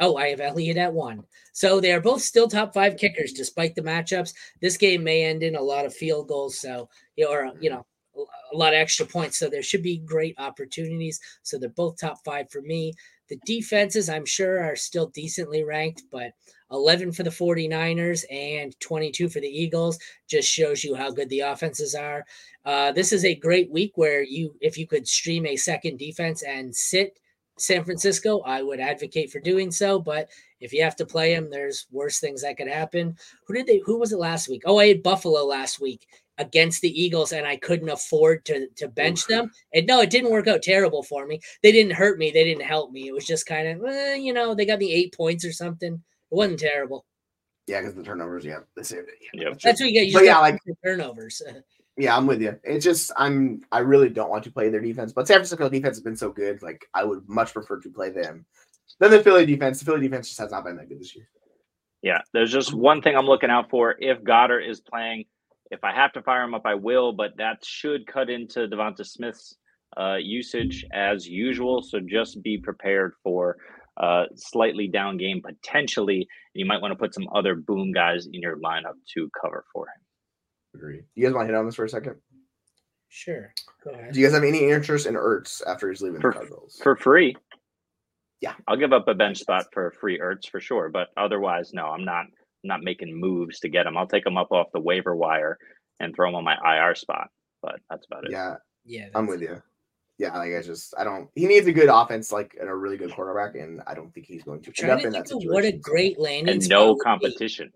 Oh, 0.00 0.16
I 0.16 0.28
have 0.28 0.40
Elliott 0.40 0.76
at 0.76 0.92
one. 0.92 1.24
So 1.52 1.80
they 1.80 1.92
are 1.92 2.00
both 2.00 2.22
still 2.22 2.48
top 2.48 2.74
five 2.74 2.96
kickers 2.96 3.32
despite 3.32 3.74
the 3.74 3.82
matchups. 3.82 4.32
This 4.60 4.76
game 4.76 5.04
may 5.04 5.24
end 5.24 5.42
in 5.42 5.56
a 5.56 5.62
lot 5.62 5.86
of 5.86 5.94
field 5.94 6.28
goals, 6.28 6.58
so 6.58 6.88
or 7.28 7.52
you 7.60 7.70
know 7.70 7.86
a 8.16 8.56
lot 8.56 8.74
of 8.74 8.78
extra 8.78 9.06
points. 9.06 9.38
So 9.38 9.48
there 9.48 9.62
should 9.62 9.82
be 9.82 9.98
great 9.98 10.34
opportunities. 10.38 11.20
So 11.42 11.58
they're 11.58 11.68
both 11.68 11.98
top 11.98 12.18
five 12.24 12.50
for 12.50 12.62
me. 12.62 12.92
The 13.28 13.38
defenses, 13.46 14.08
I'm 14.08 14.26
sure, 14.26 14.62
are 14.62 14.76
still 14.76 15.06
decently 15.06 15.64
ranked, 15.64 16.02
but 16.10 16.32
11 16.74 17.12
for 17.12 17.22
the 17.22 17.30
49ers 17.30 18.24
and 18.30 18.78
22 18.80 19.28
for 19.28 19.40
the 19.40 19.48
Eagles 19.48 19.98
just 20.28 20.48
shows 20.48 20.84
you 20.84 20.94
how 20.94 21.10
good 21.10 21.28
the 21.28 21.40
offenses 21.40 21.94
are. 21.94 22.24
Uh, 22.64 22.92
this 22.92 23.12
is 23.12 23.24
a 23.24 23.34
great 23.34 23.70
week 23.70 23.92
where 23.96 24.22
you, 24.22 24.54
if 24.60 24.76
you 24.76 24.86
could 24.86 25.06
stream 25.06 25.46
a 25.46 25.56
second 25.56 25.98
defense 25.98 26.42
and 26.42 26.74
sit 26.74 27.18
San 27.58 27.84
Francisco, 27.84 28.40
I 28.40 28.62
would 28.62 28.80
advocate 28.80 29.30
for 29.30 29.40
doing 29.40 29.70
so. 29.70 30.00
But 30.00 30.28
if 30.60 30.72
you 30.72 30.82
have 30.82 30.96
to 30.96 31.06
play 31.06 31.34
them, 31.34 31.50
there's 31.50 31.86
worse 31.90 32.18
things 32.18 32.42
that 32.42 32.56
could 32.56 32.68
happen. 32.68 33.16
Who 33.46 33.54
did 33.54 33.66
they? 33.66 33.80
Who 33.84 33.98
was 33.98 34.12
it 34.12 34.18
last 34.18 34.48
week? 34.48 34.62
Oh, 34.64 34.78
I 34.78 34.88
had 34.88 35.02
Buffalo 35.02 35.44
last 35.44 35.80
week 35.80 36.06
against 36.38 36.80
the 36.80 37.00
Eagles, 37.00 37.32
and 37.32 37.46
I 37.46 37.56
couldn't 37.56 37.88
afford 37.88 38.44
to 38.46 38.68
to 38.76 38.88
bench 38.88 39.26
them. 39.26 39.50
And 39.72 39.86
no, 39.86 40.00
it 40.00 40.10
didn't 40.10 40.32
work 40.32 40.48
out 40.48 40.62
terrible 40.62 41.02
for 41.02 41.26
me. 41.26 41.40
They 41.62 41.72
didn't 41.72 41.92
hurt 41.92 42.18
me. 42.18 42.30
They 42.30 42.44
didn't 42.44 42.64
help 42.64 42.90
me. 42.90 43.08
It 43.08 43.14
was 43.14 43.26
just 43.26 43.46
kind 43.46 43.68
of, 43.68 43.84
eh, 43.88 44.14
you 44.16 44.32
know, 44.32 44.54
they 44.54 44.66
got 44.66 44.80
me 44.80 44.92
eight 44.92 45.14
points 45.16 45.44
or 45.44 45.52
something. 45.52 46.02
It 46.34 46.36
wasn't 46.36 46.58
terrible. 46.58 47.04
Yeah, 47.68 47.80
because 47.80 47.94
the 47.94 48.02
turnovers. 48.02 48.44
Yeah, 48.44 48.58
they 48.76 48.82
saved 48.82 49.08
it. 49.08 49.14
Yeah, 49.32 49.50
that's 49.50 49.62
That's 49.64 49.80
what 49.80 49.88
you 49.88 49.94
get. 49.94 50.08
You 50.08 50.14
But 50.14 50.24
yeah, 50.24 50.32
got 50.34 50.40
like- 50.42 50.60
turnovers. 50.84 51.40
Yeah, 51.96 52.16
I'm 52.16 52.26
with 52.26 52.42
you. 52.42 52.58
It's 52.64 52.84
just 52.84 53.12
I'm 53.16 53.60
I 53.70 53.78
really 53.78 54.08
don't 54.08 54.28
want 54.28 54.42
to 54.42 54.50
play 54.50 54.68
their 54.68 54.80
defense, 54.80 55.12
but 55.12 55.28
San 55.28 55.36
Francisco 55.36 55.68
defense 55.68 55.96
has 55.96 56.02
been 56.02 56.16
so 56.16 56.28
good. 56.32 56.60
Like 56.60 56.84
I 56.92 57.04
would 57.04 57.22
much 57.28 57.52
prefer 57.52 57.78
to 57.78 57.88
play 57.88 58.10
them 58.10 58.44
than 58.98 59.12
the 59.12 59.22
Philly 59.22 59.46
defense. 59.46 59.78
The 59.78 59.84
Philly 59.84 60.00
defense 60.00 60.26
just 60.26 60.40
has 60.40 60.50
not 60.50 60.64
been 60.64 60.74
that 60.78 60.88
good 60.88 60.98
this 60.98 61.14
year. 61.14 61.28
Yeah, 62.02 62.18
there's 62.32 62.50
just 62.50 62.74
one 62.74 63.00
thing 63.00 63.14
I'm 63.16 63.26
looking 63.26 63.48
out 63.48 63.70
for. 63.70 63.94
If 64.00 64.24
Goedert 64.24 64.68
is 64.68 64.80
playing, 64.80 65.26
if 65.70 65.84
I 65.84 65.94
have 65.94 66.12
to 66.14 66.22
fire 66.22 66.42
him 66.42 66.52
up, 66.54 66.62
I 66.66 66.74
will, 66.74 67.12
but 67.12 67.36
that 67.36 67.64
should 67.64 68.08
cut 68.08 68.28
into 68.28 68.66
Devonta 68.66 69.06
Smith's 69.06 69.54
uh, 69.96 70.16
usage 70.16 70.84
as 70.92 71.28
usual. 71.28 71.80
So 71.80 72.00
just 72.00 72.42
be 72.42 72.58
prepared 72.58 73.12
for 73.22 73.56
uh, 73.96 74.24
slightly 74.34 74.88
down 74.88 75.16
game 75.16 75.40
potentially. 75.44 76.26
You 76.54 76.66
might 76.66 76.80
want 76.82 76.92
to 76.92 76.96
put 76.98 77.14
some 77.14 77.28
other 77.34 77.54
boom 77.54 77.92
guys 77.92 78.26
in 78.26 78.40
your 78.40 78.56
lineup 78.58 78.94
to 79.14 79.30
cover 79.40 79.64
for 79.72 79.86
him. 79.86 80.00
Agreed. 80.74 81.04
You 81.14 81.24
guys 81.26 81.34
want 81.34 81.48
to 81.48 81.52
hit 81.52 81.58
on 81.58 81.66
this 81.66 81.74
for 81.76 81.84
a 81.84 81.88
second? 81.88 82.16
Sure. 83.08 83.52
Go 83.84 83.90
ahead. 83.90 84.12
Do 84.12 84.20
you 84.20 84.26
guys 84.26 84.34
have 84.34 84.42
any 84.44 84.70
interest 84.70 85.06
in 85.06 85.14
Ertz 85.14 85.62
after 85.66 85.88
he's 85.88 86.02
leaving 86.02 86.20
For- 86.20 86.32
the 86.32 86.38
Cardinals? 86.38 86.80
For 86.82 86.96
free. 86.96 87.36
Yeah. 88.40 88.54
I'll 88.66 88.76
give 88.76 88.92
up 88.92 89.06
a 89.08 89.14
bench 89.14 89.38
spot 89.38 89.66
for 89.72 89.92
free 90.00 90.18
Ertz 90.18 90.48
for 90.50 90.60
sure, 90.60 90.88
but 90.88 91.08
otherwise, 91.16 91.72
no, 91.72 91.86
I'm 91.86 92.04
not 92.04 92.26
not 92.66 92.82
making 92.82 93.14
moves 93.18 93.60
to 93.60 93.68
get 93.68 93.86
him. 93.86 93.96
I'll 93.96 94.06
take 94.06 94.26
him 94.26 94.36
up 94.38 94.50
off 94.50 94.68
the 94.72 94.80
waiver 94.80 95.14
wire 95.14 95.58
and 96.00 96.14
throw 96.14 96.28
him 96.30 96.34
on 96.34 96.44
my 96.44 96.56
IR 96.64 96.94
spot, 96.94 97.28
but 97.62 97.76
that's 97.90 98.06
about 98.10 98.24
it. 98.24 98.30
yeah, 98.32 98.54
Yeah, 98.86 99.08
I'm 99.14 99.26
with 99.26 99.42
you. 99.42 99.62
Yeah, 100.18 100.36
like 100.38 100.52
I 100.54 100.62
just 100.62 100.94
I 100.96 101.02
don't. 101.04 101.28
He 101.34 101.46
needs 101.46 101.66
a 101.66 101.72
good 101.72 101.88
offense, 101.88 102.30
like 102.30 102.56
and 102.60 102.68
a 102.68 102.74
really 102.74 102.96
good 102.96 103.12
quarterback, 103.12 103.56
and 103.56 103.82
I 103.86 103.94
don't 103.94 104.14
think 104.14 104.26
he's 104.26 104.44
going 104.44 104.60
to 104.62 104.68
end 104.68 104.76
Trying 104.76 104.90
up 104.92 105.00
to 105.00 105.06
in 105.06 105.12
that 105.12 105.26
think 105.26 105.36
of 105.36 105.42
situation. 105.42 105.52
what 105.52 105.64
a 105.64 105.72
great 105.72 106.18
landing 106.20 106.54
And 106.54 106.68
no 106.68 106.94
competition. 106.96 107.72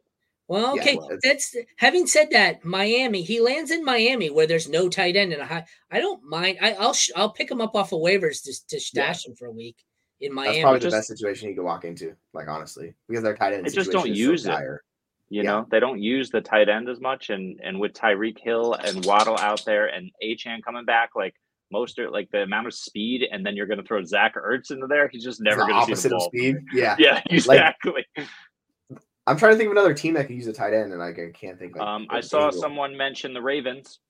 Well, 0.46 0.76
Yeah, 0.76 0.82
okay. 0.82 0.96
well, 0.96 1.10
that's 1.22 1.54
having 1.76 2.06
said 2.06 2.28
that, 2.30 2.64
Miami. 2.64 3.22
He 3.22 3.40
lands 3.40 3.70
in 3.70 3.84
Miami 3.84 4.30
where 4.30 4.46
there's 4.46 4.68
no 4.68 4.88
tight 4.88 5.14
end 5.16 5.32
and 5.32 5.42
a 5.42 5.46
high. 5.46 5.64
I 5.90 6.00
don't 6.00 6.22
mind. 6.24 6.58
I, 6.62 6.72
I'll 6.74 6.94
sh- 6.94 7.10
I'll 7.16 7.32
pick 7.32 7.50
him 7.50 7.60
up 7.60 7.74
off 7.74 7.92
of 7.92 7.98
waivers 7.98 8.42
to, 8.44 8.52
to 8.68 8.80
stash 8.80 9.26
him 9.26 9.34
for 9.34 9.46
a 9.46 9.52
week 9.52 9.76
in 10.20 10.34
That's 10.34 10.46
Miami. 10.46 10.60
probably 10.62 10.78
the 10.80 10.90
best 10.90 11.08
situation 11.08 11.48
he 11.48 11.54
could 11.54 11.64
walk 11.64 11.84
into. 11.84 12.14
Like 12.32 12.48
honestly, 12.48 12.94
because 13.08 13.24
their 13.24 13.36
tight 13.36 13.52
end 13.52 13.66
They 13.66 13.70
just 13.70 13.90
don't 13.90 14.06
situation 14.06 14.12
is 14.12 14.26
so 14.26 14.30
use 14.30 14.44
it. 14.46 14.48
dire. 14.48 14.84
You 15.28 15.42
Yeah. 15.42 15.50
know, 15.50 15.66
they 15.70 15.80
don't 15.80 16.00
use 16.00 16.30
the 16.30 16.40
tight 16.40 16.68
end 16.70 16.88
as 16.88 17.00
much, 17.00 17.28
and 17.30 17.60
and 17.62 17.78
with 17.78 17.92
Tyreek 17.92 18.38
Hill 18.38 18.72
and 18.74 19.04
Waddle 19.04 19.36
out 19.38 19.64
there 19.66 19.88
and 19.88 20.10
Achane 20.24 20.62
coming 20.62 20.86
back, 20.86 21.10
like 21.16 21.34
most 21.70 21.98
are 21.98 22.10
like 22.10 22.30
the 22.30 22.42
amount 22.42 22.66
of 22.66 22.74
speed, 22.74 23.22
and 23.30 23.44
then 23.44 23.56
you're 23.56 23.66
going 23.66 23.78
to 23.78 23.84
throw 23.84 24.02
Zach 24.04 24.34
Ertz 24.36 24.70
into 24.70 24.86
there. 24.86 25.08
He's 25.08 25.24
just 25.24 25.40
never 25.40 25.60
going 25.60 25.74
to 25.74 25.74
see 25.74 25.92
opposite 25.92 26.08
the 26.10 26.14
of 26.16 26.20
ball. 26.20 26.28
speed. 26.28 26.56
Yeah. 26.72 26.96
Yeah, 26.98 27.20
exactly. 27.30 28.06
I'm 29.26 29.36
trying 29.36 29.52
to 29.52 29.58
think 29.58 29.66
of 29.66 29.72
another 29.72 29.94
team 29.94 30.14
that 30.14 30.26
could 30.26 30.36
use 30.36 30.46
a 30.46 30.52
tight 30.52 30.72
end, 30.72 30.90
and 30.90 30.98
like, 30.98 31.18
I 31.18 31.30
can't 31.32 31.58
think. 31.58 31.76
Like, 31.76 31.86
um, 31.86 32.06
I 32.10 32.20
saw 32.20 32.50
someone 32.50 32.96
mention 32.96 33.34
the 33.34 33.42
Ravens, 33.42 34.00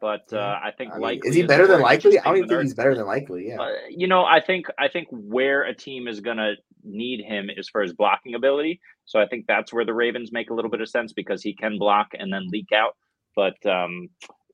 but 0.00 0.30
uh, 0.32 0.58
I 0.62 0.72
think 0.76 0.92
I 0.92 0.94
mean, 0.96 1.02
likely 1.02 1.30
is 1.30 1.34
he 1.34 1.42
better 1.42 1.66
than 1.66 1.80
Likely? 1.80 2.18
I 2.18 2.24
don't 2.24 2.36
even 2.36 2.48
think 2.48 2.62
he's 2.62 2.74
better 2.74 2.94
than 2.94 3.06
Likely. 3.06 3.48
Yeah. 3.48 3.60
Uh, 3.60 3.72
you 3.88 4.06
know, 4.06 4.24
I 4.24 4.40
think 4.40 4.66
I 4.78 4.88
think 4.88 5.08
where 5.10 5.62
a 5.62 5.74
team 5.74 6.06
is 6.06 6.20
going 6.20 6.36
to 6.36 6.54
need 6.84 7.24
him 7.24 7.48
is 7.54 7.68
for 7.68 7.82
his 7.82 7.94
blocking 7.94 8.34
ability. 8.34 8.80
So 9.06 9.20
I 9.20 9.26
think 9.26 9.46
that's 9.48 9.72
where 9.72 9.84
the 9.84 9.94
Ravens 9.94 10.32
make 10.32 10.50
a 10.50 10.54
little 10.54 10.70
bit 10.70 10.80
of 10.80 10.88
sense 10.88 11.12
because 11.12 11.42
he 11.42 11.54
can 11.54 11.78
block 11.78 12.08
and 12.12 12.32
then 12.32 12.46
leak 12.50 12.72
out. 12.74 12.94
But 13.34 13.64
um, 13.64 14.08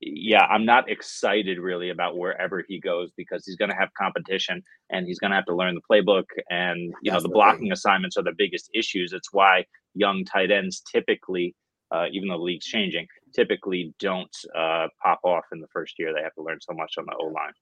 yeah, 0.05 0.45
I'm 0.47 0.65
not 0.65 0.91
excited 0.91 1.59
really 1.59 1.91
about 1.91 2.17
wherever 2.17 2.65
he 2.67 2.81
goes 2.81 3.11
because 3.17 3.47
he's 3.47 3.57
going 3.57 3.71
to 3.71 3.77
have 3.77 3.89
competition 3.97 4.63
and 4.91 5.07
he's 5.07 5.21
going 5.21 5.31
to 5.31 5.37
have 5.37 5.47
to 5.47 5.55
learn 5.55 5.77
the 5.77 5.81
playbook. 5.89 6.25
And 6.51 6.93
you 7.03 7.11
know, 7.11 7.13
That's 7.13 7.23
the 7.23 7.29
the 7.29 7.35
blocking 7.35 7.67
thing. 7.67 7.73
assignments 7.73 8.17
are 8.17 8.25
the 8.25 8.35
biggest 8.37 8.69
issues. 8.75 9.13
It's 9.13 9.33
why 9.33 9.65
young 9.95 10.25
tight 10.25 10.51
ends 10.51 10.83
typically, 10.91 11.55
uh, 11.93 12.07
even 12.13 12.29
though 12.29 12.39
the 12.39 12.43
league's 12.43 12.67
changing, 12.67 13.07
typically 13.35 13.95
don't 14.01 14.35
uh, 14.57 14.89
pop 15.03 15.21
off 15.25 15.45
in 15.53 15.61
the 15.61 15.69
first 15.73 15.99
year. 15.99 16.13
They 16.13 16.23
have 16.23 16.35
to 16.35 16.43
learn 16.43 16.59
so 16.61 16.75
much 16.75 16.95
on 16.99 17.07
the 17.07 17.15
O 17.15 17.27
line. 17.27 17.53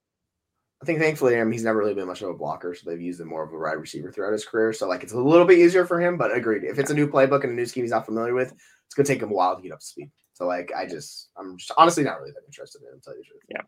I 0.81 0.85
think 0.85 0.99
thankfully 0.99 1.35
him, 1.35 1.51
he's 1.51 1.63
never 1.63 1.77
really 1.77 1.93
been 1.93 2.07
much 2.07 2.23
of 2.23 2.29
a 2.29 2.33
blocker, 2.33 2.73
so 2.73 2.89
they've 2.89 2.99
used 2.99 3.21
him 3.21 3.27
more 3.27 3.43
of 3.43 3.53
a 3.53 3.57
wide 3.57 3.73
receiver 3.73 4.11
throughout 4.11 4.33
his 4.33 4.45
career. 4.45 4.73
So 4.73 4.87
like 4.87 5.03
it's 5.03 5.13
a 5.13 5.19
little 5.19 5.45
bit 5.45 5.59
easier 5.59 5.85
for 5.85 6.01
him, 6.01 6.17
but 6.17 6.35
agreed. 6.35 6.63
If 6.63 6.79
it's 6.79 6.89
a 6.89 6.95
new 6.95 7.07
playbook 7.07 7.43
and 7.43 7.53
a 7.53 7.55
new 7.55 7.67
scheme 7.67 7.83
he's 7.83 7.91
not 7.91 8.07
familiar 8.07 8.33
with, 8.33 8.51
it's 8.51 8.95
gonna 8.95 9.05
take 9.05 9.21
him 9.21 9.29
a 9.29 9.33
while 9.33 9.55
to 9.55 9.61
get 9.61 9.73
up 9.73 9.79
to 9.79 9.85
speed. 9.85 10.09
So 10.41 10.47
like 10.47 10.71
I 10.75 10.87
just 10.87 11.29
I'm 11.37 11.55
just 11.55 11.71
honestly 11.77 12.03
not 12.03 12.19
really 12.19 12.31
that 12.31 12.41
interested 12.47 12.81
in 12.81 12.87
him, 12.87 12.99
to 12.99 13.03
tell 13.03 13.13
you 13.13 13.21
the 13.21 13.25
truth. 13.27 13.43
Yeah. 13.47 13.61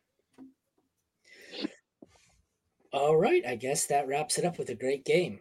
All 2.91 3.15
right, 3.15 3.45
I 3.45 3.55
guess 3.55 3.85
that 3.85 4.07
wraps 4.07 4.39
it 4.39 4.45
up 4.45 4.57
with 4.57 4.69
a 4.69 4.75
great 4.75 5.05
game. 5.05 5.39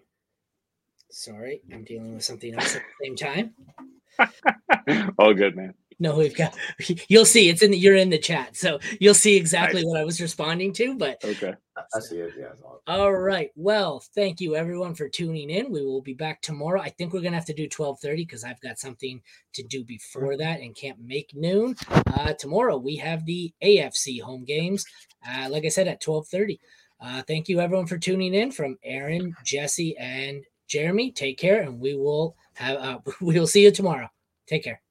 Sorry, 1.11 1.63
I'm 1.73 1.85
dealing 1.85 2.13
with 2.13 2.23
something 2.23 2.53
else 2.53 2.77
at 2.77 2.83
the 2.83 3.07
same 3.07 3.17
time. 3.17 3.55
All 5.19 5.33
good, 5.33 5.57
man. 5.57 5.73
No, 6.03 6.17
we've 6.17 6.35
got. 6.35 6.57
You'll 7.09 7.25
see. 7.25 7.49
It's 7.49 7.63
in. 7.63 7.71
The, 7.71 7.79
you're 7.79 7.95
in 7.95 8.11
the 8.11 8.19
chat, 8.19 8.57
so 8.57 8.81
you'll 8.99 9.15
see 9.15 9.37
exactly 9.37 9.85
what 9.85 10.01
I 10.01 10.05
was 10.05 10.21
responding 10.21 10.73
to. 10.73 10.97
But 10.97 11.25
Okay. 11.25 11.55
I, 11.77 11.81
I 11.95 12.01
see 12.01 12.17
it. 12.17 12.33
Yeah. 12.37 12.49
all- 12.65 12.83
all 12.89 13.13
right. 13.13 13.51
Well, 13.55 14.03
thank 14.17 14.41
you 14.41 14.57
everyone 14.57 14.97
for 14.97 15.09
tuning 15.09 15.49
in. 15.49 15.71
We 15.71 15.87
will 15.87 16.03
be 16.03 16.15
back 16.15 16.43
tomorrow. 16.43 16.81
I 16.81 16.89
think 16.89 17.13
we're 17.13 17.21
gonna 17.21 17.37
have 17.37 17.45
to 17.47 17.55
do 17.55 17.69
12:30 17.69 18.17
because 18.17 18.43
I've 18.43 18.61
got 18.61 18.81
something 18.81 19.23
to 19.55 19.63
do 19.63 19.85
before 19.85 20.37
that 20.39 20.59
and 20.61 20.75
can't 20.75 20.99
make 20.99 21.31
noon. 21.37 21.77
Uh, 21.89 22.33
tomorrow 22.33 22.77
we 22.77 22.97
have 22.97 23.25
the 23.25 23.53
AFC 23.63 24.21
home 24.21 24.45
games. 24.45 24.85
Uh, 25.25 25.47
like 25.51 25.65
I 25.65 25.69
said, 25.69 25.87
at 25.87 26.03
12:30. 26.03 26.59
Uh, 27.01 27.23
thank 27.29 27.49
you 27.49 27.61
everyone 27.61 27.87
for 27.87 27.97
tuning 27.97 28.35
in. 28.35 28.51
From 28.51 28.77
Aaron, 28.83 29.37
Jesse, 29.45 29.97
and 29.99 30.43
Jeremy. 30.67 31.13
Take 31.13 31.39
care, 31.39 31.63
and 31.63 31.79
we 31.79 31.95
will 31.95 32.35
have. 32.55 32.77
Uh, 32.79 32.99
we 33.21 33.39
will 33.39 33.47
see 33.47 33.63
you 33.63 33.71
tomorrow. 33.71 34.09
Take 34.49 34.65
care. 34.65 34.82